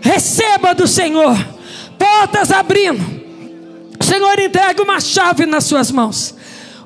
Receba 0.00 0.74
do 0.74 0.86
Senhor, 0.86 1.36
portas 1.98 2.50
abrindo. 2.50 3.04
O 3.98 4.04
Senhor 4.04 4.38
entrega 4.38 4.82
uma 4.82 5.00
chave 5.00 5.46
nas 5.46 5.64
suas 5.64 5.90
mãos, 5.90 6.34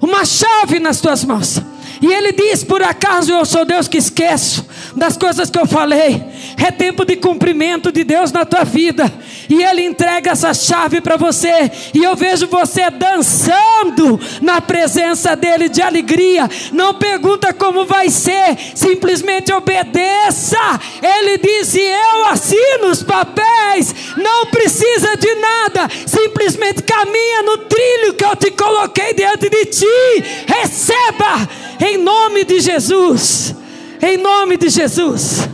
uma 0.00 0.24
chave 0.24 0.78
nas 0.78 1.00
tuas 1.00 1.24
mãos. 1.24 1.60
E 2.00 2.06
ele 2.06 2.32
diz: 2.32 2.64
Por 2.64 2.82
acaso 2.82 3.32
eu 3.32 3.44
sou 3.44 3.64
Deus 3.64 3.88
que 3.88 3.98
esqueço 3.98 4.64
das 4.96 5.16
coisas 5.16 5.50
que 5.50 5.58
eu 5.58 5.66
falei? 5.66 6.24
É 6.62 6.70
tempo 6.70 7.06
de 7.06 7.16
cumprimento 7.16 7.90
de 7.90 8.04
Deus 8.04 8.30
na 8.30 8.44
tua 8.44 8.64
vida. 8.64 9.10
E 9.48 9.62
ele 9.62 9.82
entrega 9.82 10.32
essa 10.32 10.52
chave 10.52 11.00
para 11.00 11.16
você. 11.16 11.70
E 11.94 12.04
eu 12.04 12.14
vejo 12.14 12.46
você 12.48 12.90
dançando 12.90 14.20
na 14.42 14.60
presença 14.60 15.34
dele 15.34 15.70
de 15.70 15.80
alegria. 15.80 16.48
Não 16.70 16.94
pergunta 16.94 17.52
como 17.54 17.86
vai 17.86 18.10
ser, 18.10 18.58
simplesmente 18.74 19.50
obedeça. 19.52 20.58
Ele 21.02 21.38
diz: 21.38 21.74
e 21.74 21.80
eu 21.80 22.26
assino 22.26 22.88
os 22.90 23.02
papéis. 23.02 23.94
Não 24.18 24.46
precisa 24.46 25.16
de 25.16 25.34
nada, 25.36 25.88
simplesmente 26.06 26.82
caminha 26.82 27.42
no 27.42 27.58
trilho 27.58 28.14
que 28.14 28.24
eu 28.24 28.36
te 28.36 28.50
coloquei 28.50 29.14
diante 29.14 29.48
de 29.48 29.64
ti. 29.64 30.24
Receba 30.46 31.48
em 31.80 31.96
nome 31.96 32.44
de 32.44 32.60
Jesus. 32.60 33.54
Em 34.02 34.18
nome 34.18 34.58
de 34.58 34.68
Jesus. 34.68 35.48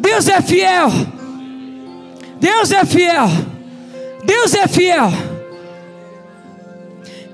Deus 0.00 0.28
é 0.28 0.40
fiel. 0.40 0.88
Deus 2.40 2.72
é 2.72 2.84
fiel. 2.84 3.28
Deus 4.24 4.54
é 4.54 4.66
fiel. 4.66 5.10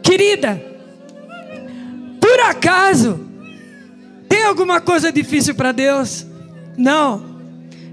Querida, 0.02 0.62
por 2.20 2.40
acaso 2.40 3.20
tem 4.28 4.44
alguma 4.44 4.80
coisa 4.80 5.10
difícil 5.12 5.54
para 5.54 5.72
Deus? 5.72 6.26
Não. 6.76 7.36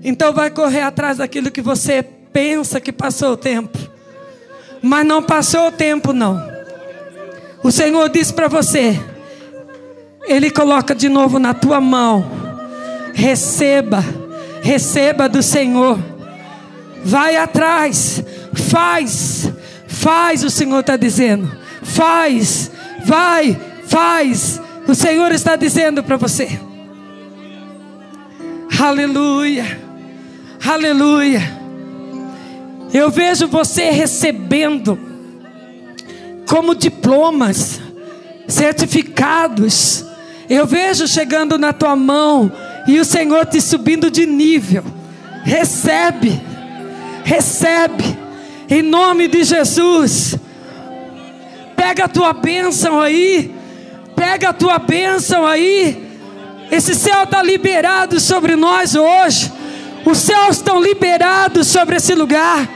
Então 0.04 0.34
vai 0.34 0.50
correr 0.50 0.82
atrás 0.82 1.18
daquilo 1.18 1.52
que 1.52 1.62
você 1.62 2.04
pensa 2.04 2.82
que 2.82 2.91
passou 2.91 3.34
o 3.34 3.38
tempo. 3.38 3.78
Mas 4.82 5.06
não 5.06 5.24
passou 5.24 5.68
o 5.68 5.72
tempo 5.72 6.12
não. 6.12 6.41
O 7.64 7.72
Senhor 7.72 8.10
disse 8.10 8.34
para 8.34 8.48
você: 8.48 9.00
ele 10.26 10.50
coloca 10.50 10.94
de 10.94 11.08
novo 11.08 11.40
na 11.40 11.54
tua 11.54 11.80
mão. 11.80 12.26
Receba, 13.14 14.04
receba 14.64 15.27
do 15.27 15.44
Senhor. 15.44 15.99
Vai 17.03 17.35
atrás, 17.35 18.23
faz, 18.53 19.52
faz, 19.85 20.44
o 20.44 20.49
Senhor 20.49 20.80
está 20.80 20.95
dizendo. 20.95 21.52
Faz, 21.84 22.72
vai, 23.06 23.60
faz. 23.85 24.60
O 24.88 24.95
Senhor 24.95 25.31
está 25.34 25.56
dizendo 25.57 26.02
para 26.02 26.15
você. 26.15 26.60
Aleluia, 28.80 29.80
aleluia. 30.65 31.61
Eu 32.94 33.10
vejo 33.10 33.48
você 33.48 33.90
recebendo 33.90 34.98
como 36.48 36.73
diplomas, 36.73 37.81
certificados 38.48 40.06
eu 40.49 40.65
vejo 40.65 41.07
chegando 41.07 41.57
na 41.57 41.72
tua 41.72 41.95
mão 41.95 42.52
e 42.88 42.99
o 42.99 43.05
Senhor 43.05 43.45
te 43.45 43.61
subindo 43.61 44.10
de 44.10 44.26
nível. 44.26 44.84
Recebe, 45.43 46.41
recebe, 47.23 48.18
em 48.69 48.81
nome 48.81 49.27
de 49.27 49.43
Jesus. 49.43 50.35
Pega 51.76 52.05
a 52.05 52.07
tua 52.07 52.34
bênção 52.34 52.99
aí, 52.99 53.53
pega 54.15 54.49
a 54.49 54.53
tua 54.53 54.80
bênção 54.80 55.45
aí. 55.45 56.11
Esse 56.72 56.95
céu 56.95 57.23
está 57.23 57.43
liberado 57.43 58.19
sobre 58.19 58.55
nós 58.55 58.95
hoje. 58.95 59.51
Os 60.05 60.18
céus 60.18 60.57
estão 60.57 60.81
liberados 60.81 61.68
sobre 61.68 61.97
esse 61.97 62.15
lugar. 62.15 62.68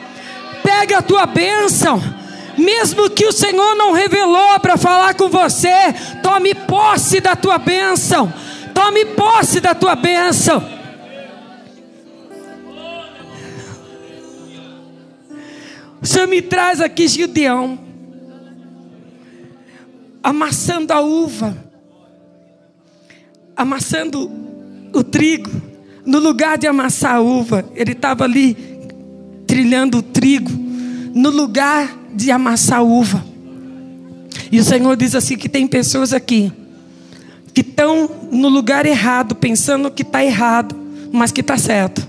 Pega 0.63 0.99
a 0.99 1.01
tua 1.01 1.25
bênção 1.25 2.01
mesmo 2.57 3.09
que 3.09 3.25
o 3.25 3.31
Senhor 3.31 3.75
não 3.75 3.93
revelou 3.93 4.59
para 4.59 4.75
falar 4.77 5.13
com 5.13 5.29
você, 5.29 5.93
tome 6.23 6.55
posse 6.55 7.21
da 7.21 7.35
tua 7.35 7.59
bênção. 7.59 8.33
Tome 8.77 9.05
posse 9.05 9.59
da 9.59 9.73
tua 9.73 9.95
bênção. 9.95 10.63
O 15.99 16.05
Senhor 16.05 16.27
me 16.27 16.43
traz 16.43 16.79
aqui 16.79 17.07
Gideão, 17.07 17.79
amassando 20.21 20.93
a 20.93 21.01
uva, 21.01 21.57
amassando 23.55 24.31
o 24.93 25.03
trigo. 25.03 25.49
No 26.05 26.19
lugar 26.19 26.59
de 26.59 26.67
amassar 26.67 27.15
a 27.15 27.19
uva, 27.19 27.67
ele 27.73 27.93
estava 27.93 28.25
ali 28.25 28.55
trilhando 29.47 29.97
o 29.97 30.03
trigo. 30.03 30.51
No 31.15 31.31
lugar 31.31 31.97
de 32.13 32.29
amassar 32.29 32.83
uva. 32.83 33.25
E 34.51 34.59
o 34.59 34.63
Senhor 34.63 34.95
diz 34.95 35.15
assim: 35.15 35.35
que 35.35 35.49
tem 35.49 35.65
pessoas 35.65 36.13
aqui 36.13 36.53
que 37.57 37.61
estão 37.61 38.07
no 38.31 38.49
lugar 38.49 38.85
errado, 38.85 39.33
pensando 39.33 39.89
que 39.89 40.03
está 40.03 40.23
errado, 40.23 40.75
mas 41.11 41.31
que 41.31 41.41
está 41.41 41.57
certo. 41.57 42.07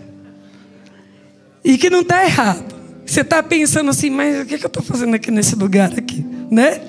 E 1.64 1.78
que 1.78 1.88
não 1.88 2.02
está 2.02 2.22
errado. 2.22 2.74
Você 3.06 3.22
está 3.22 3.42
pensando 3.42 3.88
assim, 3.88 4.10
mas 4.10 4.42
o 4.42 4.44
que, 4.44 4.58
que 4.58 4.64
eu 4.66 4.68
estou 4.68 4.82
fazendo 4.82 5.14
aqui 5.14 5.30
nesse 5.30 5.56
lugar 5.56 5.90
aqui? 5.96 6.22
Né? 6.50 6.82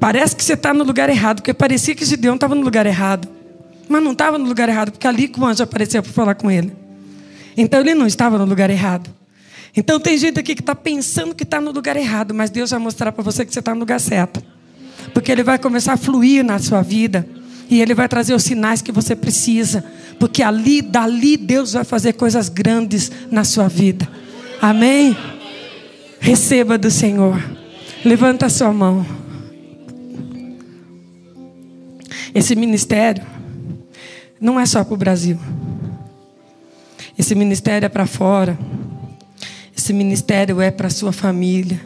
Parece 0.00 0.34
que 0.34 0.42
você 0.42 0.54
está 0.54 0.74
no 0.74 0.82
lugar 0.82 1.08
errado, 1.08 1.36
porque 1.36 1.54
parecia 1.54 1.94
que 1.94 2.04
Gideão 2.04 2.34
estava 2.34 2.52
no 2.52 2.62
lugar 2.62 2.84
errado. 2.84 3.28
Mas 3.88 4.02
não 4.02 4.10
estava 4.10 4.38
no 4.38 4.46
lugar 4.46 4.68
errado, 4.68 4.90
porque 4.90 5.06
ali 5.06 5.28
que 5.28 5.38
o 5.38 5.46
anjo 5.46 5.62
apareceu 5.62 6.02
para 6.02 6.10
falar 6.10 6.34
com 6.34 6.50
ele. 6.50 6.72
Então 7.56 7.78
ele 7.78 7.94
não 7.94 8.08
estava 8.08 8.36
no 8.38 8.44
lugar 8.44 8.70
errado. 8.70 9.08
Então 9.76 10.00
tem 10.00 10.18
gente 10.18 10.40
aqui 10.40 10.56
que 10.56 10.62
está 10.62 10.74
pensando 10.74 11.32
que 11.32 11.44
está 11.44 11.60
no 11.60 11.70
lugar 11.70 11.96
errado, 11.96 12.34
mas 12.34 12.50
Deus 12.50 12.72
vai 12.72 12.80
mostrar 12.80 13.12
para 13.12 13.22
você 13.22 13.46
que 13.46 13.52
você 13.52 13.60
está 13.60 13.72
no 13.72 13.78
lugar 13.78 14.00
certo. 14.00 14.42
Porque 15.14 15.30
Ele 15.30 15.44
vai 15.44 15.60
começar 15.60 15.92
a 15.92 15.96
fluir 15.96 16.44
na 16.44 16.58
sua 16.58 16.82
vida. 16.82 17.37
E 17.70 17.80
Ele 17.80 17.94
vai 17.94 18.08
trazer 18.08 18.34
os 18.34 18.42
sinais 18.42 18.80
que 18.80 18.92
você 18.92 19.14
precisa. 19.14 19.84
Porque 20.18 20.42
ali, 20.42 20.82
dali, 20.82 21.36
Deus 21.36 21.74
vai 21.74 21.84
fazer 21.84 22.14
coisas 22.14 22.48
grandes 22.48 23.10
na 23.30 23.44
sua 23.44 23.68
vida. 23.68 24.08
Amém? 24.60 25.16
Receba 26.18 26.76
do 26.78 26.90
Senhor. 26.90 27.42
Levanta 28.04 28.46
a 28.46 28.50
sua 28.50 28.72
mão. 28.72 29.06
Esse 32.34 32.54
ministério 32.54 33.24
não 34.40 34.58
é 34.58 34.66
só 34.66 34.84
para 34.84 34.94
o 34.94 34.96
Brasil. 34.96 35.38
Esse 37.18 37.34
ministério 37.34 37.86
é 37.86 37.88
para 37.88 38.06
fora. 38.06 38.58
Esse 39.76 39.92
ministério 39.92 40.60
é 40.60 40.70
para 40.70 40.86
a 40.86 40.90
sua 40.90 41.12
família. 41.12 41.80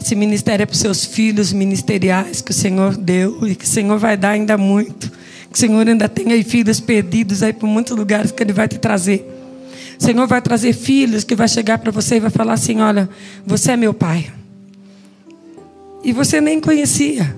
Esse 0.00 0.14
ministério 0.14 0.62
é 0.62 0.66
para 0.66 0.74
os 0.74 0.80
seus 0.80 1.04
filhos 1.04 1.52
ministeriais 1.52 2.40
que 2.40 2.50
o 2.50 2.54
Senhor 2.54 2.96
deu 2.96 3.46
e 3.46 3.54
que 3.54 3.64
o 3.64 3.68
Senhor 3.68 3.98
vai 3.98 4.16
dar 4.16 4.30
ainda 4.30 4.56
muito. 4.56 5.10
Que 5.50 5.56
o 5.56 5.58
Senhor 5.58 5.86
ainda 5.86 6.08
tem 6.08 6.32
aí 6.32 6.42
filhos 6.42 6.80
perdidos 6.80 7.42
aí 7.42 7.52
por 7.52 7.66
muitos 7.66 7.96
lugares 7.96 8.30
que 8.30 8.42
Ele 8.42 8.52
vai 8.52 8.68
te 8.68 8.78
trazer. 8.78 9.26
O 10.00 10.04
Senhor 10.04 10.26
vai 10.26 10.40
trazer 10.40 10.72
filhos 10.72 11.24
que 11.24 11.34
vai 11.34 11.48
chegar 11.48 11.78
para 11.78 11.90
você 11.90 12.16
e 12.16 12.20
vai 12.20 12.30
falar 12.30 12.52
assim: 12.52 12.80
Olha, 12.80 13.08
você 13.44 13.72
é 13.72 13.76
meu 13.76 13.92
pai. 13.92 14.30
E 16.04 16.12
você 16.12 16.40
nem 16.40 16.60
conhecia. 16.60 17.34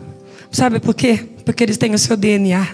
Sabe 0.50 0.78
por 0.80 0.94
quê? 0.94 1.24
Porque 1.44 1.62
eles 1.62 1.78
têm 1.78 1.94
o 1.94 1.98
seu 1.98 2.16
DNA. 2.16 2.68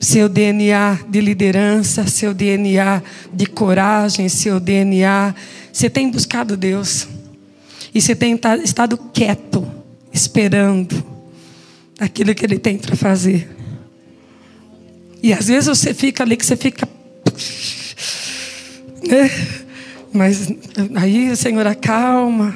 Seu 0.00 0.28
DNA 0.28 0.98
de 1.08 1.20
liderança, 1.20 2.06
seu 2.06 2.34
DNA 2.34 3.02
de 3.32 3.46
coragem, 3.46 4.28
seu 4.28 4.58
DNA. 4.58 5.34
Você 5.72 5.88
tem 5.88 6.10
buscado 6.10 6.56
Deus. 6.56 7.08
E 7.96 8.00
você 8.02 8.14
tem 8.14 8.38
estado 8.62 8.98
quieto, 8.98 9.66
esperando 10.12 11.02
aquilo 11.98 12.34
que 12.34 12.44
Ele 12.44 12.58
tem 12.58 12.76
para 12.76 12.94
fazer. 12.94 13.48
E 15.22 15.32
às 15.32 15.46
vezes 15.46 15.66
você 15.66 15.94
fica 15.94 16.22
ali 16.22 16.36
que 16.36 16.44
você 16.44 16.58
fica 16.58 16.86
né? 19.08 19.30
Mas 20.12 20.46
aí 20.94 21.30
o 21.30 21.36
Senhor 21.38 21.66
acalma, 21.66 22.54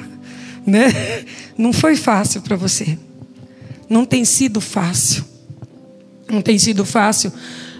né? 0.63 1.25
Não 1.57 1.73
foi 1.73 1.95
fácil 1.95 2.43
para 2.43 2.55
você. 2.55 2.95
Não 3.89 4.05
tem 4.05 4.23
sido 4.23 4.61
fácil. 4.61 5.25
Não 6.29 6.43
tem 6.43 6.59
sido 6.59 6.85
fácil 6.85 7.33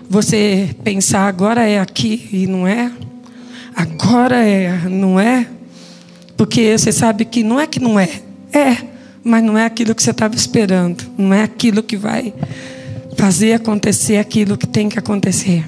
você 0.10 0.76
pensar 0.84 1.28
agora 1.28 1.64
é 1.64 1.80
aqui 1.80 2.28
e 2.34 2.48
não 2.48 2.68
é. 2.68 2.92
Agora 3.76 4.44
é, 4.44 4.90
não 4.90 5.20
é. 5.20 5.61
Porque 6.42 6.78
você 6.78 6.92
sabe 6.92 7.26
que 7.26 7.44
não 7.44 7.60
é 7.60 7.68
que 7.68 7.80
não 7.80 8.00
é. 8.00 8.10
É, 8.52 8.78
mas 9.24 9.44
não 9.44 9.58
é 9.58 9.66
aquilo 9.66 9.94
que 9.94 10.02
você 10.02 10.12
estava 10.12 10.36
esperando. 10.36 11.04
Não 11.18 11.34
é 11.34 11.44
aquilo 11.44 11.84
que 11.84 11.96
vai 11.96 12.34
fazer 13.16 13.54
acontecer 13.54 14.18
aquilo 14.18 14.58
que 14.58 14.66
tem 14.66 14.90
que 14.90 14.98
acontecer. 14.98 15.68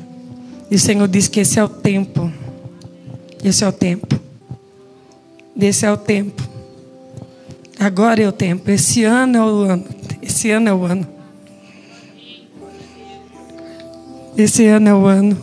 E 0.71 0.75
o 0.75 0.79
Senhor 0.79 1.07
diz 1.07 1.27
que 1.27 1.41
esse 1.41 1.59
é 1.59 1.63
o 1.63 1.69
tempo 1.69 2.31
esse 3.43 3.61
é 3.65 3.67
o 3.67 3.73
tempo. 3.73 4.17
Esse 5.59 5.85
é 5.85 5.91
o 5.91 5.97
tempo. 5.97 6.41
Agora 7.77 8.21
é 8.23 8.27
o 8.27 8.31
tempo. 8.31 8.71
Esse 8.71 9.03
ano 9.03 9.37
é 9.37 9.41
o 9.41 9.57
ano. 9.63 9.85
Esse 10.21 10.49
ano 10.49 10.69
é 10.69 10.73
o 10.73 10.85
ano. 10.85 11.07
Esse 14.37 14.65
ano 14.65 14.87
é 14.87 14.95
o 14.95 15.05
ano 15.05 15.37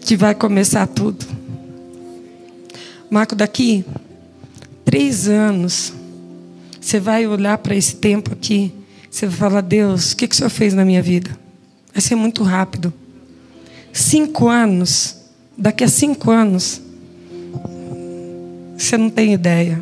que 0.00 0.16
vai 0.16 0.34
começar 0.34 0.86
tudo. 0.86 1.26
Marco, 3.10 3.36
daqui 3.36 3.84
três 4.98 5.28
anos, 5.28 5.92
você 6.80 6.98
vai 6.98 7.26
olhar 7.26 7.56
para 7.58 7.76
esse 7.76 7.96
tempo 7.96 8.32
aqui, 8.32 8.72
você 9.08 9.26
vai 9.26 9.36
falar: 9.36 9.60
Deus, 9.60 10.12
o 10.12 10.16
que, 10.16 10.26
que 10.26 10.34
o 10.34 10.36
Senhor 10.36 10.50
fez 10.50 10.74
na 10.74 10.84
minha 10.84 11.00
vida? 11.00 11.30
Vai 11.92 12.00
ser 12.00 12.16
muito 12.16 12.42
rápido. 12.42 12.92
Cinco 13.92 14.48
anos 14.48 15.18
Daqui 15.60 15.82
a 15.82 15.88
cinco 15.88 16.30
anos, 16.30 16.80
você 18.76 18.96
não 18.96 19.10
tem 19.10 19.34
ideia. 19.34 19.80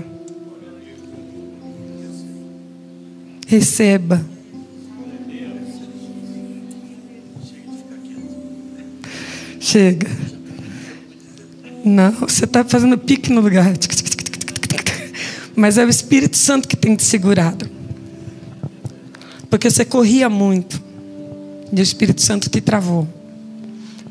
Receba. 3.47 4.25
Chega. 9.61 10.09
Não, 11.85 12.11
você 12.13 12.47
está 12.47 12.65
fazendo 12.65 12.97
pique 12.97 13.31
no 13.31 13.43
lugar. 13.43 13.77
Mas 15.57 15.78
é 15.78 15.85
o 15.85 15.89
Espírito 15.89 16.37
Santo 16.37 16.69
que 16.69 16.77
tem 16.77 16.95
te 16.95 17.03
segurado. 17.03 17.69
Porque 19.49 19.70
você 19.70 19.85
corria 19.85 20.28
muito. 20.28 20.81
E 21.73 21.81
o 21.81 21.83
Espírito 21.83 22.20
Santo 22.20 22.49
te 22.49 22.61
travou. 22.61 23.09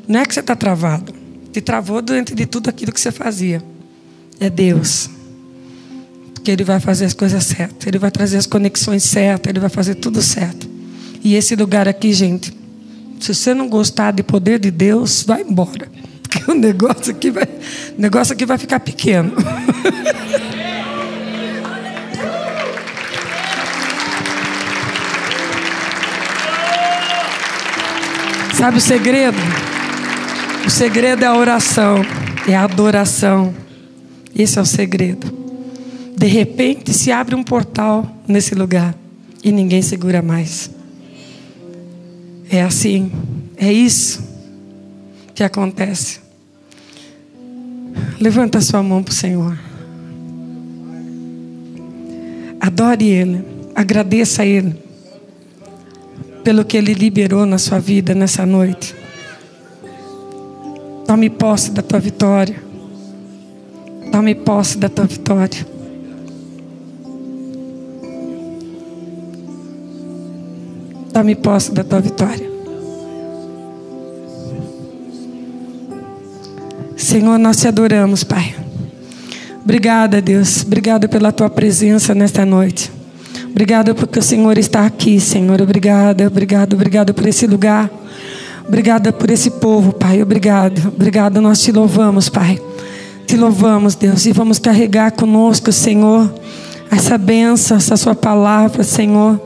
Não 0.06 0.20
é 0.20 0.26
que 0.26 0.34
você 0.34 0.40
está 0.40 0.56
travado 0.56 1.26
te 1.56 1.62
travou 1.62 2.02
diante 2.02 2.34
de 2.34 2.44
tudo 2.44 2.68
aquilo 2.68 2.92
que 2.92 3.00
você 3.00 3.10
fazia. 3.10 3.62
É 4.38 4.50
Deus. 4.50 5.08
Porque 6.34 6.50
Ele 6.50 6.62
vai 6.62 6.78
fazer 6.78 7.06
as 7.06 7.14
coisas 7.14 7.44
certas. 7.44 7.86
Ele 7.86 7.98
vai 7.98 8.10
trazer 8.10 8.36
as 8.36 8.46
conexões 8.46 9.02
certas. 9.04 9.48
Ele 9.48 9.60
vai 9.60 9.70
fazer 9.70 9.94
tudo 9.94 10.20
certo. 10.20 10.68
E 11.24 11.34
esse 11.34 11.56
lugar 11.56 11.88
aqui, 11.88 12.12
gente, 12.12 12.52
se 13.18 13.34
você 13.34 13.54
não 13.54 13.70
gostar 13.70 14.10
de 14.10 14.22
poder 14.22 14.58
de 14.58 14.70
Deus, 14.70 15.22
vai 15.22 15.40
embora. 15.40 15.88
Porque 16.22 16.50
o 16.50 16.54
negócio 16.54 17.10
aqui 17.10 17.30
vai, 17.30 17.44
o 17.44 18.00
negócio 18.02 18.34
aqui 18.34 18.44
vai 18.44 18.58
ficar 18.58 18.80
pequeno. 18.80 19.32
Sabe 28.56 28.78
o 28.78 28.80
segredo? 28.80 29.36
O 30.66 30.70
segredo 30.70 31.22
é 31.22 31.26
a 31.26 31.36
oração, 31.36 32.00
é 32.48 32.56
a 32.56 32.64
adoração. 32.64 33.54
Esse 34.34 34.58
é 34.58 34.62
o 34.62 34.64
segredo. 34.64 35.30
De 36.16 36.26
repente 36.26 36.94
se 36.94 37.12
abre 37.12 37.34
um 37.34 37.42
portal 37.42 38.10
nesse 38.26 38.54
lugar 38.54 38.94
e 39.44 39.52
ninguém 39.52 39.82
segura 39.82 40.22
mais. 40.22 40.70
É 42.48 42.62
assim, 42.62 43.12
é 43.58 43.70
isso 43.70 44.26
que 45.34 45.44
acontece. 45.44 46.20
Levanta 48.18 48.62
sua 48.62 48.82
mão 48.82 49.02
para 49.02 49.12
o 49.12 49.14
Senhor. 49.14 49.58
Adore 52.58 53.04
Ele, 53.04 53.44
agradeça 53.74 54.40
a 54.40 54.46
Ele 54.46 54.85
pelo 56.46 56.64
que 56.64 56.76
Ele 56.76 56.94
liberou 56.94 57.44
na 57.44 57.58
sua 57.58 57.80
vida 57.80 58.14
nessa 58.14 58.46
noite. 58.46 58.94
Tome 61.04 61.28
posse 61.28 61.72
da 61.72 61.82
tua 61.82 61.98
vitória. 61.98 62.62
Tome 64.12 64.32
posse 64.32 64.78
da 64.78 64.88
tua 64.88 65.06
vitória. 65.06 65.66
Tome 71.12 71.34
posse 71.34 71.72
da 71.72 71.82
tua 71.82 72.00
vitória. 72.00 72.48
Senhor, 76.96 77.38
nós 77.38 77.56
te 77.56 77.66
adoramos, 77.66 78.22
Pai. 78.22 78.54
Obrigada, 79.64 80.22
Deus. 80.22 80.62
Obrigada 80.62 81.08
pela 81.08 81.32
tua 81.32 81.50
presença 81.50 82.14
nesta 82.14 82.46
noite. 82.46 82.95
Obrigada 83.56 83.94
porque 83.94 84.18
o 84.18 84.22
Senhor 84.22 84.58
está 84.58 84.84
aqui, 84.84 85.18
Senhor. 85.18 85.62
Obrigada, 85.62 86.26
obrigado, 86.26 86.74
obrigado 86.74 87.14
por 87.14 87.26
esse 87.26 87.46
lugar. 87.46 87.90
Obrigada 88.68 89.14
por 89.14 89.30
esse 89.30 89.48
povo, 89.48 89.94
Pai. 89.94 90.20
Obrigado. 90.20 90.88
Obrigado. 90.94 91.40
Nós 91.40 91.62
te 91.62 91.72
louvamos, 91.72 92.28
Pai. 92.28 92.60
Te 93.26 93.34
louvamos, 93.34 93.94
Deus. 93.94 94.26
E 94.26 94.32
vamos 94.32 94.58
carregar 94.58 95.12
conosco, 95.12 95.72
Senhor, 95.72 96.30
essa 96.90 97.16
benção, 97.16 97.78
essa 97.78 97.96
Sua 97.96 98.14
palavra, 98.14 98.84
Senhor. 98.84 99.40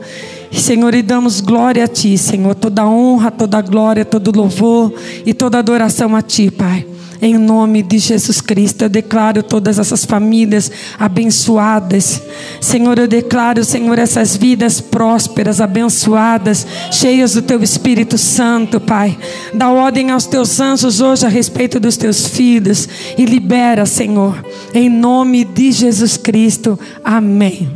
Senhor, 0.51 0.93
e 0.93 1.01
damos 1.01 1.39
glória 1.39 1.85
a 1.85 1.87
Ti, 1.87 2.17
Senhor. 2.17 2.53
Toda 2.53 2.85
honra, 2.85 3.31
toda 3.31 3.61
glória, 3.61 4.03
todo 4.03 4.35
louvor 4.35 4.93
e 5.25 5.33
toda 5.33 5.57
adoração 5.57 6.17
a 6.17 6.21
Ti, 6.21 6.51
Pai. 6.51 6.85
Em 7.21 7.37
nome 7.37 7.83
de 7.83 7.99
Jesus 7.99 8.41
Cristo, 8.41 8.81
eu 8.81 8.89
declaro 8.89 9.43
todas 9.43 9.77
essas 9.77 10.03
famílias 10.03 10.71
abençoadas. 10.97 12.19
Senhor, 12.59 12.97
eu 12.97 13.07
declaro, 13.07 13.63
Senhor, 13.63 13.99
essas 13.99 14.35
vidas 14.35 14.81
prósperas, 14.81 15.61
abençoadas, 15.61 16.65
cheias 16.91 17.33
do 17.33 17.43
Teu 17.43 17.61
Espírito 17.61 18.17
Santo, 18.17 18.79
Pai. 18.79 19.15
Dá 19.53 19.69
ordem 19.69 20.09
aos 20.09 20.25
Teus 20.25 20.59
anjos 20.59 20.99
hoje 20.99 21.23
a 21.23 21.29
respeito 21.29 21.79
dos 21.79 21.95
Teus 21.95 22.25
filhos 22.25 22.89
e 23.15 23.23
libera, 23.23 23.85
Senhor, 23.85 24.43
em 24.73 24.89
nome 24.89 25.45
de 25.45 25.71
Jesus 25.71 26.17
Cristo. 26.17 26.79
Amém. 27.03 27.69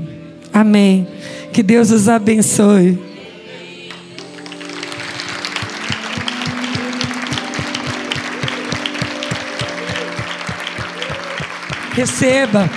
Amém. 0.51 1.07
Que 1.53 1.61
Deus 1.61 1.91
os 1.91 2.09
abençoe. 2.09 3.14
Receba. 11.95 12.69